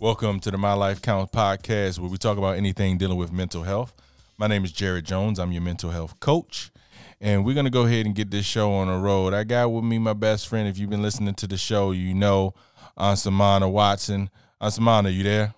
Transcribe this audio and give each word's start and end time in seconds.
Welcome 0.00 0.38
to 0.40 0.52
the 0.52 0.58
My 0.58 0.74
Life 0.74 1.02
Counts 1.02 1.34
podcast, 1.34 1.98
where 1.98 2.08
we 2.08 2.18
talk 2.18 2.38
about 2.38 2.56
anything 2.56 2.98
dealing 2.98 3.18
with 3.18 3.32
mental 3.32 3.64
health. 3.64 3.92
My 4.36 4.46
name 4.46 4.64
is 4.64 4.70
Jared 4.70 5.04
Jones. 5.04 5.40
I'm 5.40 5.50
your 5.50 5.60
mental 5.60 5.90
health 5.90 6.20
coach, 6.20 6.70
and 7.20 7.44
we're 7.44 7.56
gonna 7.56 7.68
go 7.68 7.84
ahead 7.84 8.06
and 8.06 8.14
get 8.14 8.30
this 8.30 8.46
show 8.46 8.70
on 8.74 8.86
the 8.86 8.96
road. 8.96 9.34
I 9.34 9.42
got 9.42 9.72
with 9.72 9.82
me 9.82 9.98
my 9.98 10.12
best 10.12 10.46
friend. 10.46 10.68
If 10.68 10.78
you've 10.78 10.88
been 10.88 11.02
listening 11.02 11.34
to 11.34 11.48
the 11.48 11.56
show, 11.56 11.90
you 11.90 12.14
know, 12.14 12.54
Ansumana 12.96 13.68
Watson. 13.68 14.30
Ansumana, 14.62 15.12
you 15.12 15.24
there? 15.24 15.54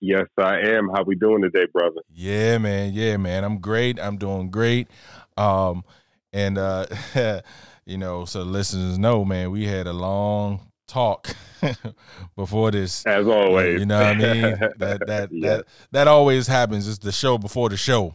Yes, 0.00 0.26
I 0.36 0.58
am. 0.58 0.88
How 0.88 1.04
we 1.04 1.14
doing 1.14 1.42
today, 1.42 1.66
brother? 1.72 2.00
Yeah, 2.12 2.58
man. 2.58 2.92
Yeah, 2.92 3.18
man. 3.18 3.44
I'm 3.44 3.58
great. 3.58 4.00
I'm 4.00 4.16
doing 4.16 4.50
great. 4.50 4.88
Um, 5.36 5.84
and 6.32 6.58
uh, 6.58 6.86
you 7.84 7.98
know, 7.98 8.24
so 8.24 8.42
listeners 8.42 8.98
know, 8.98 9.24
man, 9.24 9.52
we 9.52 9.64
had 9.68 9.86
a 9.86 9.92
long 9.92 10.72
talk 10.86 11.34
before 12.36 12.70
this. 12.70 13.04
As 13.06 13.26
always. 13.26 13.80
You 13.80 13.86
know 13.86 13.98
what 13.98 14.06
I 14.06 14.14
mean? 14.14 14.42
that 14.78 15.06
that 15.06 15.28
yeah. 15.32 15.48
that 15.48 15.64
that 15.92 16.08
always 16.08 16.46
happens. 16.46 16.88
It's 16.88 16.98
the 16.98 17.12
show 17.12 17.38
before 17.38 17.68
the 17.68 17.76
show. 17.76 18.14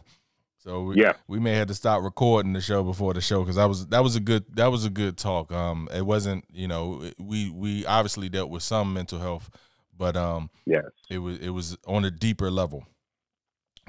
So 0.58 0.82
we, 0.82 0.96
yeah, 0.96 1.14
we 1.26 1.40
may 1.40 1.54
have 1.54 1.68
to 1.68 1.74
stop 1.74 2.02
recording 2.02 2.52
the 2.52 2.60
show 2.60 2.82
before 2.84 3.14
the 3.14 3.22
show 3.22 3.40
because 3.40 3.56
that 3.56 3.66
was 3.66 3.86
that 3.86 4.02
was 4.02 4.14
a 4.16 4.20
good 4.20 4.44
that 4.56 4.66
was 4.66 4.84
a 4.84 4.90
good 4.90 5.16
talk. 5.16 5.50
Um, 5.50 5.88
it 5.92 6.04
wasn't 6.04 6.44
you 6.52 6.68
know 6.68 7.10
we 7.18 7.50
we 7.50 7.86
obviously 7.86 8.28
dealt 8.28 8.50
with 8.50 8.62
some 8.62 8.92
mental 8.92 9.18
health, 9.18 9.48
but 9.96 10.16
um, 10.16 10.50
yes, 10.66 10.84
it 11.08 11.18
was 11.18 11.38
it 11.38 11.50
was 11.50 11.78
on 11.86 12.04
a 12.04 12.10
deeper 12.10 12.50
level 12.50 12.86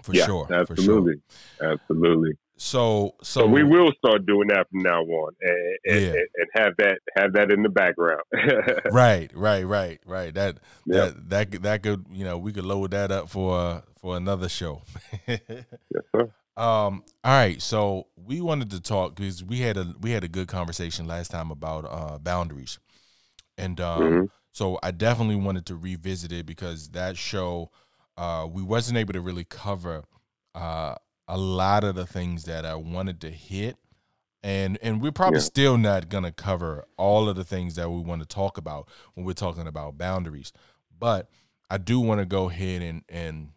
for 0.01 0.13
yeah, 0.13 0.25
sure. 0.25 0.47
Absolutely, 0.51 1.15
for 1.57 1.63
sure. 1.63 1.73
absolutely. 1.73 2.31
So, 2.63 3.15
so, 3.23 3.41
so, 3.41 3.47
we 3.47 3.63
will 3.63 3.91
start 3.97 4.27
doing 4.27 4.49
that 4.49 4.69
from 4.69 4.83
now 4.83 5.01
on, 5.01 5.33
and, 5.41 5.77
and, 5.83 6.01
yeah. 6.01 6.21
and 6.35 6.47
have 6.53 6.73
that 6.77 6.99
have 7.15 7.33
that 7.33 7.51
in 7.51 7.63
the 7.63 7.69
background. 7.69 8.21
right, 8.91 9.31
right, 9.33 9.63
right, 9.63 9.99
right. 10.05 10.31
That 10.31 10.59
yep. 10.85 11.15
that 11.15 11.51
that 11.51 11.61
that 11.63 11.83
could 11.83 12.05
you 12.11 12.23
know 12.23 12.37
we 12.37 12.53
could 12.53 12.63
load 12.63 12.91
that 12.91 13.11
up 13.11 13.29
for 13.29 13.57
uh, 13.57 13.81
for 13.99 14.15
another 14.15 14.47
show. 14.47 14.83
yes, 15.27 15.39
sir. 16.15 16.31
Um. 16.55 17.03
All 17.23 17.31
right. 17.31 17.59
So 17.59 18.05
we 18.15 18.41
wanted 18.41 18.69
to 18.69 18.79
talk 18.79 19.15
because 19.15 19.43
we 19.43 19.61
had 19.61 19.75
a 19.75 19.95
we 19.99 20.11
had 20.11 20.23
a 20.23 20.29
good 20.29 20.47
conversation 20.47 21.07
last 21.07 21.31
time 21.31 21.49
about 21.49 21.85
uh, 21.89 22.19
boundaries, 22.19 22.77
and 23.57 23.81
um, 23.81 24.01
mm-hmm. 24.01 24.25
so 24.51 24.77
I 24.83 24.91
definitely 24.91 25.37
wanted 25.37 25.65
to 25.65 25.75
revisit 25.75 26.31
it 26.31 26.45
because 26.45 26.89
that 26.89 27.17
show 27.17 27.71
uh, 28.17 28.47
we 28.47 28.61
wasn't 28.61 28.99
able 28.99 29.13
to 29.13 29.21
really 29.21 29.45
cover 29.45 30.03
uh, 30.53 30.93
a 31.31 31.37
lot 31.37 31.85
of 31.85 31.95
the 31.95 32.05
things 32.05 32.43
that 32.43 32.65
I 32.65 32.75
wanted 32.75 33.21
to 33.21 33.31
hit. 33.31 33.77
And 34.43 34.77
and 34.81 35.01
we're 35.01 35.11
probably 35.13 35.37
yeah. 35.39 35.45
still 35.45 35.77
not 35.77 36.09
gonna 36.09 36.31
cover 36.31 36.83
all 36.97 37.29
of 37.29 37.35
the 37.37 37.43
things 37.45 37.75
that 37.75 37.89
we 37.89 38.01
want 38.01 38.21
to 38.21 38.27
talk 38.27 38.57
about 38.57 38.89
when 39.13 39.25
we're 39.25 39.33
talking 39.33 39.65
about 39.67 39.97
boundaries. 39.97 40.51
But 40.99 41.29
I 41.69 41.77
do 41.77 41.99
want 41.99 42.19
to 42.19 42.25
go 42.25 42.49
ahead 42.49 42.81
and 42.81 43.03
and 43.07 43.49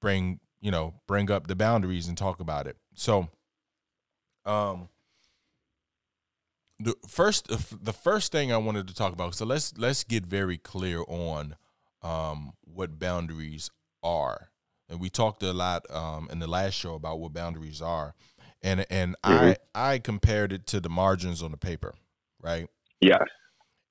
bring, 0.00 0.40
you 0.60 0.70
know, 0.70 0.94
bring 1.06 1.30
up 1.30 1.46
the 1.46 1.54
boundaries 1.56 2.06
and 2.06 2.18
talk 2.18 2.40
about 2.40 2.66
it. 2.66 2.76
So 2.94 3.28
um 4.44 4.88
the 6.78 6.94
first 7.08 7.46
the 7.48 7.92
first 7.92 8.30
thing 8.30 8.52
I 8.52 8.58
wanted 8.58 8.88
to 8.88 8.94
talk 8.94 9.12
about 9.12 9.36
so 9.36 9.46
let's 9.46 9.72
let's 9.78 10.04
get 10.04 10.26
very 10.26 10.58
clear 10.58 11.04
on 11.06 11.54
um 12.02 12.54
what 12.64 12.98
boundaries 12.98 13.70
are 14.02 14.51
and 14.92 15.00
we 15.00 15.08
talked 15.08 15.42
a 15.42 15.52
lot 15.52 15.90
um, 15.90 16.28
in 16.30 16.38
the 16.38 16.46
last 16.46 16.74
show 16.74 16.94
about 16.94 17.18
what 17.18 17.32
boundaries 17.32 17.80
are, 17.80 18.14
and 18.62 18.86
and 18.90 19.16
mm-hmm. 19.24 19.54
I 19.74 19.92
I 19.92 19.98
compared 19.98 20.52
it 20.52 20.66
to 20.68 20.80
the 20.80 20.90
margins 20.90 21.42
on 21.42 21.50
the 21.50 21.56
paper, 21.56 21.94
right? 22.40 22.68
Yes. 23.00 23.24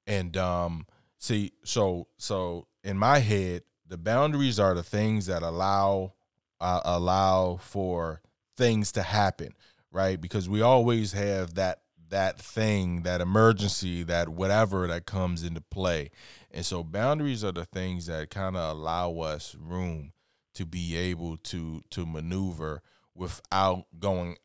And 0.06 0.38
um, 0.38 0.86
see, 1.18 1.54
so 1.64 2.08
so 2.18 2.68
in 2.84 2.98
my 2.98 3.20
head, 3.20 3.64
the 3.88 3.98
boundaries 3.98 4.60
are 4.60 4.76
the 4.76 4.84
things 4.84 5.26
that 5.26 5.42
allow 5.42 6.14
uh, 6.62 6.82
allow 6.86 7.58
for 7.58 8.22
things 8.56 8.92
to 8.92 9.02
happen, 9.02 9.56
right? 9.92 10.22
Because 10.22 10.48
we 10.48 10.62
always 10.62 11.14
have 11.14 11.56
that 11.56 11.82
that 12.10 12.40
thing, 12.40 13.02
that 13.04 13.22
emergency, 13.22 14.04
that 14.04 14.30
whatever 14.30 14.86
that 14.86 15.08
comes 15.08 15.44
into 15.44 15.62
play. 15.62 16.12
And 16.52 16.64
so 16.66 16.84
boundaries 16.84 17.44
are 17.44 17.54
the 17.54 17.66
things 17.66 18.06
that 18.06 18.30
kind 18.30 18.56
of 18.56 18.78
allow 18.78 19.20
us 19.20 19.56
room 19.60 20.12
to 20.54 20.66
be 20.66 20.96
able 20.96 21.38
to 21.38 21.82
to 21.92 22.06
maneuver 22.06 22.82
without 23.16 23.86
going 24.00 24.38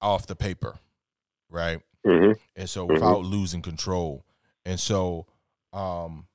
off 0.00 0.26
the 0.26 0.36
paper, 0.36 0.78
right? 1.48 1.80
Mm-hmm. 2.06 2.32
And 2.56 2.68
so 2.68 2.84
mm-hmm. 2.84 2.94
without 2.94 3.24
losing 3.24 3.62
control. 3.62 4.24
And 4.64 4.78
so 4.78 5.26
um 5.72 6.26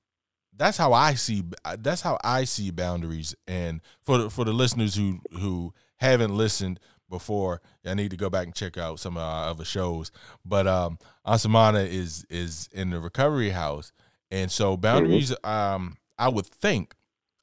that's 0.55 0.77
how 0.77 0.93
I 0.93 1.13
see 1.13 1.43
that's 1.79 2.01
how 2.01 2.17
I 2.23 2.43
see 2.43 2.71
boundaries 2.71 3.35
and 3.47 3.81
for 4.01 4.17
the, 4.17 4.29
for 4.29 4.45
the 4.45 4.53
listeners 4.53 4.95
who 4.95 5.19
who 5.31 5.73
haven't 5.97 6.35
listened 6.35 6.79
before, 7.09 7.61
I 7.85 7.95
need 7.95 8.11
to 8.11 8.17
go 8.17 8.29
back 8.29 8.45
and 8.45 8.55
check 8.55 8.77
out 8.77 8.99
some 8.99 9.17
of 9.17 9.23
our 9.23 9.49
other 9.49 9.65
shows. 9.65 10.11
But 10.45 10.67
um 10.67 10.99
Ansumana 11.25 11.87
is 11.87 12.25
is 12.29 12.69
in 12.71 12.89
the 12.89 12.99
recovery 12.99 13.51
house. 13.51 13.91
And 14.31 14.51
so 14.51 14.73
mm-hmm. 14.73 14.81
boundaries 14.81 15.31
mm-hmm. 15.31 15.49
um 15.49 15.97
I 16.17 16.29
would 16.29 16.45
think 16.45 16.95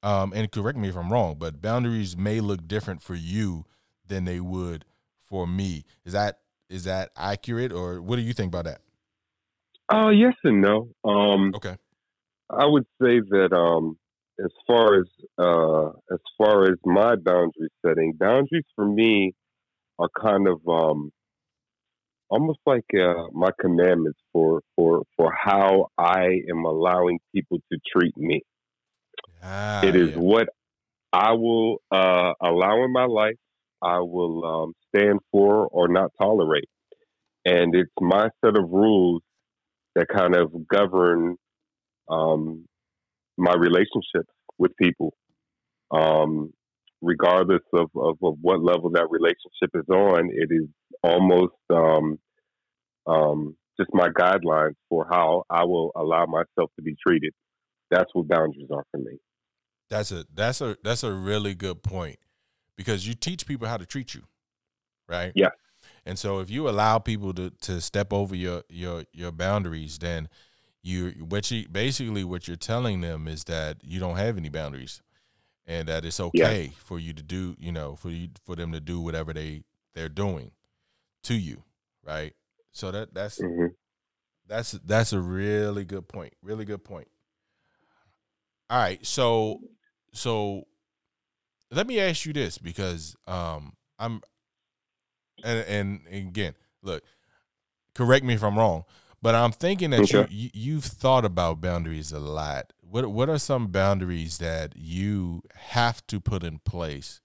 um, 0.06 0.32
and 0.36 0.50
correct 0.52 0.78
me 0.78 0.88
if 0.88 0.96
I'm 0.96 1.12
wrong, 1.12 1.34
but 1.36 1.60
boundaries 1.60 2.16
may 2.16 2.38
look 2.38 2.68
different 2.68 3.02
for 3.02 3.16
you 3.16 3.64
than 4.06 4.24
they 4.24 4.38
would 4.38 4.84
for 5.18 5.48
me. 5.48 5.84
Is 6.04 6.12
that 6.12 6.38
is 6.70 6.84
that 6.84 7.10
accurate, 7.16 7.72
or 7.72 8.00
what 8.00 8.14
do 8.14 8.22
you 8.22 8.32
think 8.32 8.54
about 8.54 8.66
that? 8.66 8.80
Uh, 9.92 10.10
yes 10.10 10.34
and 10.44 10.60
no. 10.60 10.90
Um, 11.04 11.52
okay. 11.56 11.76
I 12.48 12.66
would 12.66 12.86
say 13.02 13.18
that 13.18 13.52
um, 13.52 13.98
as 14.38 14.52
far 14.64 15.00
as 15.00 15.06
uh, 15.38 15.88
as 16.14 16.20
far 16.38 16.70
as 16.70 16.78
my 16.84 17.16
boundary 17.16 17.68
setting, 17.84 18.12
boundaries 18.12 18.64
for 18.76 18.86
me 18.86 19.34
are 19.98 20.10
kind 20.20 20.46
of 20.46 20.60
um, 20.68 21.10
almost 22.28 22.60
like 22.64 22.86
uh, 22.94 23.24
my 23.32 23.50
commandments 23.60 24.20
for 24.32 24.60
for 24.76 25.02
for 25.16 25.32
how 25.36 25.88
I 25.98 26.26
am 26.48 26.64
allowing 26.64 27.18
people 27.34 27.58
to 27.72 27.78
treat 27.92 28.16
me. 28.16 28.42
Ah, 29.42 29.84
it 29.84 29.96
is 29.96 30.10
yeah. 30.10 30.16
what 30.16 30.48
I 31.12 31.32
will 31.32 31.78
uh, 31.90 32.32
allow 32.40 32.84
in 32.84 32.92
my 32.92 33.06
life. 33.06 33.36
I 33.82 34.00
will 34.00 34.44
um, 34.44 34.72
stand 34.88 35.20
for 35.30 35.66
or 35.66 35.88
not 35.88 36.10
tolerate, 36.20 36.68
and 37.44 37.74
it's 37.74 37.90
my 38.00 38.28
set 38.44 38.56
of 38.56 38.70
rules 38.70 39.22
that 39.94 40.08
kind 40.08 40.36
of 40.36 40.52
govern 40.68 41.36
um, 42.08 42.66
my 43.36 43.54
relationships 43.54 44.32
with 44.58 44.72
people, 44.80 45.14
um, 45.90 46.52
regardless 47.02 47.62
of, 47.72 47.90
of, 47.94 48.16
of, 48.22 48.36
what 48.40 48.62
level 48.62 48.90
that 48.90 49.08
relationship 49.10 49.70
is 49.74 49.88
on. 49.90 50.30
It 50.32 50.48
is 50.50 50.68
almost 51.02 51.54
um, 51.70 52.18
um, 53.06 53.56
just 53.78 53.90
my 53.92 54.08
guidelines 54.08 54.74
for 54.88 55.06
how 55.10 55.44
I 55.50 55.64
will 55.64 55.92
allow 55.96 56.26
myself 56.26 56.70
to 56.76 56.82
be 56.82 56.96
treated. 57.06 57.32
That's 57.90 58.10
what 58.14 58.28
boundaries 58.28 58.68
are 58.72 58.84
for 58.90 58.98
me. 58.98 59.18
That's 59.88 60.12
a 60.12 60.26
that's 60.34 60.60
a 60.60 60.76
that's 60.82 61.04
a 61.04 61.12
really 61.12 61.54
good 61.54 61.82
point 61.82 62.18
because 62.76 63.06
you 63.06 63.14
teach 63.14 63.46
people 63.46 63.68
how 63.68 63.76
to 63.76 63.86
treat 63.86 64.14
you, 64.14 64.22
right? 65.08 65.32
Yeah. 65.34 65.50
And 66.04 66.18
so 66.18 66.40
if 66.40 66.50
you 66.50 66.68
allow 66.68 66.98
people 66.98 67.32
to 67.34 67.50
to 67.62 67.80
step 67.80 68.12
over 68.12 68.34
your 68.34 68.62
your 68.68 69.04
your 69.12 69.32
boundaries, 69.32 69.98
then 69.98 70.28
you 70.82 71.10
what 71.28 71.50
you 71.50 71.68
basically 71.68 72.24
what 72.24 72.46
you're 72.46 72.56
telling 72.56 73.00
them 73.00 73.26
is 73.26 73.44
that 73.44 73.78
you 73.82 73.98
don't 73.98 74.16
have 74.16 74.36
any 74.36 74.48
boundaries 74.48 75.02
and 75.66 75.88
that 75.88 76.04
it's 76.04 76.20
okay 76.20 76.64
yeah. 76.64 76.70
for 76.78 76.98
you 76.98 77.12
to 77.12 77.22
do, 77.22 77.56
you 77.58 77.72
know, 77.72 77.96
for 77.96 78.10
you 78.10 78.28
for 78.44 78.54
them 78.54 78.72
to 78.72 78.80
do 78.80 79.00
whatever 79.00 79.32
they 79.32 79.62
they're 79.94 80.08
doing 80.08 80.52
to 81.24 81.34
you, 81.34 81.64
right? 82.04 82.34
So 82.70 82.90
that 82.92 83.14
that's 83.14 83.40
mm-hmm. 83.40 83.66
that's 84.46 84.72
that's 84.72 85.12
a 85.12 85.20
really 85.20 85.84
good 85.84 86.08
point. 86.08 86.34
Really 86.42 86.64
good 86.64 86.84
point. 86.84 87.08
All 88.68 88.78
right, 88.78 89.04
so 89.04 89.60
so 90.12 90.66
let 91.70 91.86
me 91.86 92.00
ask 92.00 92.24
you 92.26 92.32
this 92.32 92.58
because 92.58 93.16
um 93.26 93.74
I'm 93.98 94.20
and 95.44 96.00
and 96.08 96.28
again, 96.28 96.54
look, 96.82 97.02
correct 97.94 98.24
me 98.24 98.34
if 98.34 98.42
I'm 98.42 98.58
wrong, 98.58 98.84
but 99.22 99.34
I'm 99.34 99.52
thinking 99.52 99.90
that 99.90 100.00
okay. 100.00 100.26
you, 100.30 100.44
you 100.44 100.50
you've 100.54 100.84
thought 100.84 101.24
about 101.24 101.60
boundaries 101.60 102.12
a 102.12 102.18
lot. 102.18 102.72
What 102.80 103.06
what 103.06 103.28
are 103.28 103.38
some 103.38 103.68
boundaries 103.68 104.38
that 104.38 104.74
you 104.76 105.42
have 105.54 106.06
to 106.08 106.20
put 106.20 106.42
in 106.42 106.58
place 106.60 107.20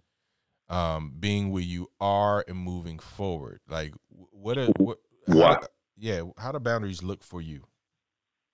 um 0.69 1.13
being 1.19 1.51
where 1.51 1.63
you 1.63 1.89
are 1.99 2.43
and 2.47 2.57
moving 2.57 2.99
forward? 2.99 3.61
Like 3.69 3.93
what 4.09 4.57
are 4.57 4.67
what 4.77 4.99
how, 5.27 5.59
yeah, 5.97 6.23
how 6.37 6.51
do 6.51 6.59
boundaries 6.59 7.03
look 7.03 7.23
for 7.23 7.41
you? 7.41 7.63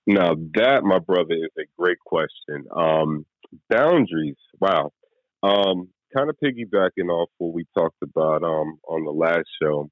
Now 0.06 0.34
that 0.54 0.84
my 0.84 0.98
brother 0.98 1.34
is 1.34 1.50
a 1.58 1.64
great 1.78 1.98
question. 2.00 2.66
Um 2.74 3.26
boundaries. 3.70 4.36
Wow. 4.60 4.92
Um, 5.42 5.88
kind 6.16 6.30
of 6.30 6.36
piggybacking 6.42 7.08
off 7.10 7.30
what 7.38 7.54
we 7.54 7.66
talked 7.76 8.02
about 8.02 8.42
um, 8.42 8.78
on 8.88 9.04
the 9.04 9.12
last 9.12 9.46
show. 9.62 9.90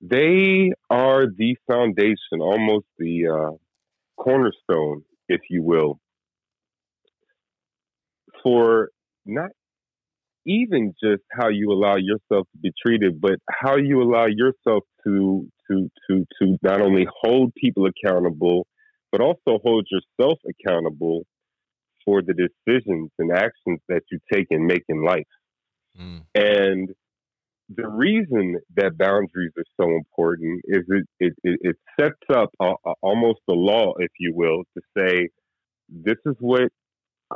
They 0.00 0.72
are 0.90 1.26
the 1.26 1.56
foundation, 1.70 2.40
almost 2.40 2.86
the 2.98 3.28
uh, 3.28 3.56
cornerstone, 4.22 5.04
if 5.28 5.40
you 5.50 5.62
will. 5.62 5.98
for 8.44 8.90
not 9.26 9.50
even 10.46 10.94
just 11.02 11.22
how 11.32 11.48
you 11.48 11.72
allow 11.72 11.96
yourself 11.96 12.46
to 12.52 12.58
be 12.62 12.72
treated, 12.84 13.20
but 13.20 13.36
how 13.50 13.76
you 13.76 14.02
allow 14.02 14.26
yourself 14.26 14.84
to 15.04 15.48
to 15.70 15.90
to 16.08 16.26
to 16.40 16.58
not 16.62 16.80
only 16.80 17.06
hold 17.22 17.52
people 17.54 17.86
accountable, 17.86 18.66
but 19.10 19.20
also 19.20 19.58
hold 19.64 19.88
yourself 19.90 20.38
accountable 20.48 21.24
for 22.04 22.22
the 22.22 22.34
decisions 22.34 23.10
and 23.18 23.32
actions 23.32 23.80
that 23.88 24.02
you 24.10 24.18
take 24.32 24.46
and 24.50 24.66
make 24.66 24.84
in 24.88 25.04
life. 25.04 25.26
Mm. 26.00 26.22
And 26.34 26.88
the 27.74 27.88
reason 27.88 28.56
that 28.76 28.98
boundaries 28.98 29.52
are 29.56 29.64
so 29.80 29.90
important 29.90 30.60
is 30.64 30.82
it 30.88 31.06
it, 31.18 31.32
it 31.42 31.76
sets 31.98 32.14
up 32.32 32.50
a, 32.60 32.72
a, 32.86 32.92
almost 33.00 33.40
a 33.48 33.52
law, 33.54 33.94
if 33.98 34.10
you 34.18 34.32
will, 34.34 34.64
to 34.76 34.82
say 34.96 35.28
this 35.88 36.18
is 36.26 36.36
what 36.40 36.68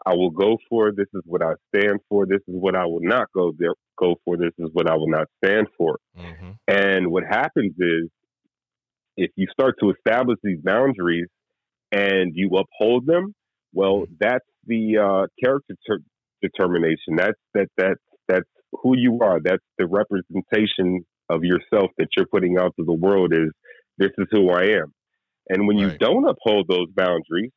I 0.07 0.15
will 0.15 0.31
go 0.31 0.59
for. 0.69 0.93
This 0.93 1.09
is 1.15 1.23
what 1.25 1.43
I 1.43 1.53
stand 1.75 2.01
for. 2.09 2.27
This 2.27 2.43
is 2.47 2.55
what 2.55 2.77
I 2.77 2.85
will 2.85 3.01
not 3.01 3.29
go 3.35 3.53
there, 3.59 3.73
go 3.99 4.17
for. 4.25 4.37
This 4.37 4.53
is 4.59 4.69
what 4.73 4.89
I 4.89 4.95
will 4.97 5.09
not 5.09 5.29
stand 5.43 5.69
for. 5.77 5.99
Mm-hmm. 6.17 6.51
And 6.69 7.11
what 7.11 7.25
happens 7.25 7.73
is, 7.79 8.09
if 9.17 9.31
you 9.37 9.47
start 9.51 9.77
to 9.81 9.91
establish 9.91 10.39
these 10.45 10.61
boundaries 10.63 11.27
and 11.91 12.33
you 12.35 12.51
uphold 12.51 13.07
them, 13.07 13.35
well, 13.73 14.03
mm-hmm. 14.03 14.15
that's 14.21 14.45
the 14.69 14.99
uh, 14.99 15.27
character 15.43 15.75
ter- 15.87 16.03
determination. 16.43 17.17
That's 17.17 17.39
that 17.55 17.69
that's 17.77 18.01
that's 18.29 18.49
who 18.73 18.97
you 18.97 19.19
are. 19.23 19.41
That's 19.43 19.65
the 19.79 19.87
representation 19.87 21.05
of 21.31 21.43
yourself 21.43 21.91
that 21.99 22.09
you're 22.17 22.27
putting 22.27 22.59
out 22.59 22.75
to 22.79 22.85
the 22.85 22.93
world. 22.93 23.33
Is 23.33 23.51
this 23.99 24.13
is 24.19 24.27
who 24.31 24.51
I 24.51 24.65
am. 24.65 24.93
And 25.49 25.67
when 25.67 25.79
right. 25.79 25.93
you 25.93 25.99
don't 25.99 26.29
uphold 26.29 26.67
those 26.69 26.89
boundaries, 26.95 27.51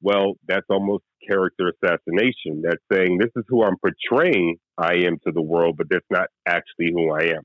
well, 0.00 0.34
that's 0.46 0.66
almost 0.70 1.04
character 1.28 1.72
assassination. 1.82 2.62
That's 2.62 2.82
saying 2.92 3.18
this 3.18 3.32
is 3.36 3.44
who 3.48 3.64
I'm 3.64 3.76
portraying 3.78 4.56
I 4.76 4.94
am 5.06 5.18
to 5.26 5.32
the 5.32 5.42
world, 5.42 5.76
but 5.76 5.88
that's 5.90 6.06
not 6.10 6.28
actually 6.46 6.92
who 6.92 7.10
I 7.12 7.34
am. 7.34 7.42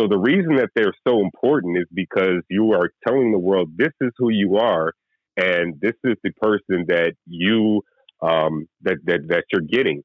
So 0.00 0.08
the 0.08 0.18
reason 0.18 0.56
that 0.56 0.70
they're 0.74 0.94
so 1.06 1.20
important 1.20 1.78
is 1.78 1.86
because 1.92 2.42
you 2.48 2.72
are 2.72 2.90
telling 3.06 3.30
the 3.30 3.38
world 3.38 3.70
this 3.76 3.92
is 4.00 4.10
who 4.18 4.30
you 4.30 4.56
are, 4.56 4.92
and 5.36 5.74
this 5.80 5.94
is 6.04 6.16
the 6.24 6.32
person 6.40 6.86
that 6.88 7.12
you 7.26 7.82
um, 8.24 8.66
that 8.82 8.98
that 9.04 9.20
that 9.28 9.44
you're 9.52 9.62
getting, 9.62 10.02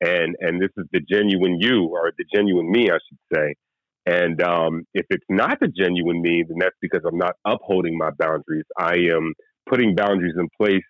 and 0.00 0.36
and 0.40 0.60
this 0.60 0.70
is 0.76 0.86
the 0.92 1.00
genuine 1.00 1.58
you 1.60 1.88
or 1.92 2.12
the 2.16 2.24
genuine 2.34 2.70
me, 2.70 2.90
I 2.90 2.98
should 3.08 3.18
say. 3.34 3.54
And 4.06 4.40
um, 4.42 4.84
if 4.94 5.04
it's 5.10 5.26
not 5.28 5.60
the 5.60 5.68
genuine 5.68 6.22
me, 6.22 6.42
then 6.48 6.56
that's 6.58 6.76
because 6.80 7.02
I'm 7.06 7.18
not 7.18 7.34
upholding 7.44 7.98
my 7.98 8.10
boundaries. 8.18 8.64
I 8.78 8.94
am 9.14 9.34
putting 9.68 9.94
boundaries 9.94 10.34
in 10.38 10.48
place 10.56 10.82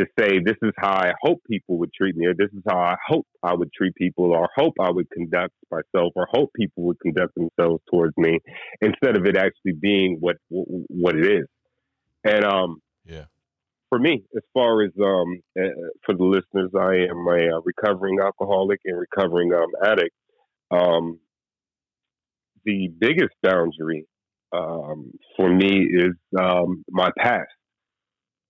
to 0.00 0.06
say 0.18 0.40
this 0.44 0.56
is 0.62 0.72
how 0.78 0.92
I 0.92 1.12
hope 1.20 1.40
people 1.48 1.78
would 1.78 1.92
treat 1.92 2.16
me, 2.16 2.26
or 2.26 2.34
this 2.34 2.50
is 2.52 2.62
how 2.66 2.78
I 2.78 2.96
hope 3.06 3.26
I 3.42 3.54
would 3.54 3.70
treat 3.72 3.94
people, 3.94 4.32
or 4.32 4.48
hope 4.56 4.74
I 4.80 4.90
would 4.90 5.08
conduct 5.10 5.52
myself, 5.70 6.12
or 6.16 6.26
hope 6.32 6.50
people 6.56 6.84
would 6.84 6.98
conduct 7.00 7.34
themselves 7.34 7.82
towards 7.90 8.14
me, 8.16 8.40
instead 8.80 9.16
of 9.16 9.26
it 9.26 9.36
actually 9.36 9.74
being 9.80 10.16
what 10.20 10.36
what 10.48 11.16
it 11.16 11.26
is. 11.26 11.46
And 12.24 12.44
um, 12.44 12.80
yeah, 13.04 13.26
for 13.94 14.00
me, 14.00 14.24
as 14.36 14.42
far 14.52 14.82
as 14.82 14.90
um, 15.00 15.40
uh, 15.56 15.68
for 16.04 16.16
the 16.16 16.24
listeners, 16.24 16.70
I 16.76 17.08
am 17.08 17.28
a 17.28 17.56
uh, 17.56 17.60
recovering 17.64 18.18
alcoholic 18.20 18.80
and 18.84 18.98
recovering 18.98 19.52
um, 19.54 19.70
addict. 19.84 20.10
Um, 20.72 21.20
the 22.64 22.88
biggest 22.98 23.34
boundary 23.40 24.08
um, 24.52 25.12
for 25.36 25.48
me 25.48 25.86
is 25.86 26.14
um, 26.36 26.84
my 26.90 27.10
past, 27.16 27.46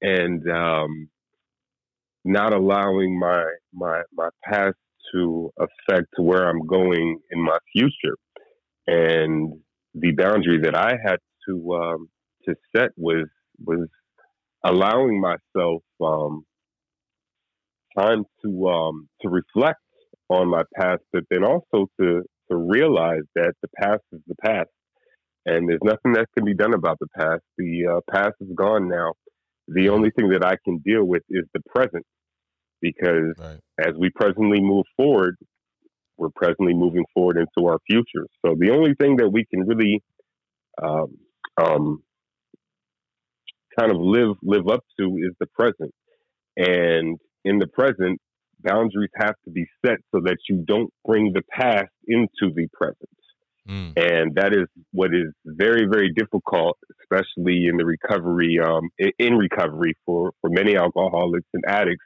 and 0.00 0.50
um, 0.50 1.11
not 2.25 2.55
allowing 2.55 3.19
my 3.19 3.44
my 3.75 4.00
my 4.14 4.31
past 4.44 4.76
to 5.12 5.52
affect 5.58 6.08
where 6.17 6.49
I'm 6.49 6.64
going 6.67 7.19
in 7.31 7.43
my 7.43 7.58
future. 7.70 8.17
And 8.87 9.61
the 9.93 10.12
boundary 10.12 10.61
that 10.62 10.75
I 10.75 10.94
had 11.05 11.19
to 11.47 11.75
um, 11.75 12.08
to 12.47 12.55
set 12.75 12.93
was 12.97 13.26
was 13.62 13.88
allowing 14.64 15.20
myself 15.20 15.82
um, 16.02 16.44
time 17.99 18.25
to 18.44 18.69
um, 18.69 19.08
to 19.22 19.28
reflect 19.28 19.81
on 20.28 20.49
my 20.49 20.62
past, 20.76 21.02
but 21.12 21.25
then 21.31 21.44
also 21.44 21.87
to 22.00 22.22
to 22.50 22.56
realize 22.56 23.22
that 23.34 23.55
the 23.62 23.69
past 23.81 24.02
is 24.12 24.20
the 24.26 24.34
past, 24.43 24.70
and 25.46 25.69
there's 25.69 25.81
nothing 25.82 26.12
that 26.12 26.26
can 26.37 26.44
be 26.44 26.55
done 26.55 26.75
about 26.75 26.99
the 27.00 27.08
past. 27.16 27.43
The 27.58 27.87
uh, 27.96 28.12
past 28.12 28.34
is 28.40 28.49
gone 28.55 28.88
now. 28.88 29.12
The 29.69 29.88
only 29.88 30.11
thing 30.11 30.28
that 30.31 30.44
I 30.44 30.56
can 30.64 30.78
deal 30.84 31.05
with 31.05 31.22
is 31.31 31.44
the 31.55 31.61
present 31.75 32.05
because 32.81 33.34
right. 33.38 33.58
as 33.81 33.94
we 33.99 34.11
presently 34.14 34.61
move 34.61 34.84
forward, 34.96 35.37
we're 36.19 36.28
presently 36.37 36.75
moving 36.75 37.05
forward 37.14 37.38
into 37.38 37.66
our 37.66 37.78
future. 37.87 38.26
So 38.44 38.55
the 38.58 38.70
only 38.70 38.94
thing 39.00 39.16
that 39.16 39.31
we 39.31 39.46
can 39.46 39.66
really 39.66 40.02
um, 40.82 41.16
um, 41.56 42.02
kind 43.79 43.91
of 43.91 43.99
live 44.00 44.37
live 44.43 44.69
up 44.69 44.85
to 44.99 45.17
is 45.17 45.35
the 45.41 45.47
present, 45.47 45.93
and 46.56 47.19
in 47.44 47.59
the 47.59 47.67
present, 47.67 48.21
boundaries 48.61 49.11
have 49.17 49.35
to 49.44 49.50
be 49.50 49.67
set 49.85 49.99
so 50.12 50.21
that 50.25 50.38
you 50.49 50.65
don't 50.67 50.91
bring 51.05 51.32
the 51.32 51.43
past 51.50 51.91
into 52.06 52.53
the 52.55 52.67
present. 52.73 53.09
Mm. 53.69 53.93
And 53.97 54.35
that 54.35 54.53
is 54.53 54.67
what 54.93 55.15
is 55.15 55.32
very, 55.44 55.87
very 55.87 56.12
difficult, 56.12 56.76
especially 57.00 57.67
in 57.67 57.76
the 57.76 57.85
recovery, 57.85 58.59
um, 58.61 58.91
in 59.19 59.37
recovery 59.37 59.97
for, 60.05 60.32
for 60.41 60.50
many 60.50 60.76
alcoholics 60.76 61.49
and 61.55 61.65
addicts, 61.67 62.05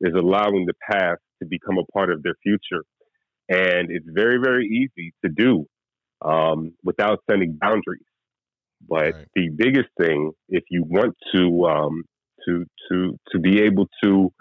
is 0.00 0.12
allowing 0.14 0.66
the 0.66 0.74
past 0.90 1.20
to 1.42 1.48
become 1.48 1.78
a 1.78 1.84
part 1.92 2.10
of 2.12 2.22
their 2.22 2.34
future. 2.42 2.84
And 3.48 3.90
it's 3.90 4.06
very, 4.08 4.38
very 4.42 4.66
easy 4.66 5.12
to 5.24 5.30
do 5.30 5.66
um, 6.22 6.72
without 6.84 7.20
setting 7.30 7.56
boundaries. 7.60 8.02
But 8.88 9.14
right. 9.14 9.26
the 9.34 9.48
biggest 9.50 9.88
thing, 10.00 10.32
if 10.48 10.64
you 10.70 10.84
want 10.84 11.14
to 11.34 11.64
um, 11.66 12.02
to 12.46 12.64
to 12.90 13.18
to 13.32 13.38
be 13.38 13.60
able 13.62 13.88
to 14.02 14.32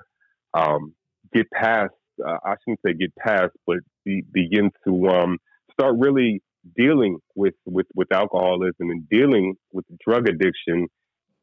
um, 0.53 0.93
get 1.33 1.49
past, 1.51 1.93
uh, 2.25 2.37
I 2.43 2.55
shouldn't 2.63 2.79
say 2.85 2.93
get 2.93 3.13
past, 3.15 3.51
but 3.67 3.77
be, 4.05 4.23
begin 4.31 4.71
to 4.85 5.07
um, 5.07 5.37
start 5.71 5.95
really 5.97 6.41
dealing 6.75 7.17
with, 7.35 7.55
with 7.65 7.87
with 7.95 8.11
alcoholism 8.11 8.89
and 8.89 9.07
dealing 9.09 9.55
with 9.71 9.85
drug 10.05 10.27
addiction, 10.27 10.87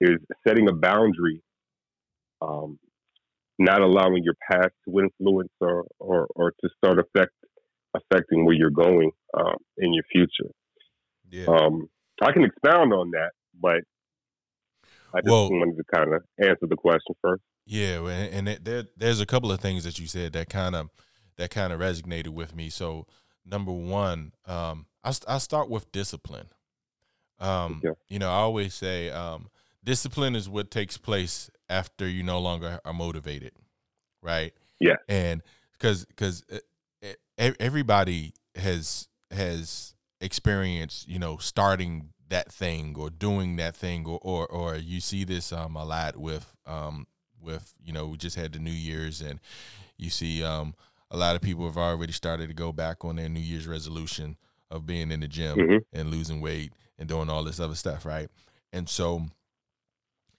is 0.01 0.19
setting 0.47 0.69
a 0.69 0.73
boundary 0.73 1.43
um, 2.43 2.79
not 3.59 3.81
allowing 3.81 4.23
your 4.23 4.35
past 4.51 4.73
to 4.87 4.99
influence 5.01 5.53
or, 5.61 5.85
or, 5.99 6.27
or 6.35 6.53
to 6.61 6.69
start 6.77 6.99
affect 6.99 7.33
affecting 7.95 8.45
where 8.45 8.55
you're 8.55 8.71
going 8.71 9.11
um, 9.35 9.57
in 9.79 9.95
your 9.95 10.05
future. 10.13 10.51
Yeah. 11.31 11.47
Um, 11.47 11.89
I 12.23 12.33
can 12.33 12.45
expound 12.45 12.93
on 12.93 13.11
that, 13.11 13.31
but 13.61 13.83
I 15.15 15.21
just 15.21 15.31
well, 15.31 15.51
wanted 15.51 15.77
to 15.77 15.85
kind 15.95 16.13
of 16.15 16.23
answer 16.39 16.67
the 16.67 16.77
question 16.77 17.15
first. 17.23 17.43
Yeah, 17.67 18.07
and, 18.09 18.49
and 18.49 18.65
there, 18.65 18.85
there's 18.97 19.21
a 19.21 19.27
couple 19.27 19.51
of 19.51 19.61
things 19.61 19.85
that 19.85 19.99
you 19.99 20.07
said 20.07 20.33
that 20.35 20.49
kind 20.49 20.77
of 20.77 20.91
that 21.37 21.51
kind 21.51 21.73
of 21.73 21.81
resonated 21.81 22.29
with 22.29 22.55
me. 22.55 22.71
So, 22.71 23.07
number 23.45 23.73
one, 23.73 24.33
um, 24.47 24.87
I 25.05 25.13
I 25.29 25.39
start 25.39 25.69
with 25.69 25.91
discipline. 25.93 26.49
Um, 27.39 27.81
yeah. 27.85 27.91
You 28.09 28.19
know, 28.19 28.29
I 28.29 28.37
always 28.37 28.75
say 28.75 29.11
um, 29.11 29.49
discipline 29.85 30.35
is 30.35 30.49
what 30.49 30.71
takes 30.71 30.97
place 30.97 31.51
after 31.69 32.09
you 32.09 32.23
no 32.23 32.39
longer 32.39 32.81
are 32.85 32.93
motivated, 32.93 33.53
right? 34.23 34.53
Yeah. 34.81 34.97
And 35.09 35.43
because 35.73 36.05
because 36.05 36.45
uh, 36.53 37.51
everybody 37.59 38.33
has 38.55 39.09
has 39.31 39.95
experienced, 40.21 41.09
you 41.09 41.19
know, 41.19 41.37
starting 41.37 42.11
that 42.29 42.51
thing 42.51 42.95
or 42.99 43.11
doing 43.11 43.57
that 43.57 43.77
thing, 43.77 44.07
or 44.07 44.19
or, 44.23 44.47
or 44.47 44.77
you 44.77 45.01
see 45.01 45.25
this 45.25 45.53
um 45.53 45.77
a 45.77 45.85
lot 45.85 46.17
with 46.17 46.57
um 46.67 47.07
with 47.41 47.75
you 47.83 47.93
know 47.93 48.07
we 48.07 48.17
just 48.17 48.37
had 48.37 48.53
the 48.53 48.59
New 48.59 48.71
Year's 48.71 49.21
and 49.21 49.41
you 49.97 50.11
see 50.11 50.43
um 50.43 50.75
a 51.11 51.17
lot 51.17 51.37
of 51.37 51.43
people 51.43 51.65
have 51.65 51.77
already 51.77 52.13
started 52.13 52.49
to 52.49 52.55
go 52.55 52.73
back 52.73 53.05
on 53.05 53.17
their 53.17 53.29
New 53.29 53.41
Year's 53.41 53.69
resolution 53.69 54.37
of 54.71 54.87
being 54.87 55.11
in 55.11 55.21
the 55.21 55.29
gym 55.29 55.57
mm-hmm. 55.57 55.77
and 55.93 56.11
losing 56.11 56.41
weight 56.41 56.73
and 56.99 57.09
doing 57.09 57.31
all 57.31 57.45
this 57.45 57.61
other 57.61 57.75
stuff, 57.75 58.05
right? 58.05 58.29
And 58.73 58.89
so 58.89 59.27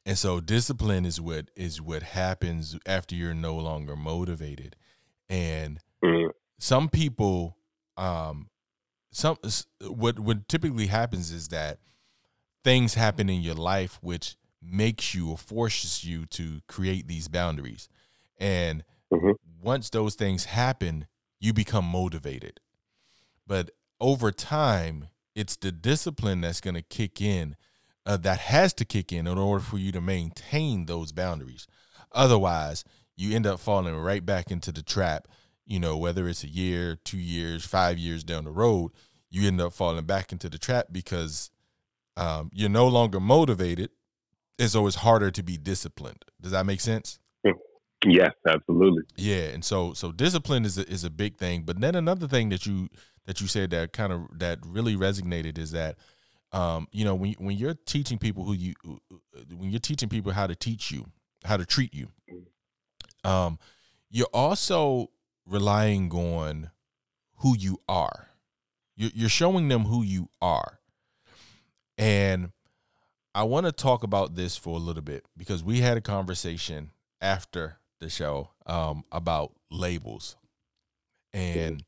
and 0.06 0.18
so 0.18 0.40
discipline 0.40 1.06
is 1.06 1.20
what 1.20 1.50
is 1.56 1.82
what 1.82 2.04
happens 2.04 2.78
after 2.86 3.16
you're 3.16 3.34
no 3.34 3.56
longer 3.56 3.96
motivated. 3.96 4.76
And 5.30 5.80
mm-hmm. 6.04 6.30
some 6.60 6.90
people 6.90 7.58
um 7.96 8.50
some 9.18 9.38
what 9.82 10.20
what 10.20 10.48
typically 10.48 10.88
happens 10.88 11.32
is 11.32 11.48
that 11.48 11.80
things 12.64 12.94
happen 12.94 13.30
in 13.30 13.42
your 13.42 13.56
life 13.56 13.98
which 14.02 14.36
makes 14.62 15.16
you 15.16 15.32
or 15.32 15.38
forces 15.38 16.04
you 16.04 16.26
to 16.28 16.62
create 16.68 17.08
these 17.08 17.28
boundaries. 17.28 17.90
And 18.40 18.84
mm-hmm. 19.12 19.32
once 19.60 19.90
those 19.90 20.14
things 20.14 20.46
happen, 20.46 21.08
you 21.40 21.52
become 21.52 21.86
motivated. 21.86 22.60
But 23.48 23.72
over 24.00 24.32
time, 24.32 25.08
it's 25.34 25.56
the 25.56 25.72
discipline 25.72 26.42
that's 26.42 26.62
going 26.62 26.76
to 26.76 26.84
kick 26.84 27.20
in 27.20 27.56
uh, 28.06 28.18
that 28.18 28.40
has 28.40 28.72
to 28.76 28.86
kick 28.86 29.12
in 29.12 29.26
in 29.26 29.38
order 29.38 29.64
for 29.64 29.80
you 29.80 29.92
to 29.94 30.02
maintain 30.02 30.86
those 30.86 31.12
boundaries. 31.12 31.66
Otherwise, 32.12 32.84
you 33.16 33.36
end 33.36 33.48
up 33.48 33.60
falling 33.60 33.96
right 33.96 34.26
back 34.26 34.52
into 34.52 34.72
the 34.72 34.84
trap. 34.84 35.28
You 35.68 35.80
know, 35.80 35.98
whether 35.98 36.28
it's 36.28 36.44
a 36.44 36.50
year, 36.50 36.98
two 37.04 37.20
years, 37.20 37.66
five 37.66 37.98
years 37.98 38.24
down 38.24 38.46
the 38.46 38.52
road, 38.52 38.92
you 39.30 39.48
end 39.48 39.62
up 39.62 39.74
falling 39.74 40.06
back 40.06 40.32
into 40.32 40.50
the 40.50 40.58
trap 40.58 40.88
because 40.92 41.52
um, 42.16 42.50
you're 42.54 42.70
no 42.70 42.88
longer 42.88 43.20
motivated. 43.20 43.92
And 44.58 44.72
so 44.72 44.88
it's 44.88 44.96
harder 44.98 45.30
to 45.30 45.44
be 45.44 45.58
disciplined. 45.58 46.26
Does 46.42 46.52
that 46.52 46.66
make 46.66 46.82
sense? 46.82 47.20
Yes, 48.06 48.32
absolutely. 48.48 49.04
Yeah, 49.16 49.50
and 49.50 49.66
so 49.66 49.94
so 49.94 50.12
discipline 50.12 50.66
is 50.66 50.78
a, 50.78 50.88
is 50.88 51.04
a 51.04 51.10
big 51.10 51.38
thing. 51.38 51.64
But 51.64 51.82
then 51.82 51.96
another 51.96 52.28
thing 52.28 52.50
that 52.50 52.66
you 52.66 52.90
that 53.26 53.42
you 53.42 53.48
said 53.48 53.72
that 53.72 53.92
kind 53.92 54.14
of 54.14 54.28
that 54.38 54.60
really 54.66 54.96
resonated 54.96 55.58
is 55.58 55.72
that 55.72 55.98
um, 56.52 56.88
you 56.92 57.04
know 57.04 57.16
when 57.16 57.34
when 57.40 57.58
you're 57.58 57.74
teaching 57.74 58.20
people 58.20 58.44
who 58.44 58.54
you 58.54 58.74
when 59.52 59.72
you're 59.72 59.80
teaching 59.80 60.10
people 60.10 60.32
how 60.32 60.46
to 60.46 60.56
teach 60.56 60.92
you 60.92 61.06
how 61.44 61.58
to 61.58 61.66
treat 61.66 61.94
you, 61.94 62.10
um, 63.24 63.58
you're 64.12 64.28
also 64.32 65.10
relying 65.48 66.12
on 66.12 66.72
who 67.38 67.58
you 67.58 67.80
are. 67.88 68.28
You're, 68.96 69.30
showing 69.30 69.68
them 69.68 69.84
who 69.84 70.02
you 70.02 70.30
are, 70.42 70.80
and 72.00 72.52
I 73.36 73.44
want 73.44 73.68
to 73.68 73.72
talk 73.72 74.02
about 74.02 74.34
this 74.34 74.58
for 74.58 74.76
a 74.76 74.80
little 74.80 75.04
bit 75.04 75.24
because 75.38 75.64
we 75.64 75.82
had 75.82 75.98
a 75.98 76.02
conversation 76.02 76.90
after 77.22 77.78
the 78.00 78.10
show 78.10 78.50
um, 78.66 79.04
about 79.12 79.54
labels, 79.70 80.36
and 81.32 81.84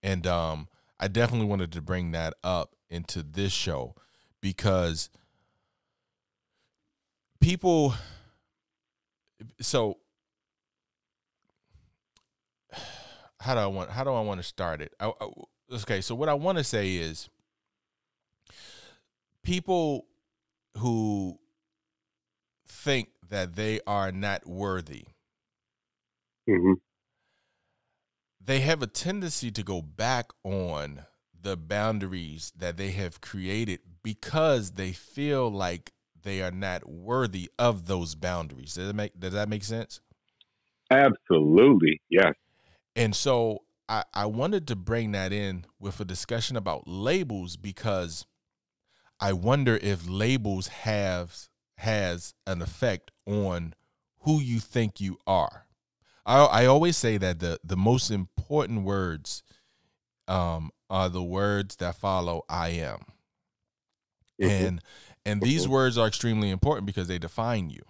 and 0.00 0.28
um, 0.28 0.68
I 1.00 1.08
definitely 1.08 1.48
wanted 1.48 1.72
to 1.72 1.82
bring 1.82 2.12
that 2.12 2.34
up 2.44 2.76
into 2.88 3.24
this 3.24 3.50
show 3.50 3.96
because 4.40 5.10
people. 7.40 7.94
So 9.60 9.98
how 13.40 13.54
do 13.54 13.60
I 13.60 13.66
want 13.66 13.90
how 13.90 14.04
do 14.04 14.12
I 14.12 14.20
want 14.20 14.40
to 14.40 14.46
start 14.46 14.80
it? 14.80 14.92
I, 15.00 15.08
I, 15.20 15.28
okay, 15.74 16.00
so 16.00 16.14
what 16.14 16.28
I 16.28 16.34
want 16.34 16.58
to 16.58 16.64
say 16.64 16.96
is 16.96 17.28
people 19.42 20.06
who 20.76 21.38
think 22.66 23.08
that 23.28 23.56
they 23.56 23.80
are 23.86 24.12
not 24.12 24.46
worthy 24.46 25.04
Mm-hmm. 26.48 26.72
they 28.40 28.60
have 28.60 28.82
a 28.82 28.86
tendency 28.86 29.50
to 29.50 29.62
go 29.62 29.82
back 29.82 30.30
on 30.42 31.04
the 31.38 31.56
boundaries 31.56 32.52
that 32.56 32.78
they 32.78 32.90
have 32.92 33.20
created 33.20 33.80
because 34.02 34.72
they 34.72 34.92
feel 34.92 35.50
like 35.50 35.92
they 36.22 36.40
are 36.42 36.50
not 36.50 36.88
worthy 36.88 37.50
of 37.58 37.86
those 37.86 38.14
boundaries. 38.14 38.74
Does 38.74 38.86
that 38.86 38.94
make 38.96 39.18
does 39.18 39.34
that 39.34 39.48
make 39.48 39.64
sense? 39.64 40.00
Absolutely, 40.90 42.00
yes. 42.08 42.32
And 42.98 43.14
so 43.16 43.62
I, 43.88 44.04
I 44.12 44.26
wanted 44.26 44.66
to 44.68 44.76
bring 44.76 45.12
that 45.12 45.32
in 45.32 45.64
with 45.78 46.00
a 46.00 46.04
discussion 46.04 46.56
about 46.56 46.86
labels 46.86 47.56
because 47.56 48.26
I 49.20 49.32
wonder 49.32 49.78
if 49.80 50.08
labels 50.08 50.68
have 50.68 51.48
has 51.78 52.34
an 52.46 52.60
effect 52.60 53.12
on 53.24 53.74
who 54.22 54.40
you 54.40 54.58
think 54.58 55.00
you 55.00 55.16
are. 55.26 55.66
I, 56.26 56.44
I 56.44 56.66
always 56.66 56.96
say 56.96 57.18
that 57.18 57.38
the 57.38 57.58
the 57.64 57.76
most 57.76 58.10
important 58.10 58.82
words 58.82 59.42
um, 60.26 60.70
are 60.90 61.08
the 61.08 61.22
words 61.22 61.76
that 61.76 61.94
follow 61.94 62.42
I 62.48 62.70
am. 62.70 63.00
Mhm. 64.40 64.50
And 64.60 64.82
and 65.24 65.42
these 65.42 65.66
Mhm. 65.66 65.70
words 65.70 65.98
are 65.98 66.06
extremely 66.08 66.50
important 66.50 66.86
because 66.86 67.08
they 67.08 67.18
define 67.18 67.70
you. 67.70 67.82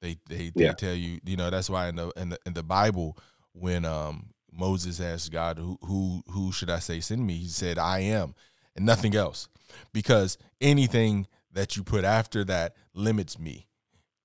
They 0.00 0.18
they 0.28 0.50
they 0.50 0.54
Yeah. 0.66 0.72
tell 0.74 0.94
you, 0.94 1.20
you 1.24 1.36
know, 1.36 1.50
that's 1.50 1.70
why 1.70 1.88
in 1.88 1.96
the 1.96 2.10
in 2.16 2.28
the 2.30 2.38
in 2.46 2.54
the 2.54 2.62
Bible 2.62 3.16
when 3.52 3.84
um 3.84 4.30
Moses 4.58 5.00
asked 5.00 5.30
God 5.32 5.58
who 5.58 5.78
who 5.82 6.22
who 6.28 6.52
should 6.52 6.68
I 6.70 6.80
say 6.80 7.00
send 7.00 7.26
me? 7.26 7.34
He 7.38 7.48
said 7.48 7.78
I 7.78 8.00
am 8.00 8.34
and 8.76 8.84
nothing 8.84 9.14
else. 9.14 9.48
Because 9.92 10.36
anything 10.60 11.26
that 11.52 11.76
you 11.76 11.82
put 11.84 12.04
after 12.04 12.44
that 12.44 12.74
limits 12.94 13.38
me. 13.38 13.68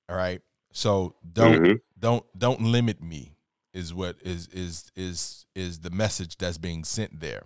All 0.09 0.15
right? 0.15 0.41
So 0.71 1.15
don't 1.31 1.61
Mhm. 1.61 1.81
don't 1.99 2.25
don't 2.37 2.61
limit 2.61 3.01
me 3.01 3.35
is 3.73 3.93
what 3.93 4.17
is 4.23 4.47
is 4.47 4.91
is 4.95 5.45
is 5.55 5.79
the 5.79 5.89
message 5.89 6.37
that's 6.37 6.57
being 6.57 6.83
sent 6.83 7.19
there 7.19 7.43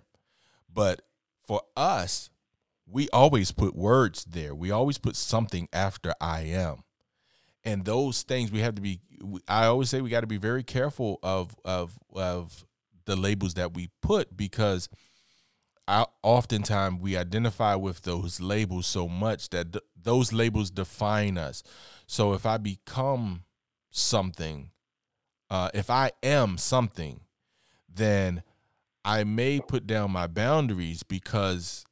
but 0.72 1.00
for 1.46 1.62
us 1.76 2.28
we 2.86 3.08
always 3.10 3.50
put 3.52 3.74
words 3.74 4.24
there 4.24 4.54
we 4.54 4.70
always 4.70 4.98
put 4.98 5.16
something 5.16 5.68
after 5.72 6.12
i 6.20 6.40
am 6.42 6.82
and 7.64 7.84
those 7.86 8.22
things 8.22 8.52
we 8.52 8.60
have 8.60 8.74
to 8.74 8.82
be 8.82 9.00
i 9.48 9.64
always 9.64 9.88
say 9.88 10.00
we 10.02 10.10
got 10.10 10.20
to 10.20 10.26
be 10.26 10.36
very 10.36 10.62
careful 10.62 11.18
of 11.22 11.56
of 11.64 11.98
of 12.14 12.66
the 13.08 13.16
labels 13.16 13.54
that 13.54 13.74
we 13.74 13.90
put 14.00 14.36
because 14.36 14.88
I, 15.88 16.06
oftentimes 16.22 17.00
we 17.00 17.16
identify 17.16 17.74
with 17.74 18.02
those 18.02 18.40
labels 18.40 18.86
so 18.86 19.08
much 19.08 19.50
that 19.50 19.72
th- 19.72 19.84
those 20.00 20.32
labels 20.32 20.70
define 20.70 21.36
us 21.36 21.64
so 22.06 22.34
if 22.34 22.46
i 22.46 22.56
become 22.58 23.42
something 23.90 24.70
uh, 25.50 25.70
if 25.74 25.90
I 25.90 26.12
am 26.22 26.58
something, 26.58 27.20
then 27.88 28.42
I 29.04 29.24
may 29.24 29.60
put 29.60 29.86
down 29.86 30.10
my 30.10 30.26
boundaries 30.26 31.02
because 31.02 31.84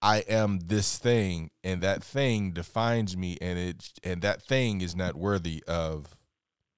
I 0.00 0.18
am 0.28 0.58
this 0.66 0.98
thing, 0.98 1.50
and 1.62 1.80
that 1.82 2.02
thing 2.02 2.50
defines 2.50 3.16
me, 3.16 3.38
and 3.40 3.58
it 3.58 3.92
and 4.02 4.20
that 4.22 4.42
thing 4.42 4.80
is 4.80 4.96
not 4.96 5.14
worthy 5.14 5.62
of 5.68 6.16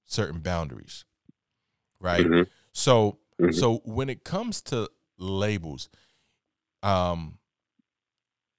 certain 0.05 0.41
boundaries, 0.41 1.05
right? 1.99 2.25
Mhm. 2.25 2.47
So, 2.71 3.17
Mhm. 3.41 3.53
so 3.53 3.81
when 3.85 4.09
it 4.09 4.23
comes 4.23 4.61
to 4.63 4.89
labels, 5.17 5.89
um, 6.83 7.39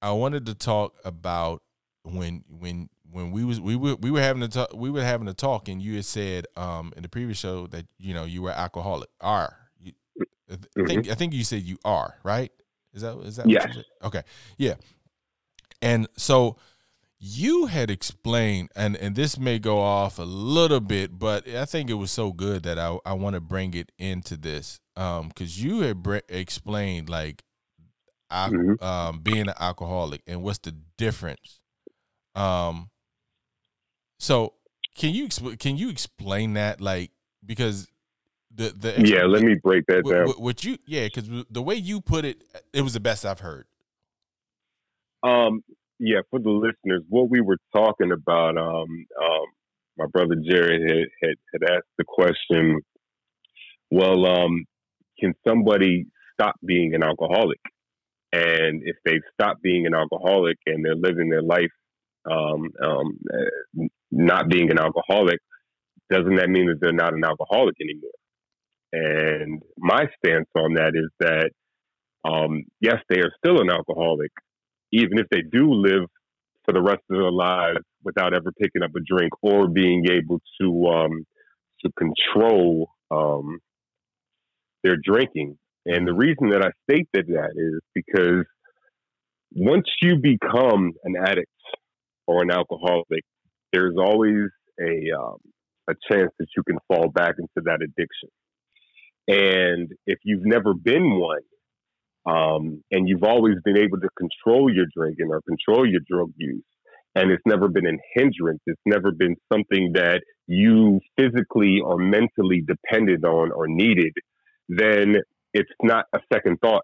I 0.01 0.11
wanted 0.11 0.45
to 0.47 0.55
talk 0.55 0.95
about 1.03 1.63
when 2.03 2.43
when 2.47 2.89
when 3.09 3.31
we 3.31 3.43
was 3.43 3.59
we 3.59 3.75
were 3.75 3.95
we 3.95 4.11
were 4.11 4.21
having 4.21 4.43
a 4.43 4.47
talk 4.47 4.73
we 4.73 4.89
were 4.89 5.03
having 5.03 5.27
a 5.27 5.33
talk 5.33 5.67
and 5.67 5.81
you 5.81 5.95
had 5.95 6.05
said 6.05 6.45
um 6.55 6.93
in 6.95 7.03
the 7.03 7.09
previous 7.09 7.37
show 7.37 7.67
that 7.67 7.85
you 7.97 8.13
know 8.13 8.25
you 8.25 8.41
were 8.41 8.51
alcoholic. 8.51 9.09
Are 9.21 9.55
you, 9.81 9.93
I 10.49 10.85
think 10.85 11.09
I 11.09 11.15
think 11.15 11.33
you 11.33 11.43
said 11.43 11.63
you 11.63 11.77
are 11.83 12.15
right? 12.23 12.51
Is 12.93 13.01
that 13.01 13.17
is 13.19 13.37
that 13.37 13.47
what 13.47 13.53
you 13.67 13.73
said? 13.73 13.85
okay. 14.03 14.23
Yeah. 14.57 14.75
And 15.81 16.07
so 16.17 16.57
you 17.19 17.65
had 17.65 17.89
explained 17.89 18.69
and 18.75 18.95
and 18.97 19.15
this 19.15 19.39
may 19.39 19.57
go 19.57 19.79
off 19.79 20.19
a 20.19 20.23
little 20.23 20.79
bit 20.79 21.17
but 21.17 21.47
I 21.47 21.65
think 21.65 21.89
it 21.89 21.95
was 21.95 22.11
so 22.11 22.31
good 22.31 22.63
that 22.63 22.77
I 22.77 22.97
I 23.05 23.13
want 23.13 23.33
to 23.33 23.41
bring 23.41 23.73
it 23.73 23.91
into 23.97 24.37
this 24.37 24.79
um 24.95 25.31
cuz 25.31 25.61
you 25.61 25.79
had 25.81 26.03
bre- 26.03 26.19
explained 26.29 27.09
like 27.09 27.43
al- 28.29 28.51
Mhm. 28.51 28.81
um 28.83 29.19
being 29.21 29.47
an 29.47 29.55
alcoholic 29.59 30.21
and 30.27 30.43
what's 30.43 30.59
the 30.59 30.75
difference 30.97 31.59
um 32.35 32.91
so 34.19 34.53
can 34.95 35.13
you 35.13 35.25
expl- 35.27 35.57
can 35.57 35.75
you 35.77 35.89
explain 35.89 36.53
that 36.53 36.79
like 36.81 37.11
because 37.43 37.87
the 38.53 38.69
the 38.69 39.03
Yeah, 39.07 39.25
let 39.25 39.41
me 39.43 39.55
break 39.55 39.85
that 39.87 40.03
what, 40.03 40.13
down. 40.13 40.27
what 40.37 40.63
you 40.63 40.77
yeah 40.85 41.05
because 41.05 41.27
the 41.49 41.61
way 41.63 41.75
you 41.75 41.99
put 41.99 42.25
it 42.25 42.43
it 42.73 42.81
was 42.81 42.93
the 42.93 42.99
best 42.99 43.25
I've 43.25 43.39
heard 43.39 43.65
Um, 45.23 45.63
yeah, 45.99 46.19
for 46.29 46.39
the 46.39 46.49
listeners, 46.49 47.03
what 47.09 47.29
we 47.29 47.41
were 47.41 47.57
talking 47.75 48.11
about, 48.11 48.57
um, 48.57 49.05
um, 49.21 49.45
my 49.97 50.05
brother 50.11 50.35
Jared 50.35 50.81
had, 50.81 51.07
had, 51.21 51.35
had 51.53 51.71
asked 51.71 51.93
the 51.97 52.05
question, 52.07 52.81
well, 53.89 54.25
um, 54.25 54.65
can 55.19 55.33
somebody 55.47 56.05
stop 56.33 56.55
being 56.65 56.93
an 56.93 57.03
alcoholic? 57.03 57.59
And 58.31 58.81
if 58.85 58.97
they 59.05 59.19
stop 59.33 59.57
being 59.61 59.85
an 59.87 59.95
alcoholic 59.95 60.57
and 60.65 60.85
they're 60.85 60.95
living 60.95 61.29
their 61.29 61.41
life 61.41 61.71
um, 62.29 62.69
um, 62.83 63.17
not 64.11 64.49
being 64.49 64.69
an 64.69 64.77
alcoholic, 64.77 65.39
doesn't 66.09 66.35
that 66.35 66.49
mean 66.49 66.67
that 66.67 66.79
they're 66.81 66.91
not 66.91 67.13
an 67.13 67.23
alcoholic 67.23 67.75
anymore? 67.81 68.11
And 68.93 69.61
my 69.77 70.05
stance 70.17 70.47
on 70.55 70.75
that 70.75 70.91
is 70.93 71.09
that, 71.19 71.49
um, 72.23 72.63
yes, 72.81 72.97
they 73.09 73.19
are 73.19 73.31
still 73.37 73.61
an 73.61 73.69
alcoholic, 73.69 74.31
even 74.91 75.19
if 75.19 75.27
they 75.29 75.41
do 75.41 75.73
live 75.73 76.03
for 76.65 76.73
the 76.73 76.81
rest 76.81 77.01
of 77.09 77.17
their 77.17 77.31
lives 77.31 77.79
without 78.03 78.33
ever 78.33 78.51
picking 78.61 78.83
up 78.83 78.91
a 78.95 78.99
drink 79.07 79.31
or 79.41 79.67
being 79.67 80.05
able 80.11 80.39
to 80.61 80.87
um, 80.87 81.25
to 81.83 81.91
control 81.97 82.89
um, 83.11 83.59
their 84.83 84.97
drinking. 85.01 85.57
And 85.85 86.07
the 86.07 86.13
reason 86.13 86.49
that 86.49 86.61
I 86.61 86.71
state 86.89 87.07
that 87.13 87.27
that 87.27 87.51
is 87.55 87.81
because 87.95 88.45
once 89.53 89.85
you 90.01 90.17
become 90.17 90.93
an 91.03 91.15
addict 91.17 91.47
or 92.27 92.41
an 92.43 92.51
alcoholic, 92.51 93.23
there's 93.71 93.95
always 93.97 94.49
a 94.81 95.11
um, 95.17 95.37
a 95.89 95.93
chance 96.11 96.31
that 96.39 96.47
you 96.55 96.63
can 96.63 96.77
fall 96.87 97.09
back 97.09 97.35
into 97.39 97.63
that 97.65 97.79
addiction. 97.81 98.29
And 99.27 99.89
if 100.05 100.19
you've 100.23 100.45
never 100.45 100.73
been 100.73 101.19
one, 101.19 101.41
um, 102.27 102.83
and 102.91 103.07
you've 103.07 103.23
always 103.23 103.55
been 103.63 103.77
able 103.77 103.99
to 103.99 104.09
control 104.17 104.73
your 104.73 104.85
drinking 104.95 105.29
or 105.29 105.41
control 105.41 105.89
your 105.89 106.01
drug 106.09 106.31
use, 106.35 106.63
and 107.15 107.31
it's 107.31 107.43
never 107.45 107.67
been 107.69 107.87
a 107.87 107.97
hindrance, 108.13 108.59
it's 108.65 108.81
never 108.85 109.11
been 109.11 109.35
something 109.51 109.93
that 109.93 110.21
you 110.45 110.99
physically 111.17 111.79
or 111.83 111.97
mentally 111.97 112.63
depended 112.65 113.23
on 113.23 113.51
or 113.51 113.67
needed, 113.67 114.13
then 114.67 115.15
it's 115.53 115.71
not 115.81 116.05
a 116.13 116.19
second 116.31 116.57
thought 116.61 116.83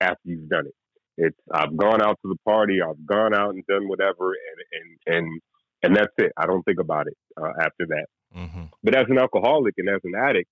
after 0.00 0.20
you've 0.24 0.48
done 0.48 0.66
it. 0.66 0.74
It's 1.18 1.36
I've 1.52 1.76
gone 1.76 2.00
out 2.00 2.18
to 2.22 2.28
the 2.28 2.38
party, 2.44 2.78
I've 2.80 3.04
gone 3.04 3.34
out 3.34 3.50
and 3.50 3.64
done 3.66 3.88
whatever, 3.88 4.32
and 4.32 4.96
and 5.06 5.16
and 5.16 5.40
and 5.82 5.96
that's 5.96 6.14
it. 6.18 6.32
I 6.36 6.46
don't 6.46 6.62
think 6.62 6.80
about 6.80 7.06
it 7.08 7.16
uh, 7.40 7.52
after 7.60 7.86
that. 7.88 8.06
Mm-hmm. 8.36 8.64
But 8.82 8.94
as 8.94 9.06
an 9.08 9.18
alcoholic 9.18 9.74
and 9.78 9.88
as 9.88 10.00
an 10.04 10.12
addict, 10.16 10.48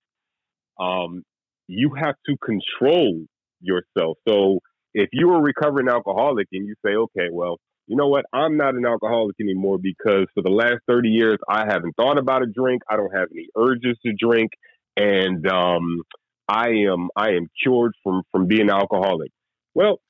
um, 0.79 1.23
you 1.69 1.93
have 1.95 2.15
to 2.27 2.37
control 2.45 3.27
yourself. 3.61 4.19
So 4.29 4.61
if 4.95 5.09
you're 5.13 5.37
a 5.37 5.41
recovering 5.41 5.89
alcoholic 5.89 6.49
and 6.53 6.67
you 6.67 6.75
say, 6.85 6.93
okay, 6.93 7.29
well, 7.33 7.59
you 7.87 7.97
know 7.97 8.09
what? 8.09 8.25
I'm 8.33 8.57
not 8.57 8.75
an 8.75 8.85
alcoholic 8.85 9.37
anymore 9.41 9.79
because 9.81 10.27
for 10.35 10.43
the 10.43 10.51
last 10.51 10.79
30 10.89 11.09
years, 11.09 11.39
I 11.49 11.65
haven't 11.69 11.95
thought 11.97 12.19
about 12.19 12.43
a 12.43 12.47
drink. 12.47 12.83
I 12.91 12.97
don't 12.97 13.15
have 13.15 13.29
any 13.31 13.47
urges 13.57 13.97
to 14.05 14.13
drink. 14.19 14.51
And 14.97 15.47
um, 15.47 16.03
I 16.49 16.69
am 16.91 17.09
I 17.15 17.31
am 17.31 17.49
cured 17.63 17.93
from 18.03 18.23
from 18.33 18.47
being 18.47 18.71
alcoholic. 18.71 19.31
Well, 19.75 20.01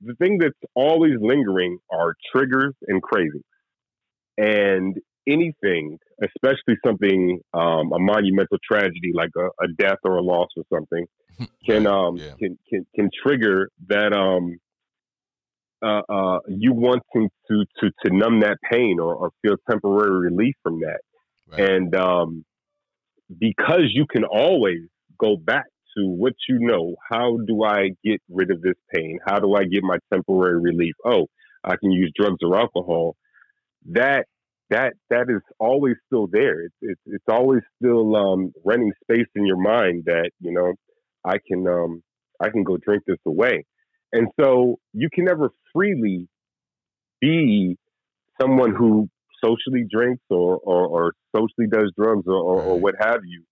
the 0.00 0.14
thing 0.14 0.38
that's 0.38 0.58
always 0.74 1.14
lingering 1.20 1.78
are 1.90 2.14
triggers 2.32 2.74
and 2.86 3.02
cravings. 3.02 3.42
And 4.36 4.96
anything, 5.28 5.98
especially 6.22 6.76
something 6.84 7.40
um, 7.54 7.92
a 7.92 7.98
monumental 7.98 8.58
tragedy 8.70 9.12
like 9.14 9.30
a, 9.36 9.46
a, 9.64 9.68
death 9.78 9.98
or 10.04 10.16
a 10.16 10.22
loss 10.22 10.48
or 10.56 10.64
something, 10.72 11.06
can 11.66 11.86
um, 11.86 12.16
yeah. 12.16 12.32
can, 12.38 12.58
can 12.68 12.86
can 12.94 13.10
trigger 13.22 13.68
that 13.88 14.12
um, 14.12 14.58
uh, 15.82 16.02
uh, 16.08 16.38
you 16.48 16.72
wanting 16.72 17.30
to 17.48 17.64
to 17.80 17.90
to 18.04 18.14
numb 18.14 18.40
that 18.40 18.58
pain 18.70 18.98
or, 18.98 19.14
or 19.14 19.30
feel 19.42 19.56
temporary 19.70 20.30
relief 20.30 20.54
from 20.62 20.80
that, 20.80 21.00
right. 21.50 21.70
and 21.70 21.94
um, 21.94 22.44
because 23.38 23.90
you 23.92 24.06
can 24.10 24.24
always 24.24 24.80
go 25.18 25.36
back 25.36 25.66
to 25.96 26.06
what 26.06 26.34
you 26.48 26.58
know. 26.60 26.96
How 27.10 27.38
do 27.46 27.64
I 27.64 27.90
get 28.04 28.20
rid 28.28 28.50
of 28.50 28.62
this 28.62 28.74
pain? 28.94 29.18
How 29.26 29.38
do 29.38 29.54
I 29.54 29.64
get 29.64 29.82
my 29.82 29.98
temporary 30.12 30.60
relief? 30.60 30.94
Oh, 31.04 31.26
I 31.64 31.76
can 31.76 31.92
use 31.92 32.12
drugs 32.18 32.38
or 32.42 32.58
alcohol. 32.58 33.16
That 33.90 34.26
that 34.70 34.94
that 35.10 35.26
is 35.28 35.42
always 35.58 35.96
still 36.06 36.26
there. 36.30 36.62
It's 36.64 36.74
it's, 36.82 37.00
it's 37.06 37.24
always 37.28 37.62
still 37.80 38.14
um, 38.16 38.52
renting 38.64 38.92
space 39.02 39.28
in 39.34 39.46
your 39.46 39.60
mind 39.60 40.04
that 40.06 40.30
you 40.40 40.52
know 40.52 40.74
I 41.24 41.38
can 41.46 41.66
um, 41.66 42.02
I 42.40 42.50
can 42.50 42.64
go 42.64 42.76
drink 42.76 43.04
this 43.06 43.18
away, 43.26 43.64
and 44.12 44.28
so 44.40 44.76
you 44.92 45.08
can 45.12 45.24
never 45.24 45.50
freely 45.72 46.28
be 47.20 47.76
someone 48.40 48.74
who 48.74 49.08
socially 49.42 49.86
drinks 49.90 50.24
or 50.30 50.58
or, 50.58 50.86
or 50.86 51.12
socially 51.34 51.68
does 51.70 51.92
drugs 51.96 52.24
or, 52.26 52.34
or, 52.34 52.62
or 52.62 52.80
what 52.80 52.94
have 53.00 53.20
you 53.24 53.44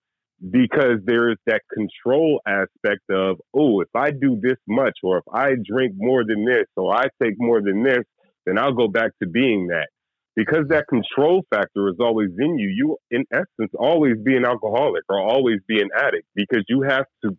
because 0.51 0.99
there 1.05 1.31
is 1.31 1.39
that 1.47 1.63
control 1.73 2.41
aspect 2.47 3.03
of 3.11 3.37
oh 3.55 3.81
if 3.81 3.89
I 3.95 4.11
do 4.11 4.39
this 4.41 4.59
much 4.69 4.99
or 5.03 5.19
if 5.19 5.25
I 5.33 5.53
drink 5.65 5.95
more 5.97 6.25
than 6.25 6.45
this 6.45 6.67
or 6.77 6.95
I 6.95 7.05
take 7.23 7.35
more 7.39 7.63
than 7.63 7.83
this 7.83 8.05
then 8.45 8.59
I'll 8.59 8.75
go 8.75 8.89
back 8.89 9.13
to 9.23 9.29
being 9.29 9.69
that 9.69 9.89
because 10.37 10.69
that 10.69 10.87
control 10.87 11.43
factor 11.51 11.89
is 11.89 11.97
always 11.99 12.29
in 12.39 12.59
you, 12.59 12.69
you, 12.69 12.97
in 13.11 13.25
essence, 13.33 13.73
always 13.79 14.17
be 14.23 14.37
an 14.37 14.45
alcoholic 14.45 15.03
or 15.09 15.19
always 15.19 15.59
be 15.67 15.81
an 15.81 15.89
addict 15.97 16.27
because 16.35 16.63
you 16.69 16.83
have 16.83 17.07
to 17.25 17.37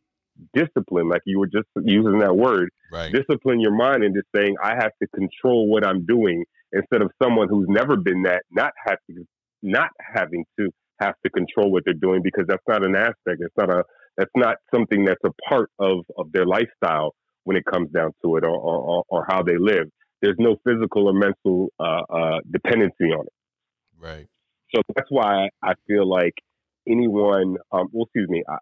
discipline, 0.53 1.07
like 1.07 1.21
you 1.25 1.39
were 1.39 1.47
just 1.47 1.67
using 1.83 2.19
that 2.19 2.35
word, 2.35 2.69
right. 2.91 3.13
discipline 3.13 3.59
your 3.59 3.75
mind 3.75 4.03
into 4.03 4.21
saying, 4.35 4.55
I 4.61 4.73
have 4.79 4.91
to 5.01 5.07
control 5.15 5.67
what 5.67 5.85
I'm 5.85 6.05
doing 6.05 6.43
instead 6.73 7.01
of 7.03 7.11
someone 7.21 7.47
who's 7.49 7.67
never 7.69 7.95
been 7.95 8.23
that, 8.23 8.43
not 8.51 8.73
having, 8.85 9.27
not 9.61 9.89
having 9.99 10.43
to 10.59 10.69
have 10.99 11.13
to 11.23 11.29
control 11.29 11.71
what 11.71 11.83
they're 11.85 11.93
doing 11.93 12.21
because 12.23 12.45
that's 12.47 12.63
not 12.67 12.83
an 12.83 12.95
aspect. 12.95 13.39
It's 13.39 13.55
not 13.55 13.69
a, 13.69 13.83
that's 14.17 14.31
not 14.35 14.57
something 14.73 15.05
that's 15.05 15.23
a 15.23 15.31
part 15.47 15.69
of, 15.77 15.99
of 16.17 16.31
their 16.31 16.45
lifestyle 16.47 17.13
when 17.43 17.55
it 17.55 17.63
comes 17.71 17.91
down 17.91 18.11
to 18.23 18.37
it 18.37 18.43
or, 18.43 18.49
or, 18.49 19.03
or 19.07 19.25
how 19.29 19.43
they 19.43 19.57
live 19.57 19.87
there's 20.21 20.37
no 20.39 20.57
physical 20.65 21.07
or 21.07 21.13
mental 21.13 21.71
uh, 21.79 22.01
uh, 22.09 22.39
dependency 22.51 23.05
on 23.05 23.25
it. 23.25 23.33
Right. 23.99 24.27
So 24.75 24.81
that's 24.95 25.09
why 25.09 25.49
I 25.63 25.73
feel 25.87 26.07
like 26.07 26.33
anyone, 26.87 27.57
um, 27.71 27.87
well, 27.91 28.05
excuse 28.05 28.29
me, 28.29 28.43
I, 28.47 28.57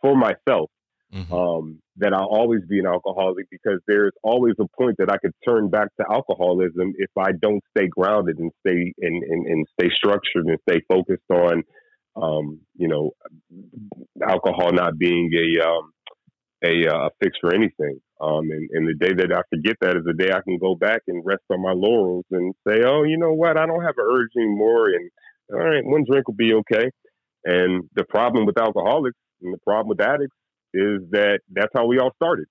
for 0.00 0.16
myself, 0.16 0.70
mm-hmm. 1.12 1.32
um, 1.32 1.80
that 1.96 2.12
I'll 2.12 2.24
always 2.24 2.62
be 2.68 2.80
an 2.80 2.86
alcoholic 2.86 3.46
because 3.50 3.80
there's 3.86 4.12
always 4.22 4.54
a 4.60 4.66
point 4.76 4.96
that 4.98 5.10
I 5.10 5.18
could 5.18 5.32
turn 5.46 5.70
back 5.70 5.88
to 6.00 6.06
alcoholism 6.10 6.92
if 6.96 7.10
I 7.16 7.30
don't 7.40 7.62
stay 7.76 7.86
grounded 7.86 8.38
and 8.38 8.50
stay 8.66 8.92
and, 9.00 9.22
and, 9.22 9.46
and 9.46 9.66
stay 9.78 9.90
structured 9.94 10.46
and 10.46 10.58
stay 10.68 10.80
focused 10.88 11.30
on, 11.30 11.62
um, 12.16 12.60
you 12.74 12.88
know, 12.88 13.12
alcohol 14.26 14.72
not 14.72 14.98
being 14.98 15.30
a 15.32 15.68
um, 15.68 15.92
a, 16.64 16.88
uh, 16.88 17.06
a 17.06 17.10
fix 17.22 17.36
for 17.40 17.54
anything. 17.54 18.00
Um, 18.20 18.50
and, 18.50 18.68
and 18.72 18.88
the 18.88 18.94
day 18.94 19.12
that 19.12 19.32
I 19.32 19.42
forget 19.54 19.76
that 19.80 19.96
is 19.96 20.04
the 20.04 20.14
day 20.14 20.32
I 20.32 20.40
can 20.40 20.58
go 20.58 20.74
back 20.74 21.02
and 21.08 21.24
rest 21.24 21.42
on 21.50 21.62
my 21.62 21.72
laurels 21.72 22.24
and 22.30 22.54
say, 22.66 22.82
oh, 22.86 23.02
you 23.02 23.18
know 23.18 23.32
what? 23.32 23.58
I 23.58 23.66
don't 23.66 23.82
have 23.82 23.98
an 23.98 24.06
urge 24.10 24.30
anymore. 24.36 24.86
And 24.88 25.10
all 25.52 25.58
right, 25.58 25.84
one 25.84 26.04
drink 26.08 26.26
will 26.26 26.34
be 26.34 26.54
okay. 26.54 26.90
And 27.44 27.90
the 27.94 28.04
problem 28.04 28.46
with 28.46 28.58
alcoholics 28.58 29.18
and 29.42 29.52
the 29.52 29.58
problem 29.58 29.88
with 29.88 30.00
addicts 30.00 30.36
is 30.72 31.02
that 31.10 31.40
that's 31.50 31.72
how 31.74 31.86
we 31.86 31.98
all 31.98 32.12
started. 32.16 32.46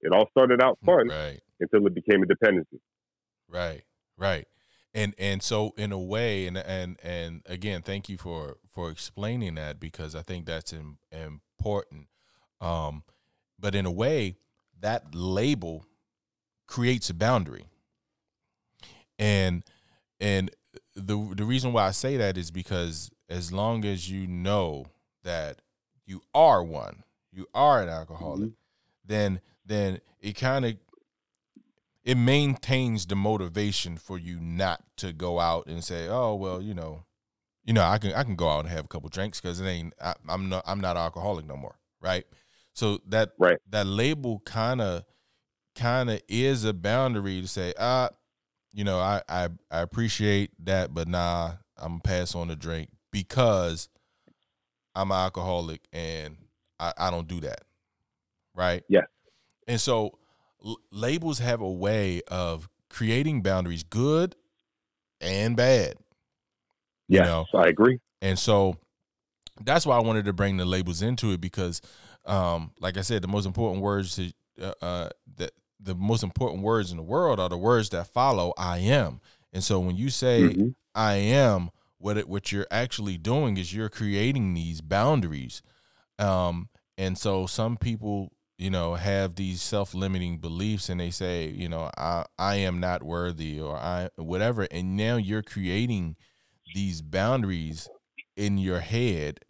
It 0.00 0.12
all 0.12 0.26
started 0.30 0.62
out 0.62 0.78
fun 0.84 1.08
right. 1.08 1.40
until 1.60 1.86
it 1.86 1.94
became 1.94 2.22
a 2.22 2.26
dependency. 2.26 2.80
Right, 3.48 3.82
right. 4.16 4.46
And 4.94 5.14
and 5.18 5.42
so 5.42 5.74
in 5.76 5.92
a 5.92 5.98
way, 5.98 6.46
and 6.46 6.56
and 6.56 6.98
and 7.02 7.42
again, 7.46 7.82
thank 7.82 8.08
you 8.08 8.16
for 8.16 8.56
for 8.70 8.90
explaining 8.90 9.56
that 9.56 9.78
because 9.78 10.14
I 10.14 10.22
think 10.22 10.46
that's 10.46 10.72
in, 10.72 10.96
important. 11.12 12.08
Um, 12.60 13.04
but 13.58 13.74
in 13.74 13.86
a 13.86 13.90
way, 13.90 14.36
that 14.80 15.14
label 15.14 15.84
creates 16.66 17.10
a 17.10 17.14
boundary. 17.14 17.64
And 19.18 19.64
and 20.20 20.50
the 20.94 21.32
the 21.34 21.44
reason 21.44 21.72
why 21.72 21.86
I 21.86 21.90
say 21.90 22.16
that 22.16 22.36
is 22.36 22.50
because 22.50 23.10
as 23.28 23.52
long 23.52 23.84
as 23.84 24.10
you 24.10 24.26
know 24.26 24.86
that 25.24 25.60
you 26.06 26.22
are 26.34 26.62
one, 26.62 27.02
you 27.32 27.46
are 27.54 27.82
an 27.82 27.88
alcoholic, 27.88 28.50
mm-hmm. 28.50 29.04
then 29.04 29.40
then 29.66 30.00
it 30.20 30.34
kind 30.34 30.64
of 30.64 30.76
it 32.04 32.16
maintains 32.16 33.06
the 33.06 33.16
motivation 33.16 33.96
for 33.96 34.18
you 34.18 34.40
not 34.40 34.82
to 34.96 35.12
go 35.12 35.40
out 35.40 35.66
and 35.66 35.84
say, 35.84 36.08
"Oh, 36.08 36.34
well, 36.34 36.62
you 36.62 36.74
know, 36.74 37.04
you 37.64 37.72
know, 37.72 37.82
I 37.82 37.98
can 37.98 38.12
I 38.12 38.22
can 38.22 38.36
go 38.36 38.48
out 38.48 38.60
and 38.60 38.68
have 38.68 38.84
a 38.84 38.88
couple 38.88 39.08
drinks 39.08 39.40
because 39.40 39.60
it 39.60 39.66
ain't 39.66 39.94
I, 40.00 40.14
am 40.28 40.48
not 40.48 40.64
I'm 40.66 40.80
not 40.80 40.96
alcoholic 40.96 41.46
no 41.46 41.56
more, 41.56 41.78
right?" 42.00 42.24
So 42.78 43.00
that 43.08 43.32
right. 43.40 43.58
that 43.70 43.88
label 43.88 44.40
kind 44.44 44.80
of 44.80 45.02
kind 45.74 46.08
of 46.08 46.20
is 46.28 46.62
a 46.62 46.72
boundary 46.72 47.40
to 47.40 47.48
say, 47.48 47.74
ah, 47.76 48.10
you 48.72 48.84
know, 48.84 49.00
I, 49.00 49.20
I 49.28 49.48
I 49.68 49.80
appreciate 49.80 50.52
that, 50.64 50.94
but 50.94 51.08
nah, 51.08 51.54
I'm 51.76 51.98
pass 51.98 52.36
on 52.36 52.46
the 52.46 52.54
drink 52.54 52.90
because 53.10 53.88
I'm 54.94 55.10
an 55.10 55.16
alcoholic 55.16 55.80
and 55.92 56.36
I, 56.78 56.92
I 56.96 57.10
don't 57.10 57.26
do 57.26 57.40
that. 57.40 57.62
Right? 58.54 58.84
Yeah. 58.88 59.06
And 59.66 59.80
so 59.80 60.16
l- 60.64 60.78
labels 60.92 61.40
have 61.40 61.60
a 61.60 61.68
way 61.68 62.22
of 62.28 62.68
creating 62.88 63.42
boundaries, 63.42 63.82
good 63.82 64.36
and 65.20 65.56
bad. 65.56 65.96
Yeah, 67.08 67.22
you 67.22 67.26
know? 67.26 67.46
I 67.54 67.66
agree. 67.66 67.98
And 68.22 68.38
so 68.38 68.76
that's 69.64 69.84
why 69.84 69.96
I 69.96 70.00
wanted 70.00 70.26
to 70.26 70.32
bring 70.32 70.58
the 70.58 70.64
labels 70.64 71.02
into 71.02 71.32
it 71.32 71.40
because 71.40 71.82
um, 72.26 72.72
like 72.80 72.96
I 72.96 73.02
said, 73.02 73.22
the 73.22 73.28
most 73.28 73.46
important 73.46 73.82
words 73.82 74.16
to, 74.16 74.32
uh, 74.60 74.72
uh, 74.82 75.08
that 75.36 75.52
the 75.80 75.94
most 75.94 76.22
important 76.22 76.62
words 76.62 76.90
in 76.90 76.96
the 76.96 77.02
world 77.02 77.38
are 77.38 77.48
the 77.48 77.58
words 77.58 77.90
that 77.90 78.08
follow 78.08 78.52
I 78.58 78.78
am. 78.78 79.20
And 79.52 79.62
so 79.62 79.78
when 79.80 79.96
you 79.96 80.10
say 80.10 80.42
mm-hmm. 80.42 80.68
I 80.94 81.14
am, 81.14 81.70
what 81.98 82.16
it, 82.16 82.28
what 82.28 82.52
you're 82.52 82.66
actually 82.70 83.18
doing 83.18 83.56
is 83.56 83.74
you're 83.74 83.88
creating 83.88 84.54
these 84.54 84.80
boundaries. 84.80 85.62
Um, 86.18 86.68
and 86.96 87.16
so 87.16 87.46
some 87.46 87.76
people, 87.76 88.32
you 88.56 88.70
know, 88.70 88.94
have 88.94 89.36
these 89.36 89.62
self-limiting 89.62 90.38
beliefs 90.38 90.88
and 90.88 91.00
they 91.00 91.10
say, 91.10 91.48
you 91.48 91.68
know, 91.68 91.90
I 91.96 92.24
I 92.38 92.56
am 92.56 92.80
not 92.80 93.02
worthy 93.02 93.60
or 93.60 93.76
I 93.76 94.10
whatever 94.16 94.66
and 94.70 94.96
now 94.96 95.16
you're 95.16 95.42
creating 95.42 96.16
these 96.74 97.00
boundaries 97.00 97.88
in 98.36 98.58
your 98.58 98.80
head 98.80 99.40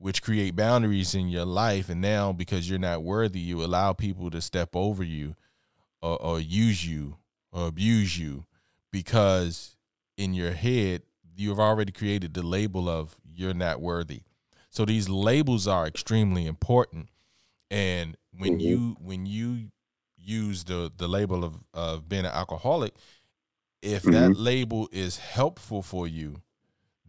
which 0.00 0.22
create 0.22 0.56
boundaries 0.56 1.14
in 1.14 1.28
your 1.28 1.44
life. 1.44 1.90
And 1.90 2.00
now, 2.00 2.32
because 2.32 2.68
you're 2.68 2.78
not 2.78 3.02
worthy, 3.02 3.38
you 3.38 3.62
allow 3.62 3.92
people 3.92 4.30
to 4.30 4.40
step 4.40 4.74
over 4.74 5.04
you 5.04 5.36
or, 6.00 6.20
or 6.22 6.40
use 6.40 6.86
you 6.86 7.18
or 7.52 7.66
abuse 7.66 8.18
you 8.18 8.46
because 8.90 9.76
in 10.16 10.32
your 10.32 10.52
head, 10.52 11.02
you've 11.36 11.60
already 11.60 11.92
created 11.92 12.32
the 12.32 12.42
label 12.42 12.88
of 12.88 13.16
you're 13.30 13.52
not 13.52 13.82
worthy. 13.82 14.22
So 14.70 14.86
these 14.86 15.10
labels 15.10 15.68
are 15.68 15.86
extremely 15.86 16.46
important. 16.46 17.10
And 17.70 18.16
when 18.32 18.52
mm-hmm. 18.52 18.60
you 18.60 18.96
when 19.00 19.26
you 19.26 19.70
use 20.16 20.64
the 20.64 20.90
the 20.96 21.08
label 21.08 21.44
of 21.44 21.58
of 21.74 22.08
being 22.08 22.24
an 22.24 22.32
alcoholic, 22.32 22.94
if 23.82 24.02
mm-hmm. 24.02 24.12
that 24.12 24.36
label 24.36 24.88
is 24.92 25.18
helpful 25.18 25.82
for 25.82 26.08
you, 26.08 26.40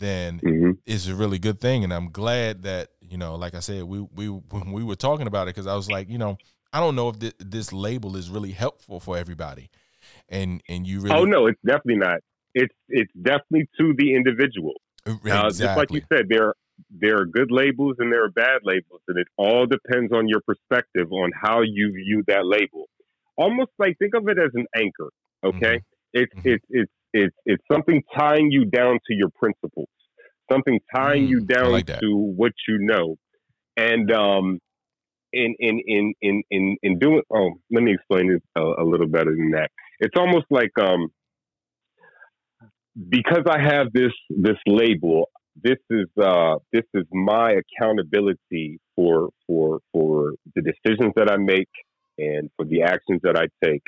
then 0.02 0.40
mm-hmm. 0.42 0.72
it's 0.86 1.08
a 1.08 1.16
really 1.16 1.40
good 1.40 1.62
thing. 1.62 1.84
And 1.86 1.94
I'm 1.94 2.12
glad 2.12 2.64
that 2.64 2.90
you 3.02 3.18
know, 3.18 3.36
like 3.36 3.56
I 3.56 3.60
said, 3.60 3.84
we 3.84 4.02
we 4.14 4.28
when 4.50 4.72
we 4.74 4.84
were 4.84 4.96
talking 4.96 5.28
about 5.28 5.48
it 5.48 5.56
because 5.56 5.68
I 5.68 5.76
was 5.76 5.90
like, 5.90 6.10
you 6.10 6.18
know, 6.18 6.38
I 6.74 6.80
don't 6.80 6.96
know 6.96 7.10
if 7.10 7.20
th- 7.20 7.36
this 7.40 7.72
label 7.72 8.18
is 8.18 8.30
really 8.30 8.52
helpful 8.52 9.00
for 9.00 9.18
everybody, 9.18 9.70
and 10.28 10.62
and 10.68 10.86
you 10.86 11.00
really 11.00 11.16
oh 11.16 11.24
no, 11.24 11.48
it's 11.48 11.62
definitely 11.66 11.98
not. 11.98 12.20
It's 12.54 12.76
it's 12.90 13.14
definitely 13.14 13.70
to 13.80 13.94
the 13.98 14.14
individual. 14.16 14.74
exactly. 15.06 15.32
Now, 15.32 15.50
just 15.50 15.78
like 15.78 15.92
you 15.92 16.02
said, 16.12 16.26
there 16.30 16.54
there 16.90 17.18
are 17.22 17.26
good 17.26 17.52
labels 17.52 17.96
and 18.00 18.12
there 18.12 18.24
are 18.26 18.32
bad 18.32 18.62
labels, 18.64 19.02
and 19.08 19.18
it 19.18 19.28
all 19.38 19.66
depends 19.66 20.12
on 20.12 20.28
your 20.28 20.42
perspective 20.42 21.12
on 21.12 21.32
how 21.40 21.62
you 21.62 21.92
view 21.94 22.24
that 22.28 22.46
label. 22.46 22.90
Almost 23.38 23.72
like 23.80 23.98
think 23.98 24.16
of 24.16 24.28
it 24.28 24.38
as 24.38 24.52
an 24.54 24.66
anchor. 24.76 25.10
Okay, 25.44 25.78
Mm-hmm. 25.78 26.22
it's 26.22 26.34
Mhm. 26.36 26.54
it's 26.54 26.66
it's 26.70 26.92
it's 27.14 27.36
it's 27.46 27.64
something 27.72 28.02
tying 28.18 28.52
you 28.52 28.66
down 28.66 29.00
to 29.08 29.14
your 29.14 29.30
principles, 29.30 29.90
something 30.52 30.80
tying 30.94 31.28
you 31.28 31.42
Mm, 31.42 31.52
I 31.52 31.54
down 31.54 31.72
like 31.72 32.00
to 32.00 32.16
what 32.16 32.54
you 32.68 32.80
know, 32.80 33.16
and 33.78 34.12
um, 34.12 34.60
in 35.34 35.56
in 35.60 35.80
in 35.86 36.14
in 36.22 36.44
in 36.52 36.78
in 36.84 37.00
doing. 37.00 37.22
Oh, 37.34 37.52
let 37.72 37.84
me 37.84 37.94
explain 37.94 38.30
this 38.30 38.42
a, 38.56 38.62
a 38.62 38.86
little 38.86 39.08
better 39.08 39.32
than 39.32 39.52
that. 39.52 39.70
It's 40.00 40.16
almost 40.18 40.46
like 40.50 40.72
um, 40.80 41.10
because 43.10 43.44
I 43.50 43.60
have 43.62 43.88
this 43.94 44.14
this 44.30 44.58
label. 44.66 45.30
This 45.62 45.78
is 45.90 46.08
uh, 46.22 46.56
this 46.72 46.86
is 46.94 47.04
my 47.12 47.54
accountability 47.54 48.80
for 48.96 49.30
for 49.48 49.80
for 49.92 50.34
the 50.56 50.62
decisions 50.62 51.14
that 51.16 51.30
I 51.30 51.38
make 51.38 51.70
and 52.18 52.50
for 52.56 52.66
the 52.66 52.84
actions 52.84 53.22
that 53.24 53.38
I 53.38 53.48
take. 53.66 53.84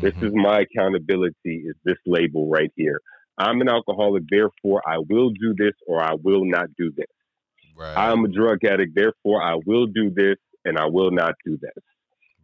This 0.00 0.14
Mhm. 0.14 0.26
is 0.28 0.32
my 0.34 0.60
accountability. 0.60 1.64
Is 1.66 1.76
this 1.84 1.98
label 2.06 2.48
right 2.48 2.72
here? 2.76 3.00
I'm 3.38 3.60
an 3.60 3.68
alcoholic, 3.68 4.24
therefore 4.28 4.82
I 4.86 4.98
will 4.98 5.30
do 5.30 5.54
this 5.54 5.74
or 5.86 6.00
I 6.00 6.14
will 6.14 6.44
not 6.44 6.68
do 6.76 6.90
this. 6.90 7.06
right. 7.76 7.94
I'm 7.96 8.24
a 8.24 8.28
drug 8.28 8.64
addict, 8.64 8.94
therefore 8.94 9.42
I 9.42 9.56
will 9.66 9.86
do 9.86 10.08
this 10.10 10.36
and 10.64 10.78
I 10.78 10.86
will 10.86 11.10
not 11.10 11.34
do 11.44 11.56
this. 11.60 11.84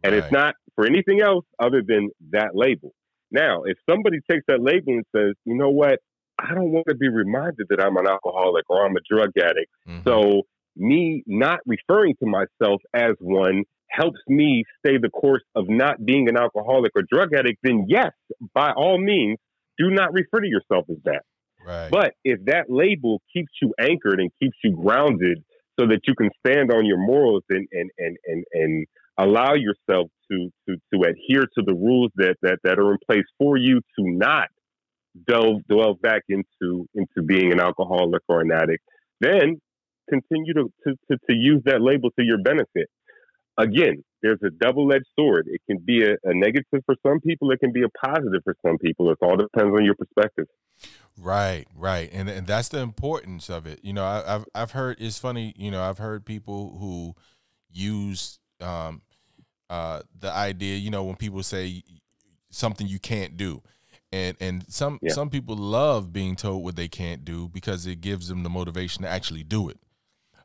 And 0.03 0.13
it's 0.13 0.31
not 0.31 0.55
for 0.75 0.85
anything 0.85 1.21
else 1.21 1.45
other 1.59 1.81
than 1.81 2.09
that 2.31 2.53
label. 2.53 2.93
Now, 3.31 3.63
if 3.63 3.77
somebody 3.89 4.19
takes 4.29 4.45
that 4.47 4.61
label 4.61 4.91
and 4.93 5.05
says, 5.15 5.35
you 5.45 5.55
know 5.55 5.69
what, 5.69 5.99
I 6.37 6.53
don't 6.53 6.71
want 6.71 6.87
to 6.89 6.95
be 6.95 7.07
reminded 7.07 7.67
that 7.69 7.79
I'm 7.81 7.95
an 7.95 8.07
alcoholic 8.07 8.69
or 8.69 8.85
I'm 8.85 8.95
a 8.97 8.99
drug 9.09 9.31
addict. 9.37 9.71
Mhm. 9.87 10.03
So, 10.03 10.43
me 10.75 11.23
not 11.27 11.59
referring 11.65 12.15
to 12.17 12.25
myself 12.25 12.81
as 12.93 13.15
one 13.19 13.63
helps 13.91 14.19
me 14.27 14.63
stay 14.79 14.97
the 14.97 15.09
course 15.09 15.43
of 15.55 15.65
not 15.67 16.03
being 16.03 16.29
an 16.29 16.37
alcoholic 16.37 16.91
or 16.95 17.03
drug 17.11 17.33
addict, 17.33 17.59
then 17.63 17.85
yes, 17.87 18.11
by 18.53 18.71
all 18.71 18.97
means, 18.97 19.37
do 19.77 19.89
not 19.89 20.13
refer 20.13 20.39
to 20.39 20.47
yourself 20.47 20.85
as 20.89 20.97
that. 21.05 21.23
right. 21.65 21.91
But 21.91 22.13
if 22.23 22.43
that 22.45 22.65
label 22.69 23.21
keeps 23.33 23.51
you 23.61 23.73
anchored 23.79 24.19
and 24.19 24.31
keeps 24.41 24.57
you 24.63 24.75
grounded 24.75 25.43
so 25.79 25.87
that 25.87 26.01
you 26.07 26.15
can 26.15 26.29
stand 26.45 26.71
on 26.71 26.85
your 26.85 26.97
morals 26.97 27.43
and 27.49 27.67
and 27.71 27.89
and 27.97 28.17
and, 28.25 28.45
and 28.53 28.87
allow 29.17 29.53
yourself 29.53 30.09
to, 30.31 30.49
to 30.67 30.75
to 30.93 31.01
adhere 31.03 31.43
to 31.57 31.63
the 31.65 31.73
rules 31.73 32.11
that, 32.15 32.35
that 32.41 32.59
that 32.63 32.79
are 32.79 32.91
in 32.91 32.97
place 33.09 33.25
for 33.37 33.57
you 33.57 33.81
to 33.97 34.03
not 34.05 34.47
delve 35.27 35.61
delve 35.69 36.01
back 36.01 36.23
into 36.29 36.87
into 36.93 37.21
being 37.25 37.51
an 37.51 37.59
alcoholic 37.59 38.21
or 38.27 38.41
an 38.41 38.51
addict, 38.51 38.83
then 39.19 39.59
continue 40.09 40.53
to, 40.53 40.71
to, 40.83 40.95
to, 41.09 41.17
to 41.29 41.33
use 41.33 41.61
that 41.65 41.81
label 41.81 42.09
to 42.11 42.23
your 42.23 42.41
benefit. 42.43 42.89
Again, 43.57 44.03
there's 44.21 44.39
a 44.43 44.49
double 44.49 44.91
edged 44.93 45.07
sword. 45.17 45.47
It 45.49 45.61
can 45.67 45.77
be 45.79 46.03
a, 46.03 46.13
a 46.23 46.33
negative 46.33 46.81
for 46.85 46.95
some 47.05 47.19
people, 47.19 47.51
it 47.51 47.59
can 47.59 47.71
be 47.71 47.83
a 47.83 47.89
positive 48.05 48.41
for 48.43 48.55
some 48.65 48.77
people. 48.77 49.11
It 49.11 49.17
all 49.21 49.35
depends 49.37 49.75
on 49.75 49.83
your 49.85 49.95
perspective. 49.95 50.47
Right, 51.19 51.65
right, 51.75 52.09
and 52.13 52.29
and 52.29 52.47
that's 52.47 52.69
the 52.69 52.79
importance 52.79 53.49
of 53.49 53.67
it. 53.67 53.79
You 53.83 53.93
know, 53.93 54.03
I, 54.05 54.35
I've 54.35 54.45
I've 54.55 54.71
heard 54.71 54.97
it's 54.99 55.19
funny. 55.19 55.53
You 55.57 55.69
know, 55.69 55.83
I've 55.83 55.97
heard 55.99 56.25
people 56.25 56.77
who 56.79 57.15
use 57.69 58.39
um, 58.59 59.01
uh, 59.69 60.01
the 60.17 60.31
idea. 60.31 60.77
You 60.77 60.89
know, 60.89 61.03
when 61.03 61.17
people 61.17 61.43
say 61.43 61.83
something 62.49 62.87
you 62.87 62.97
can't 62.97 63.37
do, 63.37 63.61
and 64.11 64.37
and 64.39 64.65
some 64.69 64.99
Yeah. 65.01 65.11
some 65.11 65.29
people 65.29 65.55
love 65.55 66.11
being 66.13 66.35
told 66.35 66.63
what 66.63 66.75
they 66.75 66.87
can't 66.87 67.23
do 67.25 67.49
because 67.49 67.85
it 67.85 68.01
gives 68.01 68.27
them 68.29 68.43
the 68.43 68.49
motivation 68.49 69.03
to 69.03 69.09
actually 69.09 69.43
do 69.43 69.69
it. 69.69 69.77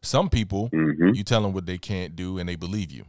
Some 0.02 0.28
people, 0.28 0.72
hmm 0.72 1.12
you 1.12 1.24
tell 1.24 1.42
them 1.42 1.52
what 1.52 1.66
they 1.66 1.78
can't 1.78 2.16
do, 2.16 2.38
and 2.38 2.48
they 2.48 2.56
believe 2.56 2.90
you, 2.92 3.04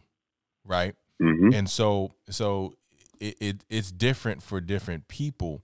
right? 0.65 0.95
hmm 1.19 1.51
and 1.51 1.69
so 1.69 2.11
so 2.29 2.73
it, 3.19 3.35
it 3.39 3.65
it's 3.69 3.91
different 3.91 4.41
for 4.43 4.61
different 4.61 5.07
people. 5.07 5.63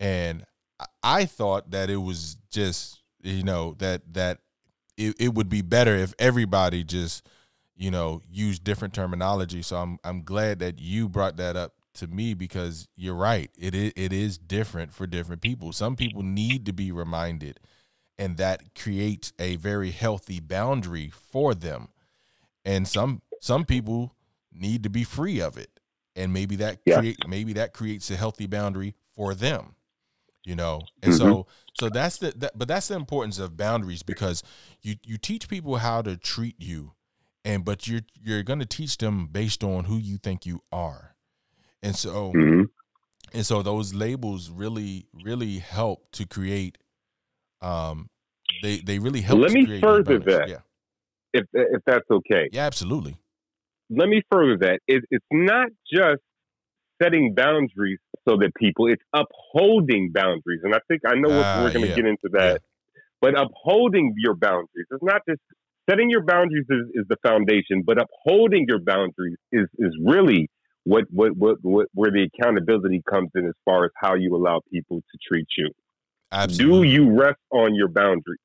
And 0.00 0.44
I- 0.80 0.86
i 1.02 1.24
thought 1.26 1.70
that 1.70 1.90
it 1.90 1.96
was 1.98 2.36
just 2.50 3.00
you 3.22 3.42
know 3.44 3.74
that 3.78 4.02
that 4.14 4.38
it, 4.96 5.14
it 5.18 5.34
would 5.34 5.48
be 5.48 5.62
better 5.62 5.94
if 5.96 6.14
everybody 6.18 6.84
just 6.84 7.26
you 7.76 7.90
know 7.90 8.20
use 8.30 8.58
different 8.58 8.94
terminology. 8.94 9.62
So 9.62 9.76
i'm 9.76 9.98
i'm 10.04 10.22
glad 10.22 10.58
that 10.60 10.78
you 10.80 11.08
brought 11.08 11.36
that 11.36 11.56
up 11.56 11.74
to 11.94 12.06
me 12.06 12.34
because 12.34 12.88
you're 12.96 13.14
right. 13.14 13.50
It 13.58 13.74
is, 13.74 13.92
it 13.96 14.12
is 14.12 14.38
different 14.38 14.92
for 14.92 15.06
different 15.06 15.42
people. 15.42 15.72
Some 15.72 15.96
people 15.96 16.22
need 16.22 16.64
to 16.66 16.72
be 16.72 16.90
reminded 16.92 17.60
and 18.18 18.36
that 18.36 18.74
creates 18.74 19.32
a 19.38 19.56
very 19.56 19.90
healthy 19.90 20.40
boundary 20.40 21.10
for 21.10 21.54
them. 21.54 21.88
And 22.64 22.86
some 22.86 23.22
some 23.40 23.64
people 23.64 24.14
need 24.52 24.82
to 24.84 24.90
be 24.90 25.04
free 25.04 25.40
of 25.40 25.56
it. 25.56 25.80
And 26.14 26.32
maybe 26.32 26.56
that 26.56 26.86
Yeah. 26.86 26.94
create 26.94 27.26
maybe 27.26 27.52
that 27.54 27.72
creates 27.72 28.10
a 28.10 28.16
healthy 28.16 28.46
boundary 28.46 28.94
for 29.14 29.34
them 29.34 29.76
you 30.44 30.56
know? 30.56 30.90
And 31.02 31.12
so 31.14 31.46
so 31.72 31.88
that's 31.88 32.18
the 32.18 32.32
that, 32.38 32.58
but 32.58 32.68
that's 32.68 32.88
the 32.88 32.94
importance 32.96 33.38
of 33.38 33.56
boundaries 33.56 34.02
because 34.02 34.42
you 34.82 34.96
you 35.04 35.18
teach 35.18 35.48
people 35.48 35.76
how 35.76 36.02
to 36.02 36.16
treat 36.16 36.56
you 36.58 36.92
and 37.44 37.64
but 37.64 37.86
you're 37.88 38.02
you're 38.20 38.42
going 38.42 38.58
to 38.58 38.66
teach 38.66 38.98
them 38.98 39.26
based 39.28 39.62
on 39.64 39.84
who 39.84 39.96
you 39.98 40.18
think 40.18 40.46
you 40.46 40.62
are. 40.72 41.16
And 41.82 41.96
so 41.96 42.38
hmm 42.38 42.62
and 43.32 43.46
so 43.46 43.62
those 43.62 43.94
labels 43.94 44.50
really 44.50 45.06
really 45.12 45.58
help 45.58 46.10
to 46.12 46.26
create 46.26 46.78
um 47.62 48.08
they 48.62 48.78
they 48.78 48.98
really 48.98 49.20
help 49.20 49.40
Let 49.40 49.52
me 49.52 49.66
further 49.80 50.18
that. 50.18 50.48
yeah 50.48 50.60
If 51.32 51.44
if 51.52 51.82
that's 51.86 52.10
okay, 52.10 52.48
yeah 52.52 52.66
absolutely 52.66 53.16
let 53.90 54.08
me 54.08 54.22
further 54.30 54.56
that. 54.58 54.80
It, 54.86 55.04
it's 55.10 55.26
not 55.30 55.68
just 55.92 56.22
setting 57.02 57.34
boundaries 57.34 57.98
so 58.28 58.36
that 58.36 58.52
people. 58.56 58.86
It's 58.86 59.02
upholding 59.12 60.10
boundaries, 60.12 60.60
and 60.62 60.74
I 60.74 60.78
think 60.88 61.02
I 61.06 61.14
know 61.14 61.28
what 61.30 61.46
Ah, 61.46 61.62
we're 61.62 61.70
going 61.72 61.82
to 61.82 61.88
yeah. 61.88 61.96
get 61.96 62.06
into 62.06 62.28
that. 62.32 62.60
But 63.20 63.38
upholding 63.38 64.14
your 64.16 64.34
boundaries 64.34 64.86
it's 64.90 65.02
not 65.02 65.22
just 65.28 65.40
setting 65.88 66.10
your 66.10 66.24
boundaries 66.24 66.66
is, 66.68 66.86
is 66.94 67.04
the 67.08 67.16
foundation, 67.26 67.82
but 67.84 67.98
upholding 68.00 68.66
your 68.68 68.80
boundaries 68.80 69.36
is 69.52 69.66
is 69.78 69.96
really 70.04 70.48
what, 70.84 71.04
what 71.10 71.36
what 71.36 71.56
what 71.62 71.86
where 71.94 72.10
the 72.10 72.28
accountability 72.32 73.02
comes 73.08 73.30
in 73.34 73.46
as 73.46 73.54
far 73.64 73.84
as 73.84 73.90
how 73.96 74.14
you 74.14 74.34
allow 74.34 74.60
people 74.72 74.98
to 75.00 75.18
treat 75.26 75.46
you. 75.56 75.70
Absolutely 76.32 76.88
Do 76.88 76.92
you 76.92 77.18
rest 77.18 77.40
on 77.50 77.74
your 77.74 77.88
boundaries? 77.88 78.40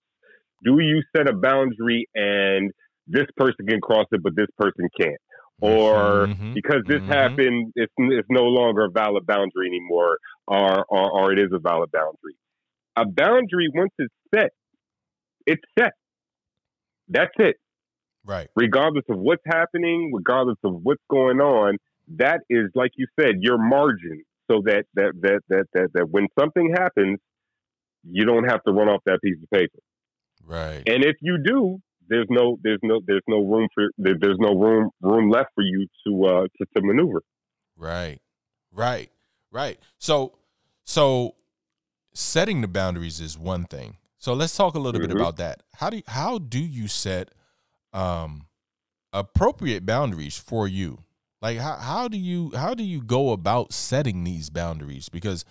Do 0.63 0.79
you 0.79 1.01
set 1.15 1.29
a 1.29 1.33
boundary 1.33 2.07
and 2.15 2.71
this 3.07 3.27
person 3.37 3.67
can 3.67 3.81
cross 3.81 4.05
it, 4.11 4.21
but 4.23 4.35
this 4.35 4.47
person 4.57 4.89
can't? 4.99 5.17
Or 5.61 6.29
Mhm, 6.29 6.53
because 6.53 6.83
this 6.87 7.01
mhm. 7.01 7.07
happened, 7.07 7.73
it's, 7.75 7.93
it's 7.97 8.27
no 8.29 8.43
longer 8.43 8.85
a 8.85 8.91
valid 8.91 9.25
boundary 9.25 9.67
anymore, 9.67 10.17
or, 10.47 10.85
or, 10.89 11.11
or 11.11 11.31
it 11.33 11.39
is 11.39 11.49
a 11.53 11.59
valid 11.59 11.91
boundary. 11.91 12.35
A 12.97 13.05
boundary, 13.05 13.69
once 13.73 13.93
it's 13.99 14.13
set, 14.35 14.51
it's 15.47 15.63
set. 15.79 15.93
That's 17.09 17.33
it. 17.39 17.57
right 18.25 18.49
Regardless 18.55 19.05
of 19.09 19.19
what's 19.19 19.43
happening, 19.45 20.11
regardless 20.13 20.57
of 20.63 20.81
what's 20.83 21.03
going 21.09 21.39
on, 21.39 21.77
that 22.17 22.41
is, 22.49 22.69
like 22.75 22.91
you 22.97 23.07
said, 23.19 23.35
your 23.41 23.57
margin. 23.57 24.23
So 24.49 24.61
that 24.65 24.85
that 24.95 25.13
that 25.21 25.41
that 25.49 25.65
that, 25.73 25.89
that 25.93 26.09
when 26.09 26.27
something 26.39 26.73
happens, 26.75 27.19
you 28.09 28.25
don't 28.25 28.45
have 28.49 28.63
to 28.63 28.71
run 28.71 28.87
off 28.89 29.01
that 29.05 29.19
piece 29.23 29.37
of 29.41 29.49
paper. 29.49 29.79
right 30.45 30.83
And 30.87 31.03
if 31.03 31.15
you 31.21 31.37
do, 31.43 31.79
there's 32.09 32.27
no 32.29 32.57
there's 32.63 32.79
no 32.83 33.01
there's 33.05 33.23
no 33.27 33.43
room 33.43 33.67
for 33.73 33.89
there, 33.97 34.15
there's 34.19 34.37
no 34.39 34.57
room 34.57 34.89
room 35.01 35.29
left 35.29 35.49
for 35.55 35.63
you 35.63 35.87
to 36.05 36.25
uh 36.25 36.41
to, 36.57 36.65
to 36.75 36.81
maneuver. 36.81 37.21
Right. 37.75 38.19
Right. 38.71 39.11
Right. 39.51 39.79
So 39.97 40.37
so 40.83 41.35
setting 42.13 42.61
the 42.61 42.67
boundaries 42.67 43.19
is 43.19 43.37
one 43.37 43.65
thing. 43.65 43.97
So 44.17 44.33
let's 44.33 44.55
talk 44.55 44.73
a 44.75 44.79
little 44.79 44.99
bit 45.01 45.11
Mhm. 45.11 45.15
about 45.15 45.37
that. 45.37 45.63
How 45.75 45.89
do 45.89 45.97
you, 45.97 46.03
how 46.07 46.37
do 46.39 46.59
you 46.59 46.87
set 46.87 47.29
um 47.93 48.47
appropriate 49.13 49.85
boundaries 49.85 50.37
for 50.37 50.67
you? 50.67 51.03
Like 51.41 51.57
how 51.57 51.75
how 51.75 52.07
do 52.07 52.17
you 52.17 52.51
how 52.55 52.73
do 52.73 52.83
you 52.83 53.01
go 53.01 53.31
about 53.31 53.73
setting 53.73 54.23
these 54.23 54.49
boundaries 54.49 55.09
because 55.09 55.45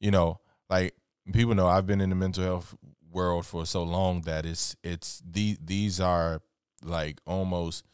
you 0.00 0.10
know, 0.10 0.40
like 0.70 0.94
people 1.32 1.54
know 1.54 1.66
I've 1.66 1.86
been 1.86 2.00
in 2.00 2.10
the 2.10 2.16
mental 2.16 2.44
health 2.44 2.76
world 3.10 3.46
for 3.46 3.64
so 3.66 3.82
long 3.82 4.22
that 4.22 4.44
it's 4.44 4.76
it's 4.82 5.22
the 5.28 5.56
these 5.64 6.00
are 6.00 6.40
like 6.84 7.20
almost 7.26 7.84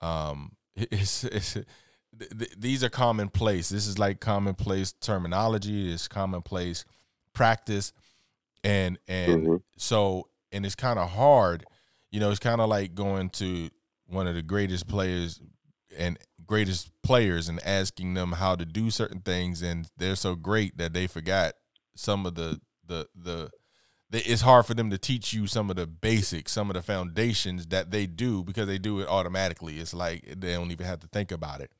um 0.00 0.52
it's, 0.76 1.24
it's 1.24 1.54
th- 1.54 2.30
th- 2.38 2.54
these 2.56 2.84
are 2.84 2.88
commonplace. 2.88 3.68
This 3.68 3.86
is 3.86 3.98
like 3.98 4.20
commonplace 4.20 4.92
terminology. 4.92 5.92
It's 5.92 6.08
commonplace 6.08 6.84
practice, 7.32 7.92
and 8.64 8.98
and 9.08 9.46
Mhm. 9.46 9.62
so 9.76 10.28
and 10.52 10.64
it's 10.64 10.74
kind 10.74 10.98
of 10.98 11.10
hard, 11.10 11.64
you 12.10 12.20
know, 12.20 12.30
it's 12.30 12.38
kind 12.40 12.60
of 12.60 12.68
like 12.68 12.94
going 12.94 13.28
to 13.30 13.68
one 14.06 14.26
of 14.26 14.34
the 14.34 14.42
greatest 14.42 14.86
players 14.88 15.40
and 15.98 16.18
greatest 16.46 16.90
players 17.02 17.48
and 17.50 17.60
asking 17.66 18.14
them 18.14 18.32
how 18.32 18.54
to 18.54 18.64
do 18.64 18.90
certain 18.90 19.20
things 19.20 19.60
and 19.60 19.90
they're 19.98 20.16
so 20.16 20.34
great 20.34 20.78
that 20.78 20.94
they 20.94 21.06
forgot 21.06 21.52
some 21.94 22.24
of 22.24 22.34
the 22.34 22.58
the 22.88 23.08
the, 23.14 23.50
it's 24.10 24.42
hard 24.42 24.66
for 24.66 24.74
them 24.74 24.90
to 24.90 24.98
teach 24.98 25.32
you 25.32 25.46
some 25.46 25.70
of 25.70 25.76
the 25.76 25.86
basics 25.86 26.52
some 26.52 26.70
of 26.70 26.74
the 26.74 26.82
foundations 26.82 27.66
that 27.66 27.90
they 27.90 28.06
do 28.06 28.42
because 28.42 28.66
they 28.66 28.78
do 28.78 29.00
it 29.00 29.08
automatically. 29.08 29.78
It's 29.78 29.94
like 29.94 30.24
they 30.36 30.54
don't 30.54 30.70
even 30.70 30.86
have 30.86 31.00
to 31.00 31.06
think 31.08 31.30
about 31.30 31.60
it. 31.60 31.70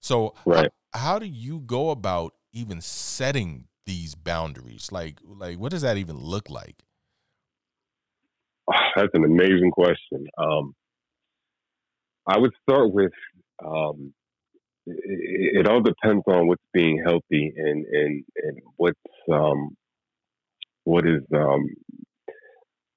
So 0.00 0.34
right. 0.44 0.70
how, 0.92 1.00
how 1.00 1.18
do 1.18 1.26
you 1.26 1.60
go 1.60 1.90
about 1.90 2.34
even 2.52 2.80
setting 2.80 3.66
these 3.86 4.14
boundaries? 4.14 4.90
Like 4.92 5.18
like 5.24 5.58
what 5.58 5.72
does 5.72 5.82
that 5.82 5.96
even 5.96 6.16
look 6.16 6.48
like? 6.48 6.76
That's 8.96 9.10
an 9.14 9.24
amazing 9.24 9.72
question. 9.72 10.26
Um 10.38 10.74
I 12.26 12.38
would 12.38 12.52
start 12.62 12.92
with 12.92 13.12
um, 13.64 14.14
it, 14.86 15.60
it, 15.60 15.68
all 15.68 15.80
depends 15.80 16.24
on 16.26 16.46
what's 16.46 16.62
being 16.72 17.02
healthy 17.04 17.52
and 17.56 17.84
and 17.86 18.24
and 18.36 18.58
what's 18.76 18.98
um, 19.32 19.76
what 20.84 21.06
is 21.06 21.22
um, 21.34 21.66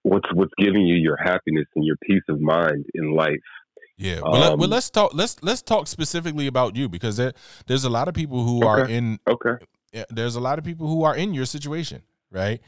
what's 0.03 0.27
what's 0.33 0.53
giving 0.57 0.85
you 0.85 0.95
your 0.95 1.17
happiness 1.17 1.65
and 1.75 1.85
your 1.85 1.97
peace 2.03 2.23
of 2.29 2.39
mind 2.39 2.85
in 2.93 3.13
life. 3.13 3.35
Yeah, 3.97 4.19
well, 4.21 4.53
um, 4.53 4.59
let, 4.59 4.71
us 4.73 4.89
talk. 4.89 5.13
Let's 5.13 5.41
let's 5.41 5.61
talk 5.61 5.87
specifically 5.87 6.47
about 6.47 6.75
you 6.75 6.87
because 6.87 7.17
there, 7.17 7.33
there's 7.65 7.83
a 7.83 7.89
lot 7.89 8.07
of 8.07 8.13
people 8.13 8.43
who 8.43 8.57
okay, 8.57 8.67
are 8.67 8.87
in. 8.87 9.19
Okay. 9.27 9.65
There's 10.09 10.35
a 10.35 10.39
lot 10.39 10.59
of 10.59 10.65
people 10.65 10.87
who 10.87 11.03
are 11.03 11.15
in 11.15 11.33
your 11.33 11.45
situation, 11.45 12.03
right? 12.29 12.61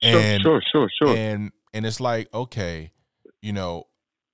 And, 0.00 0.40
sure, 0.40 0.62
sure, 0.72 0.88
sure, 0.98 1.08
sure. 1.08 1.16
And 1.16 1.52
and 1.74 1.84
it's 1.84 2.00
like, 2.00 2.32
okay, 2.32 2.92
you 3.42 3.52
know, 3.52 3.86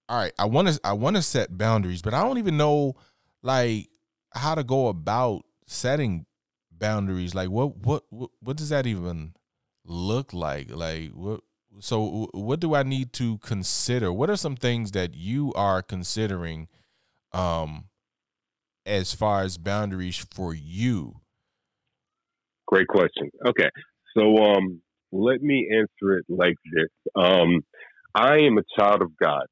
all 0.08 0.18
right, 0.18 0.32
I 0.38 0.44
want 0.44 0.68
to 0.68 0.80
I 0.84 0.92
want 0.92 1.16
to 1.16 1.22
set 1.22 1.58
boundaries, 1.58 2.02
but 2.02 2.14
I 2.14 2.22
don't 2.22 2.38
even 2.38 2.56
know 2.56 2.94
like 3.42 3.88
how 4.32 4.54
to 4.54 4.62
go 4.62 4.86
about 4.86 5.42
setting 5.66 6.26
boundaries. 6.70 7.34
Like 7.34 7.50
what 7.50 7.76
what 7.78 8.04
what, 8.10 8.30
what 8.40 8.56
does 8.56 8.68
that 8.68 8.86
even 8.86 9.34
look 9.86 10.32
like? 10.32 10.70
Like 10.70 11.10
what 11.12 11.40
so 11.80 12.28
what 12.32 12.60
do 12.60 12.74
I 12.74 12.82
need 12.82 13.12
to 13.14 13.38
consider? 13.38 14.12
What 14.12 14.30
are 14.30 14.36
some 14.36 14.56
things 14.56 14.92
that 14.92 15.14
you 15.14 15.52
are 15.54 15.82
considering 15.82 16.68
um 17.32 17.86
as 18.84 19.12
far 19.14 19.42
as 19.42 19.58
boundaries 19.58 20.24
for 20.32 20.54
you? 20.54 21.20
Great 22.66 22.88
question. 22.88 23.30
Okay. 23.46 23.70
So 24.16 24.36
um 24.36 24.80
let 25.12 25.40
me 25.40 25.68
answer 25.72 26.18
it 26.18 26.26
like 26.28 26.56
this. 26.72 26.90
Um 27.14 27.62
I 28.14 28.38
am 28.38 28.58
a 28.58 28.62
child 28.78 29.02
of 29.02 29.16
God. 29.22 29.46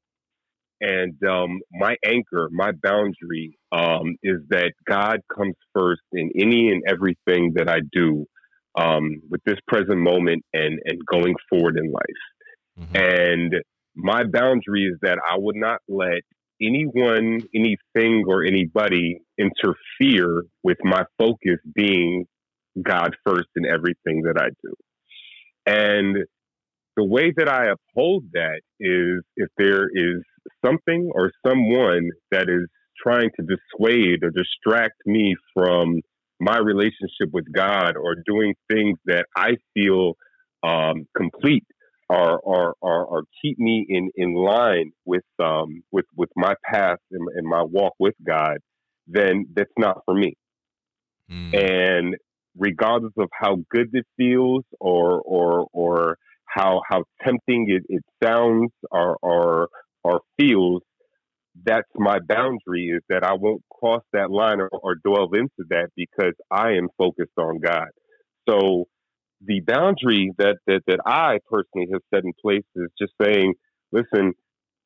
And 0.81 1.15
um, 1.23 1.61
my 1.71 1.95
anchor, 2.05 2.49
my 2.51 2.71
boundary 2.83 3.57
um, 3.71 4.17
is 4.23 4.41
that 4.49 4.73
God 4.87 5.19
comes 5.33 5.55
first 5.73 6.01
in 6.11 6.31
any 6.35 6.69
and 6.69 6.83
everything 6.87 7.53
that 7.55 7.69
I 7.69 7.79
do 7.91 8.25
um, 8.77 9.21
with 9.29 9.41
this 9.45 9.59
present 9.67 9.97
moment 9.97 10.43
and, 10.53 10.79
and 10.85 10.99
going 11.05 11.35
forward 11.49 11.77
in 11.77 11.91
life. 11.91 12.03
Mm-hmm. 12.79 12.95
And 12.95 13.55
my 13.95 14.23
boundary 14.23 14.85
is 14.85 14.97
that 15.01 15.17
I 15.29 15.37
would 15.37 15.55
not 15.55 15.79
let 15.87 16.21
anyone, 16.61 17.41
anything, 17.53 18.23
or 18.27 18.43
anybody 18.43 19.19
interfere 19.37 20.43
with 20.63 20.77
my 20.83 21.03
focus 21.17 21.59
being 21.73 22.25
God 22.81 23.15
first 23.25 23.47
in 23.55 23.65
everything 23.65 24.23
that 24.23 24.37
I 24.37 24.49
do. 24.63 24.73
And 25.65 26.17
the 26.95 27.03
way 27.03 27.33
that 27.35 27.49
I 27.49 27.67
uphold 27.67 28.25
that 28.33 28.61
is 28.79 29.23
if 29.35 29.49
there 29.57 29.87
is 29.93 30.21
something 30.63 31.11
or 31.13 31.31
someone 31.45 32.09
that 32.31 32.43
is 32.49 32.67
trying 33.01 33.29
to 33.39 33.45
dissuade 33.45 34.23
or 34.23 34.31
distract 34.31 34.95
me 35.05 35.35
from 35.53 36.01
my 36.39 36.57
relationship 36.57 37.29
with 37.31 37.45
God 37.53 37.95
or 37.95 38.15
doing 38.25 38.55
things 38.71 38.97
that 39.05 39.25
I 39.35 39.57
feel 39.73 40.13
um, 40.63 41.07
complete 41.15 41.65
or, 42.09 42.39
or, 42.39 42.75
or, 42.81 43.05
or, 43.05 43.23
keep 43.41 43.57
me 43.57 43.85
in, 43.89 44.11
in 44.15 44.35
line 44.35 44.91
with, 45.05 45.23
um, 45.43 45.83
with, 45.91 46.05
with 46.15 46.29
my 46.35 46.53
path 46.63 46.99
and, 47.11 47.27
and, 47.35 47.47
my 47.47 47.63
walk 47.63 47.93
with 47.97 48.13
God, 48.25 48.57
then 49.07 49.45
that's 49.55 49.71
not 49.77 50.01
for 50.05 50.13
me. 50.13 50.35
Mm. 51.31 51.53
And 51.55 52.15
regardless 52.57 53.13
of 53.17 53.29
how 53.33 53.57
good 53.71 53.89
it 53.93 54.05
feels 54.17 54.63
or, 54.79 55.19
or, 55.21 55.67
or 55.73 56.17
how, 56.45 56.81
how 56.87 57.05
tempting 57.23 57.67
it, 57.69 57.83
it 57.89 58.03
sounds 58.23 58.71
or, 58.91 59.17
or, 59.21 59.69
or 60.03 60.21
feels, 60.39 60.83
that's 61.63 61.89
my 61.95 62.19
boundary 62.19 62.87
is 62.87 63.01
that 63.09 63.23
I 63.23 63.33
won't 63.33 63.61
cross 63.71 64.03
that 64.13 64.31
line 64.31 64.59
or, 64.59 64.69
or 64.69 64.95
dwell 64.95 65.29
into 65.33 65.65
that 65.69 65.89
because 65.95 66.33
I 66.51 66.71
am 66.73 66.89
focused 66.97 67.37
on 67.37 67.59
God. 67.59 67.87
So 68.47 68.85
the 69.45 69.61
boundary 69.61 70.31
that, 70.37 70.57
that, 70.67 70.81
that 70.87 70.99
I 71.05 71.39
personally 71.49 71.87
have 71.93 72.01
set 72.13 72.23
in 72.23 72.33
place 72.41 72.65
is 72.75 72.89
just 72.99 73.13
saying, 73.21 73.53
listen, 73.91 74.33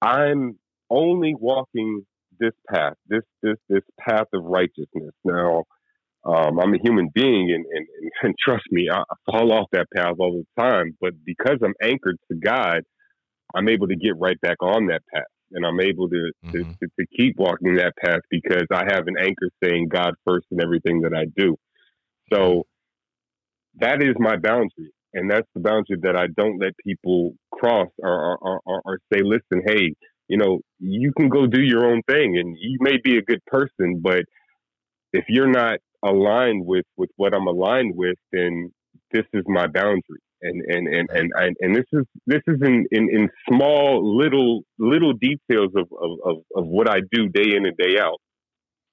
I'm 0.01 0.57
only 0.89 1.35
walking 1.39 2.05
this 2.39 2.53
path, 2.73 2.93
this 3.07 3.23
this 3.43 3.57
this 3.67 3.83
path 3.99 4.27
of 4.33 4.43
righteousness. 4.45 5.11
Now, 5.25 5.63
um, 6.25 6.59
I'm 6.59 6.73
a 6.73 6.77
human 6.81 7.09
being, 7.13 7.51
and, 7.53 7.65
and, 7.65 7.87
and 8.23 8.35
trust 8.43 8.63
me, 8.71 8.87
I, 8.91 8.99
I 8.99 9.31
fall 9.31 9.51
off 9.51 9.67
that 9.73 9.87
path 9.95 10.15
all 10.19 10.41
the 10.41 10.61
time. 10.61 10.95
But 11.01 11.13
because 11.25 11.57
I'm 11.63 11.73
anchored 11.83 12.17
to 12.31 12.37
God, 12.37 12.81
I'm 13.53 13.67
able 13.67 13.87
to 13.87 13.95
get 13.95 14.17
right 14.17 14.39
back 14.41 14.61
on 14.61 14.87
that 14.87 15.01
path 15.13 15.23
and 15.51 15.65
I'm 15.65 15.79
able 15.79 16.09
to, 16.09 16.31
mm-hmm. 16.45 16.51
to, 16.51 16.63
to, 16.63 16.87
to, 16.99 17.05
keep 17.15 17.37
walking 17.37 17.75
that 17.75 17.93
path 18.03 18.21
because 18.29 18.65
I 18.71 18.85
have 18.85 19.07
an 19.07 19.15
anchor 19.19 19.49
saying 19.63 19.87
God 19.89 20.13
first 20.25 20.47
in 20.51 20.61
everything 20.61 21.01
that 21.01 21.13
I 21.13 21.25
do. 21.35 21.55
So 22.31 22.63
that 23.79 24.01
is 24.01 24.15
my 24.19 24.37
boundary. 24.37 24.93
And 25.13 25.29
that's 25.29 25.47
the 25.55 25.61
boundary 25.61 25.97
that 26.03 26.15
I 26.15 26.27
don't 26.37 26.59
let 26.59 26.73
people 26.85 27.33
cross 27.51 27.87
or, 27.97 28.37
or, 28.37 28.61
or, 28.65 28.81
or 28.85 28.99
say, 29.11 29.21
listen, 29.23 29.63
hey, 29.65 29.95
you 30.27 30.37
know, 30.37 30.59
you 30.79 31.11
can 31.17 31.29
go 31.29 31.47
do 31.47 31.61
your 31.61 31.85
own 31.91 32.01
thing 32.07 32.37
and 32.37 32.55
you 32.59 32.77
may 32.81 32.97
be 33.03 33.17
a 33.17 33.23
good 33.23 33.43
person, 33.47 33.99
but 34.03 34.23
if 35.11 35.25
you're 35.27 35.49
not 35.49 35.79
aligned 36.03 36.65
with, 36.65 36.85
with 36.95 37.09
what 37.15 37.33
I'm 37.33 37.47
aligned 37.47 37.95
with, 37.95 38.17
then 38.31 38.71
this 39.11 39.25
is 39.33 39.43
my 39.47 39.65
boundary 39.65 40.21
and 40.41 40.61
and 40.67 40.87
and 40.87 41.09
and, 41.09 41.31
and, 41.35 41.57
and 41.59 41.75
this 41.75 41.85
is 41.93 42.05
this 42.25 42.41
is 42.47 42.61
in, 42.61 42.85
in, 42.91 43.09
in 43.09 43.29
small 43.49 44.17
little 44.17 44.61
little 44.77 45.13
details 45.13 45.71
of, 45.75 45.87
of, 45.91 46.11
of, 46.25 46.35
of 46.55 46.67
what 46.67 46.89
I 46.89 46.99
do 47.11 47.27
day 47.29 47.55
in 47.55 47.65
and 47.65 47.77
day 47.77 47.97
out. 47.99 48.17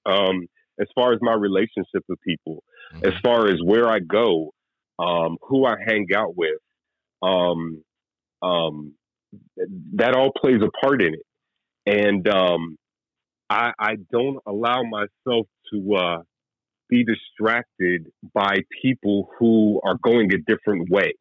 Um, 0.04 0.46
as 0.80 0.86
far 0.94 1.12
as 1.12 1.18
my 1.22 1.34
relationship 1.34 2.04
with 2.08 2.18
people, 2.26 2.62
mm-hmm. 2.94 3.06
as 3.06 3.14
far 3.22 3.48
as 3.48 3.56
where 3.64 3.88
I 3.88 3.98
go, 3.98 4.52
um, 4.98 5.36
who 5.42 5.64
I 5.64 5.74
hang 5.84 6.06
out 6.14 6.36
with, 6.36 6.58
um, 7.22 7.82
um, 8.42 8.94
that 9.94 10.14
all 10.14 10.32
plays 10.36 10.60
a 10.62 10.70
part 10.84 11.02
in 11.02 11.14
it. 11.14 11.22
And 11.86 12.28
um, 12.28 12.76
I, 13.48 13.72
I 13.78 13.96
don't 14.10 14.38
allow 14.46 14.82
myself 14.82 15.46
to 15.72 15.94
uh, 15.94 16.18
be 16.88 17.04
distracted 17.04 18.06
by 18.34 18.58
people 18.82 19.28
who 19.38 19.80
are 19.84 19.96
going 20.02 20.32
a 20.32 20.38
different 20.38 20.90
way. 20.90 21.12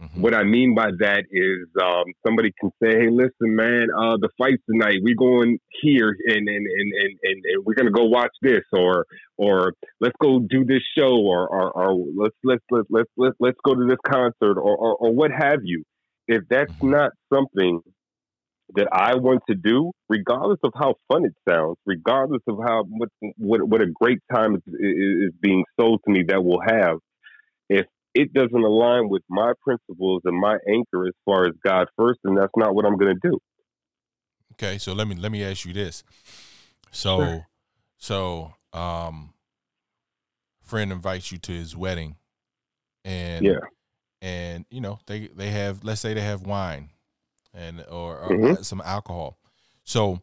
Mm-hmm. 0.00 0.22
What 0.22 0.34
I 0.34 0.42
mean 0.42 0.74
by 0.74 0.90
that 0.98 1.24
is 1.30 1.68
um, 1.80 2.04
somebody 2.26 2.52
can 2.60 2.70
say, 2.82 2.98
"Hey, 2.98 3.10
listen, 3.10 3.54
man, 3.54 3.86
uh, 3.96 4.16
the 4.16 4.28
fight's 4.36 4.62
tonight. 4.68 4.98
We're 5.02 5.14
going 5.14 5.58
here, 5.82 6.16
and 6.26 6.48
and, 6.48 6.48
and, 6.48 6.92
and, 6.92 7.18
and, 7.22 7.44
and 7.44 7.64
we're 7.64 7.74
gonna 7.74 7.92
go 7.92 8.04
watch 8.04 8.32
this, 8.42 8.64
or 8.72 9.06
or 9.36 9.72
let's 10.00 10.16
go 10.20 10.40
do 10.40 10.64
this 10.64 10.82
show, 10.98 11.16
or 11.16 11.48
or, 11.48 11.70
or 11.70 12.06
let's 12.16 12.36
let's 12.42 12.64
let's 12.70 12.88
let's 12.90 13.10
let's 13.16 13.36
let's 13.38 13.58
go 13.64 13.74
to 13.74 13.86
this 13.88 13.98
concert, 14.04 14.58
or 14.58 14.76
or, 14.76 14.96
or 14.96 15.14
what 15.14 15.30
have 15.30 15.60
you." 15.62 15.84
If 16.26 16.42
that's 16.48 16.72
mm-hmm. 16.72 16.90
not 16.90 17.12
something 17.32 17.80
that 18.74 18.88
I 18.90 19.14
want 19.16 19.42
to 19.48 19.54
do, 19.54 19.92
regardless 20.08 20.58
of 20.64 20.72
how 20.74 20.94
fun 21.08 21.24
it 21.24 21.34
sounds, 21.48 21.76
regardless 21.86 22.42
of 22.48 22.58
how 22.66 22.84
what 22.88 23.10
what, 23.36 23.62
what 23.62 23.80
a 23.80 23.86
great 23.86 24.18
time 24.32 24.56
is, 24.56 24.62
is 24.66 25.32
being 25.40 25.64
sold 25.78 26.00
to 26.04 26.12
me 26.12 26.24
that 26.28 26.42
we'll 26.42 26.62
have, 26.66 26.98
if 27.68 27.86
it 28.14 28.32
doesn't 28.32 28.54
align 28.54 29.08
with 29.08 29.22
my 29.28 29.52
principles 29.62 30.22
and 30.24 30.38
my 30.38 30.56
anchor 30.68 31.06
as 31.06 31.14
far 31.24 31.46
as 31.46 31.52
God 31.64 31.88
first, 31.96 32.20
and 32.24 32.36
that's 32.38 32.52
not 32.56 32.74
what 32.74 32.86
I'm 32.86 32.96
going 32.96 33.14
to 33.14 33.28
do. 33.28 33.38
Okay, 34.52 34.78
so 34.78 34.92
let 34.92 35.08
me 35.08 35.16
let 35.16 35.32
me 35.32 35.42
ask 35.42 35.64
you 35.64 35.72
this. 35.72 36.04
So, 36.92 37.18
sure. 37.18 37.46
so 37.98 38.54
um, 38.72 39.34
friend 40.62 40.92
invites 40.92 41.32
you 41.32 41.38
to 41.38 41.52
his 41.52 41.76
wedding, 41.76 42.16
and 43.04 43.44
yeah, 43.44 43.58
and 44.22 44.64
you 44.70 44.80
know 44.80 45.00
they 45.06 45.28
they 45.28 45.50
have 45.50 45.82
let's 45.82 46.00
say 46.00 46.14
they 46.14 46.20
have 46.20 46.42
wine, 46.42 46.90
and 47.52 47.84
or, 47.90 48.18
or 48.20 48.28
mm-hmm. 48.28 48.62
some 48.62 48.80
alcohol. 48.84 49.38
So, 49.82 50.22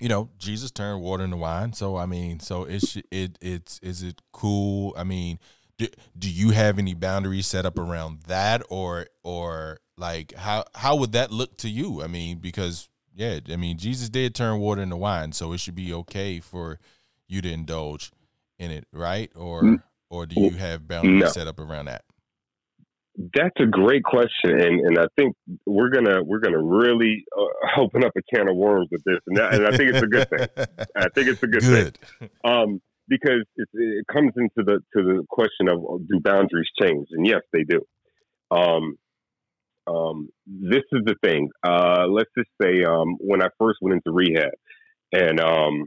you 0.00 0.08
know, 0.08 0.30
Jesus 0.38 0.70
turned 0.70 1.02
water 1.02 1.24
into 1.24 1.36
wine. 1.36 1.74
So 1.74 1.98
I 1.98 2.06
mean, 2.06 2.40
so 2.40 2.64
it's 2.64 2.96
it 3.10 3.38
it's 3.42 3.78
is 3.80 4.02
it 4.02 4.22
cool? 4.32 4.94
I 4.96 5.04
mean, 5.04 5.38
do, 5.78 5.86
do 6.18 6.30
you 6.30 6.50
have 6.50 6.78
any 6.78 6.94
boundaries 6.94 7.46
set 7.46 7.64
up 7.64 7.78
around 7.78 8.22
that 8.26 8.62
or 8.68 9.06
or 9.22 9.78
like 9.96 10.34
how 10.34 10.64
how 10.74 10.96
would 10.96 11.12
that 11.12 11.30
look 11.30 11.56
to 11.58 11.68
you? 11.68 12.02
I 12.02 12.08
mean, 12.08 12.38
because 12.38 12.88
yeah, 13.14 13.38
I 13.50 13.56
mean 13.56 13.78
Jesus 13.78 14.08
did 14.08 14.34
turn 14.34 14.58
water 14.58 14.82
into 14.82 14.96
wine, 14.96 15.32
so 15.32 15.52
it 15.52 15.58
should 15.58 15.76
be 15.76 15.92
okay 15.92 16.40
for 16.40 16.78
you 17.28 17.40
to 17.42 17.50
indulge 17.50 18.10
in 18.58 18.70
it, 18.70 18.86
right? 18.92 19.30
Or 19.36 19.62
mm. 19.62 19.82
or 20.10 20.26
do 20.26 20.40
you 20.40 20.50
have 20.50 20.88
boundaries 20.88 21.22
no. 21.22 21.28
set 21.28 21.46
up 21.46 21.60
around 21.60 21.86
that? 21.86 22.04
That's 23.34 23.56
a 23.58 23.66
great 23.66 24.04
question, 24.04 24.60
and, 24.60 24.80
and 24.80 24.98
I 24.98 25.06
think 25.16 25.34
we're 25.66 25.90
gonna 25.90 26.22
we're 26.22 26.38
gonna 26.38 26.62
really 26.62 27.24
uh, 27.36 27.80
open 27.80 28.04
up 28.04 28.12
a 28.16 28.22
can 28.34 28.48
of 28.48 28.56
worms 28.56 28.88
with 28.90 29.02
this, 29.04 29.18
and, 29.26 29.36
that, 29.36 29.54
and 29.54 29.66
I 29.66 29.76
think 29.76 29.90
it's 29.90 30.02
a 30.02 30.06
good 30.06 30.30
thing. 30.30 30.48
I 30.96 31.08
think 31.08 31.28
it's 31.28 31.42
a 31.42 31.48
good, 31.48 31.62
good. 31.62 31.98
thing, 32.20 32.30
um, 32.44 32.80
because 33.08 33.44
it, 33.56 33.68
it, 33.72 34.06
comes 34.12 34.32
into 34.36 34.64
the 34.64 34.80
to 34.96 35.02
the 35.02 35.24
question 35.28 35.68
of 35.68 36.06
do 36.08 36.20
boundaries 36.20 36.68
change, 36.80 37.06
and 37.10 37.26
yes, 37.26 37.40
they 37.52 37.64
do. 37.64 37.80
Um, 38.50 38.96
um, 39.86 40.28
this 40.46 40.82
is 40.92 41.02
the 41.04 41.14
thing. 41.22 41.48
Uh, 41.66 42.06
let's 42.08 42.30
just 42.36 42.50
say 42.62 42.84
um, 42.84 43.16
when 43.18 43.42
I 43.42 43.48
first 43.58 43.78
went 43.80 43.94
into 43.94 44.14
rehab, 44.14 44.52
and 45.12 45.40
um, 45.40 45.84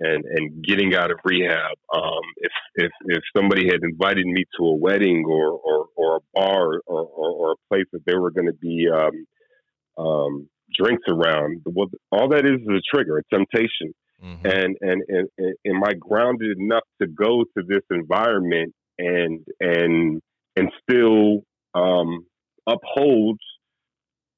and 0.00 0.24
and 0.24 0.64
getting 0.64 0.94
out 0.94 1.10
of 1.10 1.18
rehab, 1.24 1.76
um, 1.94 2.22
if 2.36 2.52
if 2.76 2.90
if 3.06 3.22
somebody 3.36 3.66
had 3.66 3.82
invited 3.82 4.26
me 4.26 4.44
to 4.58 4.66
a 4.66 4.74
wedding 4.74 5.24
or 5.26 5.50
or, 5.50 5.86
or 5.96 6.16
a 6.16 6.20
bar 6.34 6.80
or, 6.86 7.02
or, 7.02 7.30
or, 7.30 7.52
a 7.52 7.68
place 7.68 7.86
that 7.92 8.04
there 8.06 8.20
were 8.20 8.30
going 8.30 8.46
to 8.46 8.52
be 8.52 8.86
um, 8.88 10.04
um, 10.04 10.48
drinks 10.78 11.04
around, 11.08 11.62
well, 11.64 11.88
all 12.12 12.28
that 12.28 12.44
is 12.44 12.60
is 12.60 12.68
a 12.68 12.96
trigger, 12.96 13.18
a 13.18 13.22
temptation. 13.34 13.92
Mm-hmm. 14.24 14.46
And, 14.46 14.76
and 14.80 15.02
and 15.08 15.28
and 15.38 15.54
am 15.66 15.84
I 15.84 15.94
grounded 15.94 16.58
enough 16.58 16.82
to 17.00 17.06
go 17.06 17.44
to 17.56 17.64
this 17.66 17.82
environment 17.90 18.74
and 18.98 19.44
and 19.60 20.20
and 20.56 20.72
still 20.82 21.42
um, 21.74 22.26
upholds 22.66 23.38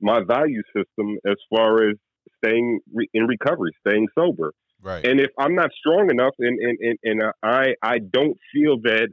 my 0.01 0.21
value 0.27 0.63
system 0.77 1.17
as 1.27 1.37
far 1.49 1.89
as 1.89 1.97
staying 2.43 2.81
re- 2.93 3.09
in 3.15 3.27
recovery, 3.27 3.73
staying 3.87 4.09
sober. 4.19 4.53
Right. 4.83 5.05
And 5.07 5.21
if 5.21 5.31
I'm 5.39 5.55
not 5.55 5.71
strong 5.79 6.11
enough, 6.11 6.35
and 6.39 6.59
and 6.59 6.79
and, 6.81 6.99
and 7.03 7.33
I 7.43 7.75
I 7.83 7.99
don't 7.99 8.37
feel 8.53 8.81
that 8.83 9.09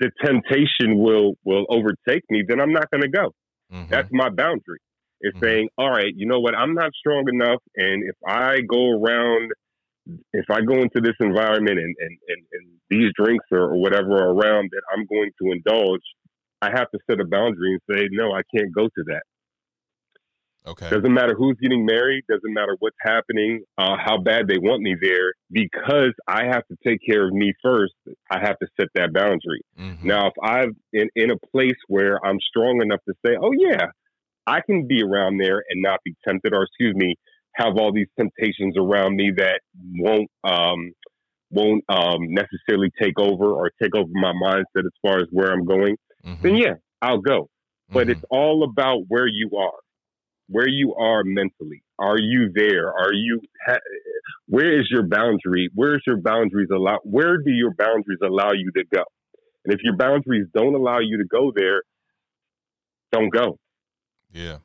the 0.00 0.10
temptation 0.24 0.98
will 0.98 1.34
will 1.44 1.66
overtake 1.68 2.24
me, 2.30 2.42
then 2.46 2.60
I'm 2.60 2.72
not 2.72 2.90
going 2.90 3.02
to 3.02 3.08
go. 3.08 3.32
Mm-hmm. 3.72 3.90
That's 3.90 4.08
my 4.12 4.28
boundary. 4.28 4.78
It's 5.20 5.36
mm-hmm. 5.36 5.44
saying, 5.44 5.68
all 5.78 5.90
right, 5.90 6.12
you 6.14 6.26
know 6.26 6.40
what? 6.40 6.54
I'm 6.54 6.74
not 6.74 6.92
strong 6.98 7.24
enough, 7.32 7.62
and 7.76 8.04
if 8.04 8.16
I 8.26 8.60
go 8.60 8.90
around, 8.90 9.52
if 10.32 10.46
I 10.50 10.60
go 10.60 10.74
into 10.82 11.00
this 11.00 11.14
environment 11.20 11.78
and 11.78 11.94
and 11.98 12.18
and, 12.28 12.42
and 12.52 12.68
these 12.90 13.10
drinks 13.16 13.46
or, 13.50 13.70
or 13.70 13.80
whatever 13.80 14.16
are 14.16 14.34
around 14.34 14.70
that 14.72 14.82
I'm 14.92 15.06
going 15.06 15.30
to 15.42 15.52
indulge, 15.52 16.02
I 16.60 16.70
have 16.70 16.90
to 16.90 16.98
set 17.10 17.20
a 17.20 17.24
boundary 17.24 17.72
and 17.72 17.80
say, 17.90 18.08
no, 18.10 18.32
I 18.32 18.42
can't 18.54 18.72
go 18.74 18.84
to 18.84 19.04
that. 19.06 19.22
Okay. 20.66 20.88
Doesn't 20.88 21.12
matter 21.12 21.34
who's 21.36 21.56
getting 21.60 21.84
married. 21.84 22.24
Doesn't 22.26 22.54
matter 22.54 22.76
what's 22.78 22.96
happening. 23.02 23.64
Uh, 23.76 23.96
how 24.02 24.16
bad 24.18 24.48
they 24.48 24.56
want 24.56 24.80
me 24.80 24.96
there. 24.98 25.34
Because 25.50 26.14
I 26.26 26.44
have 26.44 26.66
to 26.68 26.76
take 26.86 27.00
care 27.06 27.26
of 27.28 27.34
me 27.34 27.52
first. 27.62 27.92
I 28.30 28.38
have 28.40 28.58
to 28.60 28.66
set 28.80 28.88
that 28.94 29.12
boundary. 29.12 29.60
Mm-hmm. 29.78 30.08
Now, 30.08 30.28
if 30.28 30.32
I'm 30.42 30.76
in, 30.94 31.08
in 31.16 31.30
a 31.30 31.36
place 31.52 31.76
where 31.88 32.18
I'm 32.24 32.38
strong 32.48 32.80
enough 32.82 33.00
to 33.06 33.14
say, 33.26 33.36
"Oh 33.38 33.52
yeah, 33.52 33.88
I 34.46 34.60
can 34.64 34.86
be 34.86 35.02
around 35.02 35.38
there 35.38 35.62
and 35.68 35.82
not 35.82 36.00
be 36.04 36.14
tempted," 36.26 36.52
or 36.52 36.64
excuse 36.64 36.94
me, 36.94 37.16
have 37.54 37.76
all 37.76 37.92
these 37.92 38.08
temptations 38.18 38.76
around 38.78 39.16
me 39.16 39.32
that 39.36 39.60
won't 39.96 40.30
um, 40.44 40.92
won't 41.50 41.84
um, 41.88 42.18
necessarily 42.28 42.90
take 43.00 43.18
over 43.18 43.52
or 43.52 43.70
take 43.82 43.94
over 43.94 44.10
my 44.12 44.32
mindset 44.32 44.84
as 44.84 44.92
far 45.02 45.20
as 45.20 45.26
where 45.30 45.52
I'm 45.52 45.64
going, 45.64 45.96
mm-hmm. 46.24 46.42
then 46.42 46.56
yeah, 46.56 46.74
I'll 47.00 47.20
go. 47.20 47.48
But 47.90 48.04
mm-hmm. 48.04 48.12
it's 48.12 48.24
all 48.30 48.64
about 48.64 49.04
where 49.08 49.26
you 49.26 49.50
are 49.58 49.78
where 50.48 50.68
you 50.68 50.94
are 50.94 51.22
mentally. 51.24 51.82
Are 51.98 52.18
you 52.18 52.50
there? 52.54 52.88
Are 52.88 53.12
you? 53.12 53.40
Ha- 53.66 53.78
where 54.46 54.78
is 54.78 54.88
your 54.90 55.06
boundary? 55.06 55.70
Where's 55.74 56.02
your 56.06 56.18
boundaries 56.18 56.68
allow? 56.72 56.98
Where 57.04 57.38
do 57.38 57.50
your 57.50 57.72
boundaries 57.74 58.18
allow 58.22 58.52
you 58.52 58.70
to 58.76 58.84
go? 58.92 59.04
And 59.64 59.72
if 59.72 59.80
your 59.82 59.96
boundaries 59.96 60.46
don't 60.54 60.74
allow 60.74 60.98
you 60.98 61.18
to 61.18 61.24
go 61.24 61.52
there, 61.54 61.82
don't 63.12 63.30
go. 63.30 63.58
Yeah. 64.34 64.58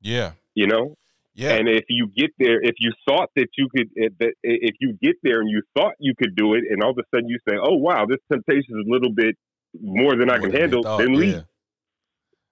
Yeah. 0.00 0.32
You 0.54 0.66
know. 0.66 0.96
Yeah. 1.34 1.52
And 1.52 1.68
if 1.68 1.84
you 1.88 2.10
get 2.16 2.30
there, 2.40 2.60
if 2.60 2.74
you 2.80 2.92
thought 3.08 3.30
that 3.36 3.46
you 3.56 3.68
could, 3.70 3.90
if 3.94 4.74
you 4.80 4.98
get 5.00 5.14
there 5.22 5.40
and 5.40 5.48
you 5.48 5.62
thought 5.76 5.92
you 6.00 6.14
could 6.18 6.34
do 6.34 6.54
it, 6.54 6.64
and 6.68 6.82
all 6.82 6.90
of 6.90 6.98
a 6.98 7.04
sudden 7.14 7.28
you 7.28 7.38
say, 7.48 7.54
"Oh 7.62 7.76
wow, 7.76 8.06
this 8.06 8.18
temptation 8.32 8.74
is 8.76 8.86
a 8.88 8.90
little 8.90 9.12
bit 9.12 9.36
more 9.80 10.16
than 10.16 10.26
more 10.26 10.34
I 10.34 10.38
can 10.40 10.50
than 10.50 10.60
handle," 10.60 10.82
thought, 10.82 10.98
then 10.98 11.12
leave. 11.12 11.44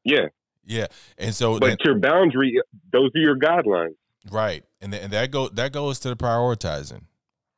Yeah. 0.04 0.18
yeah. 0.20 0.26
Yeah, 0.66 0.86
and 1.16 1.32
so 1.34 1.60
but 1.60 1.84
your 1.84 1.98
boundary, 1.98 2.60
those 2.92 3.10
are 3.14 3.20
your 3.20 3.38
guidelines, 3.38 3.94
right? 4.30 4.64
And 4.80 4.92
th- 4.92 5.04
and 5.04 5.12
that 5.12 5.30
go 5.30 5.48
that 5.48 5.72
goes 5.72 6.00
to 6.00 6.08
the 6.08 6.16
prioritizing, 6.16 7.02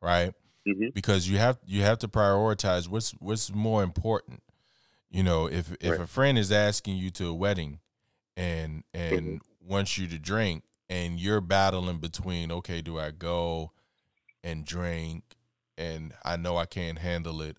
right? 0.03 0.35
Mm-hmm. 0.69 0.89
Because 0.95 1.29
you 1.29 1.39
have 1.39 1.59
you 1.67 1.83
have 1.83 1.99
to 2.01 2.09
prioritize 2.09 2.87
what's 2.87 3.13
what's 3.13 3.53
more 3.53 3.83
important. 3.83 4.43
You 5.11 5.23
know, 5.23 5.47
if 5.47 5.73
if 5.81 5.93
right. 5.93 6.01
a 6.01 6.07
friend 6.07 6.37
is 6.37 6.53
asking 6.53 6.99
you 6.99 7.09
to 7.13 7.29
a 7.29 7.35
wedding, 7.35 7.81
and 8.39 8.85
and 8.95 9.27
mm-hmm. 9.27 9.69
wants 9.69 9.99
you 9.99 10.07
to 10.07 10.19
drink, 10.19 10.63
and 10.89 11.19
you're 11.19 11.43
battling 11.43 11.99
between, 11.99 12.51
okay, 12.53 12.81
do 12.81 12.99
I 12.99 13.11
go 13.11 13.73
and 14.43 14.65
drink, 14.65 15.25
and 15.77 16.15
I 16.25 16.37
know 16.37 16.57
I 16.57 16.65
can't 16.65 17.01
handle 17.01 17.43
it, 17.43 17.57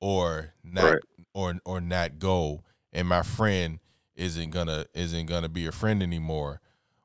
or 0.00 0.52
not, 0.64 0.84
right. 0.84 1.02
or 1.32 1.54
or 1.64 1.80
not 1.80 2.18
go, 2.18 2.64
and 2.92 3.08
my 3.08 3.22
friend 3.22 3.78
isn't 4.16 4.50
gonna 4.50 4.86
isn't 4.92 5.26
gonna 5.26 5.48
be 5.48 5.60
your 5.60 5.72
friend 5.72 6.02
anymore, 6.02 6.60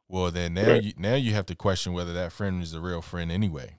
well 0.09 0.31
then 0.31 0.55
now 0.55 0.67
right. 0.67 0.83
you 0.83 0.93
now 0.97 1.15
you 1.15 1.33
have 1.33 1.45
to 1.45 1.55
question 1.55 1.93
whether 1.93 2.13
that 2.13 2.33
friend 2.33 2.63
is 2.63 2.73
a 2.73 2.81
real 2.81 3.03
friend 3.03 3.31
anyway, 3.31 3.77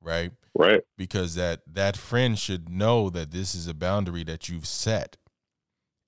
right? 0.00 0.32
Right. 0.54 0.82
Because 0.98 1.36
that 1.36 1.60
that 1.72 1.96
friend 1.96 2.36
should 2.36 2.68
know 2.68 3.10
that 3.10 3.30
this 3.30 3.54
is 3.54 3.68
a 3.68 3.74
boundary 3.74 4.24
that 4.24 4.48
you've 4.48 4.66
set, 4.66 5.18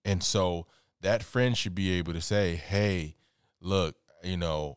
and 0.05 0.25
so 0.25 0.67
that 1.05 1.23
friend 1.23 1.57
should 1.57 1.75
be 1.75 1.93
able 1.93 2.13
to 2.13 2.21
say, 2.21 2.57
"Hey, 2.57 3.17
look, 3.61 3.95
you 4.23 4.37
know, 4.37 4.77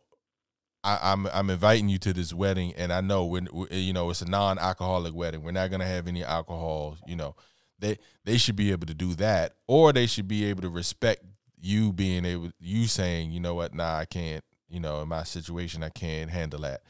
I, 0.84 1.12
am 1.12 1.26
I'm, 1.26 1.32
I'm 1.34 1.50
inviting 1.50 1.90
you 1.90 1.98
to 2.00 2.14
this 2.14 2.34
wedding, 2.34 2.74
and 2.76 2.94
I 2.94 3.02
know 3.02 3.26
when 3.26 3.48
you 3.72 3.94
know 3.94 4.10
it's 4.10 4.22
a 4.22 4.30
non-alcoholic 4.30 5.16
wedding. 5.16 5.42
We're 5.42 5.52
not 5.52 5.72
gonna 5.72 5.88
have 5.88 6.08
any 6.08 6.24
alcohol. 6.24 6.98
You 7.08 7.16
know, 7.16 7.36
they 7.80 7.98
they 8.24 8.38
should 8.38 8.56
be 8.56 8.72
able 8.72 8.86
to 8.88 8.94
do 8.94 9.16
that, 9.16 9.56
or 9.68 9.92
they 9.92 10.06
should 10.06 10.28
be 10.28 10.46
able 10.46 10.62
to 10.62 10.70
respect 10.70 11.24
you 11.60 11.92
being 11.92 12.26
able 12.26 12.52
you 12.60 12.88
saying 12.88 13.32
you 13.32 13.40
know 13.40 13.56
what 13.56 13.74
nah 13.74 13.98
i 13.98 14.06
can't 14.06 14.44
you 14.70 14.80
know 14.80 15.02
in 15.02 15.08
my 15.08 15.24
situation 15.24 15.84
i 15.84 15.90
can't 15.90 16.30
handle 16.30 16.62
that 16.62 16.82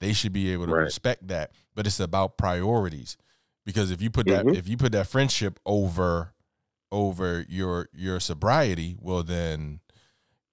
they 0.00 0.12
should 0.12 0.32
be 0.32 0.52
able 0.52 0.66
to 0.66 0.72
right. 0.72 0.82
respect 0.82 1.26
that 1.28 1.50
but 1.74 1.86
it's 1.86 2.00
about 2.00 2.38
priorities 2.38 3.16
because 3.64 3.90
if 3.90 4.00
you 4.00 4.10
put 4.10 4.26
that 4.26 4.44
mm-hmm. 4.44 4.54
if 4.54 4.68
you 4.68 4.76
put 4.76 4.92
that 4.92 5.06
friendship 5.06 5.58
over 5.66 6.32
over 6.92 7.44
your 7.48 7.88
your 7.92 8.20
sobriety 8.20 8.96
well 9.00 9.22
then 9.22 9.80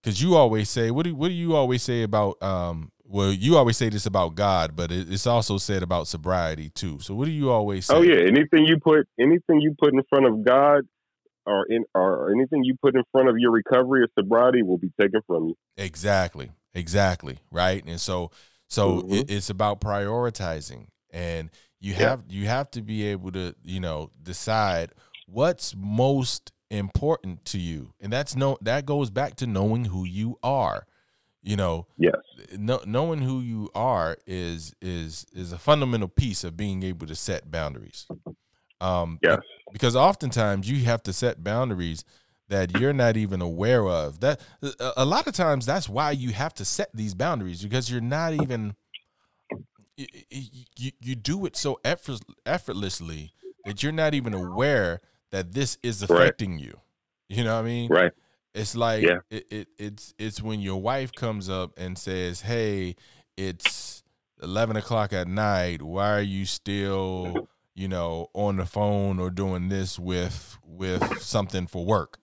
because 0.02 0.22
you 0.22 0.36
always 0.36 0.70
say 0.70 0.90
what 0.90 1.04
do 1.04 1.14
what 1.14 1.28
do 1.28 1.34
you 1.34 1.56
always 1.56 1.84
say 1.84 2.02
about 2.02 2.42
um 2.42 2.92
well 3.04 3.32
you 3.32 3.58
always 3.58 3.78
say 3.78 3.90
this 3.90 4.06
about 4.08 4.34
god 4.34 4.76
but 4.76 4.92
it, 4.92 5.12
it's 5.12 5.28
also 5.28 5.58
said 5.58 5.84
about 5.84 6.08
sobriety 6.08 6.70
too 6.70 7.00
so 7.00 7.14
what 7.14 7.26
do 7.26 7.32
you 7.32 7.52
always 7.52 7.88
oh, 7.92 8.02
say 8.02 8.12
oh 8.12 8.14
yeah 8.14 8.26
anything 8.26 8.66
you 8.66 8.80
put 8.80 9.08
anything 9.20 9.62
you 9.62 9.76
put 9.80 9.94
in 9.94 10.02
front 10.10 10.26
of 10.26 10.44
god 10.44 10.88
or 11.50 11.66
in 11.68 11.84
or 11.96 12.32
anything 12.32 12.64
you 12.64 12.76
put 12.82 12.96
in 12.96 13.04
front 13.12 13.28
of 13.28 13.38
your 13.38 13.52
recovery 13.52 14.02
or 14.02 14.08
sobriety 14.18 14.62
will 14.62 14.78
be 14.78 14.92
taken 15.00 15.22
from 15.26 15.48
you. 15.48 15.58
Exactly. 15.78 16.52
Exactly. 16.74 17.40
Right. 17.52 17.84
And 17.86 18.00
so 18.00 18.32
so 18.68 19.02
mm-hmm. 19.02 19.14
it, 19.14 19.32
it's 19.32 19.50
about 19.50 19.82
prioritizing 19.82 20.88
and 21.12 21.50
you 21.80 21.94
yeah. 21.94 22.10
have 22.10 22.24
you 22.30 22.46
have 22.46 22.70
to 22.72 22.82
be 22.82 23.08
able 23.08 23.32
to, 23.32 23.56
you 23.64 23.80
know, 23.80 24.12
decide 24.22 24.92
what's 25.32 25.76
most 25.76 26.52
important 26.70 27.46
to 27.46 27.58
you. 27.60 27.94
And 28.00 28.12
that's 28.12 28.36
no 28.36 28.58
that 28.62 28.86
goes 28.86 29.10
back 29.10 29.36
to 29.38 29.48
knowing 29.48 29.86
who 29.86 30.06
you 30.06 30.38
are. 30.44 30.86
You 31.42 31.56
know, 31.56 31.88
yes. 31.98 32.16
No, 32.58 32.82
knowing 32.86 33.22
who 33.22 33.40
you 33.40 33.70
are 33.74 34.18
is 34.28 34.74
is 34.82 35.26
is 35.34 35.52
a 35.54 35.58
fundamental 35.58 36.10
piece 36.10 36.44
of 36.44 36.58
being 36.58 36.84
able 36.84 37.08
to 37.08 37.16
set 37.16 37.50
boundaries. 37.50 38.08
Um, 38.82 39.20
yes. 39.22 39.40
Because 39.72 39.96
oftentimes 39.96 40.70
you 40.70 40.84
have 40.86 41.04
to 41.04 41.14
set 41.14 41.44
boundaries 41.44 42.04
that 42.50 42.78
you're 42.80 42.94
not 42.94 43.16
even 43.16 43.42
aware 43.42 43.88
of. 43.88 44.20
That 44.20 44.42
a 44.98 45.06
lot 45.06 45.28
of 45.28 45.34
times 45.34 45.66
that's 45.66 45.88
why 45.88 46.12
you 46.12 46.32
have 46.32 46.54
to 46.56 46.66
set 46.66 46.90
these 46.94 47.14
boundaries 47.14 47.62
because 47.64 47.90
you're 47.90 48.02
not 48.02 48.34
even 48.34 48.76
you, 49.96 50.08
you, 50.78 50.92
you 51.00 51.16
do 51.16 51.46
it 51.46 51.56
so 51.56 51.80
effort, 51.84 52.22
effortlessly 52.46 53.34
that 53.66 53.84
you're 53.84 53.92
not 53.92 54.14
even 54.14 54.34
aware 54.34 55.02
that 55.32 55.54
this 55.54 55.78
is 55.84 56.02
affecting 56.04 56.54
right. 56.54 56.62
you. 56.62 56.80
You 57.30 57.44
know 57.44 57.56
what 57.56 57.62
I 57.62 57.68
mean? 57.68 57.90
Right. 57.90 58.12
It's 58.54 58.76
like 58.76 59.04
yeah. 59.04 59.20
it, 59.30 59.46
it 59.52 59.68
it's 59.78 60.14
it's 60.18 60.42
when 60.42 60.60
your 60.60 60.82
wife 60.82 61.12
comes 61.14 61.50
up 61.50 61.74
and 61.78 61.98
says, 61.98 62.42
"Hey, 62.42 62.96
it's 63.38 64.04
eleven 64.42 64.76
o'clock 64.76 65.14
at 65.14 65.28
night. 65.28 65.84
Why 65.84 66.12
are 66.14 66.22
you 66.22 66.46
still 66.46 67.48
you 67.80 67.88
know, 67.88 68.28
on 68.34 68.58
the 68.58 68.66
phone 68.66 69.20
or 69.20 69.30
doing 69.30 69.70
this 69.70 69.98
with 69.98 70.58
with 70.66 71.22
something 71.22 71.66
for 71.66 71.86
work. 71.86 72.18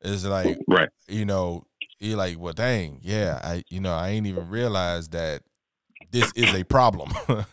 It's 0.00 0.24
like 0.24 0.60
right. 0.68 0.90
You 1.08 1.24
know, 1.24 1.64
you're 1.98 2.16
like, 2.16 2.38
well, 2.38 2.52
dang, 2.52 3.00
yeah, 3.02 3.40
I 3.42 3.64
you 3.68 3.80
know 3.80 3.92
I 3.92 4.10
ain't 4.10 4.28
even 4.28 4.48
realized 4.48 5.10
that 5.10 5.42
this 6.12 6.30
is 6.36 6.54
a 6.54 6.62
problem, 6.62 7.12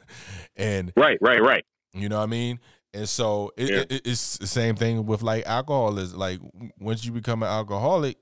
and 0.56 0.93
right, 0.95 1.18
right, 1.22 1.41
right. 1.41 1.66
You 1.91 2.08
know 2.08 2.18
what 2.18 2.26
I 2.26 2.28
mean? 2.28 2.60
And 2.94 3.08
so 3.08 3.52
it, 3.56 3.70
yeah. 3.70 3.84
it, 3.90 4.08
it's 4.08 4.38
the 4.38 4.48
same 4.48 4.76
thing 4.76 5.06
with 5.06 5.22
like 5.22 5.46
alcohol. 5.46 5.98
Is 6.00 6.16
like 6.16 6.40
once 6.80 7.06
you 7.06 7.12
become 7.12 7.44
an 7.44 7.50
alcoholic, 7.50 8.18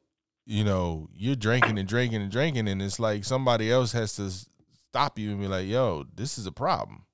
you 0.45 0.63
know 0.63 1.07
you're 1.13 1.35
drinking 1.35 1.79
and 1.79 1.87
drinking 1.87 2.21
and 2.21 2.31
drinking, 2.31 2.67
and 2.67 2.81
it's 2.81 2.99
like 2.99 3.23
somebody 3.23 3.71
else 3.71 3.93
has 3.93 4.15
to 4.17 4.29
stop 4.89 5.17
you 5.17 5.31
and 5.31 5.39
be 5.39 5.47
like, 5.47 5.67
"Yo, 5.67 6.05
this 6.13 6.37
is 6.37 6.45
a 6.45 6.51
problem." 6.51 7.05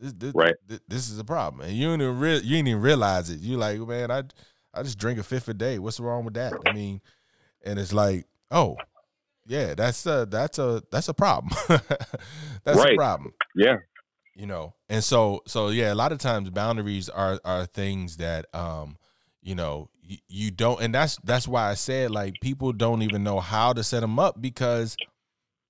This, 0.00 0.12
this, 0.12 0.34
right. 0.34 0.54
This, 0.66 0.80
this, 0.88 1.10
is 1.10 1.18
a 1.18 1.24
problem, 1.24 1.66
and 1.66 1.72
you 1.72 1.90
didn't 1.90 2.18
re- 2.18 2.34
you 2.36 2.56
didn't 2.56 2.68
even 2.68 2.82
realize 2.82 3.30
it. 3.30 3.40
You 3.40 3.56
like, 3.56 3.78
man, 3.80 4.10
I 4.10 4.22
I 4.74 4.82
just 4.82 4.98
drink 4.98 5.18
a 5.18 5.22
fifth 5.22 5.48
a 5.48 5.54
day. 5.54 5.78
What's 5.78 6.00
wrong 6.00 6.24
with 6.24 6.34
that? 6.34 6.52
I 6.66 6.72
mean, 6.72 7.00
and 7.64 7.78
it's 7.78 7.92
like, 7.92 8.26
oh, 8.50 8.76
yeah, 9.46 9.74
that's 9.74 10.04
a 10.06 10.26
that's 10.28 10.58
a 10.58 10.82
that's 10.90 11.08
a 11.08 11.14
problem. 11.14 11.54
that's 12.64 12.78
right. 12.78 12.94
a 12.94 12.96
problem. 12.96 13.32
Yeah. 13.54 13.76
You 14.34 14.46
know, 14.46 14.74
and 14.88 15.02
so 15.02 15.42
so 15.46 15.68
yeah, 15.68 15.92
a 15.92 15.94
lot 15.94 16.10
of 16.12 16.18
times 16.18 16.50
boundaries 16.50 17.08
are 17.08 17.40
are 17.44 17.66
things 17.66 18.16
that 18.16 18.46
um, 18.52 18.96
you 19.42 19.54
know, 19.54 19.88
you, 20.02 20.18
you 20.26 20.50
don't, 20.50 20.80
and 20.80 20.94
that's 20.94 21.18
that's 21.22 21.46
why 21.46 21.70
I 21.70 21.74
said 21.74 22.10
like 22.10 22.40
people 22.40 22.72
don't 22.72 23.02
even 23.02 23.22
know 23.22 23.40
how 23.40 23.72
to 23.72 23.84
set 23.84 24.00
them 24.00 24.18
up 24.18 24.40
because 24.40 24.96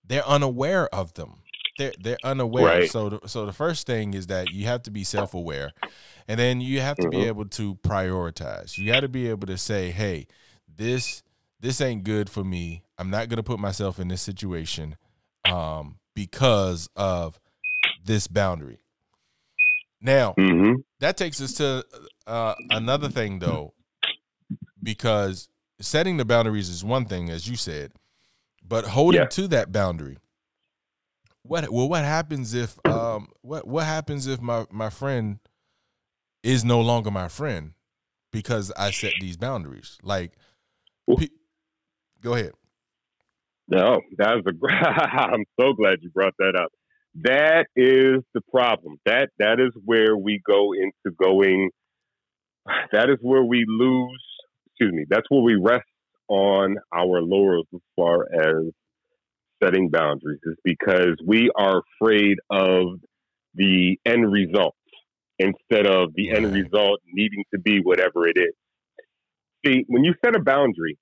they're 0.06 0.26
unaware 0.26 0.92
of 0.94 1.12
them. 1.14 1.40
They're 1.76 1.92
they're 2.00 2.18
unaware. 2.22 2.80
Right. 2.80 2.90
So 2.90 3.10
the, 3.10 3.28
so 3.28 3.46
the 3.46 3.52
first 3.52 3.86
thing 3.86 4.14
is 4.14 4.28
that 4.28 4.50
you 4.50 4.66
have 4.66 4.82
to 4.84 4.90
be 4.90 5.04
self 5.04 5.34
aware, 5.34 5.72
and 6.28 6.38
then 6.38 6.60
you 6.60 6.80
have 6.80 6.96
to 6.96 7.08
mm-hmm. 7.08 7.20
be 7.20 7.26
able 7.26 7.46
to 7.46 7.74
prioritize. 7.76 8.78
You 8.78 8.90
got 8.90 9.00
to 9.00 9.08
be 9.08 9.28
able 9.28 9.48
to 9.48 9.58
say, 9.58 9.90
hey, 9.90 10.26
this 10.68 11.22
this 11.60 11.80
ain't 11.80 12.04
good 12.04 12.30
for 12.30 12.44
me. 12.44 12.84
I'm 12.96 13.10
not 13.10 13.28
gonna 13.28 13.42
put 13.42 13.58
myself 13.58 13.98
in 13.98 14.08
this 14.08 14.22
situation 14.22 14.96
um, 15.50 15.98
because 16.14 16.88
of 16.94 17.40
this 18.04 18.26
boundary. 18.26 18.78
Now 20.00 20.34
mm-hmm. 20.38 20.80
that 21.00 21.16
takes 21.16 21.40
us 21.40 21.54
to 21.54 21.84
uh, 22.26 22.54
another 22.70 23.08
thing 23.08 23.38
though, 23.38 23.74
because 24.82 25.48
setting 25.80 26.16
the 26.16 26.24
boundaries 26.24 26.68
is 26.68 26.84
one 26.84 27.06
thing, 27.06 27.30
as 27.30 27.48
you 27.48 27.56
said, 27.56 27.92
but 28.66 28.84
holding 28.84 29.22
yeah. 29.22 29.26
to 29.28 29.48
that 29.48 29.72
boundary. 29.72 30.18
What 31.42 31.70
well, 31.70 31.88
what 31.88 32.04
happens 32.04 32.54
if 32.54 32.78
um 32.86 33.28
what 33.42 33.66
what 33.66 33.84
happens 33.84 34.26
if 34.26 34.40
my 34.40 34.66
my 34.70 34.90
friend 34.90 35.38
is 36.42 36.64
no 36.64 36.80
longer 36.80 37.10
my 37.10 37.28
friend 37.28 37.72
because 38.32 38.72
I 38.76 38.90
set 38.90 39.12
these 39.20 39.36
boundaries? 39.36 39.98
Like, 40.02 40.32
pe- 41.18 41.28
Go 42.24 42.32
ahead. 42.32 42.52
No, 43.68 44.00
that 44.16 44.34
was 44.34 44.44
a. 44.46 44.74
I'm 45.20 45.44
so 45.60 45.74
glad 45.74 45.98
you 46.00 46.10
brought 46.10 46.34
that 46.38 46.56
up. 46.56 46.72
That 47.22 47.66
is 47.76 48.22
the 48.34 48.40
problem. 48.50 48.98
That 49.06 49.30
that 49.38 49.60
is 49.60 49.72
where 49.84 50.16
we 50.16 50.40
go 50.44 50.72
into 50.72 51.14
going. 51.16 51.70
That 52.92 53.08
is 53.08 53.18
where 53.20 53.44
we 53.44 53.64
lose. 53.68 54.22
Excuse 54.66 54.92
me. 54.92 55.04
That's 55.08 55.26
where 55.28 55.42
we 55.42 55.54
rest 55.54 55.84
on 56.28 56.76
our 56.92 57.20
laurels 57.22 57.66
as 57.72 57.80
far 57.94 58.26
as 58.34 58.72
setting 59.62 59.90
boundaries, 59.90 60.40
is 60.44 60.56
because 60.64 61.16
we 61.24 61.50
are 61.54 61.82
afraid 62.00 62.38
of 62.50 62.98
the 63.54 63.98
end 64.04 64.30
result 64.32 64.74
instead 65.38 65.86
of 65.86 66.12
the 66.14 66.30
end 66.30 66.52
result 66.52 67.00
needing 67.12 67.44
to 67.52 67.60
be 67.60 67.80
whatever 67.80 68.26
it 68.26 68.36
is. 68.36 68.54
See, 69.64 69.84
when 69.86 70.04
you 70.04 70.14
set 70.24 70.34
a 70.34 70.40
boundary, 70.40 70.98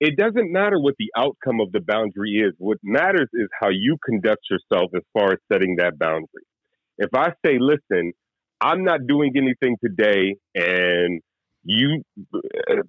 it 0.00 0.16
doesn't 0.16 0.52
matter 0.52 0.78
what 0.78 0.94
the 0.98 1.10
outcome 1.16 1.60
of 1.60 1.72
the 1.72 1.80
boundary 1.80 2.42
is. 2.44 2.54
What 2.58 2.78
matters 2.82 3.28
is 3.32 3.48
how 3.60 3.68
you 3.70 3.96
conduct 4.04 4.42
yourself 4.50 4.90
as 4.94 5.02
far 5.12 5.32
as 5.32 5.38
setting 5.52 5.76
that 5.76 5.98
boundary. 5.98 6.44
If 6.98 7.10
I 7.14 7.30
say, 7.44 7.58
listen, 7.58 8.12
I'm 8.60 8.84
not 8.84 9.06
doing 9.06 9.32
anything 9.36 9.76
today, 9.84 10.36
and 10.54 11.20
you, 11.64 12.02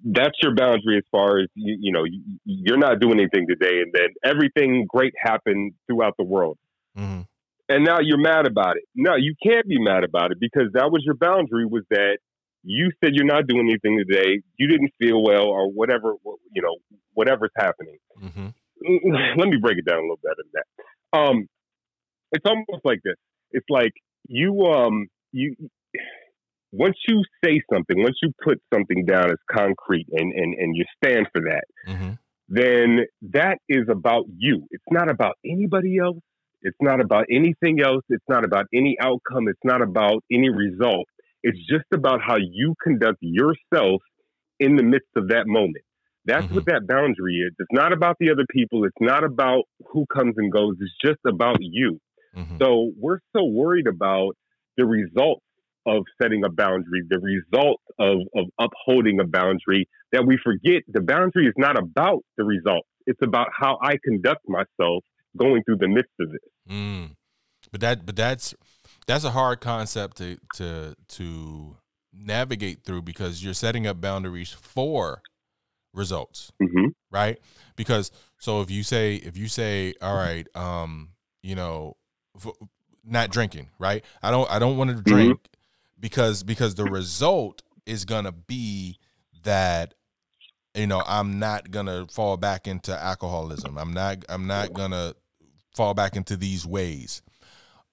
that's 0.04 0.36
your 0.42 0.54
boundary 0.54 0.98
as 0.98 1.04
far 1.10 1.38
as, 1.38 1.48
you, 1.54 1.76
you 1.80 1.92
know, 1.92 2.04
you're 2.44 2.78
not 2.78 3.00
doing 3.00 3.18
anything 3.18 3.46
today, 3.48 3.80
and 3.80 3.92
then 3.92 4.08
everything 4.24 4.86
great 4.88 5.14
happened 5.18 5.72
throughout 5.86 6.14
the 6.18 6.24
world. 6.24 6.58
Mm-hmm. 6.96 7.22
And 7.68 7.84
now 7.84 7.98
you're 8.00 8.18
mad 8.18 8.46
about 8.46 8.76
it. 8.76 8.84
No, 8.94 9.16
you 9.16 9.34
can't 9.42 9.66
be 9.66 9.80
mad 9.80 10.04
about 10.04 10.30
it 10.30 10.38
because 10.38 10.70
that 10.74 10.90
was 10.92 11.02
your 11.04 11.16
boundary 11.16 11.66
was 11.66 11.82
that 11.90 12.18
you 12.66 12.90
said 13.02 13.12
you're 13.14 13.24
not 13.24 13.46
doing 13.46 13.68
anything 13.68 13.96
today. 13.96 14.42
You 14.58 14.66
didn't 14.66 14.90
feel 14.98 15.22
well, 15.22 15.46
or 15.46 15.70
whatever. 15.70 16.14
You 16.52 16.62
know, 16.62 16.76
whatever's 17.14 17.52
happening. 17.56 17.98
Mm-hmm. 18.22 19.38
Let 19.38 19.48
me 19.48 19.56
break 19.62 19.78
it 19.78 19.86
down 19.86 19.98
a 19.98 20.02
little 20.02 20.18
better 20.22 20.36
than 20.36 20.52
that. 20.54 21.18
Um, 21.18 21.46
it's 22.32 22.44
almost 22.44 22.84
like 22.84 23.00
this. 23.04 23.14
It's 23.52 23.66
like 23.70 23.92
you 24.28 24.62
um 24.62 25.06
you 25.32 25.54
once 26.72 26.96
you 27.08 27.22
say 27.44 27.60
something, 27.72 28.02
once 28.02 28.16
you 28.22 28.32
put 28.42 28.60
something 28.74 29.06
down 29.06 29.30
as 29.30 29.38
concrete 29.50 30.06
and 30.12 30.32
and 30.32 30.54
and 30.54 30.76
you 30.76 30.84
stand 31.02 31.28
for 31.32 31.42
that, 31.42 31.64
mm-hmm. 31.88 32.12
then 32.48 33.06
that 33.32 33.58
is 33.68 33.84
about 33.88 34.24
you. 34.36 34.66
It's 34.70 34.84
not 34.90 35.08
about 35.08 35.36
anybody 35.44 35.98
else. 35.98 36.18
It's 36.62 36.76
not 36.80 37.00
about 37.00 37.26
anything 37.30 37.80
else. 37.80 38.02
It's 38.08 38.24
not 38.28 38.44
about 38.44 38.66
any 38.74 38.96
outcome. 39.00 39.46
It's 39.46 39.60
not 39.62 39.82
about 39.82 40.24
any 40.32 40.48
result. 40.50 41.06
It's 41.42 41.58
just 41.68 41.86
about 41.92 42.20
how 42.22 42.36
you 42.36 42.74
conduct 42.82 43.18
yourself 43.20 44.02
in 44.58 44.76
the 44.76 44.82
midst 44.82 45.08
of 45.16 45.28
that 45.28 45.46
moment. 45.46 45.84
That's 46.24 46.44
mm-hmm. 46.46 46.54
what 46.56 46.66
that 46.66 46.86
boundary 46.88 47.36
is. 47.36 47.52
It's 47.58 47.72
not 47.72 47.92
about 47.92 48.16
the 48.18 48.30
other 48.30 48.44
people. 48.50 48.84
It's 48.84 48.96
not 49.00 49.22
about 49.22 49.62
who 49.92 50.06
comes 50.12 50.34
and 50.36 50.50
goes. 50.50 50.74
It's 50.80 50.92
just 51.04 51.20
about 51.26 51.58
you. 51.60 52.00
Mm-hmm. 52.36 52.56
So 52.60 52.90
we're 52.98 53.20
so 53.34 53.44
worried 53.44 53.86
about 53.86 54.32
the 54.76 54.84
results 54.84 55.42
of 55.86 56.02
setting 56.20 56.44
a 56.44 56.50
boundary, 56.50 57.02
the 57.08 57.20
result 57.20 57.80
of, 57.98 58.18
of 58.34 58.46
upholding 58.58 59.20
a 59.20 59.24
boundary, 59.24 59.88
that 60.12 60.26
we 60.26 60.36
forget 60.42 60.82
the 60.88 61.00
boundary 61.00 61.46
is 61.46 61.54
not 61.56 61.78
about 61.78 62.22
the 62.36 62.44
results. 62.44 62.88
It's 63.06 63.20
about 63.22 63.48
how 63.56 63.78
I 63.80 63.94
conduct 64.04 64.40
myself 64.48 65.04
going 65.36 65.62
through 65.62 65.76
the 65.76 65.88
midst 65.88 66.12
of 66.20 66.34
it. 66.34 66.72
Mm. 66.72 67.10
But 67.70 67.80
that, 67.80 68.04
but 68.04 68.16
that's 68.16 68.52
that's 69.06 69.24
a 69.24 69.30
hard 69.30 69.60
concept 69.60 70.18
to 70.18 70.38
to 70.54 70.94
to 71.08 71.76
navigate 72.12 72.84
through 72.84 73.02
because 73.02 73.44
you're 73.44 73.54
setting 73.54 73.86
up 73.86 74.00
boundaries 74.00 74.50
for 74.50 75.22
results 75.92 76.52
mm-hmm. 76.62 76.88
right 77.10 77.38
because 77.76 78.10
so 78.38 78.60
if 78.60 78.70
you 78.70 78.82
say 78.82 79.16
if 79.16 79.36
you 79.36 79.48
say 79.48 79.94
all 80.02 80.16
right 80.16 80.46
um 80.54 81.10
you 81.42 81.54
know 81.54 81.96
not 83.04 83.30
drinking 83.30 83.70
right 83.78 84.04
i 84.22 84.30
don't 84.30 84.50
i 84.50 84.58
don't 84.58 84.76
want 84.76 84.90
to 84.90 84.96
mm-hmm. 84.96 85.10
drink 85.10 85.38
mm-hmm. 85.38 86.00
because 86.00 86.42
because 86.42 86.74
the 86.74 86.84
result 86.84 87.62
is 87.86 88.04
gonna 88.04 88.32
be 88.32 88.98
that 89.42 89.94
you 90.74 90.86
know 90.86 91.02
i'm 91.06 91.38
not 91.38 91.70
gonna 91.70 92.06
fall 92.08 92.36
back 92.36 92.66
into 92.66 92.92
alcoholism 92.92 93.78
i'm 93.78 93.94
not 93.94 94.18
i'm 94.28 94.46
not 94.46 94.72
gonna 94.72 95.14
fall 95.74 95.94
back 95.94 96.16
into 96.16 96.36
these 96.36 96.66
ways 96.66 97.22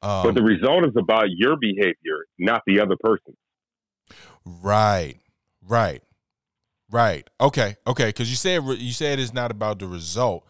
um, 0.03 0.23
but 0.23 0.35
the 0.35 0.43
result 0.43 0.85
is 0.85 0.91
about 0.97 1.27
your 1.29 1.55
behavior, 1.55 2.25
not 2.37 2.61
the 2.67 2.81
other 2.81 2.97
person. 2.99 3.37
Right, 4.45 5.15
right, 5.61 6.03
right. 6.91 7.27
Okay, 7.39 7.77
okay. 7.87 8.07
Because 8.07 8.29
you 8.29 8.35
said 8.35 8.63
you 8.65 8.91
said 8.91 9.19
it's 9.19 9.33
not 9.33 9.49
about 9.49 9.79
the 9.79 9.87
result, 9.87 10.45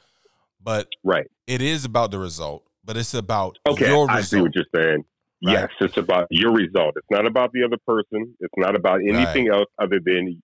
but 0.62 0.88
right, 1.04 1.30
it 1.46 1.62
is 1.62 1.86
about 1.86 2.10
the 2.10 2.18
result. 2.18 2.64
But 2.84 2.98
it's 2.98 3.14
about 3.14 3.60
okay. 3.68 3.90
Your 3.90 4.10
I 4.10 4.22
see 4.22 4.42
what 4.42 4.56
you're 4.56 4.66
saying. 4.76 5.06
Right. 5.46 5.54
Yes, 5.54 5.70
it's 5.82 5.98
about 5.98 6.28
your 6.32 6.52
result. 6.52 6.96
It's 6.96 7.08
not 7.12 7.28
about 7.28 7.52
the 7.54 7.64
other 7.64 7.78
person. 7.86 8.34
It's 8.40 8.54
not 8.58 8.76
about 8.76 9.02
anything 9.02 9.50
right. 9.50 9.60
else 9.60 9.70
other 9.78 10.00
than 10.04 10.42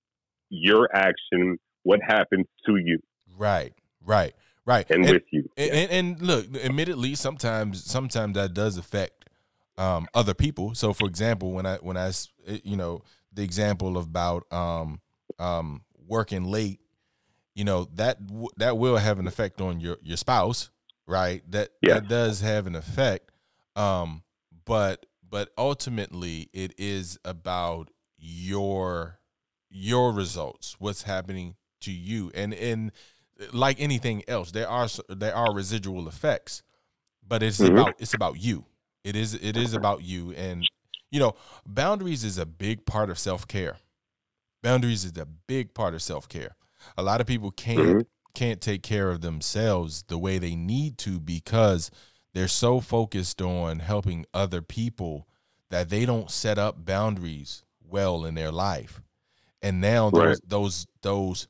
your 0.49 0.87
action. 0.93 1.57
What 1.83 2.01
happens 2.05 2.45
to 2.67 2.75
you? 2.75 2.99
Right, 3.35 3.73
right. 4.05 4.35
Right. 4.69 4.85
And, 4.91 5.03
and 5.03 5.13
with 5.15 5.23
you. 5.31 5.49
And, 5.57 5.71
and, 5.71 5.91
and, 5.91 6.21
look, 6.21 6.55
admittedly, 6.55 7.15
sometimes 7.15 7.83
sometimes 7.83 8.35
that 8.35 8.53
does 8.53 8.77
affect 8.77 9.25
um, 9.79 10.07
other 10.13 10.35
people. 10.35 10.75
So 10.75 10.93
for 10.93 11.07
example, 11.07 11.51
when 11.53 11.65
I 11.65 11.77
when 11.77 11.97
I 11.97 12.09
eh, 12.45 12.59
you 12.63 12.77
know, 12.77 13.01
the 13.33 13.41
example 13.41 13.97
about 13.97 14.45
um, 14.53 15.01
um, 15.39 15.81
working 16.07 16.43
late, 16.43 16.81
you 17.55 17.63
know, 17.63 17.87
that 17.95 18.19
that 18.57 18.77
will 18.77 18.97
have 18.97 19.17
an 19.17 19.25
effect 19.25 19.59
on 19.59 19.79
your 19.79 19.97
your 20.03 20.17
spouse, 20.17 20.69
right? 21.07 21.41
That 21.49 21.69
yeah. 21.81 21.95
that 21.95 22.07
does 22.07 22.41
have 22.41 22.67
an 22.67 22.75
effect. 22.75 23.31
Um, 23.75 24.21
but 24.65 25.07
but 25.27 25.49
ultimately 25.57 26.47
it 26.53 26.75
is 26.77 27.17
about 27.25 27.89
your 28.19 29.17
your 29.71 30.13
results, 30.13 30.75
what's 30.77 31.03
happening 31.03 31.55
to 31.81 31.91
you. 31.91 32.31
And 32.35 32.53
and 32.53 32.91
like 33.53 33.79
anything 33.79 34.23
else, 34.27 34.51
there 34.51 34.67
are 34.67 34.87
there 35.07 35.35
are 35.35 35.53
residual 35.53 36.07
effects, 36.07 36.63
but 37.25 37.43
it's 37.43 37.59
mm-hmm. 37.59 37.77
about 37.77 37.95
it's 37.99 38.13
about 38.13 38.41
you. 38.41 38.65
It 39.03 39.15
is 39.15 39.33
it 39.33 39.55
is 39.55 39.73
about 39.73 40.03
you, 40.03 40.31
and 40.31 40.63
you 41.11 41.19
know, 41.19 41.35
boundaries 41.65 42.23
is 42.23 42.37
a 42.37 42.45
big 42.45 42.85
part 42.85 43.09
of 43.09 43.17
self 43.17 43.47
care. 43.47 43.77
Boundaries 44.61 45.05
is 45.05 45.17
a 45.17 45.25
big 45.25 45.73
part 45.73 45.93
of 45.93 46.01
self 46.01 46.27
care. 46.27 46.55
A 46.97 47.03
lot 47.03 47.21
of 47.21 47.27
people 47.27 47.51
can't 47.51 47.79
mm-hmm. 47.79 47.99
can't 48.33 48.61
take 48.61 48.83
care 48.83 49.09
of 49.09 49.21
themselves 49.21 50.03
the 50.07 50.17
way 50.17 50.37
they 50.37 50.55
need 50.55 50.97
to 50.99 51.19
because 51.19 51.91
they're 52.33 52.47
so 52.47 52.79
focused 52.79 53.41
on 53.41 53.79
helping 53.79 54.25
other 54.33 54.61
people 54.61 55.27
that 55.69 55.89
they 55.89 56.05
don't 56.05 56.31
set 56.31 56.57
up 56.57 56.85
boundaries 56.85 57.63
well 57.81 58.25
in 58.25 58.35
their 58.35 58.51
life. 58.51 59.01
And 59.61 59.81
now 59.81 60.09
right. 60.09 60.25
those 60.25 60.41
those 60.47 60.87
those 61.01 61.47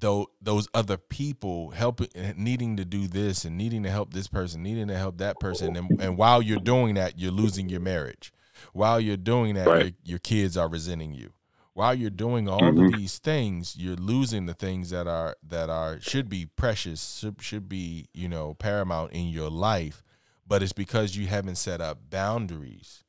those 0.00 0.68
other 0.74 0.96
people 0.96 1.70
helping 1.70 2.08
needing 2.36 2.76
to 2.76 2.84
do 2.84 3.06
this 3.06 3.44
and 3.44 3.56
needing 3.56 3.82
to 3.82 3.90
help 3.90 4.12
this 4.12 4.28
person, 4.28 4.62
needing 4.62 4.88
to 4.88 4.96
help 4.96 5.18
that 5.18 5.38
person 5.40 5.76
and, 5.76 6.00
and 6.00 6.16
while 6.16 6.42
you're 6.42 6.58
doing 6.58 6.94
that, 6.94 7.18
you're 7.18 7.32
losing 7.32 7.68
your 7.68 7.80
marriage. 7.80 8.32
While 8.72 9.00
you're 9.00 9.16
doing 9.16 9.54
that, 9.54 9.66
right. 9.66 9.82
your, 9.82 9.92
your, 10.02 10.18
kids 10.18 10.56
are 10.56 10.68
resenting 10.68 11.14
you. 11.14 11.30
While 11.74 11.94
you're 11.94 12.10
doing 12.10 12.48
all 12.48 12.60
mm-hmm. 12.60 12.86
of 12.86 12.92
these 12.92 13.18
things, 13.18 13.76
you're 13.76 13.94
losing 13.94 14.46
the 14.46 14.54
things 14.54 14.90
that 14.90 15.06
are 15.06 15.36
that 15.46 15.70
are 15.70 16.00
should 16.00 16.28
be 16.28 16.46
precious, 16.46 17.18
should, 17.18 17.40
should 17.40 17.68
be, 17.68 18.08
you 18.12 18.28
know, 18.28 18.54
paramount 18.54 19.12
in 19.12 19.28
your 19.28 19.48
life, 19.48 20.02
but 20.46 20.62
it's 20.62 20.72
because 20.72 21.16
you 21.16 21.28
haven't 21.28 21.54
set 21.54 21.80
up 21.80 22.10
boundaries 22.10 23.04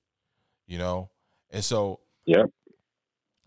you 0.69 0.77
know 0.77 1.09
and 1.51 1.65
so 1.65 1.99
yeah 2.25 2.43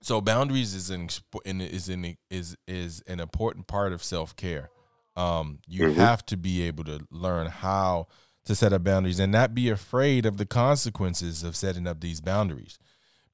so 0.02 0.20
boundaries 0.20 0.74
is 0.74 0.90
an 0.90 1.08
is 1.44 1.88
an 1.88 2.16
is 2.30 2.56
is 2.66 3.02
an 3.06 3.20
important 3.20 3.66
part 3.66 3.92
of 3.92 4.02
self-care. 4.02 4.70
Um 5.16 5.60
you 5.66 5.84
mm-hmm. 5.84 6.00
have 6.00 6.26
to 6.26 6.36
be 6.36 6.62
able 6.62 6.84
to 6.84 7.06
learn 7.10 7.46
how 7.46 8.08
to 8.44 8.54
set 8.54 8.72
up 8.72 8.82
boundaries 8.82 9.20
and 9.20 9.30
not 9.30 9.54
be 9.54 9.68
afraid 9.68 10.26
of 10.26 10.36
the 10.36 10.46
consequences 10.46 11.44
of 11.44 11.54
setting 11.54 11.86
up 11.86 12.00
these 12.00 12.20
boundaries. 12.20 12.78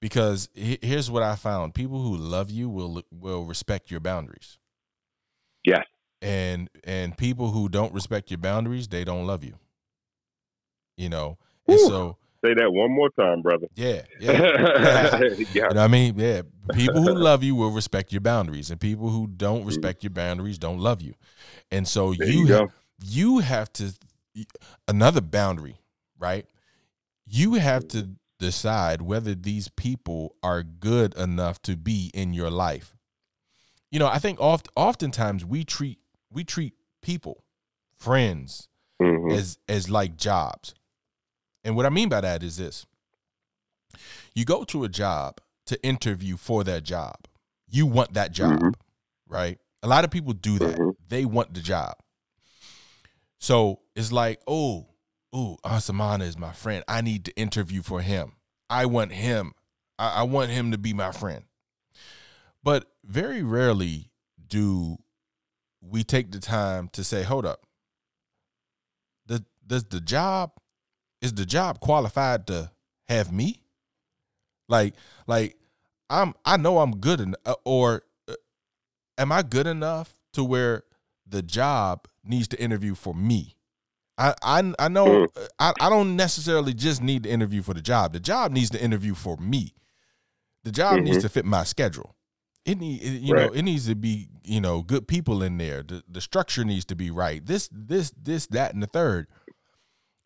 Because 0.01 0.49
here's 0.55 1.11
what 1.11 1.25
i 1.25 1.35
found. 1.35 1.75
People 1.75 2.03
who 2.03 2.17
love 2.17 2.51
you 2.51 2.69
will 2.69 3.03
will 3.11 3.45
respect 3.45 3.91
your 3.91 4.01
boundaries. 4.01 4.59
Yeah. 5.65 5.83
And 6.21 6.69
and 6.85 7.17
people 7.17 7.51
who 7.51 7.69
don't 7.69 7.95
respect 7.95 8.31
your 8.31 8.39
boundaries 8.39 8.89
they 8.89 9.05
don't 9.05 9.27
love 9.27 9.43
you. 9.43 9.55
You 10.97 11.09
know? 11.09 11.39
And 11.67 11.81
so 11.81 12.17
Say 12.45 12.55
that 12.55 12.71
one 12.73 12.93
more 12.93 13.11
time, 13.11 13.43
brother. 13.43 13.67
Yeah, 13.75 14.03
yeah. 14.21 15.19
yeah. 15.53 15.69
You 15.69 15.75
know 15.75 15.83
I 15.83 15.89
mean? 15.89 16.17
Yeah. 16.17 16.43
People 16.73 17.03
who 17.03 17.15
love 17.15 17.43
you 17.43 17.57
will 17.57 17.71
respect 17.71 18.13
your 18.13 18.21
boundaries, 18.21 18.71
and 18.71 18.81
people 18.81 19.09
who 19.09 19.27
don't 19.27 19.61
mm-hmm. 19.61 19.69
respect 19.69 20.05
your 20.05 20.11
boundaries 20.11 20.59
don't 20.59 20.79
love 20.79 21.03
you. 21.03 21.15
And 21.73 21.87
so 21.87 22.15
there 22.15 22.29
you 22.29 22.47
you, 22.47 22.57
ha- 22.57 22.67
you 23.03 23.39
have 23.39 23.73
to 23.75 23.93
another 24.87 25.21
boundary, 25.21 25.81
right? 26.19 26.47
You 27.27 27.55
have 27.55 27.89
to 27.89 28.11
decide 28.39 29.03
whether 29.03 29.35
these 29.35 29.69
people 29.69 30.37
are 30.43 30.63
good 30.63 31.15
enough 31.17 31.61
to 31.63 31.77
be 31.77 32.11
in 32.15 32.33
your 32.33 32.51
life. 32.51 32.95
You 33.91 33.99
know, 33.99 34.07
I 34.07 34.19
think 34.19 34.41
oft 34.41 34.69
oftentimes 34.77 35.45
we 35.45 35.65
treat 35.65 35.99
we 36.31 36.45
treat 36.45 36.75
people, 37.03 37.43
friends, 37.97 38.69
mm-hmm. 39.01 39.33
as 39.33 39.59
as 39.69 39.91
like 39.91 40.17
jobs. 40.17 40.75
And 41.69 41.77
what 41.77 41.85
I 41.85 41.91
mean 41.91 42.09
by 42.09 42.23
that 42.23 42.43
is 42.43 42.57
this 42.57 42.87
you 44.35 44.47
go 44.47 44.65
to 44.65 44.85
a 44.85 44.89
job 44.89 45.37
to 45.67 45.79
interview 45.85 46.39
for 46.39 46.65
that 46.65 46.83
job. 46.83 47.17
You 47.69 47.85
want 47.85 48.15
that 48.15 48.33
job, 48.33 48.53
mm-hmm. 48.53 48.71
right? 49.29 49.59
A 49.83 49.87
lot 49.87 50.03
of 50.03 50.11
people 50.11 50.33
do 50.33 50.59
that. 50.61 50.79
Mm-hmm. 50.79 50.91
They 51.11 51.27
want 51.27 51.53
the 51.53 51.61
job. 51.61 51.97
So 53.39 53.81
it's 53.95 54.11
like, 54.11 54.41
oh, 54.47 54.87
oh, 55.35 55.59
Ansumana 55.63 56.23
is 56.23 56.39
my 56.39 56.53
friend. 56.53 56.85
I 56.89 57.03
need 57.03 57.27
to 57.27 57.37
interview 57.37 57.83
for 57.83 58.01
him. 58.01 58.33
I 58.71 58.87
want 58.87 59.13
him. 59.13 59.53
I, 59.99 60.21
I 60.21 60.23
want 60.23 60.51
him 60.51 60.71
to 60.71 60.79
be 60.79 60.95
my 60.95 61.13
friend. 61.13 61.45
But 62.63 62.87
very 63.05 63.43
rarely 63.43 64.11
do 64.47 64.97
we 65.83 66.03
take 66.03 66.33
the 66.33 66.41
time 66.41 66.89
to 66.95 67.05
say, 67.05 67.25
hold 67.25 67.45
up. 67.45 67.61
The, 69.27 69.45
does 69.67 69.85
the 69.85 70.01
job 70.01 70.53
is 71.21 71.33
the 71.35 71.47
job 71.47 71.81
qualified 71.81 72.47
to 72.49 72.71
have 73.09 73.33
me? 73.33 73.63
Like, 74.69 74.95
like 75.27 75.57
I'm, 76.11 76.35
I 76.45 76.57
know 76.57 76.79
I'm 76.79 76.97
good 76.97 77.21
enough, 77.21 77.57
or 77.65 78.03
uh, 78.29 78.35
am 79.17 79.33
I 79.33 79.43
good 79.43 79.67
enough 79.67 80.15
to 80.35 80.45
where 80.45 80.85
the 81.27 81.43
job 81.43 82.07
needs 82.25 82.49
to 82.49 82.61
interview 82.61 82.95
for 82.95 83.15
me? 83.15 83.57
I, 84.19 84.35
I, 84.43 84.75
I 84.79 84.89
know 84.89 85.07
mm. 85.07 85.29
uh, 85.37 85.47
I, 85.59 85.73
I 85.81 85.91
don't 85.91 86.17
necessarily 86.17 86.75
just 86.75 87.03
need 87.03 87.23
to 87.23 87.31
interview 87.31 87.63
for 87.63 87.73
the 87.73 87.81
job. 87.81 88.13
The 88.13 88.21
job 88.21 88.53
needs 88.53 88.71
to 88.71 88.83
interview 88.83 89.15
for 89.15 89.37
me. 89.37 89.75
The 90.65 90.73
job 90.73 90.97
mm-hmm. 90.97 91.05
needs 91.05 91.23
to 91.23 91.29
fit 91.29 91.45
my 91.45 91.65
schedule. 91.65 92.17
It 92.65 92.79
need, 92.79 93.01
you 93.01 93.35
right. 93.35 93.47
know, 93.47 93.53
it 93.53 93.63
needs 93.63 93.87
to 93.87 93.95
be, 93.95 94.29
you 94.45 94.61
know, 94.61 94.83
good 94.83 95.09
people 95.09 95.43
in 95.43 95.57
there. 95.57 95.83
The 95.83 96.03
the 96.07 96.21
structure 96.21 96.65
needs 96.65 96.85
to 96.87 96.97
be 96.97 97.11
right. 97.11 97.45
This, 97.45 97.71
this, 97.73 98.13
this, 98.21 98.47
that, 98.49 98.75
and 98.75 98.83
the 98.83 98.89
third. 98.89 99.29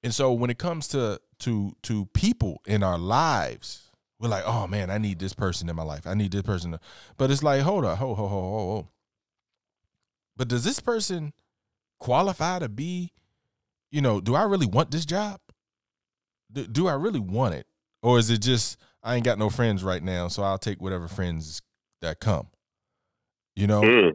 And 0.02 0.14
so 0.14 0.32
when 0.32 0.50
it 0.50 0.58
comes 0.58 0.88
to 0.88 1.20
to 1.40 1.76
to 1.82 2.06
people 2.06 2.60
in 2.66 2.82
our 2.82 2.98
lives, 2.98 3.90
we're 4.18 4.28
like, 4.28 4.44
oh 4.46 4.66
man, 4.66 4.90
I 4.90 4.98
need 4.98 5.18
this 5.18 5.34
person 5.34 5.68
in 5.68 5.76
my 5.76 5.82
life. 5.82 6.06
I 6.06 6.14
need 6.14 6.32
this 6.32 6.42
person. 6.42 6.78
But 7.16 7.30
it's 7.30 7.42
like, 7.42 7.62
hold 7.62 7.84
up, 7.84 7.98
ho, 7.98 8.14
ho, 8.14 8.26
ho, 8.28 8.40
ho, 8.40 8.50
ho. 8.50 8.88
But 10.36 10.48
does 10.48 10.64
this 10.64 10.80
person 10.80 11.32
qualify 11.98 12.58
to 12.60 12.68
be, 12.68 13.12
you 13.90 14.00
know, 14.00 14.20
do 14.20 14.34
I 14.34 14.42
really 14.42 14.66
want 14.66 14.90
this 14.90 15.04
job? 15.04 15.40
Do, 16.50 16.66
do 16.66 16.88
I 16.88 16.94
really 16.94 17.20
want 17.20 17.54
it? 17.54 17.66
Or 18.02 18.18
is 18.18 18.30
it 18.30 18.42
just 18.42 18.76
I 19.02 19.16
ain't 19.16 19.24
got 19.24 19.38
no 19.38 19.50
friends 19.50 19.82
right 19.82 20.02
now, 20.02 20.28
so 20.28 20.42
I'll 20.42 20.58
take 20.58 20.80
whatever 20.80 21.08
friends 21.08 21.62
that 22.00 22.20
come. 22.20 22.48
You 23.56 23.66
know? 23.66 23.82
Mm. 23.82 24.12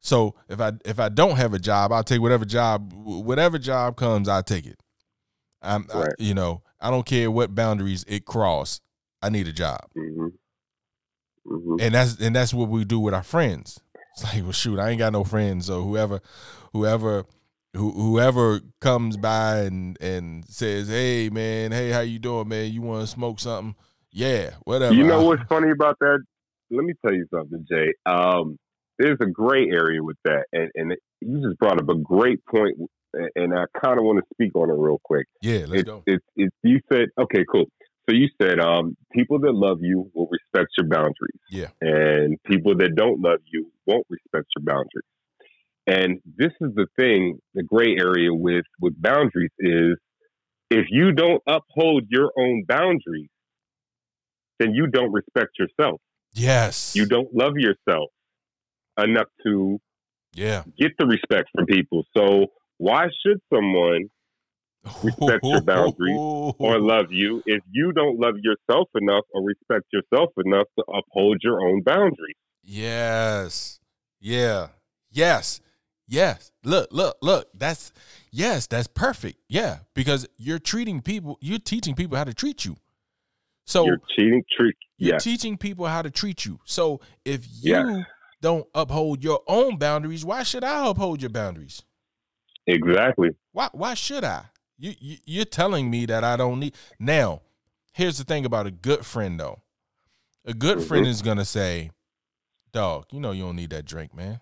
So 0.00 0.34
if 0.48 0.60
I 0.60 0.72
if 0.84 1.00
I 1.00 1.08
don't 1.08 1.36
have 1.36 1.54
a 1.54 1.58
job, 1.58 1.92
I'll 1.92 2.04
take 2.04 2.20
whatever 2.20 2.44
job 2.44 2.92
whatever 2.92 3.58
job 3.58 3.96
comes, 3.96 4.28
I'll 4.28 4.42
take 4.42 4.66
it. 4.66 4.80
I'm, 5.62 5.86
right. 5.94 6.08
I, 6.08 6.22
you 6.22 6.34
know, 6.34 6.62
I 6.80 6.90
don't 6.90 7.06
care 7.06 7.30
what 7.30 7.54
boundaries 7.54 8.04
it 8.08 8.24
cross. 8.24 8.80
I 9.20 9.30
need 9.30 9.48
a 9.48 9.52
job, 9.52 9.80
mm-hmm. 9.96 10.28
Mm-hmm. 11.52 11.76
and 11.80 11.94
that's 11.94 12.20
and 12.20 12.36
that's 12.36 12.54
what 12.54 12.68
we 12.68 12.84
do 12.84 13.00
with 13.00 13.14
our 13.14 13.22
friends. 13.24 13.80
It's 14.12 14.22
like, 14.24 14.42
well, 14.42 14.52
shoot, 14.52 14.78
I 14.78 14.90
ain't 14.90 14.98
got 14.98 15.12
no 15.12 15.24
friends, 15.24 15.66
so 15.66 15.82
whoever, 15.82 16.20
whoever, 16.72 17.24
who, 17.74 17.90
whoever 17.90 18.60
comes 18.80 19.16
by 19.16 19.60
and 19.60 20.00
and 20.00 20.44
says, 20.46 20.88
"Hey, 20.88 21.30
man, 21.30 21.72
hey, 21.72 21.90
how 21.90 22.00
you 22.00 22.20
doing, 22.20 22.48
man? 22.48 22.72
You 22.72 22.82
want 22.82 23.00
to 23.02 23.06
smoke 23.08 23.40
something? 23.40 23.74
Yeah, 24.12 24.50
whatever." 24.64 24.94
You 24.94 25.04
know 25.04 25.24
what's 25.24 25.42
funny 25.48 25.70
about 25.70 25.98
that? 26.00 26.20
Let 26.70 26.84
me 26.84 26.94
tell 27.04 27.14
you 27.14 27.26
something, 27.34 27.66
Jay. 27.68 27.94
Um, 28.06 28.56
there's 28.98 29.18
a 29.20 29.26
gray 29.26 29.68
area 29.68 30.02
with 30.02 30.18
that, 30.24 30.44
and 30.52 30.70
and 30.76 30.94
you 31.20 31.42
just 31.42 31.58
brought 31.58 31.80
up 31.80 31.88
a 31.88 31.96
great 31.96 32.44
point 32.46 32.76
and 33.34 33.54
I 33.54 33.64
kind 33.80 33.98
of 33.98 34.04
want 34.04 34.18
to 34.18 34.24
speak 34.34 34.54
on 34.54 34.70
it 34.70 34.74
real 34.74 35.00
quick. 35.02 35.26
Yeah, 35.42 35.64
let's 35.66 35.82
it, 35.82 35.86
go. 35.86 36.02
It, 36.06 36.20
it, 36.36 36.52
you 36.62 36.80
said, 36.90 37.08
okay, 37.18 37.44
cool. 37.50 37.66
So 38.08 38.16
you 38.16 38.28
said 38.40 38.58
um, 38.58 38.96
people 39.12 39.38
that 39.40 39.54
love 39.54 39.78
you 39.82 40.10
will 40.14 40.28
respect 40.30 40.70
your 40.78 40.88
boundaries. 40.88 41.40
Yeah. 41.50 41.68
And 41.82 42.38
people 42.44 42.74
that 42.78 42.94
don't 42.94 43.20
love 43.20 43.40
you 43.52 43.70
won't 43.86 44.06
respect 44.08 44.46
your 44.56 44.64
boundaries. 44.64 45.04
And 45.86 46.20
this 46.36 46.52
is 46.60 46.74
the 46.74 46.86
thing, 46.98 47.38
the 47.54 47.62
gray 47.62 47.96
area 47.98 48.32
with 48.32 48.64
with 48.80 49.00
boundaries 49.00 49.50
is 49.58 49.96
if 50.70 50.86
you 50.90 51.12
don't 51.12 51.42
uphold 51.46 52.04
your 52.08 52.30
own 52.38 52.64
boundaries, 52.66 53.30
then 54.58 54.74
you 54.74 54.86
don't 54.86 55.12
respect 55.12 55.58
yourself. 55.58 56.00
Yes. 56.34 56.94
You 56.94 57.06
don't 57.06 57.34
love 57.34 57.54
yourself 57.56 58.10
enough 58.98 59.28
to 59.44 59.78
yeah 60.34 60.64
get 60.78 60.92
the 60.98 61.06
respect 61.06 61.48
from 61.54 61.66
people. 61.66 62.04
So 62.16 62.46
why 62.78 63.06
should 63.24 63.40
someone 63.52 64.10
respect 65.02 65.44
your 65.44 65.60
boundaries 65.60 66.16
or 66.58 66.80
love 66.80 67.12
you 67.12 67.42
if 67.46 67.62
you 67.70 67.92
don't 67.92 68.18
love 68.18 68.34
yourself 68.40 68.88
enough 68.94 69.24
or 69.32 69.42
respect 69.42 69.86
yourself 69.92 70.30
enough 70.44 70.66
to 70.78 70.84
uphold 70.92 71.38
your 71.42 71.60
own 71.60 71.82
boundaries? 71.82 72.36
Yes. 72.62 73.80
Yeah. 74.20 74.68
Yes. 75.10 75.60
Yes. 76.06 76.52
Look, 76.64 76.88
look, 76.90 77.18
look. 77.20 77.48
That's 77.54 77.92
yes, 78.30 78.66
that's 78.66 78.86
perfect. 78.86 79.38
Yeah, 79.48 79.80
because 79.94 80.26
you're 80.38 80.58
treating 80.58 81.02
people, 81.02 81.38
you're 81.40 81.58
teaching 81.58 81.94
people 81.94 82.16
how 82.16 82.24
to 82.24 82.34
treat 82.34 82.64
you. 82.64 82.76
So 83.66 83.84
you're 83.84 84.00
cheating 84.16 84.42
treat 84.56 84.74
you're 84.98 85.14
yes. 85.14 85.24
teaching 85.24 85.56
people 85.56 85.86
how 85.86 86.02
to 86.02 86.10
treat 86.10 86.44
you. 86.44 86.58
So 86.64 87.00
if 87.24 87.46
you 87.46 87.98
yes. 87.98 88.06
don't 88.42 88.66
uphold 88.74 89.22
your 89.22 89.40
own 89.46 89.76
boundaries, 89.76 90.24
why 90.24 90.42
should 90.42 90.64
I 90.64 90.88
uphold 90.88 91.22
your 91.22 91.30
boundaries? 91.30 91.82
Exactly. 92.68 93.30
Why 93.52 93.70
why 93.72 93.94
should 93.94 94.24
I? 94.24 94.44
You, 94.78 94.94
you 95.00 95.16
you're 95.24 95.44
telling 95.46 95.90
me 95.90 96.06
that 96.06 96.22
I 96.22 96.36
don't 96.36 96.60
need 96.60 96.74
now. 97.00 97.40
Here's 97.94 98.18
the 98.18 98.24
thing 98.24 98.44
about 98.44 98.66
a 98.66 98.70
good 98.70 99.04
friend 99.04 99.40
though. 99.40 99.62
A 100.44 100.52
good 100.52 100.78
mm-hmm. 100.78 100.86
friend 100.86 101.06
is 101.06 101.22
gonna 101.22 101.46
say, 101.46 101.90
"Dog, 102.72 103.06
you 103.10 103.20
know 103.20 103.32
you 103.32 103.44
don't 103.44 103.56
need 103.56 103.70
that 103.70 103.86
drink, 103.86 104.14
man. 104.14 104.40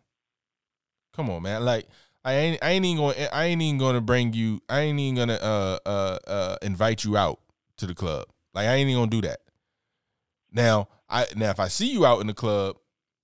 Come 1.14 1.30
on, 1.30 1.42
man. 1.42 1.64
Like 1.64 1.86
I 2.24 2.34
ain't 2.34 2.64
I 2.64 2.70
ain't 2.70 2.84
even 2.84 2.96
gonna 2.98 3.28
I 3.32 3.44
ain't 3.44 3.62
even 3.62 3.78
gonna 3.78 4.00
bring 4.00 4.32
you. 4.32 4.60
I 4.68 4.80
ain't 4.80 4.98
even 4.98 5.14
gonna 5.14 5.38
uh 5.40 5.78
uh 5.86 6.18
uh 6.26 6.56
invite 6.62 7.04
you 7.04 7.16
out 7.16 7.38
to 7.76 7.86
the 7.86 7.94
club. 7.94 8.26
Like 8.52 8.66
I 8.66 8.74
ain't 8.74 8.90
even 8.90 9.02
gonna 9.02 9.10
do 9.10 9.20
that. 9.22 9.38
Now 10.50 10.88
I 11.08 11.26
now 11.36 11.50
if 11.50 11.60
I 11.60 11.68
see 11.68 11.92
you 11.92 12.04
out 12.04 12.20
in 12.20 12.26
the 12.26 12.34
club 12.34 12.76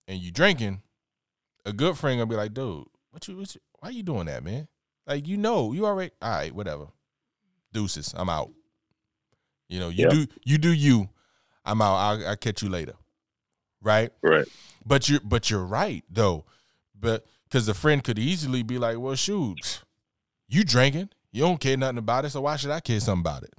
and 0.07 0.21
you 0.21 0.31
drinking, 0.31 0.81
a 1.67 1.73
good 1.73 1.99
friend 1.99 2.19
gonna 2.19 2.27
be 2.27 2.37
like, 2.37 2.55
dude, 2.55 2.85
what 3.11 3.27
you, 3.27 3.37
what 3.37 3.53
you 3.53 3.61
why 3.81 3.89
you 3.89 4.05
doing 4.05 4.27
that, 4.27 4.45
man? 4.45 4.69
Like 5.07 5.27
you 5.27 5.37
know, 5.37 5.73
you 5.73 5.87
already 5.87 6.13
all 6.21 6.31
right, 6.31 6.55
whatever. 6.55 6.87
Deuces, 7.73 8.15
I'm 8.17 8.29
out. 8.29 8.51
You 9.69 9.81
know, 9.81 9.89
you 9.89 10.05
yep. 10.05 10.11
do 10.11 10.27
you 10.45 10.59
do 10.59 10.73
you. 10.73 11.09
I'm 11.65 11.81
out. 11.81 11.95
I'll, 11.95 12.29
I'll 12.29 12.37
catch 12.37 12.63
you 12.63 12.69
later. 12.69 12.95
Right. 13.81 14.11
Right. 14.23 14.47
But 14.85 15.09
you're 15.09 15.21
but 15.21 15.51
you're 15.51 15.65
right 15.65 16.05
though. 16.11 16.45
But 16.99 17.27
because 17.45 17.67
the 17.67 17.75
friend 17.75 18.03
could 18.03 18.19
easily 18.19 18.63
be 18.63 18.79
like, 18.79 18.99
well, 18.99 19.15
shoot, 19.15 19.83
you 20.49 20.65
drinking, 20.65 21.11
you 21.33 21.43
don't 21.43 21.61
care 21.61 21.77
nothing 21.77 21.99
about 21.99 22.25
it, 22.25 22.31
so 22.31 22.43
why 22.43 22.57
should 22.57 22.71
I 22.71 22.81
care 22.81 23.01
something 23.01 23.21
about 23.21 23.43
it? 23.43 23.55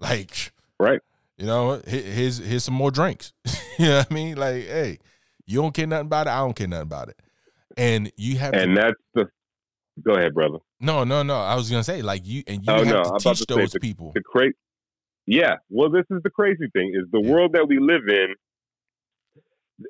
Like, 0.00 0.52
right. 0.78 1.00
You 1.36 1.46
know, 1.46 1.82
here's 1.86 2.38
here's 2.38 2.64
some 2.64 2.74
more 2.74 2.90
drinks. 2.90 3.32
you 3.78 3.86
know 3.86 3.98
what 3.98 4.06
I 4.10 4.14
mean? 4.14 4.36
Like, 4.36 4.64
hey, 4.66 4.98
you 5.46 5.60
don't 5.60 5.74
care 5.74 5.86
nothing 5.86 6.06
about 6.06 6.26
it. 6.28 6.30
I 6.30 6.38
don't 6.38 6.54
care 6.54 6.68
nothing 6.68 6.82
about 6.82 7.08
it. 7.08 7.20
And 7.76 8.12
you 8.16 8.38
have, 8.38 8.54
and 8.54 8.76
to, 8.76 8.80
that's 8.80 8.96
the. 9.14 9.30
Go 10.04 10.14
ahead, 10.14 10.34
brother. 10.34 10.58
No, 10.80 11.04
no, 11.04 11.22
no. 11.22 11.36
I 11.36 11.54
was 11.54 11.70
gonna 11.70 11.84
say 11.84 12.02
like 12.02 12.26
you 12.26 12.42
and 12.46 12.64
you 12.64 12.72
oh, 12.72 12.84
have 12.84 12.86
no, 12.86 13.02
to 13.02 13.18
teach 13.18 13.46
to 13.46 13.54
those 13.54 13.72
the, 13.72 13.80
people. 13.80 14.12
The 14.14 14.22
cra- 14.22 14.52
Yeah. 15.26 15.56
Well, 15.70 15.90
this 15.90 16.04
is 16.10 16.22
the 16.22 16.30
crazy 16.30 16.68
thing: 16.72 16.92
is 16.94 17.10
the 17.10 17.20
yeah. 17.22 17.30
world 17.30 17.52
that 17.54 17.66
we 17.68 17.78
live 17.78 18.02
in. 18.08 18.34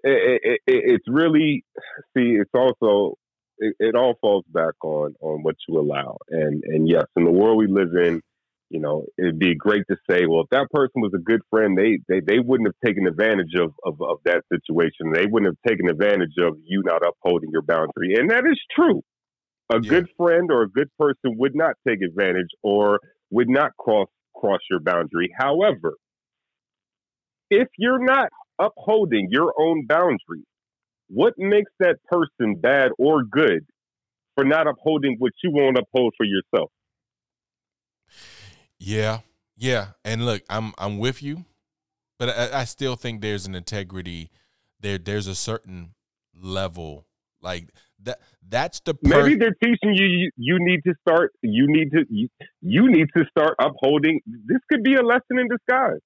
It, 0.05 0.41
it, 0.45 0.61
it, 0.67 0.83
it's 0.95 1.05
really 1.09 1.65
see. 2.17 2.37
It's 2.41 2.51
also 2.55 3.15
it, 3.59 3.95
all 3.95 4.15
falls 4.21 4.45
back 4.53 4.75
on 4.83 5.15
on 5.21 5.43
what 5.43 5.57
you 5.69 5.79
allow, 5.79 6.19
and 6.29 6.63
and 6.65 6.89
yes, 6.89 7.05
in 7.17 7.25
the 7.25 7.31
world 7.31 7.59
we 7.59 7.67
live 7.67 7.95
in, 7.95 8.21
you 8.71 8.81
know, 8.81 9.05
it'd 9.19 9.39
be 9.39 9.55
great 9.55 9.85
to 9.91 9.97
say, 10.11 10.27
well, 10.27 10.43
if 10.43 10.51
that 10.51 10.69
person 10.71 11.01
was 11.01 11.13
a 11.15 11.19
good 11.19 11.41
friend, 11.51 11.77
they 11.77 11.99
they, 12.09 12.21
they 12.21 12.39
wouldn't 12.39 12.69
have 12.69 12.77
taken 12.85 13.07
advantage 13.07 13.55
of, 13.59 13.73
of, 13.85 14.01
of 14.03 14.19
that 14.25 14.43
situation. 14.53 15.13
They 15.13 15.27
wouldn't 15.27 15.55
have 15.55 15.71
taken 15.71 15.89
advantage 15.89 16.35
of 16.39 16.59
you 16.65 16.83
not 16.85 17.03
upholding 17.07 17.51
your 17.51 17.63
boundary. 17.63 18.15
And 18.17 18.31
that 18.31 18.45
is 18.47 18.61
true. 18.75 19.03
A 19.71 19.79
yeah. 19.83 19.91
good 19.91 20.09
friend 20.17 20.51
or 20.51 20.63
a 20.63 20.69
good 20.69 20.89
person 20.99 21.37
would 21.39 21.55
not 21.55 21.75
take 21.87 22.01
advantage 22.03 22.49
or 22.63 23.01
would 23.31 23.49
not 23.49 23.77
cross 23.77 24.09
cross 24.35 24.61
your 24.71 24.81
boundary. 24.81 25.31
However, 25.37 25.95
if 27.51 27.69
you're 27.77 28.05
not 28.05 28.29
upholding 28.59 29.29
your 29.31 29.53
own 29.59 29.87
boundary, 29.87 30.45
what 31.09 31.35
makes 31.37 31.71
that 31.81 31.97
person 32.05 32.55
bad 32.55 32.91
or 32.99 33.25
good 33.25 33.67
for 34.35 34.45
not 34.45 34.67
upholding 34.67 35.17
what 35.19 35.33
you 35.43 35.51
won't 35.53 35.79
uphold 35.79 36.15
for 36.17 36.25
yourself? 36.25 36.71
Yeah, 38.79 39.21
yeah, 39.57 39.89
and 40.05 40.25
look, 40.25 40.43
I'm 40.49 40.73
I'm 40.79 40.99
with 40.99 41.23
you, 41.23 41.45
but 42.19 42.29
I, 42.29 42.61
I 42.61 42.65
still 42.65 42.97
think 42.97 43.21
there's 43.21 43.47
an 43.47 43.55
integrity. 43.55 44.31
There, 44.81 44.99
there's 44.99 45.27
a 45.27 45.35
certain 45.35 45.95
level 46.41 47.07
like 47.43 47.71
that. 48.03 48.21
That's 48.51 48.81
the 48.81 48.95
per- 48.95 49.25
maybe 49.25 49.37
they're 49.37 49.57
teaching 49.63 49.95
you, 49.95 50.07
you. 50.07 50.31
You 50.37 50.57
need 50.59 50.81
to 50.87 50.95
start. 51.07 51.33
You 51.43 51.67
need 51.69 51.91
to. 51.91 52.05
You, 52.09 52.29
you 52.63 52.91
need 52.91 53.09
to 53.17 53.25
start 53.31 53.55
upholding. 53.61 54.21
This 54.27 54.59
could 54.71 54.83
be 54.83 54.95
a 54.95 55.03
lesson 55.03 55.39
in 55.39 55.49
disguise. 55.49 56.01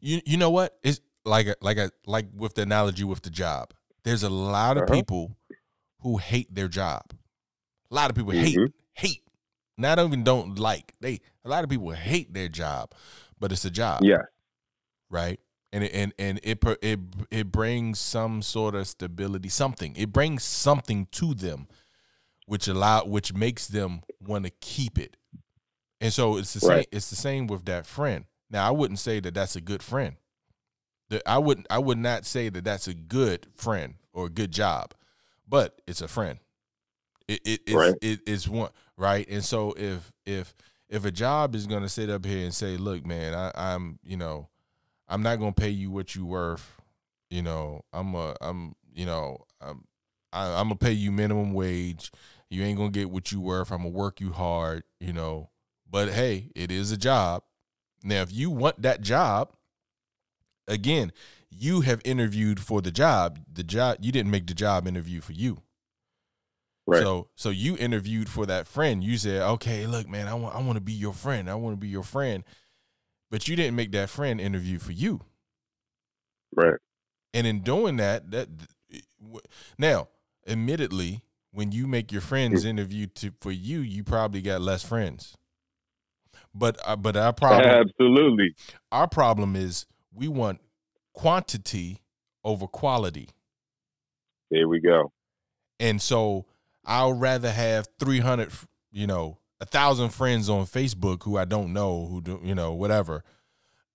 You 0.00 0.20
you 0.24 0.36
know 0.36 0.50
what? 0.50 0.78
It's 0.82 1.00
like 1.24 1.48
a, 1.48 1.56
like 1.60 1.78
a 1.78 1.90
like 2.06 2.26
with 2.34 2.54
the 2.54 2.62
analogy 2.62 3.04
with 3.04 3.22
the 3.22 3.30
job. 3.30 3.72
There's 4.04 4.22
a 4.22 4.30
lot 4.30 4.76
of 4.76 4.84
uh-huh. 4.84 4.94
people 4.94 5.36
who 6.00 6.18
hate 6.18 6.54
their 6.54 6.68
job. 6.68 7.02
A 7.90 7.94
lot 7.94 8.10
of 8.10 8.16
people 8.16 8.32
mm-hmm. 8.32 8.44
hate 8.44 8.72
hate 8.94 9.22
not 9.78 9.98
even 10.00 10.24
don't 10.24 10.58
like. 10.58 10.92
They 11.00 11.20
a 11.44 11.48
lot 11.48 11.64
of 11.64 11.70
people 11.70 11.90
hate 11.92 12.34
their 12.34 12.48
job, 12.48 12.92
but 13.38 13.52
it's 13.52 13.64
a 13.64 13.70
job. 13.70 14.02
Yeah. 14.02 14.22
Right. 15.08 15.40
And 15.72 15.84
it, 15.84 15.92
and 15.92 16.14
and 16.18 16.40
it 16.42 16.64
it 16.80 16.98
it 17.30 17.52
brings 17.52 17.98
some 17.98 18.40
sort 18.40 18.74
of 18.74 18.88
stability, 18.88 19.50
something. 19.50 19.94
It 19.96 20.12
brings 20.12 20.42
something 20.42 21.08
to 21.12 21.34
them, 21.34 21.68
which 22.46 22.68
allow 22.68 23.04
which 23.04 23.34
makes 23.34 23.66
them 23.66 24.02
want 24.20 24.44
to 24.44 24.50
keep 24.60 24.98
it. 24.98 25.16
And 26.00 26.12
so 26.12 26.38
it's 26.38 26.54
the 26.54 26.66
right. 26.66 26.76
same. 26.78 26.84
It's 26.92 27.10
the 27.10 27.16
same 27.16 27.46
with 27.46 27.66
that 27.66 27.86
friend. 27.86 28.24
Now 28.50 28.66
I 28.66 28.70
wouldn't 28.70 28.98
say 28.98 29.20
that 29.20 29.34
that's 29.34 29.56
a 29.56 29.60
good 29.60 29.82
friend. 29.82 30.16
That 31.10 31.22
I 31.26 31.38
wouldn't. 31.38 31.66
I 31.70 31.78
would 31.78 31.98
not 31.98 32.24
say 32.24 32.48
that 32.48 32.64
that's 32.64 32.88
a 32.88 32.94
good 32.94 33.46
friend 33.54 33.94
or 34.12 34.26
a 34.26 34.30
good 34.30 34.52
job, 34.52 34.94
but 35.46 35.80
it's 35.86 36.02
a 36.02 36.08
friend. 36.08 36.38
It, 37.26 37.40
it 37.44 37.60
it's 37.66 37.74
right. 37.74 37.94
it, 38.00 38.20
it's 38.26 38.48
one 38.48 38.70
right, 38.96 39.28
and 39.28 39.44
so 39.44 39.74
if 39.76 40.12
if 40.24 40.54
if 40.88 41.04
a 41.04 41.10
job 41.10 41.54
is 41.54 41.66
going 41.66 41.82
to 41.82 41.88
sit 41.88 42.10
up 42.10 42.24
here 42.24 42.44
and 42.44 42.54
say, 42.54 42.76
"Look, 42.76 43.04
man, 43.06 43.34
I, 43.34 43.52
I'm 43.54 43.98
you 44.02 44.16
know, 44.16 44.48
I'm 45.08 45.22
not 45.22 45.40
to 45.40 45.52
pay 45.52 45.70
you 45.70 45.90
what 45.90 46.14
you 46.14 46.26
worth," 46.26 46.80
you 47.30 47.42
know, 47.42 47.82
I'm 47.92 48.14
a 48.14 48.36
I'm 48.40 48.74
you 48.94 49.06
know 49.06 49.44
I'm 49.60 49.84
I, 50.32 50.46
am 50.46 50.56
i 50.56 50.60
am 50.60 50.68
to 50.70 50.74
pay 50.76 50.92
you 50.92 51.12
minimum 51.12 51.52
wage. 51.52 52.12
You 52.50 52.62
ain't 52.62 52.78
gonna 52.78 52.90
get 52.90 53.10
what 53.10 53.32
you 53.32 53.40
worth. 53.40 53.70
I'm 53.70 53.78
gonna 53.78 53.90
work 53.90 54.20
you 54.20 54.32
hard, 54.32 54.84
you 55.00 55.12
know. 55.12 55.50
But 55.90 56.10
hey, 56.10 56.50
it 56.54 56.70
is 56.70 56.92
a 56.92 56.96
job. 56.96 57.42
Now, 58.02 58.22
if 58.22 58.32
you 58.32 58.50
want 58.50 58.82
that 58.82 59.00
job, 59.00 59.52
again, 60.66 61.12
you 61.50 61.82
have 61.82 62.00
interviewed 62.04 62.60
for 62.60 62.80
the 62.80 62.90
job. 62.90 63.40
The 63.52 63.62
job 63.62 63.98
you 64.00 64.12
didn't 64.12 64.30
make 64.30 64.46
the 64.46 64.54
job 64.54 64.86
interview 64.86 65.20
for 65.20 65.32
you. 65.32 65.62
Right. 66.86 67.02
So 67.02 67.28
so 67.34 67.50
you 67.50 67.76
interviewed 67.76 68.28
for 68.28 68.46
that 68.46 68.66
friend. 68.66 69.04
You 69.04 69.18
said, 69.18 69.42
"Okay, 69.42 69.86
look, 69.86 70.08
man, 70.08 70.28
I 70.28 70.34
want 70.34 70.54
I 70.54 70.62
want 70.62 70.76
to 70.76 70.80
be 70.80 70.92
your 70.92 71.12
friend. 71.12 71.50
I 71.50 71.54
want 71.54 71.74
to 71.74 71.80
be 71.80 71.88
your 71.88 72.02
friend." 72.02 72.44
But 73.30 73.48
you 73.48 73.56
didn't 73.56 73.76
make 73.76 73.92
that 73.92 74.08
friend 74.08 74.40
interview 74.40 74.78
for 74.78 74.92
you. 74.92 75.20
Right. 76.54 76.78
And 77.34 77.46
in 77.46 77.60
doing 77.60 77.96
that, 77.96 78.30
that 78.30 78.48
now, 79.76 80.08
admittedly, 80.46 81.22
when 81.52 81.72
you 81.72 81.86
make 81.86 82.10
your 82.12 82.20
friends 82.20 82.64
interview 82.64 83.06
to 83.16 83.32
for 83.40 83.52
you, 83.52 83.80
you 83.80 84.04
probably 84.04 84.40
got 84.40 84.60
less 84.60 84.82
friends. 84.82 85.36
But 86.54 86.78
uh, 86.86 86.96
but 86.96 87.16
our 87.16 87.32
problem 87.32 87.66
absolutely 88.00 88.54
our 88.90 89.06
problem 89.06 89.54
is 89.54 89.86
we 90.12 90.28
want 90.28 90.60
quantity 91.12 92.02
over 92.44 92.66
quality. 92.66 93.28
There 94.50 94.68
we 94.68 94.80
go. 94.80 95.12
And 95.78 96.00
so 96.00 96.46
I'll 96.84 97.12
rather 97.12 97.52
have 97.52 97.86
300, 97.98 98.50
you 98.90 99.06
know, 99.06 99.38
a 99.60 99.66
thousand 99.66 100.10
friends 100.10 100.48
on 100.48 100.66
Facebook 100.66 101.24
who 101.24 101.36
I 101.36 101.44
don't 101.44 101.72
know, 101.72 102.06
who 102.06 102.20
do, 102.20 102.40
you 102.42 102.54
know, 102.54 102.72
whatever. 102.72 103.24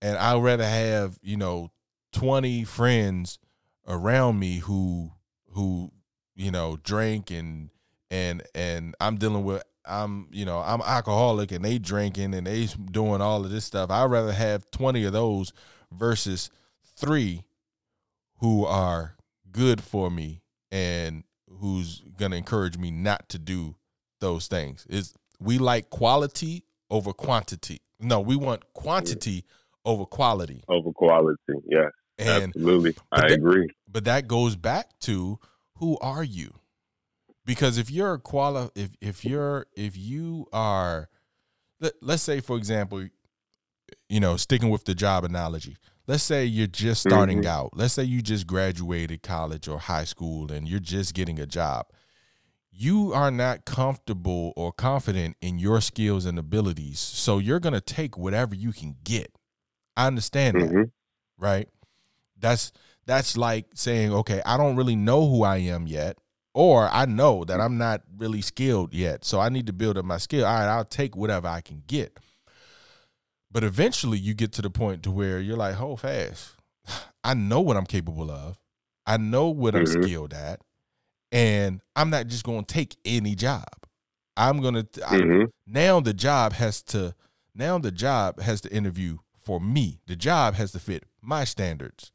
And 0.01 0.17
I'd 0.17 0.41
rather 0.41 0.65
have, 0.65 1.17
you 1.21 1.37
know, 1.37 1.71
20 2.11 2.63
friends 2.65 3.39
around 3.87 4.39
me 4.39 4.57
who, 4.57 5.11
who, 5.51 5.91
you 6.35 6.51
know, 6.51 6.77
drink 6.83 7.31
and, 7.31 7.69
and, 8.11 8.43
and 8.53 8.95
I'm 8.99 9.17
dealing 9.17 9.45
with, 9.45 9.63
I'm, 9.85 10.27
you 10.31 10.45
know, 10.45 10.59
I'm 10.59 10.81
alcoholic 10.81 11.51
and 11.51 11.63
they 11.63 11.77
drinking 11.77 12.33
and 12.33 12.47
they 12.47 12.67
doing 12.91 13.21
all 13.21 13.45
of 13.45 13.51
this 13.51 13.65
stuff. 13.65 13.89
I'd 13.89 14.05
rather 14.05 14.33
have 14.33 14.69
20 14.71 15.05
of 15.05 15.13
those 15.13 15.53
versus 15.91 16.49
three 16.95 17.43
who 18.39 18.65
are 18.65 19.15
good 19.51 19.81
for 19.81 20.11
me 20.11 20.41
and 20.71 21.23
who's 21.59 22.01
gonna 22.17 22.35
encourage 22.35 22.77
me 22.77 22.91
not 22.91 23.29
to 23.29 23.39
do 23.39 23.75
those 24.19 24.47
things. 24.47 24.85
Is 24.89 25.13
we 25.43 25.57
like 25.57 25.89
quality 25.89 26.63
over 26.89 27.13
quantity. 27.13 27.81
No, 27.99 28.21
we 28.21 28.35
want 28.35 28.61
quantity 28.73 29.45
over 29.85 30.05
quality. 30.05 30.63
Over 30.67 30.91
quality, 30.91 31.37
yes. 31.65 31.91
And, 32.17 32.43
absolutely. 32.55 32.95
I 33.11 33.21
that, 33.21 33.31
agree. 33.31 33.69
But 33.87 34.05
that 34.05 34.27
goes 34.27 34.55
back 34.55 34.87
to 35.01 35.39
who 35.77 35.97
are 35.99 36.23
you? 36.23 36.53
Because 37.45 37.77
if 37.77 37.91
you're 37.91 38.13
a 38.13 38.19
quali 38.19 38.69
if 38.75 38.91
if 39.01 39.25
you're 39.25 39.65
if 39.75 39.97
you 39.97 40.47
are 40.53 41.09
let, 41.81 41.93
let's 42.01 42.23
say 42.23 42.39
for 42.39 42.55
example, 42.55 43.05
you 44.07 44.19
know, 44.19 44.37
sticking 44.37 44.69
with 44.69 44.85
the 44.85 44.95
job 44.95 45.25
analogy 45.25 45.75
let's 46.07 46.23
say 46.23 46.45
you're 46.45 46.67
just 46.67 47.01
starting 47.01 47.39
mm-hmm. 47.39 47.49
out. 47.49 47.71
Let's 47.73 47.93
say 47.93 48.03
you 48.03 48.21
just 48.21 48.47
graduated 48.47 49.23
college 49.23 49.67
or 49.67 49.79
high 49.79 50.03
school 50.03 50.51
and 50.51 50.67
you're 50.67 50.79
just 50.79 51.13
getting 51.13 51.39
a 51.39 51.45
job. 51.45 51.87
You 52.75 53.13
are 53.13 53.29
not 53.29 53.65
comfortable 53.65 54.51
or 54.55 54.71
confident 54.71 55.37
in 55.41 55.59
your 55.59 55.79
skills 55.79 56.25
and 56.25 56.39
abilities. 56.39 56.99
So 56.99 57.37
you're 57.37 57.59
going 57.59 57.73
to 57.73 57.81
take 57.81 58.17
whatever 58.17 58.55
you 58.55 58.71
can 58.71 58.95
get. 59.03 59.31
I 59.95 60.07
understand 60.07 60.57
mm-hmm. 60.57 60.75
that. 60.75 60.91
Right? 61.37 61.69
That's 62.37 62.71
that's 63.05 63.37
like 63.37 63.67
saying, 63.75 64.13
okay, 64.13 64.41
I 64.45 64.57
don't 64.57 64.75
really 64.75 64.95
know 64.95 65.27
who 65.29 65.43
I 65.43 65.57
am 65.57 65.87
yet 65.87 66.17
or 66.53 66.87
I 66.91 67.05
know 67.05 67.43
that 67.45 67.59
I'm 67.59 67.77
not 67.77 68.01
really 68.17 68.41
skilled 68.41 68.93
yet. 68.93 69.25
So 69.25 69.39
I 69.39 69.49
need 69.49 69.67
to 69.67 69.73
build 69.73 69.97
up 69.97 70.05
my 70.05 70.17
skill. 70.17 70.45
All 70.45 70.53
right, 70.53 70.67
I'll 70.67 70.85
take 70.85 71.15
whatever 71.15 71.47
I 71.47 71.61
can 71.61 71.83
get. 71.87 72.17
But 73.51 73.63
eventually 73.63 74.17
you 74.17 74.33
get 74.33 74.51
to 74.53 74.61
the 74.61 74.69
point 74.69 75.03
to 75.03 75.11
where 75.11 75.39
you're 75.39 75.57
like, 75.57 75.75
hold 75.75 76.01
fast. 76.01 76.55
I 77.23 77.33
know 77.33 77.61
what 77.61 77.77
I'm 77.77 77.85
capable 77.85 78.31
of. 78.31 78.59
I 79.05 79.17
know 79.17 79.49
what 79.49 79.73
mm-hmm. 79.73 79.97
I'm 79.97 80.03
skilled 80.03 80.33
at. 80.33 80.61
And 81.33 81.81
I'm 81.95 82.09
not 82.09 82.27
just 82.27 82.45
going 82.45 82.63
to 82.63 82.73
take 82.73 82.95
any 83.03 83.35
job. 83.35 83.65
I'm 84.37 84.61
going 84.61 84.75
to 84.75 84.83
mm-hmm. 84.83 85.45
now 85.67 85.99
the 85.99 86.13
job 86.13 86.53
has 86.53 86.81
to 86.83 87.15
now 87.53 87.77
the 87.77 87.91
job 87.91 88.39
has 88.39 88.61
to 88.61 88.73
interview 88.73 89.17
for 89.39 89.59
me. 89.59 89.99
The 90.07 90.15
job 90.15 90.53
has 90.55 90.71
to 90.71 90.79
fit 90.79 91.03
my 91.21 91.43
standards. 91.43 92.11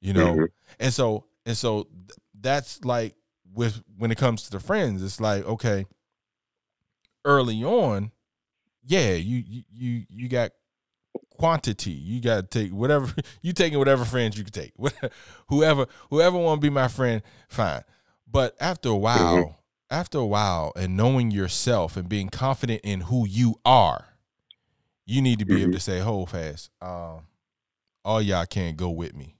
You 0.00 0.14
know. 0.14 0.32
Mm-hmm. 0.32 0.44
And 0.80 0.94
so 0.94 1.24
and 1.44 1.56
so 1.56 1.88
that's 2.40 2.84
like 2.84 3.14
with 3.52 3.82
when 3.96 4.10
it 4.10 4.18
comes 4.18 4.44
to 4.44 4.50
the 4.50 4.60
friends, 4.60 5.02
it's 5.02 5.20
like 5.20 5.44
okay, 5.44 5.86
early 7.24 7.62
on, 7.64 8.12
yeah, 8.84 9.14
you 9.14 9.42
you 9.46 9.62
you, 9.70 10.02
you 10.08 10.28
got 10.28 10.52
quantity. 11.38 11.90
You 11.90 12.20
got 12.20 12.50
to 12.50 12.58
take 12.58 12.72
whatever 12.72 13.12
you 13.42 13.52
taking 13.52 13.78
whatever 13.78 14.04
friends 14.04 14.36
you 14.38 14.44
can 14.44 14.52
take. 14.52 14.72
whoever 15.48 15.86
whoever 16.10 16.38
want 16.38 16.60
to 16.60 16.66
be 16.66 16.70
my 16.70 16.88
friend, 16.88 17.22
fine. 17.48 17.82
But 18.30 18.56
after 18.60 18.90
a 18.90 18.96
while, 18.96 19.36
mm-hmm. 19.36 19.52
after 19.90 20.18
a 20.18 20.26
while, 20.26 20.72
and 20.76 20.96
knowing 20.96 21.30
yourself 21.30 21.96
and 21.96 22.08
being 22.08 22.28
confident 22.28 22.82
in 22.84 23.02
who 23.02 23.26
you 23.26 23.56
are, 23.64 24.06
you 25.06 25.22
need 25.22 25.38
to 25.38 25.46
be 25.46 25.54
mm-hmm. 25.54 25.62
able 25.62 25.72
to 25.72 25.80
say, 25.80 26.00
"Hold 26.00 26.30
fast, 26.30 26.70
um, 26.82 27.22
all 28.04 28.20
y'all 28.20 28.46
can't 28.46 28.76
go 28.76 28.90
with 28.90 29.14
me." 29.14 29.36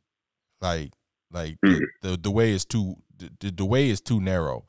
Like, 0.60 0.92
like 1.30 1.58
mm-hmm. 1.64 1.84
the, 2.02 2.10
the, 2.10 2.16
the 2.16 2.30
way 2.30 2.52
is 2.52 2.64
too 2.64 2.96
the, 3.40 3.50
the 3.50 3.64
way 3.64 3.90
is 3.90 4.00
too 4.00 4.20
narrow. 4.20 4.64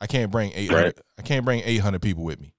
I 0.00 0.06
can't 0.06 0.30
bring 0.30 0.52
eight 0.54 0.70
hundred. 0.70 0.84
Right. 0.84 1.00
I 1.18 1.22
can't 1.22 1.44
bring 1.44 1.62
eight 1.64 1.78
hundred 1.78 2.02
people 2.02 2.24
with 2.24 2.40
me. 2.40 2.54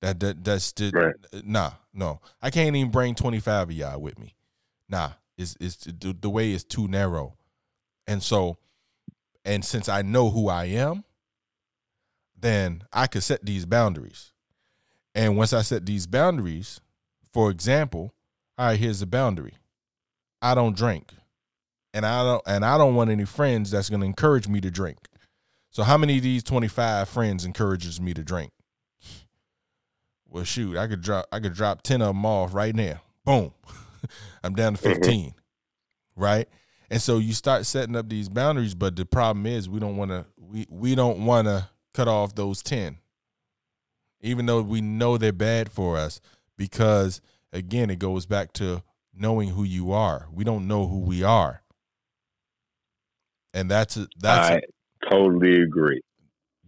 That 0.00 0.20
that 0.20 0.44
that's 0.44 0.72
just 0.72 0.94
right. 0.94 1.14
nah, 1.44 1.72
no. 1.92 2.20
I 2.42 2.50
can't 2.50 2.74
even 2.74 2.90
bring 2.90 3.14
twenty 3.14 3.40
five 3.40 3.68
of 3.68 3.74
y'all 3.74 4.00
with 4.00 4.18
me. 4.18 4.34
Nah, 4.88 5.10
it's 5.36 5.56
it's 5.60 5.76
the, 5.76 6.16
the 6.18 6.30
way 6.30 6.52
is 6.52 6.64
too 6.64 6.88
narrow, 6.88 7.36
and 8.06 8.22
so, 8.22 8.58
and 9.46 9.64
since 9.64 9.88
I 9.88 10.02
know 10.02 10.28
who 10.30 10.48
I 10.48 10.64
am, 10.64 11.04
then 12.38 12.82
I 12.92 13.06
could 13.06 13.22
set 13.22 13.46
these 13.46 13.64
boundaries. 13.64 14.32
And 15.14 15.36
once 15.36 15.52
I 15.54 15.62
set 15.62 15.86
these 15.86 16.06
boundaries, 16.06 16.80
for 17.32 17.50
example, 17.50 18.12
all 18.58 18.66
right, 18.66 18.78
here's 18.78 19.00
the 19.00 19.06
boundary. 19.06 19.54
I 20.42 20.54
don't 20.54 20.76
drink. 20.76 21.12
And 21.94 22.04
I 22.04 22.22
don't 22.22 22.42
and 22.46 22.64
I 22.64 22.76
don't 22.76 22.94
want 22.94 23.08
any 23.08 23.24
friends 23.24 23.70
that's 23.70 23.88
gonna 23.88 24.04
encourage 24.04 24.48
me 24.48 24.60
to 24.60 24.70
drink. 24.70 24.98
So 25.70 25.82
how 25.82 25.96
many 25.96 26.18
of 26.18 26.22
these 26.22 26.42
25 26.42 27.08
friends 27.08 27.44
encourages 27.44 28.00
me 28.00 28.12
to 28.14 28.22
drink? 28.22 28.52
Well, 30.28 30.44
shoot, 30.44 30.76
I 30.76 30.88
could 30.88 31.00
drop 31.00 31.26
I 31.32 31.40
could 31.40 31.54
drop 31.54 31.82
10 31.82 32.02
of 32.02 32.08
them 32.08 32.26
off 32.26 32.52
right 32.52 32.74
now. 32.74 33.00
Boom. 33.24 33.52
I'm 34.44 34.54
down 34.54 34.74
to 34.74 34.82
mm-hmm. 34.82 34.92
15. 34.92 35.30
Mm-hmm. 35.30 36.22
Right? 36.22 36.48
And 36.90 37.02
so 37.02 37.18
you 37.18 37.32
start 37.32 37.66
setting 37.66 37.96
up 37.96 38.08
these 38.08 38.28
boundaries, 38.28 38.74
but 38.74 38.96
the 38.96 39.04
problem 39.04 39.46
is 39.46 39.68
we 39.68 39.80
don't 39.80 39.96
want 39.96 40.10
to 40.10 40.26
we 40.38 40.66
we 40.70 40.94
don't 40.94 41.24
want 41.24 41.46
to 41.48 41.68
cut 41.94 42.08
off 42.08 42.34
those 42.34 42.62
10. 42.62 42.98
Even 44.20 44.46
though 44.46 44.62
we 44.62 44.80
know 44.80 45.18
they're 45.18 45.32
bad 45.32 45.70
for 45.70 45.96
us 45.96 46.20
because 46.56 47.20
again, 47.52 47.90
it 47.90 47.98
goes 47.98 48.26
back 48.26 48.52
to 48.54 48.82
knowing 49.14 49.50
who 49.50 49.64
you 49.64 49.92
are. 49.92 50.28
We 50.32 50.44
don't 50.44 50.68
know 50.68 50.86
who 50.86 51.00
we 51.00 51.22
are 51.22 51.62
and 53.56 53.70
that's 53.70 53.96
a, 53.96 54.06
that's 54.18 54.50
I 54.50 54.54
a, 54.56 55.10
totally 55.10 55.62
agree. 55.62 56.02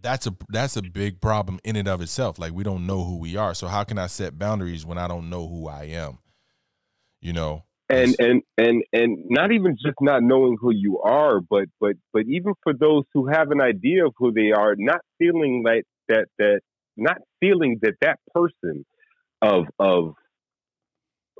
That's 0.01 0.25
a 0.25 0.35
that's 0.49 0.75
a 0.75 0.81
big 0.81 1.21
problem 1.21 1.59
in 1.63 1.75
and 1.75 1.87
of 1.87 2.01
itself. 2.01 2.39
Like 2.39 2.51
we 2.51 2.63
don't 2.63 2.87
know 2.87 3.03
who 3.03 3.17
we 3.17 3.37
are. 3.37 3.53
So 3.53 3.67
how 3.67 3.83
can 3.83 3.99
I 3.99 4.07
set 4.07 4.39
boundaries 4.39 4.85
when 4.85 4.97
I 4.97 5.07
don't 5.07 5.29
know 5.29 5.47
who 5.47 5.67
I 5.67 5.83
am? 5.83 6.17
You 7.21 7.33
know. 7.33 7.65
And 7.89 8.15
and 8.19 8.43
and 8.57 8.83
and 8.93 9.17
not 9.29 9.51
even 9.51 9.75
just 9.83 9.95
not 9.99 10.21
knowing 10.21 10.57
who 10.61 10.71
you 10.71 10.99
are, 10.99 11.39
but 11.41 11.65
but 11.79 11.93
but 12.13 12.23
even 12.27 12.53
for 12.63 12.73
those 12.73 13.03
who 13.13 13.27
have 13.27 13.49
an 13.49 13.61
idea 13.61 14.05
of 14.05 14.13
who 14.17 14.31
they 14.31 14.51
are, 14.51 14.75
not 14.77 15.01
feeling 15.17 15.63
like 15.65 15.85
that 16.07 16.27
that 16.37 16.61
not 16.95 17.17
feeling 17.39 17.79
that 17.81 17.95
that 18.01 18.19
person 18.33 18.85
of 19.41 19.65
of 19.79 20.13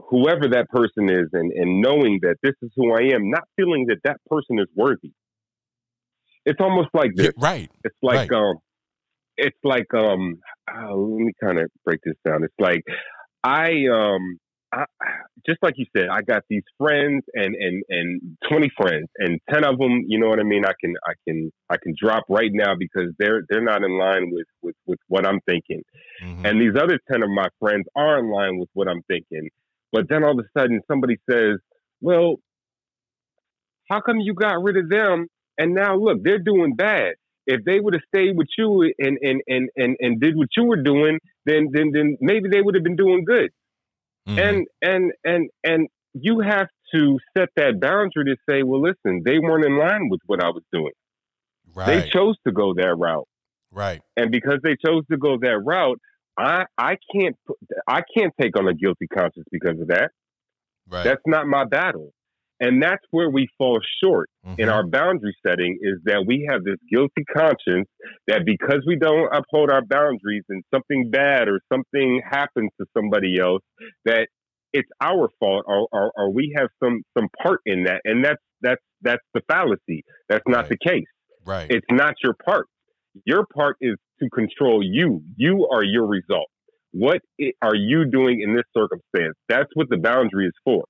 whoever 0.10 0.48
that 0.48 0.68
person 0.70 1.10
is 1.10 1.28
and, 1.34 1.52
and 1.52 1.82
knowing 1.82 2.20
that 2.24 2.38
this 2.42 2.54
is 2.64 2.72
who 2.76 2.94
I 2.94 3.14
am, 3.14 3.30
not 3.30 3.44
feeling 3.56 3.86
that 3.90 4.00
that 4.06 4.18
person 4.28 4.58
is 4.58 4.68
worthy 4.76 5.12
it's 6.46 6.60
almost 6.60 6.90
like 6.94 7.12
this. 7.16 7.28
Yeah, 7.28 7.32
right. 7.38 7.70
It's 7.84 7.96
like 8.02 8.32
right. 8.32 8.40
um, 8.40 8.56
it's 9.38 9.58
like 9.64 9.94
um. 9.94 10.40
Uh, 10.72 10.94
let 10.94 11.20
me 11.20 11.32
kind 11.44 11.60
of 11.60 11.70
break 11.86 12.00
this 12.04 12.16
down. 12.26 12.44
It's 12.44 12.54
like 12.60 12.84
I 13.44 13.86
um. 13.92 14.40
I, 14.72 14.86
just 15.46 15.60
like 15.62 15.76
you 15.78 15.86
said, 15.96 16.10
I 16.12 16.22
got 16.22 16.44
these 16.50 16.64
friends 16.78 17.24
and 17.34 17.56
and 17.56 17.84
and 17.90 18.38
twenty 18.50 18.70
friends, 18.78 19.08
and 19.18 19.40
ten 19.50 19.64
of 19.64 19.78
them, 19.78 20.04
you 20.08 20.20
know 20.20 20.28
what 20.28 20.40
I 20.40 20.44
mean. 20.44 20.66
I 20.66 20.74
can 20.80 20.96
I 21.06 21.14
can 21.28 21.52
I 21.70 21.78
can 21.82 21.96
drop 22.00 22.26
right 22.30 22.52
now 22.54 22.76
because 22.78 23.12
they're 23.18 23.44
they're 23.50 23.64
not 23.64 23.84
in 23.84 23.98
line 23.98 24.30
with 24.32 24.48
with 24.62 24.76
with 24.86 25.00
what 25.08 25.26
I'm 25.26 25.40
thinking, 25.48 25.84
mm-hmm. 26.24 26.46
and 26.46 26.62
these 26.62 26.80
other 26.82 27.00
ten 27.12 27.24
of 27.24 27.30
my 27.30 27.48
friends 27.60 27.86
are 27.96 28.20
in 28.20 28.32
line 28.32 28.58
with 28.58 28.70
what 28.74 28.88
I'm 28.88 29.02
thinking. 29.04 29.50
But 29.92 30.08
then 30.08 30.24
all 30.24 30.40
of 30.40 30.46
a 30.46 30.60
sudden, 30.60 30.82
somebody 30.88 31.18
says, 31.30 31.58
"Well, 32.02 32.36
how 33.90 34.02
come 34.02 34.20
you 34.20 34.34
got 34.36 34.62
rid 34.62 34.78
of 34.78 34.90
them 34.90 35.28
and 35.60 35.76
now 35.76 35.98
look, 35.98 36.24
they're 36.24 36.40
doing 36.40 36.74
bad. 36.74 37.16
If 37.46 37.66
they 37.66 37.80
would 37.80 37.94
have 37.94 38.04
stayed 38.08 38.38
with 38.38 38.48
you 38.58 38.94
and, 38.98 39.18
and, 39.22 39.42
and, 39.48 39.70
and, 39.76 39.98
and 40.00 40.22
did 40.22 40.36
what 40.36 40.48
you 40.56 40.64
were 40.64 40.82
doing, 40.82 41.20
then 41.46 41.70
then 41.74 41.92
then 41.94 42.18
maybe 42.22 42.48
they 42.50 42.62
would 42.62 42.76
have 42.76 42.84
been 42.84 42.96
doing 42.96 43.26
good. 43.26 43.52
Mm-hmm. 44.30 44.40
And 44.40 44.68
and 44.82 45.12
and 45.24 45.50
and 45.64 45.88
you 46.14 46.40
have 46.40 46.68
to 46.94 47.18
set 47.38 47.50
that 47.56 47.80
boundary 47.80 48.26
to 48.26 48.36
say, 48.50 48.64
well, 48.64 48.82
listen, 48.82 49.24
they 49.26 49.40
weren't 49.40 49.66
in 49.66 49.78
line 49.78 50.10
with 50.10 50.22
what 50.26 50.44
I 50.44 50.50
was 50.50 50.64
doing. 50.72 50.92
Right. 51.74 52.04
They 52.04 52.10
chose 52.10 52.36
to 52.46 52.54
go 52.54 52.74
that 52.76 52.96
route. 52.96 53.28
Right. 53.72 54.02
And 54.18 54.32
because 54.32 54.60
they 54.64 54.76
chose 54.84 55.04
to 55.12 55.18
go 55.18 55.38
that 55.42 55.60
route, 55.66 56.00
I 56.38 56.66
I 56.78 56.98
can't 57.14 57.36
I 57.88 58.02
can't 58.16 58.34
take 58.40 58.58
on 58.58 58.68
a 58.68 58.74
guilty 58.74 59.08
conscience 59.08 59.46
because 59.52 59.80
of 59.80 59.88
that. 59.88 60.12
Right. 60.88 61.04
That's 61.04 61.22
not 61.26 61.48
my 61.48 61.66
battle. 61.66 62.12
And 62.60 62.84
that's 62.84 63.04
where 63.12 63.30
we 63.30 63.48
fall 63.58 63.80
short 64.04 64.30
mm-hmm. 64.46 64.60
in 64.60 64.70
our 64.70 64.86
boundary 64.86 65.36
setting 65.46 65.78
is 65.82 66.00
that 66.06 66.26
we 66.28 66.48
have 66.50 66.64
this 66.64 66.78
guilty 66.92 67.24
conscience 67.36 67.88
that 68.28 68.42
because 68.46 68.84
we 68.86 68.98
don't 68.98 69.34
uphold 69.34 69.70
our 69.72 69.84
boundaries 69.86 70.44
and 70.50 70.64
something 70.74 71.10
bad 71.10 71.48
or 71.48 71.62
something 71.72 72.22
happens 72.30 72.70
to 72.80 72.86
somebody 72.96 73.40
else, 73.40 73.62
that 74.06 74.28
it's 74.74 74.90
our 75.02 75.30
fault 75.40 75.66
or, 75.68 75.88
or, 75.92 76.12
or 76.16 76.32
we 76.32 76.54
have 76.58 76.68
some 76.84 77.02
some 77.18 77.28
part 77.42 77.62
in 77.66 77.86
that. 77.86 78.02
And 78.04 78.24
that's 78.24 78.42
that's 78.62 78.82
that's 79.02 79.24
the 79.34 79.42
fallacy. 79.50 80.04
That's 80.28 80.44
not 80.48 80.70
right. 80.70 80.70
the 80.70 80.78
case. 80.78 81.08
Right. 81.46 81.68
It's 81.70 81.88
not 81.90 82.16
your 82.24 82.36
part. 82.46 82.68
Your 83.26 83.46
part 83.56 83.78
is 83.82 83.96
to 84.22 84.30
control 84.30 84.84
you. 84.84 85.22
You 85.38 85.68
are 85.72 85.84
your 85.84 86.06
result. 86.06 86.48
What 86.92 87.22
are 87.62 87.76
you 87.76 88.06
doing 88.06 88.42
in 88.42 88.56
this 88.56 88.66
circumstance? 88.76 89.36
That's 89.48 89.70
what 89.76 89.90
the 89.90 89.98
boundary 89.98 90.48
is 90.48 90.54
for. 90.64 90.84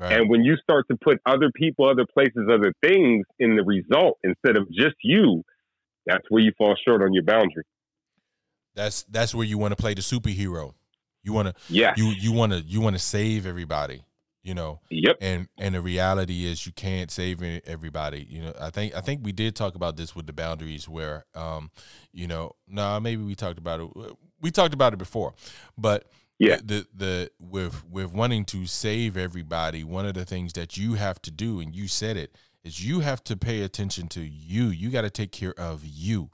Right. 0.00 0.12
And 0.14 0.30
when 0.30 0.42
you 0.42 0.56
start 0.56 0.86
to 0.90 0.96
put 0.96 1.20
other 1.26 1.50
people, 1.54 1.86
other 1.86 2.06
places, 2.06 2.48
other 2.50 2.72
things 2.82 3.26
in 3.38 3.56
the 3.56 3.62
result 3.62 4.18
instead 4.24 4.56
of 4.56 4.66
just 4.72 4.96
you, 5.02 5.44
that's 6.06 6.24
where 6.30 6.42
you 6.42 6.52
fall 6.56 6.74
short 6.82 7.02
on 7.02 7.12
your 7.12 7.22
boundary. 7.22 7.64
That's 8.74 9.02
that's 9.04 9.34
where 9.34 9.44
you 9.44 9.58
want 9.58 9.72
to 9.72 9.76
play 9.76 9.92
the 9.92 10.00
superhero. 10.00 10.72
You 11.22 11.34
want 11.34 11.48
to 11.48 11.54
yeah. 11.68 11.92
You 11.98 12.14
you 12.18 12.32
want 12.32 12.52
to 12.52 12.60
you 12.60 12.80
want 12.80 12.96
to 12.96 13.02
save 13.02 13.44
everybody. 13.44 14.02
You 14.42 14.54
know. 14.54 14.80
Yep. 14.88 15.18
And 15.20 15.48
and 15.58 15.74
the 15.74 15.82
reality 15.82 16.46
is 16.46 16.64
you 16.64 16.72
can't 16.72 17.10
save 17.10 17.42
everybody. 17.66 18.26
You 18.26 18.42
know. 18.42 18.54
I 18.58 18.70
think 18.70 18.96
I 18.96 19.02
think 19.02 19.20
we 19.22 19.32
did 19.32 19.54
talk 19.54 19.74
about 19.74 19.98
this 19.98 20.16
with 20.16 20.26
the 20.26 20.32
boundaries 20.32 20.88
where 20.88 21.26
um 21.34 21.70
you 22.10 22.26
know 22.26 22.52
no 22.66 22.82
nah, 22.82 23.00
maybe 23.00 23.22
we 23.22 23.34
talked 23.34 23.58
about 23.58 23.80
it 23.80 24.16
we 24.40 24.50
talked 24.50 24.72
about 24.72 24.94
it 24.94 24.98
before, 24.98 25.34
but 25.76 26.06
yeah 26.40 26.56
the 26.64 26.86
the 26.94 27.30
with 27.38 27.88
with 27.88 28.12
wanting 28.12 28.44
to 28.44 28.66
save 28.66 29.16
everybody 29.16 29.84
one 29.84 30.06
of 30.06 30.14
the 30.14 30.24
things 30.24 30.54
that 30.54 30.76
you 30.76 30.94
have 30.94 31.20
to 31.22 31.30
do 31.30 31.60
and 31.60 31.76
you 31.76 31.86
said 31.86 32.16
it 32.16 32.34
is 32.64 32.84
you 32.84 33.00
have 33.00 33.22
to 33.22 33.36
pay 33.36 33.62
attention 33.62 34.08
to 34.08 34.20
you 34.20 34.64
you 34.64 34.90
got 34.90 35.02
to 35.02 35.10
take 35.10 35.30
care 35.30 35.54
of 35.58 35.82
you 35.84 36.30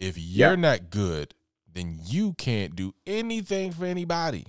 if 0.00 0.16
you're 0.16 0.50
yeah. 0.50 0.56
not 0.56 0.88
good 0.88 1.34
then 1.70 1.98
you 2.04 2.32
can't 2.34 2.76
do 2.76 2.94
anything 3.06 3.72
for 3.72 3.84
anybody 3.84 4.46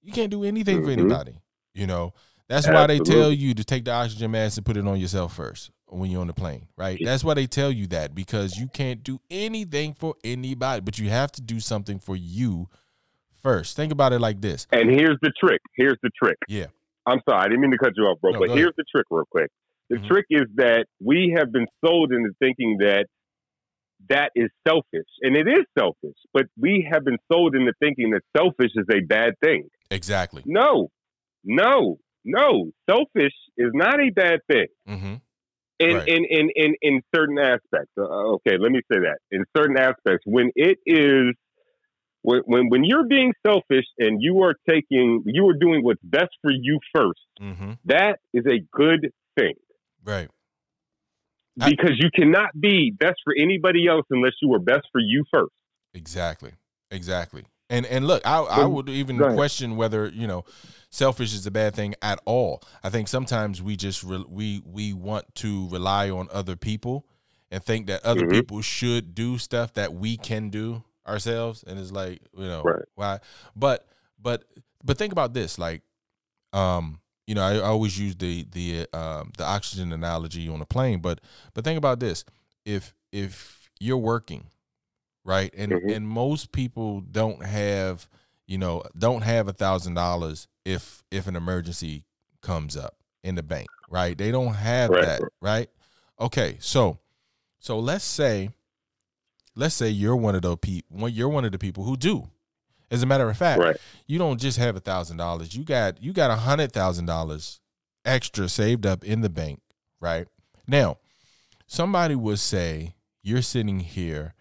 you 0.00 0.12
can't 0.12 0.30
do 0.30 0.44
anything 0.44 0.78
mm-hmm. 0.78 0.86
for 0.86 0.92
anybody 0.92 1.40
you 1.74 1.86
know 1.86 2.14
that's 2.48 2.66
Absolutely. 2.66 2.98
why 2.98 3.04
they 3.04 3.10
tell 3.10 3.32
you 3.32 3.54
to 3.54 3.64
take 3.64 3.84
the 3.84 3.92
oxygen 3.92 4.30
mask 4.30 4.56
and 4.58 4.66
put 4.66 4.76
it 4.76 4.86
on 4.86 5.00
yourself 5.00 5.34
first 5.34 5.70
when 5.86 6.10
you're 6.10 6.20
on 6.20 6.26
the 6.26 6.34
plane, 6.34 6.66
right? 6.76 6.98
That's 7.02 7.22
why 7.24 7.34
they 7.34 7.46
tell 7.46 7.70
you 7.70 7.86
that 7.88 8.14
because 8.14 8.56
you 8.56 8.68
can't 8.68 9.02
do 9.02 9.20
anything 9.30 9.94
for 9.94 10.16
anybody, 10.24 10.80
but 10.80 10.98
you 10.98 11.08
have 11.10 11.32
to 11.32 11.42
do 11.42 11.60
something 11.60 11.98
for 11.98 12.16
you 12.16 12.68
first. 13.42 13.76
Think 13.76 13.92
about 13.92 14.12
it 14.12 14.20
like 14.20 14.40
this. 14.40 14.66
And 14.72 14.90
here's 14.90 15.18
the 15.22 15.32
trick. 15.38 15.60
Here's 15.76 15.98
the 16.02 16.10
trick. 16.22 16.36
Yeah. 16.48 16.66
I'm 17.06 17.20
sorry, 17.28 17.40
I 17.40 17.48
didn't 17.48 17.60
mean 17.60 17.72
to 17.72 17.78
cut 17.78 17.92
you 17.96 18.04
off, 18.04 18.20
bro. 18.20 18.32
No, 18.32 18.38
but 18.38 18.50
here's 18.50 18.60
ahead. 18.60 18.74
the 18.76 18.84
trick, 18.94 19.06
real 19.10 19.24
quick. 19.30 19.50
The 19.90 19.96
mm-hmm. 19.96 20.06
trick 20.06 20.26
is 20.30 20.46
that 20.56 20.86
we 21.00 21.34
have 21.36 21.52
been 21.52 21.66
sold 21.84 22.12
into 22.12 22.30
thinking 22.38 22.78
that 22.78 23.06
that 24.08 24.30
is 24.34 24.48
selfish, 24.66 25.08
and 25.20 25.36
it 25.36 25.48
is 25.48 25.64
selfish. 25.78 26.16
But 26.32 26.46
we 26.56 26.88
have 26.90 27.04
been 27.04 27.18
sold 27.30 27.54
into 27.54 27.72
thinking 27.80 28.10
that 28.10 28.22
selfish 28.36 28.70
is 28.74 28.86
a 28.90 29.00
bad 29.00 29.34
thing. 29.42 29.68
Exactly. 29.90 30.42
No, 30.46 30.88
no, 31.44 31.98
no. 32.24 32.70
Selfish 32.88 33.34
is 33.56 33.70
not 33.74 34.00
a 34.00 34.10
bad 34.10 34.40
thing. 34.50 34.66
Mm-hmm. 34.88 35.14
In, 35.78 35.96
right. 35.96 36.08
in, 36.08 36.24
in, 36.30 36.48
in, 36.54 36.74
in 36.80 37.02
certain 37.14 37.38
aspects. 37.38 37.90
Uh, 37.98 38.34
okay, 38.34 38.56
let 38.58 38.70
me 38.70 38.80
say 38.90 39.00
that. 39.00 39.18
In 39.32 39.44
certain 39.56 39.76
aspects, 39.76 40.24
when 40.24 40.50
it 40.54 40.78
is 40.86 41.34
when, 42.22 42.40
when 42.46 42.68
when 42.68 42.84
you're 42.84 43.06
being 43.06 43.32
selfish 43.46 43.86
and 43.98 44.22
you 44.22 44.42
are 44.42 44.54
taking 44.68 45.22
you 45.26 45.46
are 45.48 45.54
doing 45.54 45.84
what's 45.84 46.02
best 46.02 46.30
for 46.40 46.50
you 46.50 46.78
1st 46.96 47.10
mm-hmm. 47.40 47.72
that 47.84 48.18
is 48.32 48.44
a 48.46 48.58
good 48.72 49.12
thing 49.36 49.54
right 50.04 50.28
because 51.56 51.92
you 51.98 52.10
cannot 52.14 52.58
be 52.58 52.90
best 52.90 53.20
for 53.24 53.34
anybody 53.38 53.86
else 53.86 54.06
unless 54.10 54.32
you 54.40 54.52
are 54.54 54.58
best 54.58 54.86
for 54.90 55.00
you 55.00 55.24
first. 55.32 55.52
Exactly. 55.94 56.52
Exactly. 56.90 57.44
And 57.70 57.86
and 57.86 58.06
look, 58.06 58.26
I 58.26 58.38
I 58.40 58.64
would 58.64 58.88
even 58.88 59.18
question 59.34 59.76
whether 59.76 60.08
you 60.08 60.26
know 60.26 60.44
selfish 60.90 61.32
is 61.32 61.46
a 61.46 61.50
bad 61.50 61.74
thing 61.74 61.94
at 62.02 62.20
all. 62.26 62.62
I 62.82 62.90
think 62.90 63.08
sometimes 63.08 63.62
we 63.62 63.76
just 63.76 64.02
re- 64.02 64.24
we 64.28 64.62
we 64.64 64.92
want 64.92 65.34
to 65.36 65.68
rely 65.68 66.10
on 66.10 66.28
other 66.30 66.54
people 66.54 67.06
and 67.50 67.64
think 67.64 67.86
that 67.86 68.04
other 68.04 68.22
mm-hmm. 68.22 68.30
people 68.30 68.60
should 68.60 69.14
do 69.14 69.38
stuff 69.38 69.72
that 69.74 69.94
we 69.94 70.18
can 70.18 70.50
do 70.50 70.84
ourselves, 71.06 71.64
and 71.66 71.78
it's 71.78 71.92
like 71.92 72.20
you 72.36 72.46
know 72.46 72.62
right. 72.62 72.84
why. 72.94 73.20
But 73.56 73.86
but 74.20 74.44
but 74.84 74.98
think 74.98 75.12
about 75.12 75.34
this, 75.34 75.58
like 75.58 75.82
um 76.52 77.00
you 77.26 77.34
know 77.34 77.42
I, 77.42 77.54
I 77.56 77.62
always 77.62 77.98
use 77.98 78.16
the 78.16 78.46
the 78.50 78.86
um 78.92 79.32
the 79.36 79.44
oxygen 79.44 79.92
analogy 79.92 80.48
on 80.48 80.60
a 80.60 80.66
plane, 80.66 81.00
but 81.00 81.20
but 81.54 81.64
think 81.64 81.78
about 81.78 82.00
this 82.00 82.24
if 82.64 82.94
if 83.12 83.70
you're 83.80 83.98
working 83.98 84.46
right? 85.24 85.52
And 85.56 85.72
mm-hmm. 85.72 85.90
and 85.90 86.08
most 86.08 86.52
people 86.52 87.00
don't 87.00 87.44
have, 87.44 88.08
you 88.46 88.58
know, 88.58 88.82
don't 88.96 89.22
have 89.22 89.48
a 89.48 89.52
thousand 89.52 89.94
dollars 89.94 90.48
if 90.64 91.02
if 91.10 91.26
an 91.26 91.36
emergency 91.36 92.04
comes 92.40 92.76
up 92.76 92.96
in 93.22 93.34
the 93.34 93.42
bank, 93.42 93.68
right? 93.88 94.16
They 94.16 94.30
don't 94.30 94.54
have 94.54 94.90
right. 94.90 95.04
that, 95.04 95.22
right? 95.40 95.68
Okay, 96.20 96.56
so 96.60 96.98
so 97.58 97.78
let's 97.78 98.04
say 98.04 98.50
let's 99.54 99.74
say 99.74 99.88
you're 99.88 100.16
one 100.16 100.34
of 100.34 100.42
those 100.42 100.58
people 100.60 101.08
you're 101.08 101.28
one 101.28 101.44
of 101.44 101.52
the 101.52 101.58
people 101.58 101.84
who 101.84 101.96
do. 101.96 102.28
As 102.90 103.02
a 103.02 103.06
matter 103.06 103.28
of 103.30 103.36
fact, 103.38 103.58
right. 103.58 103.76
you 104.06 104.18
don't 104.18 104.38
just 104.38 104.58
have 104.58 104.76
a 104.76 104.80
thousand 104.80 105.16
dollars. 105.16 105.56
You 105.56 105.64
got 105.64 106.02
you 106.02 106.12
got 106.12 106.30
a 106.30 106.36
hundred 106.36 106.72
thousand 106.72 107.06
dollars 107.06 107.60
extra 108.04 108.48
saved 108.48 108.84
up 108.84 109.02
in 109.02 109.22
the 109.22 109.30
bank, 109.30 109.60
right? 110.00 110.28
Now, 110.66 110.98
somebody 111.66 112.14
would 112.14 112.38
say 112.38 112.94
you're 113.22 113.42
sitting 113.42 113.80
here 113.80 114.34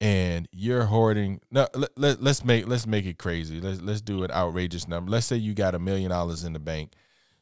and 0.00 0.46
you're 0.52 0.84
hoarding 0.84 1.40
no 1.50 1.66
let, 1.74 1.90
let, 1.98 2.22
let's 2.22 2.44
make 2.44 2.68
let's 2.68 2.86
make 2.86 3.04
it 3.04 3.18
crazy 3.18 3.60
let's 3.60 3.80
let's 3.80 4.00
do 4.00 4.22
an 4.22 4.30
outrageous 4.30 4.86
number 4.86 5.10
let's 5.10 5.26
say 5.26 5.36
you 5.36 5.54
got 5.54 5.74
a 5.74 5.78
million 5.78 6.10
dollars 6.10 6.44
in 6.44 6.52
the 6.52 6.60
bank 6.60 6.92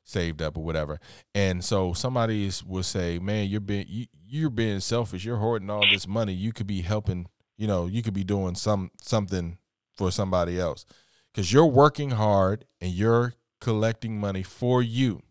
saved 0.05 0.41
up 0.41 0.57
or 0.57 0.64
whatever 0.64 0.99
and 1.35 1.62
so 1.62 1.93
somebody 1.93 2.51
will 2.67 2.83
say 2.83 3.19
man 3.19 3.47
you're 3.47 3.61
being 3.61 3.85
you, 3.89 4.07
you're 4.29 4.51
being 4.51 4.81
selfish 4.81 5.24
you're 5.24 5.37
hoarding 5.37 5.70
all 5.70 5.85
this 5.91 6.07
money 6.07 6.33
you 6.33 6.53
could 6.53 6.66
be 6.66 6.83
helping 6.83 7.27
you 7.57 7.66
know 7.66 7.87
you 7.87 8.03
could 8.03 8.14
be 8.14 8.24
doing 8.24 8.55
some 8.55 8.91
something 9.01 9.59
for 9.97 10.11
somebody 10.11 10.59
else 10.59 10.85
because 11.33 11.53
you're 11.53 11.66
working 11.66 12.11
hard 12.11 12.64
and 12.81 12.93
you're 12.93 13.35
collecting 13.61 14.18
money 14.18 14.43
for 14.43 14.83
you 14.83 15.22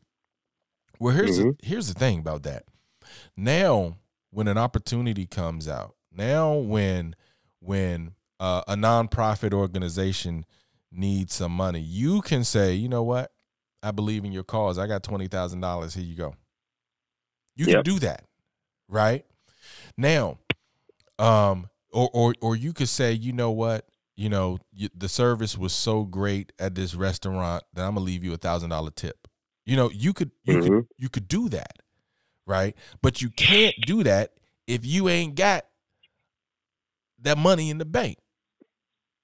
well 1.00 1.14
here's 1.14 1.40
mm-hmm. 1.40 1.50
the, 1.50 1.58
here's 1.62 1.88
the 1.88 1.94
thing 1.94 2.20
about 2.20 2.44
that 2.44 2.64
now 3.38 3.96
when 4.32 4.48
an 4.48 4.58
opportunity 4.58 5.26
comes 5.26 5.68
out 5.68 5.96
now, 6.16 6.54
when 6.54 7.16
when 7.60 8.14
uh, 8.40 8.62
a 8.68 8.76
nonprofit 8.76 9.54
organization 9.54 10.46
needs 10.92 11.34
some 11.34 11.52
money, 11.52 11.80
you 11.80 12.22
can 12.22 12.44
say, 12.44 12.74
you 12.74 12.88
know 12.88 13.04
what? 13.04 13.32
I 13.84 13.92
believe 13.92 14.24
in 14.24 14.32
your 14.32 14.44
cause. 14.44 14.80
I 14.80 14.88
got 14.88 15.04
twenty 15.04 15.28
thousand 15.28 15.60
dollars. 15.60 15.94
Here 15.94 16.04
you 16.04 16.16
go. 16.16 16.36
You 17.56 17.66
yep. 17.66 17.76
can 17.76 17.84
do 17.84 18.00
that, 18.00 18.25
right? 18.88 19.26
Now, 19.98 20.38
um, 21.20 21.70
or 21.92 22.10
or 22.14 22.36
or 22.42 22.56
you 22.56 22.74
could 22.74 22.90
say, 22.90 23.14
you 23.14 23.34
know 23.34 23.52
what? 23.52 23.86
You 24.16 24.30
know, 24.30 24.60
you, 24.72 24.90
the 24.96 25.10
service 25.10 25.58
was 25.58 25.74
so 25.74 26.04
great 26.04 26.54
at 26.60 26.76
this 26.76 26.96
restaurant 26.96 27.64
that 27.74 27.86
I'm 27.86 27.96
gonna 27.96 28.06
leave 28.06 28.24
you 28.24 28.34
a 28.34 28.38
thousand 28.38 28.70
dollar 28.70 28.92
tip. 28.92 29.28
You 29.66 29.76
know, 29.76 29.90
you 29.90 30.14
could 30.14 30.32
you 30.44 30.56
mm-hmm. 30.56 30.76
could 30.76 30.88
you 30.98 31.10
could 31.10 31.28
do 31.28 31.50
that, 31.50 31.80
right? 32.46 32.76
But 33.02 33.22
you 33.22 33.30
can't 33.30 33.76
do 33.86 34.04
that 34.04 34.34
if 34.68 34.86
you 34.86 35.10
ain't 35.10 35.36
got 35.36 35.66
that 37.20 37.38
money 37.38 37.70
in 37.70 37.78
the 37.78 37.86
bank 37.86 38.18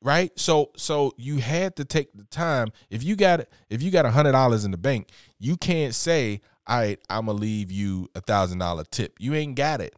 right 0.02 0.32
so 0.38 0.72
so 0.76 1.14
you 1.18 1.38
had 1.38 1.76
to 1.76 1.86
take 1.86 2.12
the 2.14 2.24
time 2.26 2.70
if 2.90 3.04
you 3.04 3.16
got 3.16 3.46
if 3.70 3.82
you 3.82 3.92
got 3.92 4.06
a 4.06 4.12
hundred 4.12 4.32
dollars 4.32 4.66
in 4.66 4.72
the 4.72 4.78
bank 4.78 5.10
you 5.40 5.56
can't 5.56 5.94
say 5.94 6.42
all 6.68 6.80
right 6.80 7.00
i'm 7.10 7.26
gonna 7.26 7.38
leave 7.38 7.72
you 7.72 8.08
a 8.16 8.22
thousand 8.22 8.60
dollar 8.60 8.84
tip 8.84 9.16
you 9.20 9.34
ain't 9.34 9.56
got 9.56 9.82
it 9.82 9.96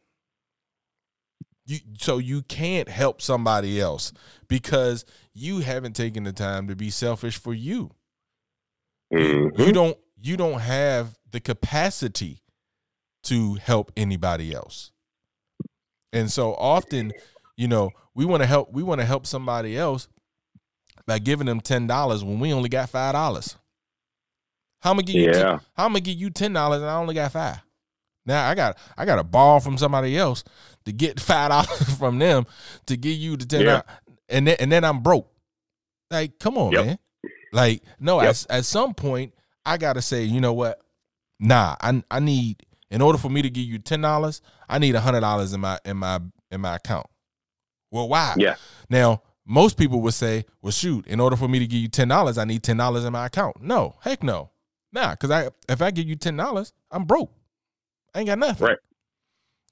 you 1.65 1.79
so 1.97 2.17
you 2.17 2.41
can't 2.43 2.89
help 2.89 3.21
somebody 3.21 3.79
else 3.79 4.11
because 4.47 5.05
you 5.33 5.59
haven't 5.59 5.95
taken 5.95 6.23
the 6.23 6.33
time 6.33 6.67
to 6.67 6.75
be 6.75 6.89
selfish 6.89 7.37
for 7.37 7.53
you 7.53 7.89
mm-hmm. 9.13 9.61
you 9.61 9.71
don't 9.71 9.97
you 10.21 10.37
don't 10.37 10.59
have 10.59 11.17
the 11.31 11.39
capacity 11.39 12.41
to 13.23 13.55
help 13.55 13.91
anybody 13.95 14.53
else 14.53 14.91
and 16.11 16.31
so 16.31 16.53
often 16.55 17.11
you 17.55 17.67
know, 17.67 17.91
we 18.15 18.25
want 18.25 18.41
to 18.41 18.47
help 18.47 18.71
we 18.71 18.83
want 18.83 19.01
to 19.01 19.05
help 19.05 19.25
somebody 19.25 19.77
else 19.77 20.07
by 21.05 21.19
giving 21.19 21.47
them 21.47 21.61
ten 21.61 21.87
dollars 21.87 22.23
when 22.23 22.39
we 22.39 22.53
only 22.53 22.69
got 22.69 22.89
five 22.89 23.13
dollars. 23.13 23.57
How 24.83 24.89
am 24.89 24.97
gonna 24.97 25.03
give 25.05 25.15
you? 25.15 25.31
Yeah. 25.31 25.59
how 25.77 25.85
am 25.85 25.91
gonna 25.91 26.01
give 26.01 26.17
you 26.17 26.29
ten 26.29 26.51
dollars 26.51 26.81
and 26.81 26.91
I 26.91 26.97
only 26.97 27.15
got 27.15 27.31
five? 27.31 27.59
Now 28.25 28.49
I 28.49 28.53
got 28.53 28.77
I 28.97 29.05
got 29.05 29.17
a 29.17 29.23
ball 29.23 29.61
from 29.61 29.77
somebody 29.77 30.17
else 30.17 30.43
to 30.83 30.91
get 30.91 31.19
five 31.21 31.51
dollars 31.51 31.97
from 31.97 32.19
them 32.19 32.45
to 32.87 32.97
give 32.97 33.13
you 33.13 33.37
the 33.37 33.45
ten 33.45 33.61
yeah. 33.61 33.81
and 34.27 34.45
then 34.45 34.57
and 34.59 34.69
then 34.69 34.83
I'm 34.83 34.99
broke. 34.99 35.31
Like, 36.11 36.37
come 36.37 36.57
on, 36.57 36.73
yep. 36.73 36.85
man. 36.85 36.99
Like, 37.53 37.81
no, 37.97 38.21
yep. 38.21 38.31
at, 38.31 38.45
at 38.49 38.65
some 38.65 38.93
point 38.93 39.33
I 39.65 39.77
gotta 39.77 40.01
say, 40.01 40.25
you 40.25 40.41
know 40.41 40.51
what? 40.51 40.81
Nah, 41.39 41.77
I 41.79 42.03
I 42.11 42.19
need 42.19 42.61
in 42.91 43.01
order 43.01 43.17
for 43.17 43.29
me 43.29 43.41
to 43.41 43.49
give 43.49 43.63
you 43.63 43.79
ten 43.79 44.01
dollars, 44.01 44.41
I 44.67 44.79
need 44.79 44.95
a 44.95 44.99
hundred 44.99 45.21
dollars 45.21 45.53
in 45.53 45.61
my 45.61 45.79
in 45.85 45.95
my 45.95 46.19
in 46.51 46.59
my 46.59 46.75
account. 46.75 47.07
Well, 47.89 48.09
why? 48.09 48.33
Yeah. 48.37 48.55
Now, 48.89 49.21
most 49.45 49.77
people 49.77 50.01
would 50.01 50.13
say, 50.13 50.45
well, 50.61 50.71
shoot, 50.71 51.07
in 51.07 51.21
order 51.21 51.37
for 51.37 51.47
me 51.47 51.59
to 51.59 51.67
give 51.67 51.79
you 51.79 51.87
ten 51.87 52.09
dollars, 52.09 52.37
I 52.37 52.43
need 52.43 52.63
ten 52.63 52.75
dollars 52.75 53.05
in 53.05 53.13
my 53.13 53.27
account. 53.27 53.61
No, 53.61 53.95
heck 54.01 54.23
no. 54.23 54.49
Nah, 54.93 55.11
because 55.11 55.31
I 55.31 55.49
if 55.67 55.81
I 55.81 55.91
give 55.91 56.07
you 56.07 56.15
ten 56.15 56.37
dollars, 56.37 56.73
I'm 56.91 57.05
broke. 57.05 57.31
I 58.13 58.19
ain't 58.19 58.27
got 58.27 58.39
nothing. 58.39 58.67
Right. 58.67 58.77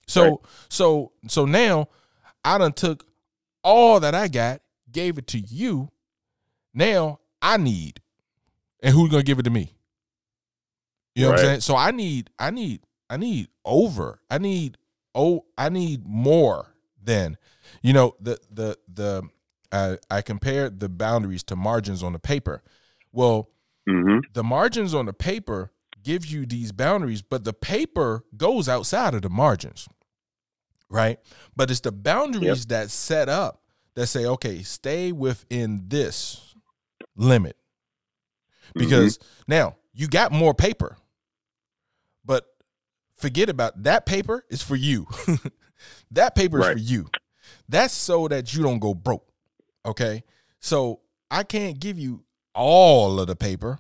So 0.08 0.24
right. 0.24 0.38
so 0.70 1.12
so 1.28 1.46
now 1.46 1.88
I 2.44 2.58
done 2.58 2.74
took 2.74 3.06
all 3.64 4.00
that 4.00 4.16
I 4.16 4.28
got, 4.28 4.62
gave 4.92 5.18
it 5.18 5.28
to 5.28 5.40
you. 5.40 5.90
Now 6.74 7.20
I 7.42 7.58
need. 7.58 8.02
And 8.84 8.94
who's 8.94 9.12
gonna 9.12 9.24
give 9.24 9.40
it 9.40 9.44
to 9.44 9.52
me? 9.52 9.74
You 11.16 11.24
know 11.24 11.30
right. 11.30 11.36
what 11.36 11.40
I'm 11.42 11.46
saying? 11.46 11.62
So 11.62 11.76
I 11.76 11.92
need, 11.92 12.32
I 12.40 12.50
need, 12.50 12.82
I 13.10 13.18
need 13.18 13.50
over. 13.64 14.22
I 14.30 14.40
need 14.40 14.78
oh, 15.14 15.46
I 15.58 15.70
need 15.70 16.08
more 16.08 16.74
than 17.02 17.38
you 17.82 17.94
know, 17.94 18.16
the 18.20 18.38
the 18.52 18.78
the 18.94 19.24
uh, 19.72 19.96
I 20.10 20.22
compared 20.22 20.80
the 20.80 20.90
boundaries 20.90 21.44
to 21.44 21.56
margins 21.56 22.04
on 22.04 22.14
the 22.14 22.20
paper. 22.20 22.62
Well, 23.12 23.50
mm-hmm. 23.88 24.20
the 24.34 24.44
margins 24.44 24.94
on 24.94 25.06
the 25.06 25.14
paper 25.14 25.72
gives 26.04 26.32
you 26.32 26.46
these 26.46 26.72
boundaries, 26.72 27.22
but 27.22 27.44
the 27.44 27.54
paper 27.54 28.24
goes 28.36 28.68
outside 28.68 29.14
of 29.14 29.22
the 29.22 29.30
margins, 29.30 29.88
right? 30.90 31.20
But 31.56 31.70
it's 31.72 31.80
the 31.82 31.92
boundaries 31.92 32.60
yep. 32.60 32.68
that 32.68 32.92
set 32.92 33.30
up 33.30 33.62
that 33.96 34.08
say, 34.08 34.26
okay, 34.26 34.64
stay 34.64 35.12
within 35.12 35.84
this 35.88 36.56
limit. 37.16 37.58
Because 38.74 39.18
mm-hmm. 39.18 39.44
now 39.48 39.76
you 39.94 40.08
got 40.08 40.32
more 40.32 40.54
paper, 40.54 40.98
but 42.24 42.46
forget 43.18 43.50
about 43.50 43.84
that 43.84 44.06
paper 44.06 44.46
is 44.50 44.62
for 44.62 44.78
you. 44.78 45.08
that 46.12 46.36
paper 46.36 46.60
right. 46.60 46.78
is 46.78 46.84
for 46.84 46.94
you. 46.94 47.10
That's 47.68 47.94
so 47.94 48.28
that 48.30 48.54
you 48.54 48.64
don't 48.64 48.80
go 48.80 48.94
broke. 48.94 49.28
Okay. 49.86 50.24
So 50.60 51.02
I 51.30 51.44
can't 51.44 51.80
give 51.80 52.00
you 52.00 52.24
all 52.54 53.20
of 53.20 53.28
the 53.28 53.36
paper. 53.36 53.80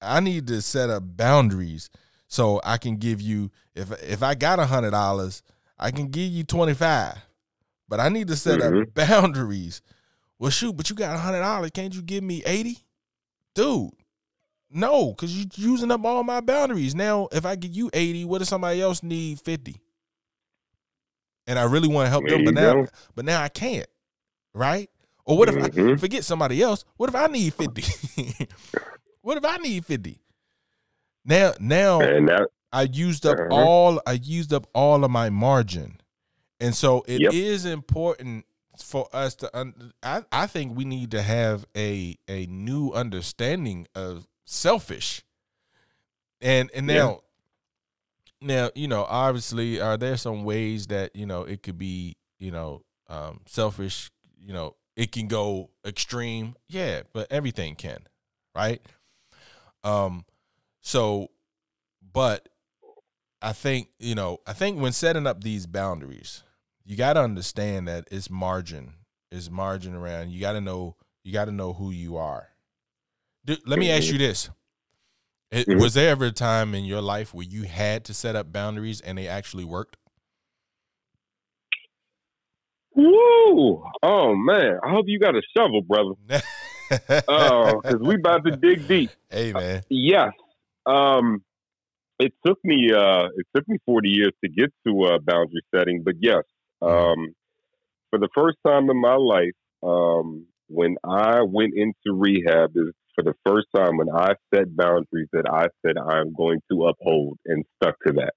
I 0.00 0.20
need 0.20 0.46
to 0.48 0.60
set 0.62 0.90
up 0.90 1.04
boundaries 1.16 1.90
so 2.26 2.60
I 2.64 2.78
can 2.78 2.96
give 2.96 3.20
you 3.20 3.50
if 3.74 3.90
if 4.02 4.22
I 4.22 4.34
got 4.34 4.58
a 4.58 4.66
hundred 4.66 4.90
dollars, 4.90 5.42
I 5.78 5.90
can 5.90 6.08
give 6.08 6.30
you 6.30 6.44
twenty 6.44 6.74
five. 6.74 7.18
But 7.88 8.00
I 8.00 8.08
need 8.08 8.28
to 8.28 8.36
set 8.36 8.60
mm-hmm. 8.60 8.82
up 8.82 8.94
boundaries. 8.94 9.82
Well, 10.38 10.50
shoot, 10.50 10.76
but 10.76 10.90
you 10.90 10.96
got 10.96 11.14
a 11.14 11.18
hundred 11.18 11.40
dollars. 11.40 11.70
Can't 11.72 11.94
you 11.94 12.02
give 12.02 12.24
me 12.24 12.42
eighty, 12.44 12.78
dude? 13.54 13.90
No, 14.74 15.10
because 15.10 15.36
you're 15.36 15.72
using 15.72 15.90
up 15.90 16.04
all 16.04 16.24
my 16.24 16.40
boundaries. 16.40 16.94
Now, 16.94 17.28
if 17.30 17.44
I 17.44 17.56
give 17.56 17.72
you 17.72 17.90
eighty, 17.92 18.24
what 18.24 18.40
if 18.40 18.48
somebody 18.48 18.80
else 18.80 19.02
need 19.02 19.40
fifty? 19.40 19.76
and 21.46 21.58
I 21.58 21.64
really 21.64 21.88
want 21.88 22.06
to 22.06 22.10
help 22.10 22.24
there 22.26 22.36
them, 22.36 22.44
but 22.44 22.54
now, 22.54 22.72
go. 22.74 22.86
but 23.14 23.24
now 23.24 23.42
I 23.42 23.48
can't, 23.48 23.88
right? 24.54 24.88
Or 25.24 25.38
what 25.38 25.48
mm-hmm. 25.48 25.58
if 25.58 25.64
I 25.64 25.68
mm-hmm. 25.68 25.96
forget 25.96 26.24
somebody 26.24 26.62
else? 26.62 26.84
What 26.96 27.08
if 27.08 27.14
I 27.14 27.26
need 27.26 27.54
fifty? 27.54 27.84
what 29.22 29.38
if 29.38 29.44
I 29.44 29.56
need 29.58 29.84
fifty? 29.86 30.18
Now, 31.24 31.52
now 31.60 31.98
that, 32.00 32.48
I 32.72 32.82
used 32.82 33.26
up 33.26 33.38
uh-huh. 33.38 33.54
all 33.54 34.00
I 34.06 34.12
used 34.12 34.52
up 34.52 34.66
all 34.74 35.04
of 35.04 35.10
my 35.10 35.30
margin, 35.30 36.00
and 36.60 36.74
so 36.74 37.04
it 37.06 37.20
yep. 37.20 37.32
is 37.32 37.64
important 37.64 38.46
for 38.78 39.08
us 39.12 39.36
to. 39.36 39.56
Un- 39.56 39.92
I 40.02 40.24
I 40.32 40.46
think 40.46 40.76
we 40.76 40.84
need 40.84 41.12
to 41.12 41.22
have 41.22 41.64
a 41.76 42.16
a 42.28 42.46
new 42.46 42.90
understanding 42.90 43.86
of 43.94 44.26
selfish, 44.44 45.22
and 46.40 46.70
and 46.74 46.86
now. 46.86 47.20
now 48.40 48.70
you 48.74 48.88
know 48.88 49.04
obviously 49.08 49.80
are 49.80 49.96
there 49.96 50.16
some 50.16 50.42
ways 50.42 50.88
that 50.88 51.14
you 51.14 51.26
know 51.26 51.42
it 51.42 51.62
could 51.62 51.78
be 51.78 52.16
you 52.40 52.50
know 52.50 52.82
um, 53.08 53.40
selfish 53.46 54.10
you 54.40 54.52
know 54.52 54.74
it 54.96 55.12
can 55.12 55.28
go 55.28 55.70
extreme. 55.86 56.56
Yeah 56.68 57.02
but 57.12 57.30
everything 57.30 57.74
can 57.74 58.00
right? 58.54 58.80
Um 59.84 60.24
so 60.80 61.28
but 62.12 62.48
i 63.40 63.52
think 63.52 63.88
you 63.98 64.14
know 64.14 64.38
i 64.46 64.52
think 64.52 64.80
when 64.80 64.92
setting 64.92 65.26
up 65.26 65.42
these 65.42 65.66
boundaries 65.66 66.42
you 66.84 66.96
got 66.96 67.14
to 67.14 67.20
understand 67.20 67.88
that 67.88 68.08
it's 68.10 68.28
margin 68.28 68.94
is 69.32 69.50
margin 69.50 69.94
around. 69.94 70.30
You 70.30 70.40
got 70.40 70.52
to 70.52 70.60
know 70.60 70.96
you 71.24 71.32
got 71.32 71.46
to 71.46 71.52
know 71.52 71.72
who 71.72 71.90
you 71.90 72.16
are. 72.16 72.48
Let 73.46 73.78
me 73.78 73.90
ask 73.90 74.10
you 74.10 74.18
this. 74.18 74.50
It, 75.50 75.66
mm-hmm. 75.66 75.80
Was 75.80 75.94
there 75.94 76.10
ever 76.10 76.26
a 76.26 76.32
time 76.32 76.74
in 76.74 76.84
your 76.84 77.00
life 77.00 77.34
where 77.34 77.46
you 77.46 77.64
had 77.64 78.04
to 78.06 78.14
set 78.14 78.36
up 78.36 78.52
boundaries 78.52 79.00
and 79.00 79.18
they 79.18 79.28
actually 79.28 79.64
worked? 79.64 79.96
Woo! 82.94 83.84
Oh 84.02 84.34
man, 84.34 84.78
I 84.84 84.90
hope 84.90 85.06
you 85.08 85.18
got 85.18 85.34
a 85.34 85.42
shovel, 85.56 85.82
brother. 85.82 86.14
Oh, 87.26 87.80
because 87.80 88.00
we 88.00 88.16
about 88.16 88.44
to 88.44 88.54
dig 88.54 88.86
deep. 88.86 89.10
Hey 89.30 89.54
man. 89.54 89.78
Uh, 89.78 89.80
yes. 89.88 90.32
Um, 90.84 91.42
it 92.18 92.34
took 92.44 92.58
me 92.64 92.92
uh, 92.92 93.28
it 93.34 93.46
took 93.56 93.66
me 93.66 93.78
forty 93.86 94.10
years 94.10 94.32
to 94.44 94.50
get 94.50 94.70
to 94.86 95.02
uh, 95.04 95.18
boundary 95.18 95.62
setting, 95.74 96.02
but 96.04 96.16
yes, 96.20 96.42
mm-hmm. 96.82 97.20
um, 97.20 97.34
for 98.10 98.18
the 98.18 98.28
first 98.34 98.58
time 98.66 98.90
in 98.90 99.00
my 99.00 99.14
life, 99.14 99.54
um, 99.82 100.46
when 100.68 100.96
I 101.02 101.40
went 101.42 101.72
into 101.74 102.14
rehab, 102.14 102.72
is 102.76 102.92
for 103.14 103.24
the 103.24 103.34
first 103.46 103.68
time 103.74 103.96
when 103.96 104.10
I 104.10 104.34
set 104.54 104.74
boundaries 104.76 105.28
that 105.32 105.46
I 105.50 105.68
said 105.84 105.96
I'm 105.98 106.34
going 106.34 106.60
to 106.70 106.86
uphold 106.86 107.38
and 107.46 107.64
stuck 107.76 107.96
to 108.06 108.12
that. 108.14 108.34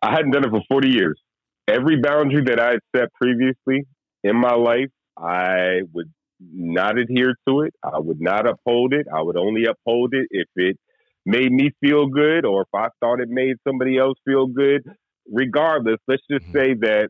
I 0.00 0.10
hadn't 0.10 0.32
done 0.32 0.44
it 0.44 0.50
for 0.50 0.62
40 0.68 0.88
years. 0.88 1.20
Every 1.68 2.00
boundary 2.00 2.44
that 2.46 2.58
I 2.60 2.72
had 2.72 2.80
set 2.94 3.12
previously 3.14 3.86
in 4.24 4.36
my 4.36 4.54
life, 4.54 4.90
I 5.16 5.82
would 5.92 6.10
not 6.40 6.98
adhere 6.98 7.34
to 7.48 7.60
it. 7.62 7.74
I 7.82 7.98
would 7.98 8.20
not 8.20 8.48
uphold 8.48 8.92
it. 8.94 9.06
I 9.12 9.22
would 9.22 9.36
only 9.36 9.64
uphold 9.66 10.14
it 10.14 10.26
if 10.30 10.48
it 10.56 10.76
made 11.24 11.52
me 11.52 11.70
feel 11.80 12.06
good 12.06 12.44
or 12.44 12.62
if 12.62 12.68
I 12.74 12.88
thought 13.00 13.20
it 13.20 13.28
made 13.28 13.56
somebody 13.66 13.98
else 13.98 14.18
feel 14.24 14.46
good. 14.46 14.82
Regardless, 15.30 15.98
let's 16.08 16.22
just 16.30 16.44
mm-hmm. 16.46 16.52
say 16.52 16.74
that 16.80 17.08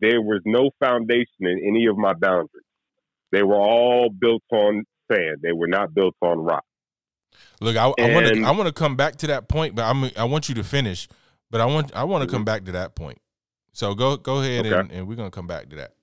there 0.00 0.20
was 0.20 0.40
no 0.44 0.70
foundation 0.78 1.40
in 1.40 1.60
any 1.66 1.86
of 1.86 1.96
my 1.96 2.14
boundaries. 2.14 2.64
They 3.32 3.42
were 3.42 3.56
all 3.56 4.10
built 4.10 4.42
on 4.52 4.84
sand. 5.10 5.38
They 5.42 5.52
were 5.52 5.66
not 5.66 5.92
built 5.92 6.14
on 6.22 6.38
rock. 6.38 6.64
Look, 7.60 7.76
I 7.76 7.86
want 7.86 8.26
to 8.26 8.42
I 8.42 8.50
want 8.52 8.66
to 8.66 8.72
come 8.72 8.96
back 8.96 9.16
to 9.16 9.26
that 9.28 9.48
point, 9.48 9.74
but 9.74 9.84
I'm 9.84 10.10
I 10.16 10.24
want 10.24 10.48
you 10.48 10.54
to 10.56 10.64
finish. 10.64 11.08
But 11.50 11.60
I 11.60 11.66
want 11.66 11.94
I 11.94 12.04
want 12.04 12.22
to 12.22 12.28
come 12.28 12.40
mm-hmm. 12.40 12.44
back 12.44 12.64
to 12.64 12.72
that 12.72 12.94
point. 12.94 13.18
So 13.72 13.94
go 13.94 14.16
go 14.16 14.40
ahead 14.40 14.66
okay. 14.66 14.78
and, 14.78 14.90
and 14.90 15.08
we're 15.08 15.16
gonna 15.16 15.30
come 15.30 15.46
back 15.46 15.68
to 15.70 15.76
that. 15.76 15.94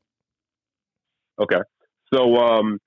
Okay. 1.40 1.60
So 2.14 2.36
um 2.36 2.80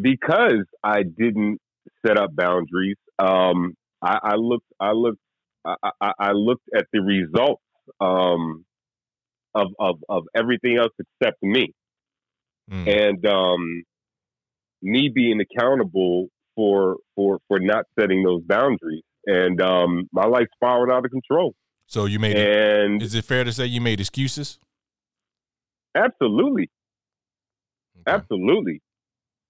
because 0.00 0.64
I 0.82 1.02
didn't 1.02 1.58
set 2.06 2.18
up 2.18 2.34
boundaries, 2.34 2.96
um 3.18 3.74
I, 4.02 4.18
I 4.22 4.34
looked 4.36 4.66
I 4.80 4.92
looked 4.92 5.20
I, 5.64 5.90
I, 6.00 6.12
I 6.18 6.32
looked 6.32 6.68
at 6.76 6.86
the 6.92 7.00
results 7.00 7.62
um 8.00 8.64
of, 9.54 9.68
of 9.78 9.96
of 10.08 10.24
everything 10.34 10.78
else 10.78 10.92
except 10.98 11.42
me. 11.42 11.72
Mm. 12.70 13.10
And 13.10 13.26
um 13.26 13.84
me 14.84 15.10
being 15.12 15.40
accountable 15.40 16.28
for 16.54 16.98
for 17.16 17.38
for 17.48 17.58
not 17.58 17.86
setting 17.98 18.22
those 18.22 18.42
boundaries, 18.44 19.02
and 19.26 19.60
um, 19.60 20.08
my 20.12 20.26
life 20.26 20.46
spiraled 20.54 20.90
out 20.90 21.04
of 21.04 21.10
control. 21.10 21.54
So 21.86 22.06
you 22.06 22.18
made 22.18 22.36
and 22.36 23.02
is 23.02 23.14
it 23.14 23.24
fair 23.24 23.44
to 23.44 23.52
say 23.52 23.66
you 23.66 23.80
made 23.80 24.00
excuses? 24.00 24.58
Absolutely, 25.94 26.70
okay. 28.00 28.16
absolutely, 28.16 28.82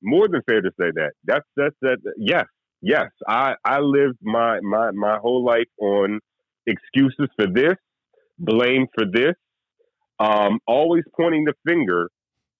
more 0.02 0.28
than 0.28 0.42
fair 0.46 0.60
to 0.60 0.70
say 0.78 0.90
that. 0.94 1.12
That's 1.24 1.46
that's 1.56 1.76
that. 1.82 1.98
Yes, 2.18 2.46
yes. 2.82 3.08
I 3.26 3.54
I 3.64 3.78
lived 3.80 4.18
my 4.20 4.60
my 4.60 4.90
my 4.90 5.18
whole 5.18 5.44
life 5.44 5.68
on 5.80 6.20
excuses 6.66 7.28
for 7.36 7.46
this, 7.46 7.76
blame 8.38 8.86
for 8.94 9.04
this, 9.10 9.34
um, 10.18 10.58
always 10.66 11.04
pointing 11.16 11.44
the 11.44 11.54
finger 11.66 12.10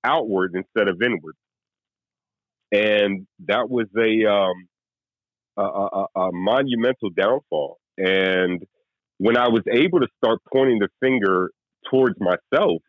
outward 0.04 0.52
instead 0.54 0.88
of 0.88 1.00
inward 1.02 1.34
and 2.74 3.26
that 3.46 3.70
was 3.70 3.86
a, 3.96 4.28
um, 4.28 4.68
a, 5.56 5.62
a, 5.62 6.28
a 6.28 6.32
monumental 6.32 7.10
downfall. 7.10 7.78
And 7.96 8.64
when 9.24 9.38
I 9.38 9.48
was 9.48 9.62
able 9.72 10.00
to 10.00 10.06
start 10.22 10.40
pointing 10.52 10.80
the 10.80 10.88
finger 11.00 11.50
towards 11.90 12.16
myself, 12.20 12.82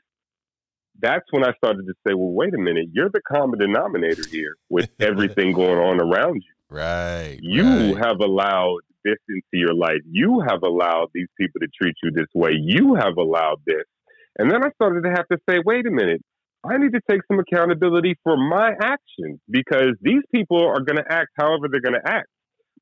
that's 1.00 1.24
when 1.32 1.46
I 1.46 1.54
started 1.54 1.86
to 1.88 1.94
say, 2.06 2.14
well, 2.14 2.34
wait 2.34 2.54
a 2.54 2.58
minute, 2.58 2.88
you're 2.92 3.10
the 3.10 3.22
common 3.26 3.58
denominator 3.58 4.28
here 4.30 4.56
with 4.70 4.90
everything 5.00 5.54
going 5.54 5.80
on 5.80 6.02
around 6.02 6.36
you. 6.36 6.54
Right. 6.70 7.40
You 7.42 7.94
right. 7.94 8.06
have 8.06 8.20
allowed 8.20 8.80
this 9.06 9.16
into 9.30 9.44
your 9.54 9.74
life. 9.74 10.02
You 10.12 10.42
have 10.46 10.64
allowed 10.64 11.08
these 11.14 11.30
people 11.40 11.62
to 11.62 11.68
treat 11.82 11.96
you 12.04 12.12
this 12.12 12.28
way. 12.36 12.52
You 12.60 12.96
have 12.96 13.16
allowed 13.18 13.62
this. 13.66 13.86
And 14.38 14.52
then 14.52 14.62
I 14.62 14.72
started 14.72 15.04
to 15.06 15.12
have 15.12 15.30
to 15.30 15.38
say, 15.50 15.60
wait 15.66 15.88
a 15.88 15.92
minute, 15.92 16.22
I 16.66 16.78
need 16.78 16.92
to 16.92 17.02
take 17.10 17.22
some 17.32 17.40
accountability 17.40 18.16
for 18.26 18.36
my 18.36 18.74
actions 18.82 19.40
because 19.50 19.94
these 20.02 20.24
people 20.34 20.68
are 20.68 20.82
going 20.82 20.98
to 20.98 21.06
act 21.10 21.30
however 21.38 21.68
they're 21.72 21.80
going 21.80 22.02
to 22.02 22.06
act. 22.06 22.28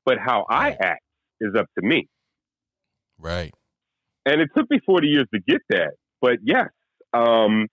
But 0.04 0.18
how 0.18 0.44
I 0.50 0.70
act 0.72 1.04
is 1.40 1.54
up 1.56 1.66
to 1.78 1.86
me. 1.86 2.08
Right. 3.18 3.52
And 4.26 4.40
it 4.40 4.48
took 4.56 4.70
me 4.70 4.80
40 4.84 5.06
years 5.06 5.26
to 5.34 5.40
get 5.46 5.60
that. 5.70 5.92
But 6.20 6.38
yes, 6.42 6.68
um, 7.12 7.68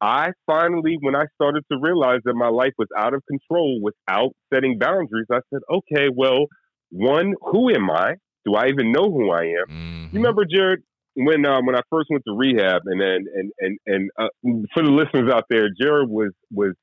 I 0.00 0.30
finally, 0.46 0.96
when 1.00 1.14
I 1.14 1.24
started 1.34 1.64
to 1.70 1.78
realize 1.80 2.20
that 2.24 2.34
my 2.34 2.48
life 2.48 2.72
was 2.78 2.88
out 2.96 3.12
of 3.12 3.22
control 3.26 3.80
without 3.82 4.30
setting 4.52 4.78
boundaries, 4.78 5.26
I 5.30 5.40
said, 5.52 5.60
okay, 5.70 6.08
well, 6.14 6.46
one, 6.90 7.34
who 7.40 7.70
am 7.70 7.90
I? 7.90 8.14
Do 8.46 8.54
I 8.54 8.68
even 8.68 8.92
know 8.92 9.10
who 9.10 9.30
I 9.30 9.42
am? 9.42 9.68
Mm-hmm. 9.68 10.04
You 10.12 10.20
remember, 10.20 10.44
Jared, 10.50 10.80
when 11.14 11.44
um, 11.44 11.66
when 11.66 11.76
I 11.76 11.82
first 11.90 12.08
went 12.10 12.24
to 12.26 12.34
rehab, 12.34 12.82
and 12.86 13.00
then 13.00 13.26
and 13.34 13.52
and 13.58 13.78
and 13.86 14.10
uh, 14.18 14.28
for 14.72 14.82
the 14.82 14.90
listeners 14.90 15.30
out 15.30 15.44
there, 15.50 15.68
Jared 15.78 16.08
was 16.08 16.32
was 16.50 16.74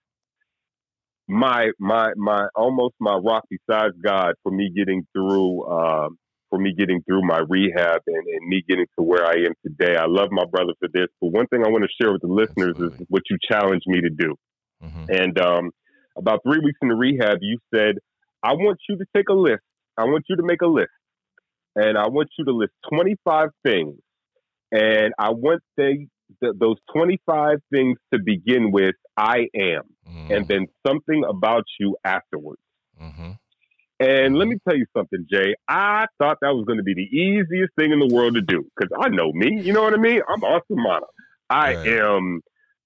my 1.27 1.71
my 1.79 2.11
my 2.15 2.47
almost 2.55 2.93
my 2.99 3.15
rock 3.15 3.45
besides 3.49 3.95
God 4.03 4.33
for 4.43 4.51
me 4.51 4.71
getting 4.75 5.07
through 5.13 5.67
um, 5.67 6.17
for 6.49 6.59
me 6.59 6.73
getting 6.77 7.01
through 7.03 7.21
my 7.25 7.41
rehab 7.47 8.01
and, 8.07 8.27
and 8.27 8.47
me 8.47 8.63
getting 8.67 8.85
to 8.97 9.03
where 9.03 9.25
I 9.25 9.45
am 9.45 9.53
today. 9.65 9.95
I 9.97 10.05
love 10.07 10.29
my 10.31 10.45
brother 10.45 10.73
for 10.79 10.87
this, 10.93 11.07
but 11.21 11.31
one 11.31 11.47
thing 11.47 11.63
I 11.65 11.69
want 11.69 11.83
to 11.83 12.03
share 12.03 12.11
with 12.11 12.21
the 12.21 12.27
listeners 12.27 12.71
Absolutely. 12.71 12.99
is 12.99 13.05
what 13.09 13.23
you 13.29 13.37
challenged 13.49 13.85
me 13.87 14.01
to 14.01 14.09
do. 14.09 14.35
Mm-hmm. 14.83 15.05
And 15.09 15.39
um, 15.39 15.71
about 16.17 16.41
three 16.43 16.59
weeks 16.63 16.77
in 16.81 16.89
the 16.89 16.95
rehab, 16.95 17.39
you 17.41 17.59
said, 17.73 17.95
"I 18.43 18.53
want 18.53 18.79
you 18.87 18.97
to 18.97 19.05
take 19.15 19.29
a 19.29 19.33
list. 19.33 19.63
I 19.97 20.03
want 20.03 20.25
you 20.29 20.35
to 20.35 20.43
make 20.43 20.61
a 20.61 20.67
list, 20.67 20.91
and 21.75 21.97
I 21.97 22.07
want 22.07 22.29
you 22.37 22.45
to 22.45 22.51
list 22.51 22.73
25 22.89 23.49
things 23.65 23.95
and 24.71 25.13
I 25.17 25.31
want 25.31 25.61
they, 25.77 26.07
the, 26.41 26.53
those 26.57 26.77
25 26.93 27.59
things 27.71 27.97
to 28.13 28.19
begin 28.23 28.71
with, 28.71 28.95
I 29.15 29.47
am, 29.55 29.83
mm-hmm. 30.07 30.31
and 30.31 30.47
then 30.47 30.67
something 30.85 31.23
about 31.27 31.63
you 31.79 31.97
afterwards. 32.03 32.61
Mm-hmm. 33.01 33.31
And 33.99 34.37
let 34.37 34.47
me 34.47 34.57
tell 34.67 34.77
you 34.77 34.85
something, 34.95 35.25
Jay. 35.31 35.55
I 35.67 36.05
thought 36.19 36.37
that 36.41 36.53
was 36.53 36.65
going 36.65 36.77
to 36.77 36.83
be 36.83 36.93
the 36.93 37.01
easiest 37.01 37.73
thing 37.77 37.91
in 37.91 37.99
the 37.99 38.13
world 38.13 38.35
to 38.35 38.41
do 38.41 38.63
because 38.75 38.91
I 38.99 39.09
know 39.09 39.31
me. 39.33 39.59
You 39.61 39.73
know 39.73 39.81
what 39.81 39.93
I 39.93 39.97
mean? 39.97 40.21
I'm 40.29 40.43
awesome, 40.43 40.83
Mana. 40.83 41.05
I 41.49 41.75
right. 41.75 41.87
am 41.87 42.41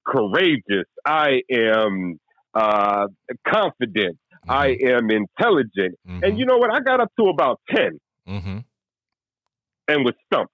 courageous. 0.05 0.88
I 1.05 1.41
am 1.51 2.18
uh, 2.53 3.07
confident. 3.45 4.18
Mm-hmm. 4.47 4.51
I 4.51 4.78
am 4.84 5.12
intelligent. 5.12 5.99
And 6.05 6.24
mm-hmm. 6.24 6.38
you 6.38 6.45
know 6.45 6.57
what? 6.57 6.72
I 6.72 6.80
got 6.80 6.99
up 6.99 7.12
to 7.20 7.28
about 7.28 7.59
10 7.76 7.99
mm-hmm. 8.28 8.57
and 9.88 10.05
was 10.05 10.14
stumped. 10.26 10.53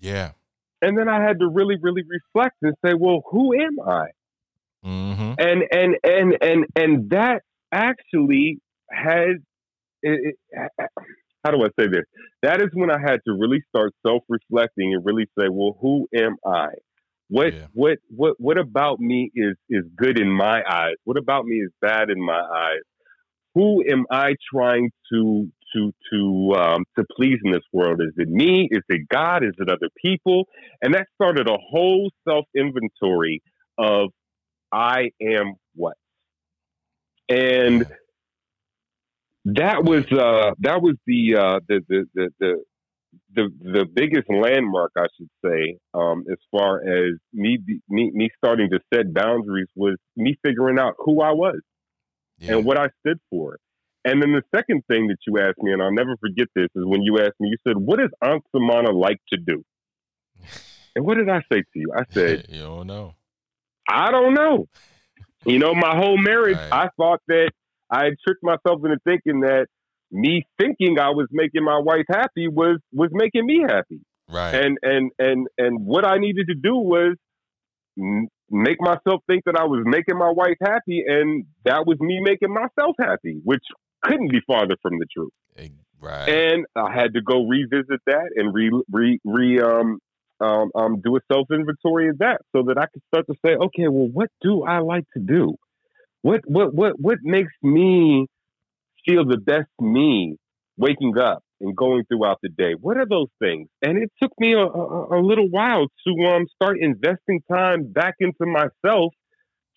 Yeah. 0.00 0.32
And 0.82 0.96
then 0.96 1.08
I 1.08 1.22
had 1.22 1.40
to 1.40 1.48
really, 1.48 1.76
really 1.80 2.02
reflect 2.02 2.56
and 2.62 2.74
say, 2.84 2.94
well, 2.94 3.22
who 3.30 3.54
am 3.54 3.78
I? 3.86 4.06
Mm-hmm. 4.84 5.32
And 5.38 5.62
and 5.70 5.96
and 6.02 6.36
and 6.40 6.66
and 6.74 7.10
that 7.10 7.42
actually 7.70 8.58
has. 8.90 9.36
It, 10.02 10.34
it, 10.52 10.90
how 11.44 11.50
do 11.50 11.62
I 11.62 11.68
say 11.78 11.88
this? 11.88 12.04
That 12.42 12.60
is 12.60 12.68
when 12.74 12.90
I 12.90 12.98
had 12.98 13.20
to 13.26 13.32
really 13.32 13.62
start 13.68 13.94
self-reflecting 14.06 14.94
and 14.94 15.04
really 15.04 15.26
say, 15.38 15.48
well, 15.50 15.76
who 15.80 16.08
am 16.14 16.36
I? 16.46 16.68
What 17.28 17.54
yeah. 17.54 17.66
what 17.72 17.98
what 18.08 18.34
what 18.38 18.58
about 18.58 18.98
me 18.98 19.30
is 19.34 19.54
is 19.68 19.84
good 19.96 20.18
in 20.18 20.28
my 20.28 20.62
eyes? 20.68 20.96
What 21.04 21.16
about 21.16 21.44
me 21.44 21.56
is 21.56 21.70
bad 21.80 22.10
in 22.10 22.20
my 22.20 22.40
eyes? 22.40 22.82
Who 23.54 23.84
am 23.88 24.04
I 24.10 24.34
trying 24.52 24.90
to 25.12 25.48
to 25.72 25.92
to 26.12 26.54
um, 26.56 26.84
to 26.98 27.04
please 27.16 27.38
in 27.44 27.52
this 27.52 27.62
world? 27.72 28.00
Is 28.00 28.12
it 28.16 28.28
me? 28.28 28.68
Is 28.72 28.82
it 28.88 29.08
God? 29.08 29.44
Is 29.44 29.54
it 29.58 29.68
other 29.68 29.88
people? 30.02 30.48
And 30.82 30.92
that 30.94 31.06
started 31.14 31.48
a 31.48 31.56
whole 31.56 32.10
self 32.28 32.46
inventory 32.56 33.42
of 33.78 34.10
I 34.72 35.10
am 35.22 35.54
what, 35.76 35.96
and 37.28 37.86
that 39.56 39.84
was 39.84 40.04
uh, 40.12 40.52
that 40.60 40.82
was 40.82 40.96
the, 41.06 41.36
uh, 41.36 41.60
the, 41.68 41.80
the 41.88 42.06
the 42.14 42.28
the 42.38 42.64
the 43.34 43.48
the 43.60 43.84
biggest 43.84 44.28
landmark, 44.28 44.92
I 44.96 45.06
should 45.16 45.30
say, 45.44 45.78
um, 45.94 46.24
as 46.30 46.38
far 46.50 46.80
as 46.80 47.14
me, 47.32 47.58
me 47.88 48.10
me 48.12 48.30
starting 48.36 48.70
to 48.70 48.80
set 48.92 49.12
boundaries 49.12 49.68
was 49.74 49.96
me 50.16 50.36
figuring 50.44 50.78
out 50.78 50.94
who 50.98 51.20
I 51.20 51.32
was 51.32 51.60
yeah. 52.38 52.56
and 52.56 52.64
what 52.64 52.78
I 52.78 52.88
stood 53.00 53.18
for. 53.30 53.58
And 54.04 54.22
then 54.22 54.32
the 54.32 54.42
second 54.54 54.82
thing 54.88 55.08
that 55.08 55.18
you 55.26 55.38
asked 55.38 55.58
me, 55.58 55.72
and 55.72 55.82
I'll 55.82 55.92
never 55.92 56.16
forget 56.16 56.48
this, 56.54 56.68
is 56.74 56.84
when 56.86 57.02
you 57.02 57.18
asked 57.20 57.38
me, 57.38 57.50
you 57.50 57.58
said, 57.66 57.76
"What 57.76 57.98
does 57.98 58.10
Ansumana 58.22 58.92
like 58.92 59.20
to 59.32 59.38
do?" 59.38 59.64
and 60.96 61.04
what 61.04 61.16
did 61.16 61.28
I 61.28 61.42
say 61.52 61.60
to 61.60 61.66
you? 61.74 61.92
I 61.96 62.04
said, 62.10 62.46
"You 62.48 62.62
don't 62.62 62.86
know." 62.86 63.14
I 63.88 64.10
don't 64.10 64.34
know. 64.34 64.68
You 65.44 65.58
know, 65.58 65.74
my 65.74 65.96
whole 65.96 66.18
marriage, 66.18 66.56
right. 66.56 66.72
I 66.72 66.88
thought 66.96 67.20
that 67.28 67.50
I 67.90 68.04
had 68.04 68.14
tricked 68.24 68.42
myself 68.42 68.80
into 68.84 68.98
thinking 69.04 69.40
that 69.40 69.66
me 70.10 70.44
thinking 70.58 70.98
I 70.98 71.10
was 71.10 71.28
making 71.30 71.64
my 71.64 71.78
wife 71.78 72.06
happy 72.08 72.48
was 72.48 72.78
was 72.92 73.10
making 73.12 73.46
me 73.46 73.64
happy. 73.66 74.00
Right. 74.28 74.54
And 74.54 74.78
and 74.82 75.10
and 75.18 75.46
and 75.58 75.84
what 75.84 76.04
I 76.04 76.18
needed 76.18 76.46
to 76.48 76.54
do 76.54 76.76
was 76.76 77.16
make 78.50 78.80
myself 78.80 79.22
think 79.26 79.44
that 79.46 79.56
I 79.56 79.64
was 79.64 79.82
making 79.84 80.16
my 80.16 80.30
wife 80.30 80.56
happy, 80.60 81.04
and 81.06 81.44
that 81.64 81.86
was 81.86 81.98
me 82.00 82.20
making 82.22 82.52
myself 82.52 82.96
happy, 82.98 83.40
which 83.44 83.64
couldn't 84.02 84.30
be 84.30 84.40
farther 84.46 84.76
from 84.82 84.98
the 84.98 85.06
truth. 85.12 85.32
Right. 86.00 86.28
And 86.28 86.66
I 86.74 86.92
had 86.92 87.14
to 87.14 87.20
go 87.20 87.46
revisit 87.46 88.00
that 88.06 88.30
and 88.34 88.54
re 88.54 88.70
re 88.90 89.20
re 89.24 89.60
um 89.60 89.98
um, 90.40 90.70
um 90.74 91.00
do 91.02 91.16
a 91.16 91.20
self 91.30 91.48
inventory 91.50 92.08
of 92.08 92.18
that, 92.18 92.40
so 92.54 92.62
that 92.64 92.78
I 92.78 92.86
could 92.86 93.02
start 93.12 93.26
to 93.26 93.34
say, 93.44 93.54
okay, 93.54 93.88
well, 93.88 94.08
what 94.08 94.30
do 94.40 94.62
I 94.62 94.78
like 94.78 95.04
to 95.14 95.20
do? 95.20 95.56
What 96.22 96.40
what 96.46 96.74
what 96.74 96.92
what 96.98 97.18
makes 97.22 97.52
me 97.62 98.26
feel 99.06 99.24
the 99.24 99.38
best 99.38 99.68
me 99.80 100.36
waking 100.76 101.16
up 101.18 101.42
and 101.60 101.76
going 101.76 102.04
throughout 102.04 102.38
the 102.42 102.48
day? 102.48 102.74
What 102.78 102.96
are 102.96 103.06
those 103.06 103.28
things? 103.38 103.68
And 103.82 103.98
it 104.02 104.10
took 104.22 104.32
me 104.38 104.52
a, 104.52 104.58
a, 104.58 105.18
a 105.18 105.20
little 105.20 105.48
while 105.48 105.86
to 106.06 106.26
um, 106.28 106.46
start 106.54 106.78
investing 106.80 107.42
time 107.50 107.92
back 107.92 108.14
into 108.20 108.46
myself 108.46 109.12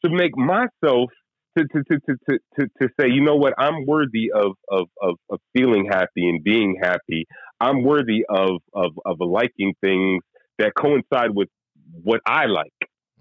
to 0.04 0.12
make 0.12 0.36
myself 0.36 1.10
to 1.58 1.66
to, 1.66 1.84
to, 1.84 2.00
to, 2.00 2.16
to, 2.30 2.40
to, 2.60 2.68
to 2.82 2.90
say, 3.00 3.08
you 3.10 3.22
know 3.22 3.36
what, 3.36 3.54
I'm 3.58 3.86
worthy 3.86 4.32
of, 4.34 4.54
of, 4.70 4.88
of, 5.02 5.16
of 5.30 5.40
feeling 5.56 5.88
happy 5.90 6.28
and 6.28 6.44
being 6.44 6.80
happy. 6.82 7.26
I'm 7.60 7.84
worthy 7.84 8.26
of, 8.28 8.62
of, 8.74 8.92
of 9.06 9.18
liking 9.20 9.74
things 9.82 10.24
that 10.58 10.74
coincide 10.76 11.32
with 11.34 11.50
what 11.92 12.22
I 12.26 12.46
like. 12.46 12.74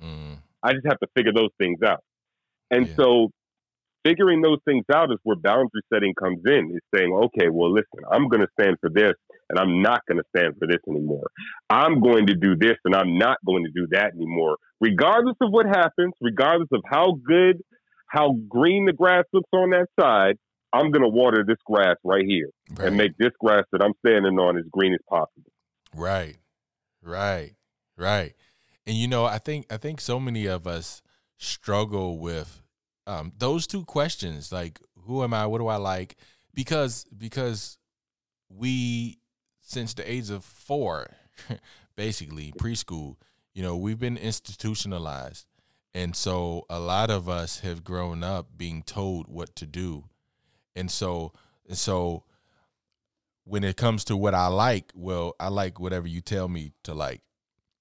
Mm. 0.03 0.39
I 0.63 0.73
just 0.73 0.87
have 0.87 0.99
to 1.01 1.09
figure 1.15 1.33
those 1.33 1.51
things 1.59 1.81
out. 1.87 2.03
And 2.73 2.89
yeah. 2.89 2.95
so 2.97 3.31
figuring 4.05 4.43
those 4.43 4.59
things 4.65 4.85
out 4.93 5.13
is 5.13 5.19
where 5.23 5.37
boundary 5.37 5.83
setting 5.93 6.15
comes 6.15 6.41
in. 6.47 6.73
Is 6.75 6.81
saying, 6.95 7.13
okay, 7.13 7.49
well, 7.51 7.73
listen, 7.73 8.05
I'm 8.11 8.29
going 8.29 8.41
to 8.41 8.49
stand 8.59 8.77
for 8.81 8.91
this, 8.91 9.13
and 9.49 9.59
I'm 9.59 9.83
not 9.83 10.01
going 10.09 10.19
to 10.19 10.25
stand 10.37 10.55
for 10.59 10.67
this 10.67 10.81
anymore. 10.89 11.27
I'm 11.71 12.01
going 12.01 12.27
to 12.27 12.35
do 12.35 12.57
this, 12.57 12.77
and 12.85 12.95
I'm 12.95 13.19
not 13.19 13.39
going 13.47 13.65
to 13.65 13.71
do 13.71 13.87
that 13.93 14.13
anymore. 14.15 14.57
Regardless 14.81 15.37
of 15.41 15.51
what 15.51 15.67
happens, 15.67 16.15
regardless 16.21 16.69
of 16.73 16.81
how 16.91 17.19
good, 17.25 17.63
how 18.09 18.35
green 18.49 18.87
the 18.87 18.93
grass 18.93 19.25
looks 19.33 19.51
on 19.53 19.71
that 19.71 19.87
side, 20.01 20.37
I'm 20.73 20.91
going 20.91 21.03
to 21.03 21.09
water 21.09 21.45
this 21.47 21.59
grass 21.67 21.97
right 22.03 22.25
here 22.27 22.49
right. 22.79 22.89
and 22.89 22.97
make 22.97 23.17
this 23.19 23.33
grass 23.39 23.65
that 23.73 23.83
I'm 23.83 23.93
standing 24.05 24.39
on 24.39 24.57
as 24.57 24.65
green 24.73 24.95
as 24.95 25.01
possible. 25.09 25.53
Right, 25.95 26.39
right, 27.03 27.53
right. 27.97 28.33
And 28.87 28.97
you 28.97 29.07
know, 29.07 29.27
I 29.27 29.39
think 29.39 29.67
I 29.71 29.77
think 29.77 30.01
so 30.01 30.19
many 30.19 30.47
of 30.47 30.67
us 30.67 31.03
struggle 31.37 32.19
with 32.19 32.62
um, 33.07 33.33
those 33.39 33.67
two 33.67 33.85
questions, 33.85 34.53
like 34.53 34.81
who 35.07 35.23
am 35.23 35.35
I, 35.35 35.47
what 35.47 35.59
do 35.59 35.67
I 35.69 35.77
like, 35.77 36.17
because 36.55 37.05
because 37.17 37.79
we 38.49 39.19
since 39.61 39.95
the 39.95 40.11
age 40.11 40.31
of 40.31 40.45
four, 40.45 41.09
basically 41.97 42.53
preschool, 42.53 43.17
you 43.55 43.63
know, 43.63 43.77
we've 43.77 43.99
been 43.99 44.17
institutionalized, 44.17 45.47
and 45.95 46.15
so 46.15 46.65
a 46.71 46.79
lot 46.79 47.11
of 47.11 47.29
us 47.29 47.61
have 47.61 47.85
grown 47.85 48.23
up 48.23 48.57
being 48.57 48.83
told 48.83 49.29
what 49.29 49.57
to 49.57 49.67
do, 49.67 50.05
and 50.77 50.91
so 50.91 51.33
and 51.69 51.79
so 51.79 52.25
when 53.45 53.65
it 53.65 53.77
comes 53.77 54.05
to 54.05 54.17
what 54.17 54.35
I 54.35 54.47
like, 54.47 54.93
well, 54.95 55.35
I 55.41 55.49
like 55.49 55.81
whatever 55.81 56.07
you 56.07 56.21
tell 56.21 56.49
me 56.49 56.73
to 56.85 56.95
like, 56.95 57.23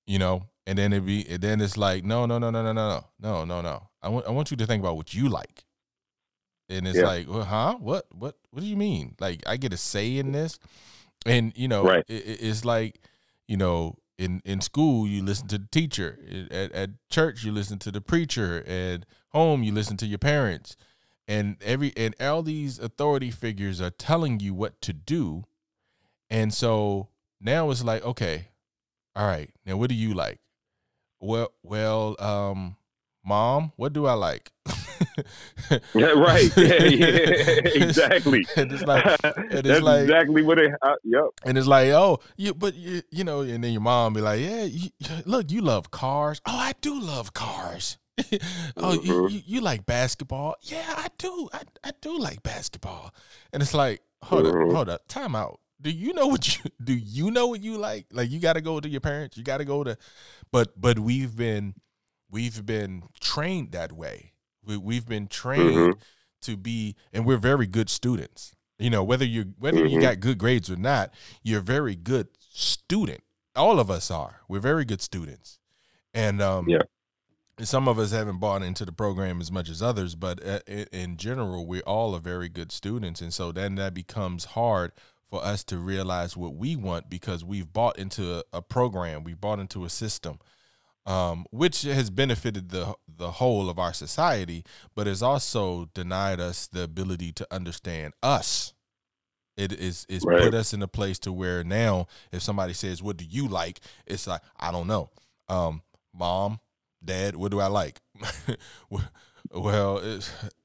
you 0.08 0.18
know, 0.18 0.48
and 0.66 0.78
then 0.78 0.94
it 0.94 1.06
be 1.06 1.26
and 1.30 1.42
then 1.42 1.62
it's 1.62 1.78
like 1.78 2.04
no 2.04 2.26
no 2.26 2.38
no 2.38 2.52
no 2.52 2.62
no 2.62 2.74
no 2.74 2.88
no 2.88 3.06
no 3.20 3.46
no 3.46 3.62
no. 3.62 3.88
I 4.02 4.10
want 4.10 4.28
I 4.28 4.32
want 4.32 4.52
you 4.52 4.58
to 4.58 4.66
think 4.66 4.82
about 4.82 4.98
what 4.98 5.14
you 5.14 5.30
like. 5.30 5.66
And 6.70 6.88
it's 6.88 6.98
yeah. 6.98 7.06
like 7.06 7.30
well, 7.30 7.44
huh? 7.44 7.78
What 7.80 8.06
what 8.12 8.36
what 8.52 8.62
do 8.62 8.68
you 8.68 8.78
mean? 8.78 9.16
Like 9.20 9.44
I 9.48 9.58
get 9.58 9.74
a 9.74 9.78
say 9.78 10.18
in 10.18 10.32
this. 10.32 10.60
And 11.26 11.54
you 11.56 11.68
know 11.68 11.84
right. 11.84 12.04
it, 12.08 12.38
it's 12.42 12.66
like 12.66 13.00
you 13.48 13.58
know 13.58 13.98
in 14.18 14.42
in 14.46 14.62
school 14.62 15.08
you 15.08 15.24
listen 15.24 15.48
to 15.48 15.58
the 15.58 15.68
teacher. 15.72 16.20
At, 16.52 16.72
at 16.72 16.90
church 17.10 17.44
you 17.44 17.52
listen 17.52 17.80
to 17.80 17.92
the 17.92 18.02
preacher. 18.02 18.64
At 18.68 19.06
home 19.30 19.64
you 19.64 19.74
listen 19.74 19.98
to 19.98 20.06
your 20.06 20.20
parents. 20.20 20.76
And 21.28 21.58
every 21.62 21.94
and 21.98 22.16
all 22.20 22.44
these 22.44 22.78
authority 22.80 23.32
figures 23.32 23.82
are 23.82 23.92
telling 23.92 24.40
you 24.40 24.54
what 24.54 24.80
to 24.82 24.94
do. 24.94 25.44
And 26.30 26.54
so 26.54 27.10
now 27.42 27.70
it's 27.72 27.84
like 27.84 28.06
okay 28.06 28.50
all 29.16 29.28
right 29.28 29.50
now 29.66 29.76
what 29.76 29.90
do 29.90 29.96
you 29.96 30.14
like 30.14 30.40
well, 31.22 31.54
well, 31.64 32.16
um, 32.20 32.76
mom, 33.24 33.72
what 33.76 33.94
do 33.94 34.06
I 34.06 34.14
like? 34.14 34.52
yeah, 35.94 36.08
right. 36.08 36.52
Yeah, 36.58 36.84
yeah, 36.84 37.06
exactly. 37.66 38.46
and 38.58 38.72
it's 38.72 38.84
like, 38.84 39.06
and 39.24 39.54
it's 39.54 39.68
That's 39.68 39.82
like, 39.82 40.02
exactly 40.02 40.42
what 40.42 40.60
it. 40.60 40.72
Uh, 40.82 40.96
yep. 41.04 41.26
And 41.46 41.58
it's 41.58 41.68
like, 41.68 41.90
oh, 41.90 42.20
you, 42.38 42.54
but 42.54 42.76
you, 42.76 43.02
you 43.12 43.24
know, 43.24 43.42
and 43.42 43.64
then 43.64 43.72
your 43.72 43.82
mom 43.82 44.14
be 44.14 44.22
like, 44.22 44.42
yeah, 44.42 44.64
you, 44.64 44.90
look, 45.26 45.52
you 45.52 45.62
love 45.62 45.92
cars. 45.92 46.42
Oh, 46.46 46.58
I 46.58 46.74
do 46.82 47.00
love 47.00 47.34
cars. 47.34 47.98
oh, 48.18 48.24
mm-hmm. 48.26 49.06
you, 49.06 49.28
you, 49.30 49.42
you, 49.46 49.62
like 49.62 49.86
basketball? 49.86 50.56
Yeah, 50.62 50.94
I 50.98 51.08
do. 51.18 51.50
I, 51.54 51.62
I 51.84 51.92
do 52.02 52.18
like 52.20 52.44
basketball. 52.44 53.14
And 53.54 53.64
it's 53.64 53.74
like, 53.74 54.02
hold 54.24 54.46
mm-hmm. 54.46 54.70
up, 54.70 54.76
hold 54.76 54.90
up, 54.90 55.08
time 55.08 55.36
out 55.36 55.61
do 55.82 55.90
you 55.90 56.14
know 56.14 56.28
what 56.28 56.48
you 56.48 56.70
do 56.84 56.94
you 56.94 57.32
know 57.32 57.48
what 57.48 57.62
you 57.62 57.78
like? 57.78 58.08
Like 58.12 58.30
you 58.30 58.40
got 58.40 58.54
to 58.54 58.62
go 58.62 58.80
to 58.80 58.88
your 58.88 59.02
parents 59.02 59.38
you 59.38 59.44
got 59.44 59.58
to 59.58 59.66
go 59.66 59.84
to 59.84 59.98
but 60.52 60.80
but 60.80 61.00
we've 61.00 61.36
been 61.36 61.76
we've 62.30 62.66
been 62.66 63.04
trained 63.20 63.72
that 63.72 63.92
way. 63.92 64.34
We, 64.64 64.78
we've 64.78 65.08
been 65.08 65.28
trained 65.28 65.76
mm-hmm. 65.76 66.00
to 66.42 66.58
be 66.58 66.96
and 67.12 67.26
we're 67.26 67.38
very 67.38 67.68
good 67.68 67.90
students. 67.90 68.54
You 68.78 68.90
know 68.90 69.04
whether 69.04 69.26
you 69.26 69.54
whether 69.60 69.78
mm-hmm. 69.78 69.88
you 69.88 70.02
got 70.02 70.20
good 70.20 70.38
grades 70.38 70.70
or 70.70 70.76
not 70.76 71.14
you're 71.44 71.60
a 71.60 71.64
very 71.64 71.96
good 71.96 72.28
student. 72.40 73.24
All 73.56 73.80
of 73.80 73.92
us 73.92 74.10
are. 74.10 74.42
We're 74.48 74.60
very 74.60 74.86
good 74.86 75.02
students. 75.02 75.60
And 76.14 76.42
um 76.42 76.68
yeah. 76.68 76.82
some 77.62 77.88
of 77.88 78.00
us 78.00 78.12
haven't 78.12 78.40
bought 78.40 78.64
into 78.64 78.86
the 78.86 78.92
program 78.92 79.40
as 79.42 79.52
much 79.52 79.70
as 79.70 79.82
others 79.82 80.16
but 80.16 80.46
uh, 80.46 80.60
in 80.68 81.18
general 81.18 81.66
we 81.66 81.82
all 81.82 82.16
are 82.16 82.20
very 82.20 82.50
good 82.50 82.72
students. 82.72 83.22
And 83.22 83.34
so 83.34 83.52
then 83.52 83.76
that 83.76 83.94
becomes 83.94 84.46
hard 84.46 84.92
for 85.32 85.44
us 85.44 85.64
to 85.64 85.78
realize 85.78 86.36
what 86.36 86.54
we 86.56 86.76
want 86.76 87.10
because 87.10 87.44
we've 87.44 87.72
bought 87.72 87.98
into 87.98 88.44
a, 88.52 88.62
program, 88.62 89.24
we 89.24 89.34
bought 89.34 89.60
into 89.60 89.86
a 89.86 89.90
system, 89.90 90.38
um, 91.06 91.46
which 91.52 91.84
has 91.84 92.10
benefited 92.10 92.70
the 92.70 92.94
the 93.08 93.32
whole 93.32 93.70
of 93.70 93.80
our 93.80 93.94
society, 93.94 94.66
but 94.94 95.08
has 95.08 95.24
also 95.24 95.90
denied 95.94 96.42
us 96.42 96.68
the 96.68 96.84
ability 96.84 97.32
to 97.32 97.48
understand 97.50 98.14
us. 98.22 98.74
It 99.56 99.72
is 99.72 100.06
is 100.10 100.24
right. 100.26 100.42
put 100.42 100.54
us 100.54 100.74
in 100.74 100.84
a 100.84 100.88
place 100.88 101.18
to 101.20 101.32
where 101.32 101.64
now, 101.64 102.08
if 102.34 102.42
somebody 102.42 102.74
says, 102.74 103.02
"What 103.02 103.16
do 103.16 103.24
you 103.24 103.48
like?" 103.48 103.80
It's 104.06 104.28
like 104.28 104.42
I 104.60 104.72
don't 104.72 104.88
know, 104.88 105.12
um, 105.48 105.82
mom, 106.14 106.60
dad, 107.04 107.38
what 107.38 107.52
do 107.52 107.62
I 107.62 107.68
like? 107.68 108.02
well, 109.54 110.22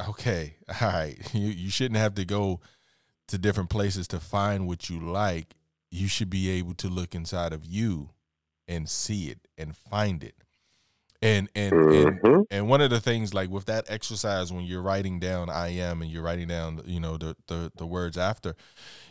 okay, 0.09 0.57
all 0.81 0.89
right, 0.89 1.17
you 1.33 1.49
you 1.49 1.71
shouldn't 1.71 1.99
have 1.99 2.17
to 2.17 2.25
go 2.25 2.61
to 3.29 3.39
different 3.39 3.71
places 3.71 4.07
to 4.09 4.21
find 4.21 4.67
what 4.67 4.89
you 4.89 5.01
like, 5.01 5.55
you 5.91 6.09
should 6.09 6.31
be 6.31 6.51
able 6.51 6.75
to 6.75 6.89
look 6.89 7.15
inside 7.15 7.53
of 7.53 7.65
you 7.65 8.11
and 8.69 8.89
see 8.89 9.31
it 9.31 9.49
and 9.57 9.77
find 9.77 10.23
it. 10.23 10.35
And 11.23 11.49
and 11.55 11.73
mm-hmm. 11.73 12.27
and, 12.27 12.47
and 12.51 12.69
one 12.69 12.81
of 12.81 12.91
the 12.91 13.01
things 13.01 13.33
like 13.33 13.49
with 13.51 13.65
that 13.67 13.87
exercise 13.89 14.53
when 14.53 14.65
you're 14.65 14.83
writing 14.83 15.19
down 15.19 15.49
I 15.49 15.69
am 15.69 16.03
and 16.03 16.11
you're 16.11 16.23
writing 16.23 16.49
down 16.49 16.83
you 16.85 17.01
know 17.01 17.17
the 17.17 17.35
the, 17.47 17.73
the 17.77 17.87
words 17.87 18.19
after, 18.19 18.55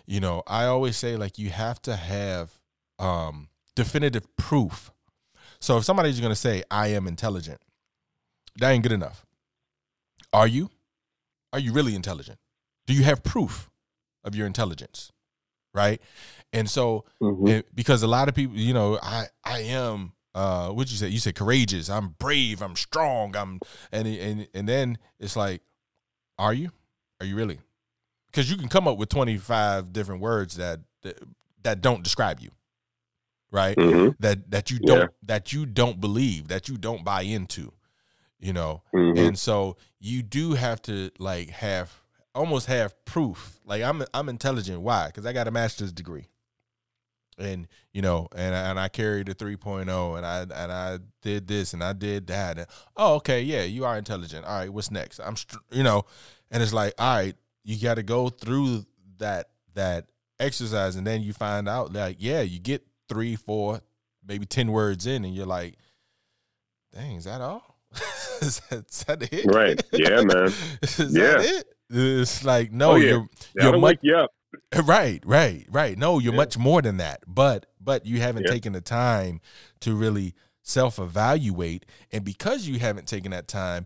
you 0.06 0.20
know, 0.20 0.44
I 0.46 0.66
always 0.66 0.98
say 0.98 1.16
like 1.18 1.40
you 1.40 1.50
have 1.50 1.82
to 1.84 1.96
have 1.96 2.52
um 3.00 3.50
definitive 3.76 4.34
proof. 4.38 4.92
So 5.60 5.78
if 5.78 5.84
somebody's 5.84 6.20
gonna 6.20 6.36
say 6.36 6.64
I 6.70 6.90
am 6.90 7.08
intelligent, 7.08 7.60
that 8.60 8.70
ain't 8.70 8.84
good 8.84 8.92
enough. 8.92 9.26
Are 10.32 10.48
you? 10.48 10.70
Are 11.52 11.60
you 11.60 11.74
really 11.74 11.96
intelligent? 11.96 12.38
Do 12.86 12.94
you 12.94 13.04
have 13.04 13.24
proof? 13.24 13.72
Of 14.26 14.36
your 14.36 14.48
intelligence, 14.48 15.12
right? 15.74 16.02
And 16.52 16.70
so, 16.70 17.06
mm-hmm. 17.22 17.48
it, 17.48 17.76
because 17.76 18.04
a 18.04 18.08
lot 18.08 18.28
of 18.28 18.36
people, 18.36 18.58
you 18.58 18.74
know, 18.74 19.00
I 19.02 19.28
I 19.44 19.60
am 19.62 20.14
uh 20.34 20.70
what 20.70 20.92
you 20.92 20.98
say? 20.98 21.08
You 21.08 21.20
said 21.20 21.36
courageous. 21.36 21.90
I'm 21.90 22.10
brave. 22.20 22.62
I'm 22.62 22.76
strong. 22.76 23.36
I'm 23.36 23.60
and 23.92 24.08
and 24.08 24.48
and 24.54 24.68
then 24.68 24.98
it's 25.20 25.36
like 25.38 25.62
are 26.38 26.54
you? 26.54 26.72
Are 27.22 27.26
you 27.26 27.36
really? 27.36 27.60
Because 28.28 28.52
you 28.52 28.58
can 28.58 28.68
come 28.68 28.88
up 28.88 28.98
with 28.98 29.08
25 29.08 29.94
different 29.94 30.20
words 30.22 30.58
that, 30.58 30.82
that 31.04 31.18
that 31.64 31.82
don't 31.82 32.04
describe 32.04 32.42
you 32.42 32.50
right? 33.52 33.80
Hmm 33.80 34.10
that 34.20 34.52
that 34.52 34.70
you 34.72 34.80
don't 34.80 35.00
Yeah. 35.00 35.08
that 35.24 35.54
you 35.54 35.66
don't 35.66 36.02
believe 36.02 36.50
that 36.50 36.68
you 36.68 36.78
don't 36.78 37.04
buy 37.06 37.22
into 37.22 37.72
you 38.40 38.52
know? 38.54 38.84
Hmm 38.92 39.14
and 39.16 39.40
so 39.40 39.78
you 40.00 40.22
do 40.22 40.54
have 40.54 40.82
to 40.84 41.12
like 41.20 41.50
have 41.52 42.02
almost 42.36 42.68
have 42.68 42.94
proof. 43.06 43.58
Like 43.66 43.82
i'm 43.82 44.04
i'm 44.14 44.30
intelligent. 44.30 44.82
Why? 44.82 45.08
Because 45.08 45.26
i 45.26 45.34
got 45.34 45.48
a 45.48 45.52
master's 45.52 45.92
degree. 45.92 46.28
And 47.38 47.68
you 47.94 48.02
know 48.02 48.28
and 48.36 48.56
I- 48.56 48.70
and 48.70 48.80
i 48.80 48.88
carried 48.88 49.28
a 49.30 49.34
3.0 49.34 50.18
and 50.18 50.26
i 50.26 50.42
and 50.42 50.72
i 50.72 51.00
did 51.22 51.48
this 51.48 51.74
and 51.74 51.84
i 51.84 51.92
did 51.92 52.28
that 52.28 52.58
and, 52.60 52.68
oh 52.96 53.16
okay 53.16 53.42
yeah 53.42 53.64
you 53.64 53.84
are 53.86 53.98
intelligent. 53.98 54.46
All 54.46 54.58
right 54.58 54.70
what's 54.72 54.92
next? 54.92 55.20
I'm 55.20 55.36
you 55.72 55.84
know 55.84 56.06
and 56.52 56.62
it's 56.64 56.74
like 56.74 56.94
all 57.00 57.18
right 57.18 57.36
you 57.64 57.78
got 57.82 57.96
to 57.96 58.04
go 58.04 58.30
through 58.30 58.86
that 59.18 59.50
that 59.74 60.08
exercise 60.40 60.96
and 60.96 61.06
then 61.08 61.22
you 61.24 61.34
find 61.34 61.68
out 61.68 61.92
like 61.94 62.18
yeah 62.20 62.42
you 62.42 62.60
get 62.60 62.86
three 63.10 63.36
four 63.36 63.82
maybe 64.28 64.46
10 64.46 64.72
words 64.72 65.06
in 65.06 65.24
and 65.26 65.34
you're 65.36 65.46
like 65.46 65.76
dang 66.94 67.16
is 67.18 67.26
that 67.26 67.42
all? 67.42 67.64
Is, 68.42 68.60
that, 68.70 68.86
is 68.90 69.04
that 69.06 69.34
it? 69.34 69.46
Right. 69.46 69.82
Yeah, 69.94 70.22
man. 70.22 70.48
is 70.82 71.00
Yeah. 71.16 71.38
that 71.38 71.46
it 71.46 71.68
it's 71.90 72.44
like 72.44 72.72
no 72.72 72.92
Oh, 72.92 72.96
yeah. 72.96 73.10
you're 73.10 73.28
you're 73.56 73.78
much, 73.80 73.98
you 74.02 74.16
up. 74.16 74.32
Eh, 74.72 74.82
right 74.86 75.22
right 75.26 75.66
right. 75.70 75.98
No 75.98 76.20
you're 76.20 76.34
Yeah. 76.34 76.38
much 76.38 76.58
more 76.58 76.82
than 76.82 76.98
that. 76.98 77.24
But 77.28 77.66
but 77.80 78.06
you 78.06 78.20
haven't 78.22 78.48
taken 78.48 78.74
the 78.74 78.82
time 78.82 79.42
to 79.82 79.96
really 79.96 80.34
self-evaluate. 80.62 81.86
And 82.12 82.24
because 82.24 82.68
you 82.68 82.80
haven't 82.80 83.08
taken 83.08 83.32
that 83.32 83.48
time 83.48 83.86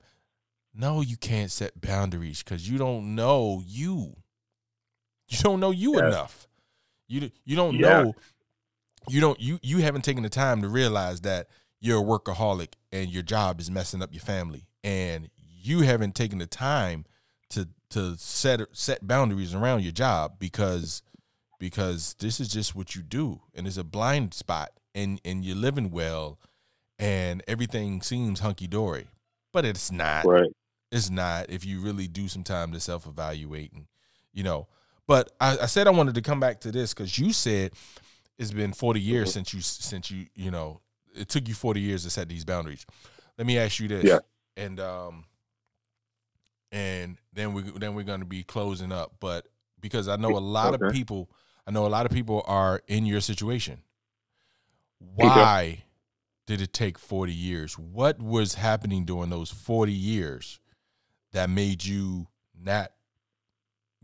no 0.73 1.01
you 1.01 1.17
can't 1.17 1.51
set 1.51 1.81
boundaries 1.81 2.43
because 2.43 2.69
you 2.69 2.77
don't 2.77 3.15
know 3.15 3.61
you. 3.65 4.13
You 5.27 5.37
don't 5.39 5.59
know 5.59 5.71
you 5.71 5.97
enough. 5.99 6.47
You 7.07 7.31
you 7.45 7.55
don't 7.55 7.77
know 7.79 8.13
you 9.07 9.19
don't 9.21 9.39
you 9.39 9.59
you 9.61 9.79
haven't 9.79 10.03
taken 10.03 10.23
the 10.23 10.29
time 10.29 10.61
to 10.61 10.69
realize 10.69 11.21
that 11.21 11.47
you're 11.81 11.99
a 11.99 12.03
workaholic 12.03 12.73
and 12.91 13.09
your 13.09 13.23
job 13.23 13.59
is 13.59 13.71
messing 13.71 14.01
up 14.03 14.13
your 14.13 14.21
family. 14.21 14.67
And 14.83 15.29
you 15.61 15.81
haven't 15.81 16.13
taken 16.15 16.37
the 16.39 16.47
time 16.47 17.05
to 17.49 17.67
to 17.91 18.15
set 18.17 18.61
set 18.71 19.07
boundaries 19.07 19.53
around 19.55 19.83
your 19.83 19.91
job 19.91 20.33
because 20.39 21.01
because 21.59 22.15
this 22.19 22.39
is 22.39 22.47
just 22.47 22.75
what 22.75 22.95
you 22.95 23.01
do 23.01 23.41
and 23.53 23.67
it's 23.67 23.77
a 23.77 23.83
blind 23.83 24.33
spot 24.33 24.71
and 24.95 25.19
and 25.25 25.43
you're 25.43 25.55
living 25.55 25.91
well 25.91 26.39
and 26.97 27.43
everything 27.47 28.01
seems 28.01 28.39
hunky 28.39 28.67
dory 28.67 29.07
but 29.51 29.65
it's 29.65 29.91
not 29.91 30.25
Right. 30.25 30.49
it's 30.91 31.09
not 31.09 31.49
if 31.49 31.65
you 31.65 31.81
really 31.81 32.07
do 32.07 32.27
some 32.27 32.43
time 32.43 32.71
to 32.73 32.79
self 32.79 33.05
evaluate 33.07 33.73
and 33.73 33.85
you 34.33 34.43
know. 34.43 34.67
But 35.07 35.31
I, 35.41 35.57
I 35.63 35.65
said 35.65 35.87
I 35.87 35.89
wanted 35.89 36.13
to 36.15 36.21
come 36.21 36.39
back 36.39 36.59
to 36.61 36.71
this 36.71 36.93
because 36.93 37.17
you 37.17 37.33
said 37.33 37.71
it's 38.37 38.51
been 38.51 38.73
forty 38.73 39.01
years 39.01 39.29
Mhm. 39.29 39.33
since 39.33 39.53
you 39.55 39.61
since 39.61 40.11
you 40.11 40.27
you 40.35 40.51
know 40.51 40.81
it 41.15 41.29
took 41.29 41.47
you 41.47 41.55
forty 41.55 41.81
years 41.81 42.03
to 42.03 42.11
set 42.11 42.29
these 42.29 42.45
boundaries. 42.45 42.85
Let 43.39 43.47
me 43.47 43.57
ask 43.57 43.79
you 43.79 43.87
this, 43.87 44.03
Yeah. 44.03 44.19
and 44.55 44.79
um, 44.79 45.25
and 46.71 47.17
then 47.33 47.53
we 47.53 47.63
then 47.63 47.95
we're 47.95 48.03
going 48.03 48.19
to 48.19 48.25
be 48.25 48.43
closing 48.43 48.91
up, 48.91 49.15
but 49.19 49.47
because 49.79 50.07
I 50.07 50.15
know 50.15 50.35
a 50.35 50.39
lot 50.39 50.73
of 50.73 50.81
people, 50.91 51.29
I 51.65 51.71
know 51.71 51.85
a 51.85 51.87
lot 51.87 52.05
of 52.05 52.11
people 52.11 52.43
are 52.47 52.81
in 52.87 53.05
your 53.05 53.21
situation. 53.21 53.81
Why 54.99 55.83
did 56.45 56.61
it 56.61 56.73
take 56.73 56.97
40 56.97 57.31
years? 57.33 57.77
What 57.77 58.19
was 58.19 58.55
happening 58.55 59.05
during 59.05 59.29
those 59.29 59.49
40 59.51 59.93
years 59.93 60.59
that 61.31 61.49
made 61.49 61.85
you 61.85 62.27
not 62.59 62.91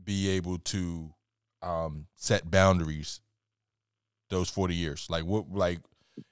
be 0.02 0.30
able 0.30 0.60
to 0.60 1.14
um, 1.62 2.06
set 2.16 2.50
boundaries 2.50 3.20
those 4.30 4.50
40 4.50 4.76
years? 4.76 5.08
Like 5.10 5.26
what 5.26 5.52
like 5.52 5.80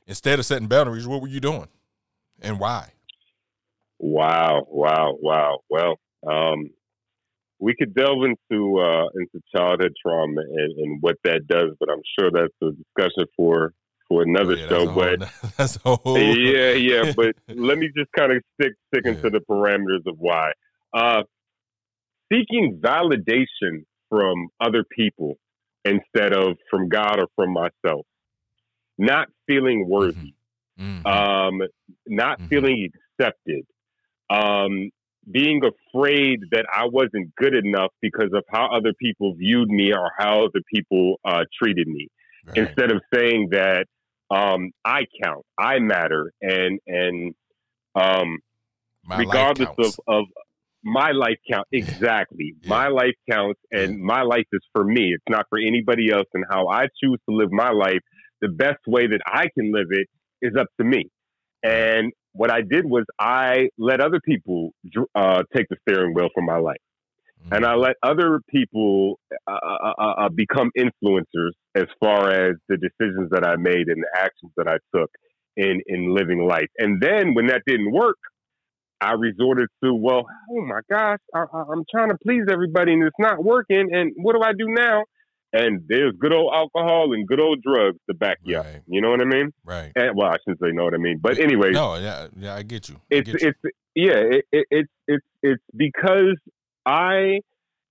instead 0.07 0.39
of 0.39 0.45
setting 0.45 0.68
boundaries, 0.68 1.07
what 1.07 1.22
were 1.22 1.27
you 1.27 1.39
doing? 1.39 1.68
And 2.41 2.60
why? 2.60 2.91
Wow, 3.99 4.65
wow, 4.69 5.18
wow. 5.22 5.60
Well, 5.69 5.99
um, 6.28 6.70
we 7.60 7.76
could 7.76 7.94
delve 7.94 8.24
into 8.24 8.80
uh, 8.80 9.08
into 9.16 9.41
childhood 9.56 9.94
trauma 10.02 10.41
and, 10.41 10.78
and 10.80 11.02
what 11.02 11.16
that 11.24 11.48
does, 11.48 11.72
but 11.80 11.90
I'm 11.90 12.02
sure 12.20 12.30
that's 12.32 12.54
a 12.62 12.72
discussion 12.72 13.26
for 13.38 13.74
for 14.10 14.24
another 14.24 14.54
Oh, 14.54 14.60
Yeah, 14.60 14.70
show. 14.70 14.86
But 14.94 15.24
whole, 15.24 15.52
that's 15.58 15.76
a 15.86 15.95
whole 15.95 16.18
yeah, 16.18 16.72
yeah. 16.74 17.14
But 17.16 17.36
let 17.48 17.78
me 17.78 17.90
just 17.95 18.12
kind 18.18 18.32
of 18.34 18.44
stick 18.60 18.74
stick 18.94 19.06
into 19.06 19.22
Yeah. 19.24 19.30
the 19.32 19.41
parameters 19.50 20.06
of 20.08 20.18
why. 20.18 20.52
Uh, 20.94 21.24
seeking 22.32 22.80
validation 22.82 23.86
from 24.10 24.50
other 24.60 24.84
people 24.84 25.36
instead 25.86 26.34
of 26.34 26.58
from 26.70 26.90
God 26.90 27.20
or 27.20 27.28
from 27.36 27.54
myself. 27.54 28.06
Not 28.98 29.28
feeling 29.48 29.88
worthy. 29.88 30.34
Mhm. 30.80 31.06
um, 31.06 31.62
not 32.08 32.40
Mhm. 32.40 32.50
feeling 32.50 32.90
accepted, 33.20 33.66
um, 34.30 34.90
being 35.30 35.62
afraid 35.64 36.41
that 36.52 36.66
I 36.74 36.86
wasn't 36.86 37.36
good 37.36 37.54
enough 37.56 37.91
because 38.02 38.32
of 38.34 38.44
how 38.50 38.76
other 38.76 38.94
people 39.00 39.34
viewed 39.36 39.70
me 39.70 39.94
or 39.94 40.12
how 40.18 40.45
other 40.45 40.62
people 40.74 41.16
uh, 41.24 41.44
treated 41.62 41.88
me. 41.88 42.08
Right. 42.45 42.58
Instead 42.58 42.91
of 42.91 43.02
saying 43.14 43.50
that 43.52 43.86
um, 44.30 44.72
I 44.84 45.06
count, 45.24 45.45
I 45.58 45.80
matter, 45.80 46.32
and 46.41 46.80
and 46.88 47.36
um, 47.95 48.40
regardless 49.08 49.70
of, 49.78 50.00
of 50.08 50.26
my 50.84 51.12
life 51.12 51.38
count, 51.50 51.68
exactly, 51.72 52.56
Yeah. 52.62 52.70
my 52.70 52.88
life 52.88 53.16
counts, 53.30 53.60
and 53.72 54.00
my 54.00 54.24
life 54.24 54.48
is 54.52 54.62
for 54.74 54.84
me. 54.84 55.14
It's 55.14 55.24
not 55.30 55.45
for 55.50 55.60
anybody 55.60 56.12
else. 56.12 56.28
And 56.34 56.44
how 56.50 56.68
I 56.68 56.88
choose 57.02 57.20
to 57.30 57.36
live 57.36 57.52
my 57.52 57.72
life, 57.72 58.02
the 58.41 58.50
best 58.50 58.80
way 58.88 59.08
that 59.08 59.22
I 59.26 59.48
can 59.58 59.72
live 59.72 59.88
it 59.91 60.08
is 60.41 60.56
up 60.60 60.68
to 60.80 60.84
me. 60.84 61.10
And 61.64 62.12
what 62.34 62.51
I 62.51 62.61
did 62.61 62.85
was 62.85 63.05
I 63.19 63.69
let 63.77 64.01
other 64.01 64.19
people 64.23 64.72
uh, 65.15 65.43
take 65.55 65.68
the 65.69 65.77
steering 65.88 66.14
wheel 66.14 66.30
for 66.34 66.41
my 66.41 66.57
life, 66.57 66.81
and 67.51 67.65
I 67.65 67.76
let 67.76 67.95
other 68.01 68.39
people 68.49 69.19
uh, 69.47 69.51
uh, 69.51 69.93
uh, 69.97 70.03
uh, 70.03 70.30
become 70.30 70.72
influencers 70.77 71.51
as 71.76 71.85
far 71.99 72.30
as 72.31 72.55
the 72.69 72.77
decisions 72.77 73.30
that 73.31 73.45
I 73.45 73.55
made 73.57 73.88
and 73.88 74.01
the 74.01 74.10
actions 74.18 74.51
that 74.57 74.68
I 74.68 74.77
took 74.95 75.10
in 75.55 75.81
in 75.88 76.14
living 76.14 76.47
life. 76.47 76.69
And 76.77 77.01
then 77.01 77.34
when 77.34 77.47
that 77.47 77.61
didn't 77.68 77.91
work, 77.91 78.18
I 79.01 79.14
resorted 79.14 79.68
to, 79.84 79.93
well, 79.93 80.26
oh 80.51 80.65
my 80.65 80.80
gosh, 80.89 81.19
I, 81.35 81.43
I, 81.53 81.64
I'm 81.72 81.84
trying 81.91 82.10
to 82.10 82.18
please 82.23 82.43
everybody 82.49 82.93
and 82.93 83.03
it's 83.03 83.15
not 83.19 83.43
working. 83.43 83.89
And 83.91 84.14
what 84.15 84.34
do 84.34 84.41
I 84.41 84.53
do 84.53 84.65
now? 84.68 85.03
And 85.53 85.84
there's 85.88 86.13
good 86.19 86.34
old 86.34 86.51
alcohol 86.53 87.13
and 87.13 87.27
good 87.27 87.39
old 87.39 87.61
drugs 87.61 87.99
to 88.09 88.15
back 88.15 88.39
you 88.43 88.57
up. 88.57 88.65
You 88.88 89.01
know 89.01 89.11
what 89.11 89.21
I 89.21 89.25
mean? 89.25 89.51
right. 89.63 89.91
And, 89.95 90.17
well, 90.17 90.30
I 90.30 90.38
shouldn't 90.43 90.59
say 90.59 90.71
know 90.71 90.85
what 90.85 90.95
I 90.95 90.97
mean, 90.97 91.19
but 91.21 91.38
anyway, 91.38 91.71
No, 91.73 91.95
yeah, 91.95 92.27
yeah, 92.35 92.55
I 92.55 92.63
get 92.63 92.89
you. 92.89 92.95
I 92.95 93.15
it's 93.15 93.31
get 93.31 93.41
you. 93.41 93.47
it's 93.49 93.75
yeah, 93.95 94.15
it, 94.15 94.45
it, 94.51 94.67
it's 94.71 94.91
it's 95.07 95.25
it's 95.43 95.63
because 95.75 96.38
I 96.85 97.39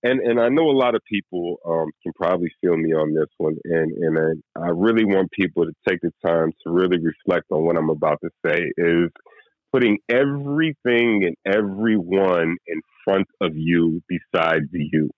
and 0.03 0.19
and 0.19 0.39
I 0.39 0.49
know 0.49 0.69
a 0.69 0.77
lot 0.77 0.95
of 0.95 1.01
people 1.09 1.57
um, 1.65 1.89
can 2.03 2.11
probably 2.13 2.49
feel 2.61 2.75
me 2.75 2.93
on 2.93 3.13
this 3.13 3.29
one, 3.37 3.55
and 3.63 3.91
and 3.91 4.41
I, 4.57 4.65
I 4.65 4.69
really 4.69 5.05
want 5.05 5.31
people 5.31 5.65
to 5.65 5.71
take 5.87 6.01
the 6.01 6.11
time 6.25 6.51
to 6.65 6.71
really 6.71 6.97
reflect 6.97 7.45
on 7.51 7.63
what 7.63 7.77
I'm 7.77 7.89
about 7.89 8.19
to 8.23 8.29
say. 8.45 8.71
Is 8.77 9.09
putting 9.71 9.99
everything 10.09 11.23
and 11.23 11.35
everyone 11.45 12.57
in 12.67 12.81
front 13.05 13.27
of 13.41 13.55
you 13.55 14.01
besides 14.09 14.67
you, 14.73 15.09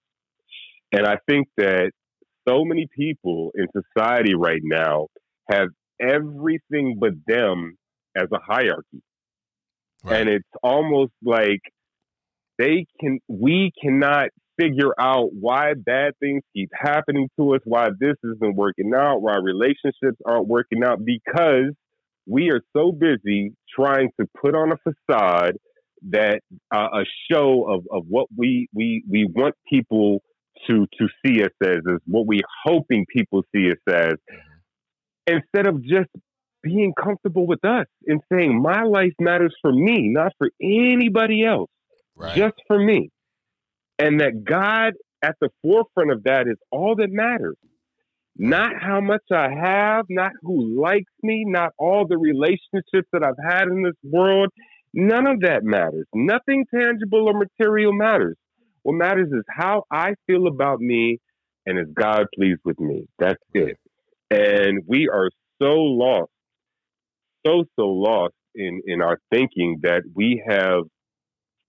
and 0.92 1.08
I 1.08 1.18
think 1.28 1.48
that 1.58 1.92
so 2.48 2.64
many 2.66 2.88
people 2.98 3.52
in 3.56 3.68
society 3.74 4.36
right 4.36 4.62
now 4.64 5.08
have 5.50 5.70
everything 6.00 6.98
but 7.00 7.12
them 7.28 7.78
as 8.16 8.28
a 8.34 8.40
hierarchy 8.40 9.02
Right. 10.04 10.22
and 10.22 10.30
it's 10.30 10.50
almost 10.62 11.14
like 11.24 11.62
they 12.60 12.86
can 13.00 13.20
we 13.28 13.72
cannot 13.82 14.30
figure 14.60 14.94
out 15.00 15.30
why 15.34 15.74
bad 15.74 16.14
things 16.20 16.44
keep 16.56 16.70
happening 16.74 17.30
to 17.40 17.56
us 17.56 17.62
why 17.66 17.90
this 18.00 18.16
isn't 18.24 18.56
working 18.56 18.94
out 18.96 19.22
why 19.22 19.36
relationships 19.38 20.18
aren't 20.26 20.48
working 20.48 20.84
out 20.84 21.00
because 21.04 21.74
we 22.28 22.50
are 22.52 22.62
so 22.76 22.92
busy 22.92 23.54
trying 23.76 24.10
to 24.20 24.28
put 24.42 24.56
on 24.56 24.72
a 24.72 24.78
facade 24.78 25.58
that 26.10 26.42
uh, 26.74 26.88
a 26.94 27.04
show 27.32 27.66
of, 27.68 27.84
of 27.92 28.06
what 28.08 28.28
we, 28.36 28.68
we 28.74 29.04
we 29.10 29.26
want 29.26 29.56
people 29.70 30.22
to 30.68 30.88
to 31.00 31.08
see 31.26 31.44
us 31.44 31.52
as 31.64 31.78
is 31.78 32.00
what 32.06 32.26
we're 32.26 32.42
hoping 32.64 33.06
people 33.14 33.44
see 33.54 33.72
us 33.72 33.78
as 33.88 34.14
mm-hmm. 34.14 35.36
instead 35.36 35.68
of 35.68 35.82
just 35.84 36.10
being 36.66 36.94
comfortable 37.02 37.46
with 37.46 37.64
us 37.64 37.86
and 38.08 38.22
saying 38.32 38.60
my 38.60 38.84
life 38.84 39.14
matters 39.20 39.56
for 39.62 39.72
me, 39.72 40.10
not 40.10 40.34
for 40.40 40.50
anybody 40.60 41.46
else, 41.46 41.70
right. 42.16 42.36
just 42.36 42.56
for 42.68 42.80
me. 42.80 43.12
And 44.00 44.20
that 44.20 44.44
God 44.44 44.94
at 45.22 45.36
the 45.40 45.50
forefront 45.62 46.12
of 46.12 46.24
that 46.24 46.48
is 46.48 46.58
all 46.72 46.96
that 46.96 47.12
matters. 47.12 47.56
Not 48.38 48.72
how 48.82 49.00
much 49.00 49.24
I 49.32 49.50
have, 49.50 50.06
not 50.10 50.32
who 50.42 50.82
likes 50.82 51.12
me, 51.24 51.46
not 51.48 51.72
all 51.78 52.06
the 52.06 52.18
relationships 52.18 53.08
that 53.14 53.24
I've 53.24 53.42
had 53.42 53.70
in 53.70 53.82
this 53.82 53.96
world. 54.04 54.50
None 54.94 55.26
of 55.26 55.40
that 55.42 55.64
matters. 55.64 56.06
Nothing 56.14 56.66
tangible 56.74 57.28
or 57.30 57.34
material 57.34 57.94
matters. 57.94 58.36
What 58.86 58.98
matters 58.98 59.30
is 59.32 59.44
how 59.50 59.86
I 59.92 60.14
feel 60.28 60.46
about 60.46 60.80
me 60.80 61.18
and 61.66 61.80
is 61.80 61.88
God 61.92 62.28
pleased 62.36 62.60
with 62.64 62.80
me. 62.80 63.08
That's 63.18 63.42
it. 63.52 63.80
And 64.30 64.84
we 64.86 65.10
are 65.12 65.32
so 65.60 65.74
lost, 65.74 66.30
so, 67.44 67.64
so 67.76 67.88
lost 67.88 68.36
in, 68.54 68.84
in 68.86 69.02
our 69.02 69.18
thinking 69.34 69.80
that 69.82 70.04
we 70.14 70.44
have 70.48 70.84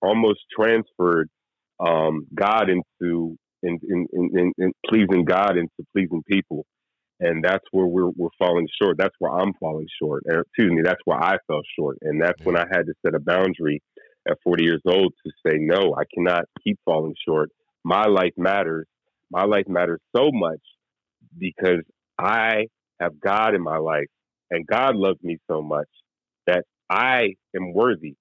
almost 0.02 0.40
transferred 0.54 1.30
um, 1.80 2.26
God 2.34 2.68
into 2.68 3.38
in, 3.62 3.78
in, 3.88 4.06
in, 4.12 4.52
in, 4.58 4.72
pleasing 4.86 5.24
God 5.24 5.56
into 5.56 5.70
pleasing 5.94 6.22
people. 6.30 6.66
And 7.18 7.42
that's 7.42 7.64
where 7.70 7.86
we're, 7.86 8.10
we're 8.14 8.28
falling 8.38 8.68
short. 8.78 8.98
That's 8.98 9.14
where 9.20 9.32
I'm 9.32 9.54
falling 9.58 9.86
short. 10.02 10.24
And, 10.26 10.42
excuse 10.42 10.70
me, 10.70 10.82
that's 10.84 11.00
where 11.06 11.18
I 11.18 11.38
fell 11.46 11.62
short. 11.78 11.96
And 12.02 12.20
that's 12.20 12.38
when 12.42 12.58
I 12.58 12.66
had 12.70 12.84
to 12.84 12.92
set 13.02 13.14
a 13.14 13.20
boundary 13.20 13.80
at 14.28 14.38
40 14.42 14.64
years 14.64 14.82
old 14.86 15.12
to 15.24 15.32
say, 15.46 15.58
no, 15.58 15.94
I 15.96 16.04
cannot 16.12 16.44
keep 16.62 16.78
falling 16.84 17.14
short. 17.26 17.50
My 17.84 18.06
life 18.06 18.32
matters. 18.36 18.86
My 19.30 19.44
life 19.44 19.68
matters 19.68 20.00
so 20.14 20.30
much 20.32 20.60
because 21.38 21.82
I 22.18 22.66
have 23.00 23.20
God 23.20 23.54
in 23.54 23.62
my 23.62 23.78
life 23.78 24.06
and 24.50 24.66
God 24.66 24.96
loves 24.96 25.22
me 25.22 25.38
so 25.50 25.62
much 25.62 25.88
that 26.46 26.64
I 26.88 27.34
am 27.56 27.72
worthy. 27.72 28.14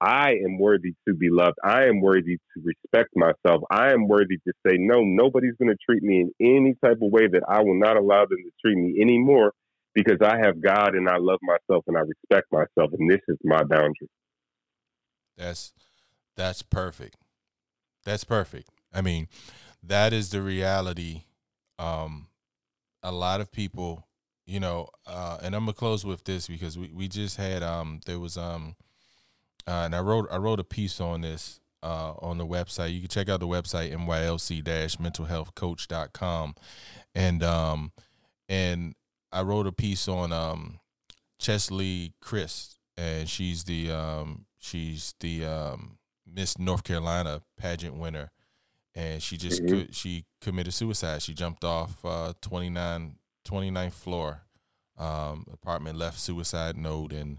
I 0.00 0.34
am 0.44 0.58
worthy 0.58 0.94
to 1.08 1.14
be 1.14 1.28
loved. 1.30 1.56
I 1.64 1.86
am 1.86 2.00
worthy 2.00 2.36
to 2.36 2.62
respect 2.62 3.10
myself. 3.16 3.64
I 3.70 3.92
am 3.92 4.06
worthy 4.06 4.36
to 4.46 4.52
say, 4.64 4.76
no, 4.78 5.02
nobody's 5.02 5.54
going 5.58 5.70
to 5.70 5.78
treat 5.84 6.02
me 6.02 6.20
in 6.20 6.32
any 6.40 6.74
type 6.84 6.98
of 7.02 7.10
way 7.10 7.26
that 7.26 7.42
I 7.48 7.62
will 7.62 7.78
not 7.78 7.96
allow 7.96 8.20
them 8.20 8.38
to 8.38 8.50
treat 8.64 8.76
me 8.76 9.00
anymore 9.02 9.52
because 9.94 10.18
I 10.22 10.38
have 10.38 10.62
God 10.62 10.94
and 10.94 11.08
I 11.08 11.16
love 11.18 11.40
myself 11.42 11.84
and 11.88 11.96
I 11.96 12.02
respect 12.02 12.46
myself. 12.52 12.92
And 12.96 13.10
this 13.10 13.20
is 13.26 13.38
my 13.42 13.64
boundary. 13.64 14.08
That's 15.38 15.72
that's 16.36 16.62
perfect. 16.62 17.16
That's 18.04 18.24
perfect. 18.24 18.68
I 18.92 19.00
mean, 19.00 19.28
that 19.82 20.12
is 20.12 20.30
the 20.30 20.42
reality. 20.42 21.24
Um, 21.78 22.28
a 23.02 23.12
lot 23.12 23.40
of 23.40 23.52
people 23.52 24.08
you 24.48 24.58
know, 24.58 24.88
uh, 25.06 25.38
and 25.42 25.54
I'm 25.54 25.66
gonna 25.66 25.74
close 25.74 26.06
with 26.06 26.24
this 26.24 26.48
because 26.48 26.78
we, 26.78 26.90
we 26.94 27.06
just 27.06 27.36
had 27.36 27.62
um 27.62 28.00
there 28.06 28.18
was 28.18 28.38
um 28.38 28.76
uh, 29.66 29.82
and 29.84 29.94
I 29.94 30.00
wrote 30.00 30.26
I 30.32 30.38
wrote 30.38 30.58
a 30.58 30.64
piece 30.64 31.02
on 31.02 31.20
this 31.20 31.60
uh, 31.82 32.14
on 32.20 32.38
the 32.38 32.46
website. 32.46 32.94
You 32.94 33.00
can 33.00 33.08
check 33.08 33.28
out 33.28 33.40
the 33.40 33.46
website 33.46 33.94
nylc-mentalhealthcoach.com, 33.94 36.54
and 37.14 37.42
um 37.42 37.92
and 38.48 38.94
I 39.30 39.42
wrote 39.42 39.66
a 39.66 39.72
piece 39.72 40.08
on 40.08 40.32
um 40.32 40.80
Cheslie 41.38 42.14
Kryst, 42.24 42.76
and 42.96 43.28
she's 43.28 43.64
the 43.64 43.90
um 43.90 44.46
she's 44.58 45.14
the 45.20 45.44
um 45.44 45.98
Miss 46.26 46.58
North 46.58 46.84
Carolina 46.84 47.42
pageant 47.56 47.96
winner, 47.96 48.30
and 48.94 49.22
she 49.22 49.36
just 49.36 49.62
mm-hmm. 49.62 49.86
co- 49.86 49.92
she 49.92 50.24
committed 50.40 50.74
suicide. 50.74 51.22
She 51.22 51.34
jumped 51.34 51.64
off 51.64 52.04
uh 52.04 52.34
29 52.40 53.16
29th 53.48 53.92
floor 53.92 54.42
um, 54.98 55.46
apartment, 55.52 55.96
left 55.96 56.18
suicide 56.18 56.76
note, 56.76 57.12
and 57.12 57.38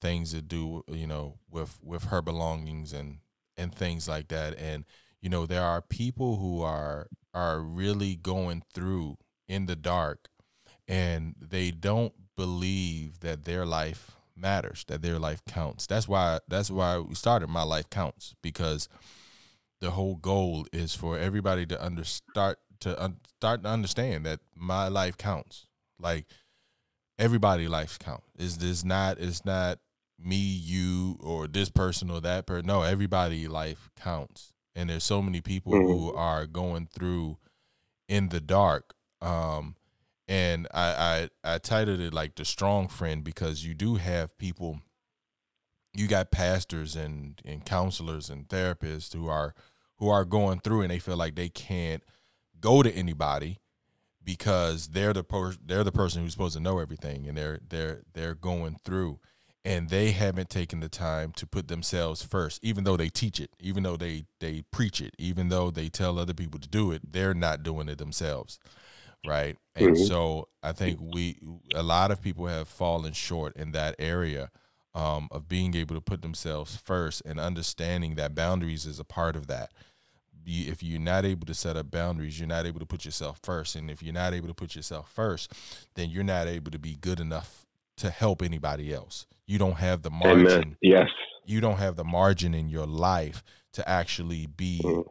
things 0.00 0.32
to 0.32 0.42
do, 0.42 0.84
you 0.88 1.06
know, 1.06 1.38
with 1.50 1.78
with 1.82 2.04
her 2.04 2.20
belongings 2.20 2.92
and 2.92 3.18
and 3.56 3.74
things 3.74 4.08
like 4.08 4.28
that. 4.28 4.58
And 4.58 4.84
you 5.20 5.28
know, 5.28 5.46
there 5.46 5.62
are 5.62 5.80
people 5.80 6.36
who 6.36 6.62
are 6.62 7.08
are 7.32 7.60
really 7.60 8.16
going 8.16 8.62
through 8.74 9.16
in 9.46 9.66
the 9.66 9.76
dark, 9.76 10.28
and 10.86 11.34
they 11.40 11.70
don't 11.70 12.14
believe 12.36 13.20
that 13.20 13.44
their 13.44 13.64
life 13.64 14.12
matters, 14.38 14.84
that 14.88 15.02
their 15.02 15.18
life 15.18 15.42
counts. 15.46 15.86
That's 15.86 16.08
why 16.08 16.40
that's 16.48 16.70
why 16.70 16.98
we 16.98 17.14
started 17.14 17.48
my 17.48 17.62
life 17.62 17.90
counts 17.90 18.34
because 18.42 18.88
the 19.80 19.92
whole 19.92 20.16
goal 20.16 20.66
is 20.72 20.94
for 20.94 21.18
everybody 21.18 21.66
to 21.66 21.84
under 21.84 22.04
start 22.04 22.58
to 22.80 23.02
un, 23.02 23.16
start 23.36 23.62
to 23.62 23.68
understand 23.68 24.26
that 24.26 24.40
my 24.54 24.88
life 24.88 25.16
counts. 25.16 25.66
Like 25.98 26.26
everybody 27.18 27.68
life 27.68 27.98
count. 27.98 28.22
Is 28.38 28.58
this 28.58 28.84
not 28.84 29.18
it's 29.18 29.44
not 29.44 29.78
me, 30.20 30.36
you, 30.36 31.18
or 31.20 31.46
this 31.46 31.70
person 31.70 32.10
or 32.10 32.20
that 32.20 32.46
person. 32.46 32.66
No, 32.66 32.82
everybody 32.82 33.46
life 33.48 33.90
counts. 34.00 34.52
And 34.74 34.90
there's 34.90 35.04
so 35.04 35.22
many 35.22 35.40
people 35.40 35.72
mm-hmm. 35.72 35.86
who 35.86 36.14
are 36.14 36.46
going 36.46 36.88
through 36.92 37.38
in 38.08 38.28
the 38.28 38.40
dark. 38.40 38.94
Um 39.20 39.76
and 40.28 40.68
I, 40.72 41.28
I 41.44 41.54
I 41.54 41.58
titled 41.58 42.00
it 42.00 42.12
like 42.12 42.34
the 42.36 42.44
strong 42.44 42.86
friend 42.86 43.24
because 43.24 43.64
you 43.64 43.74
do 43.74 43.96
have 43.96 44.36
people 44.38 44.80
you 45.94 46.06
got 46.06 46.30
pastors 46.30 46.94
and 46.94 47.40
and 47.44 47.64
counselors 47.64 48.30
and 48.30 48.48
therapists 48.48 49.14
who 49.14 49.28
are 49.28 49.54
who 49.96 50.08
are 50.08 50.24
going 50.24 50.60
through 50.60 50.82
and 50.82 50.90
they 50.90 50.98
feel 50.98 51.16
like 51.16 51.34
they 51.34 51.48
can't 51.48 52.02
go 52.60 52.82
to 52.82 52.92
anybody 52.92 53.58
because 54.24 54.88
they're 54.88 55.14
the 55.14 55.24
per- 55.24 55.54
they're 55.64 55.84
the 55.84 55.90
person 55.92 56.22
who's 56.22 56.32
supposed 56.32 56.54
to 56.56 56.62
know 56.62 56.78
everything 56.78 57.26
and 57.26 57.36
they're 57.36 57.60
they're 57.68 58.02
they're 58.12 58.34
going 58.34 58.76
through. 58.84 59.18
And 59.64 59.90
they 59.90 60.12
haven't 60.12 60.48
taken 60.48 60.80
the 60.80 60.88
time 60.88 61.32
to 61.32 61.46
put 61.46 61.68
themselves 61.68 62.22
first 62.22 62.60
even 62.62 62.84
though 62.84 62.96
they 62.96 63.10
teach 63.10 63.38
it 63.38 63.50
even 63.60 63.82
though 63.82 63.98
they 63.98 64.24
they 64.40 64.62
preach 64.70 65.02
it 65.02 65.14
even 65.18 65.50
though 65.50 65.70
they 65.70 65.90
tell 65.90 66.18
other 66.18 66.32
people 66.32 66.58
to 66.60 66.68
do 66.68 66.90
it 66.90 67.12
they're 67.12 67.34
not 67.34 67.62
doing 67.62 67.88
it 67.88 67.98
themselves 67.98 68.58
right 69.26 69.56
and 69.74 69.96
mm-hmm. 69.96 70.04
so 70.04 70.48
i 70.62 70.72
think 70.72 70.98
we 71.00 71.38
a 71.74 71.82
lot 71.82 72.10
of 72.10 72.22
people 72.22 72.46
have 72.46 72.68
fallen 72.68 73.12
short 73.12 73.54
in 73.56 73.72
that 73.72 73.94
area 73.98 74.50
um, 74.94 75.28
of 75.30 75.48
being 75.48 75.76
able 75.76 75.94
to 75.94 76.00
put 76.00 76.22
themselves 76.22 76.76
first 76.76 77.22
and 77.24 77.38
understanding 77.38 78.14
that 78.14 78.34
boundaries 78.34 78.86
is 78.86 78.98
a 78.98 79.04
part 79.04 79.36
of 79.36 79.46
that 79.46 79.70
if 80.48 80.82
you're 80.82 81.00
not 81.00 81.24
able 81.24 81.46
to 81.46 81.54
set 81.54 81.76
up 81.76 81.90
boundaries, 81.90 82.38
you're 82.38 82.48
not 82.48 82.66
able 82.66 82.80
to 82.80 82.86
put 82.86 83.04
yourself 83.04 83.38
first. 83.42 83.76
And 83.76 83.90
if 83.90 84.02
you're 84.02 84.14
not 84.14 84.32
able 84.32 84.48
to 84.48 84.54
put 84.54 84.74
yourself 84.74 85.10
first, 85.12 85.52
then 85.94 86.10
you're 86.10 86.24
not 86.24 86.46
able 86.46 86.70
to 86.70 86.78
be 86.78 86.96
good 87.00 87.20
enough 87.20 87.66
to 87.98 88.10
help 88.10 88.42
anybody 88.42 88.92
else. 88.92 89.26
You 89.46 89.58
don't 89.58 89.78
have 89.78 90.02
the 90.02 90.10
margin. 90.10 90.46
Amen. 90.46 90.76
Yes. 90.80 91.08
You 91.44 91.60
don't 91.60 91.78
have 91.78 91.96
the 91.96 92.04
margin 92.04 92.54
in 92.54 92.68
your 92.68 92.86
life 92.86 93.42
to 93.72 93.88
actually 93.88 94.46
be 94.46 94.80
mm. 94.82 95.04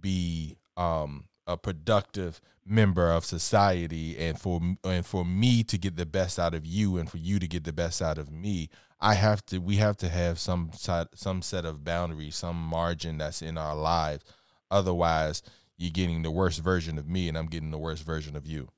be 0.00 0.56
um, 0.76 1.24
a 1.50 1.56
productive 1.56 2.40
member 2.64 3.10
of 3.10 3.24
society 3.24 4.16
and 4.18 4.38
for 4.38 4.60
and 4.84 5.04
for 5.04 5.24
me 5.24 5.62
to 5.62 5.76
get 5.78 5.96
the 5.96 6.06
best 6.06 6.38
out 6.38 6.54
of 6.54 6.64
you 6.64 6.98
and 6.98 7.10
for 7.10 7.18
you 7.18 7.38
to 7.38 7.48
get 7.48 7.64
the 7.64 7.72
best 7.72 8.00
out 8.00 8.18
of 8.18 8.30
me 8.30 8.68
i 9.00 9.14
have 9.14 9.44
to 9.44 9.58
we 9.58 9.76
have 9.76 9.96
to 9.96 10.08
have 10.08 10.38
some 10.38 10.70
some 11.14 11.42
set 11.42 11.64
of 11.64 11.82
boundaries 11.82 12.36
some 12.36 12.56
margin 12.56 13.18
that's 13.18 13.42
in 13.42 13.58
our 13.58 13.74
lives 13.74 14.24
Otherwise, 14.70 15.42
you're 15.76 15.90
getting 15.90 16.22
the 16.22 16.30
worst 16.30 16.60
version 16.60 16.98
of 16.98 17.08
me 17.08 17.28
and 17.28 17.36
I'm 17.36 17.46
getting 17.46 17.70
the 17.70 17.78
worst 17.78 18.04
version 18.04 18.36
of 18.36 18.46
you. 18.46 18.68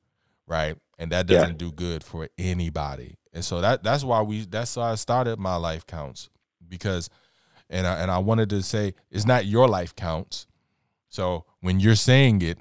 Right. 0.46 0.76
And 0.98 1.12
that 1.12 1.26
doesn't 1.26 1.60
yeah. 1.60 1.68
do 1.68 1.72
good 1.72 2.02
for 2.02 2.28
anybody. 2.38 3.16
And 3.32 3.44
so 3.44 3.60
that 3.60 3.82
that's 3.82 4.04
why 4.04 4.22
we 4.22 4.42
that's 4.42 4.76
why 4.76 4.92
I 4.92 4.94
started 4.96 5.38
my 5.38 5.56
life 5.56 5.86
counts 5.86 6.28
because 6.68 7.08
and 7.70 7.86
I, 7.86 7.96
and 7.96 8.10
I 8.10 8.18
wanted 8.18 8.50
to 8.50 8.62
say 8.62 8.94
it's 9.10 9.26
not 9.26 9.46
your 9.46 9.68
life 9.68 9.94
counts. 9.94 10.46
So 11.12 11.44
when 11.60 11.78
you're 11.78 11.94
saying 11.94 12.40
it, 12.40 12.56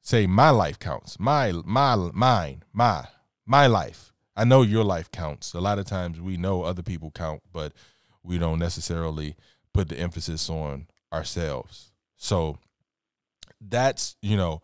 say 0.00 0.26
my 0.26 0.50
life 0.50 0.80
counts. 0.80 1.20
My 1.20 1.52
my 1.64 1.94
mine, 1.94 2.64
my 2.72 3.06
my 3.46 3.68
life. 3.68 4.12
I 4.34 4.42
know 4.42 4.62
your 4.62 4.82
life 4.82 5.08
counts. 5.12 5.54
A 5.54 5.60
lot 5.60 5.78
of 5.78 5.86
times 5.86 6.20
we 6.20 6.36
know 6.36 6.64
other 6.64 6.82
people 6.82 7.12
count, 7.12 7.42
but 7.52 7.72
we 8.24 8.38
don't 8.38 8.58
necessarily 8.58 9.36
put 9.72 9.88
the 9.88 9.96
emphasis 9.96 10.50
on 10.50 10.88
ourselves. 11.12 11.92
So 12.16 12.58
that's 13.60 14.16
you 14.20 14.36
know 14.36 14.62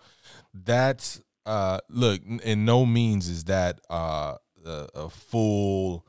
that's 0.53 1.23
uh 1.47 1.79
look 1.89 2.21
in 2.43 2.65
no 2.65 2.85
means 2.85 3.29
is 3.29 3.45
that 3.45 3.81
uh 3.89 4.35
a, 4.67 4.89
a 4.97 5.09
full 5.09 6.05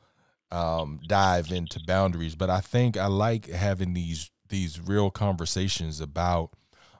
um 0.50 0.98
dive 1.06 1.52
into 1.52 1.78
boundaries 1.86 2.34
but 2.34 2.50
i 2.50 2.60
think 2.60 2.96
i 2.96 3.06
like 3.06 3.48
having 3.48 3.92
these 3.92 4.32
these 4.48 4.80
real 4.80 5.08
conversations 5.08 6.00
about 6.00 6.50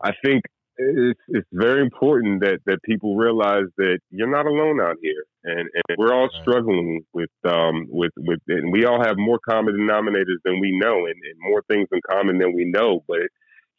I 0.03 0.11
think 0.23 0.43
it's 0.77 1.19
it's 1.29 1.47
very 1.51 1.81
important 1.81 2.41
that 2.41 2.59
that 2.65 2.81
people 2.83 3.15
realize 3.15 3.65
that 3.77 3.99
you're 4.09 4.31
not 4.31 4.45
alone 4.45 4.79
out 4.81 4.97
here, 5.01 5.23
and 5.43 5.69
and 5.73 5.97
we're 5.97 6.13
all 6.13 6.29
struggling 6.41 7.01
with 7.13 7.31
um 7.45 7.87
with 7.89 8.11
with 8.17 8.39
and 8.47 8.71
we 8.71 8.85
all 8.85 9.03
have 9.03 9.17
more 9.17 9.39
common 9.47 9.75
denominators 9.75 10.41
than 10.45 10.59
we 10.59 10.77
know, 10.77 11.05
and, 11.05 11.15
and 11.15 11.39
more 11.39 11.63
things 11.69 11.87
in 11.91 11.99
common 12.09 12.37
than 12.37 12.53
we 12.55 12.65
know, 12.65 13.03
but 13.07 13.27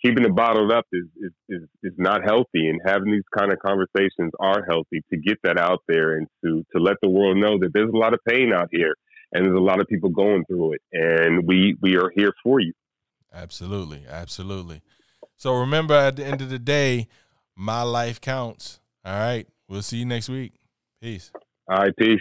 keeping 0.05 0.25
it 0.25 0.35
bottled 0.35 0.73
up 0.73 0.85
is, 0.93 1.07
is, 1.17 1.33
is, 1.49 1.69
is, 1.83 1.93
not 1.99 2.23
healthy 2.25 2.69
and 2.69 2.81
having 2.85 3.11
these 3.11 3.23
kind 3.37 3.53
of 3.53 3.59
conversations 3.59 4.33
are 4.39 4.65
healthy 4.69 5.03
to 5.11 5.19
get 5.19 5.39
that 5.43 5.59
out 5.59 5.81
there 5.89 6.17
and 6.17 6.27
to, 6.45 6.65
to 6.75 6.83
let 6.83 6.97
the 7.03 7.09
world 7.09 7.37
know 7.37 7.59
that 7.59 7.71
there's 7.75 7.91
a 7.93 7.97
lot 7.97 8.15
of 8.15 8.21
pain 8.29 8.53
out 8.55 8.69
here 8.71 8.95
and 9.33 9.45
there's 9.45 9.57
a 9.57 9.61
lot 9.61 9.81
of 9.81 9.87
people 9.89 10.11
going 10.11 10.45
through 10.47 10.75
it 10.75 10.81
and 10.93 11.47
we, 11.47 11.77
we 11.81 11.97
are 11.97 12.11
here 12.15 12.33
for 12.43 12.61
you. 12.61 12.73
Absolutely. 13.33 14.05
Absolutely. 14.09 14.83
So 15.37 15.55
remember 15.55 15.95
at 15.95 16.17
the 16.17 16.25
end 16.25 16.41
of 16.41 16.51
the 16.51 16.59
day, 16.59 17.09
my 17.57 17.83
life 17.83 18.21
counts. 18.21 18.81
All 19.05 19.19
right. 19.19 19.47
We'll 19.69 19.83
see 19.83 19.99
you 19.99 20.05
next 20.05 20.29
week. 20.29 20.53
Peace. 21.03 21.31
All 21.69 21.79
right. 21.79 21.97
Peace. 21.97 22.21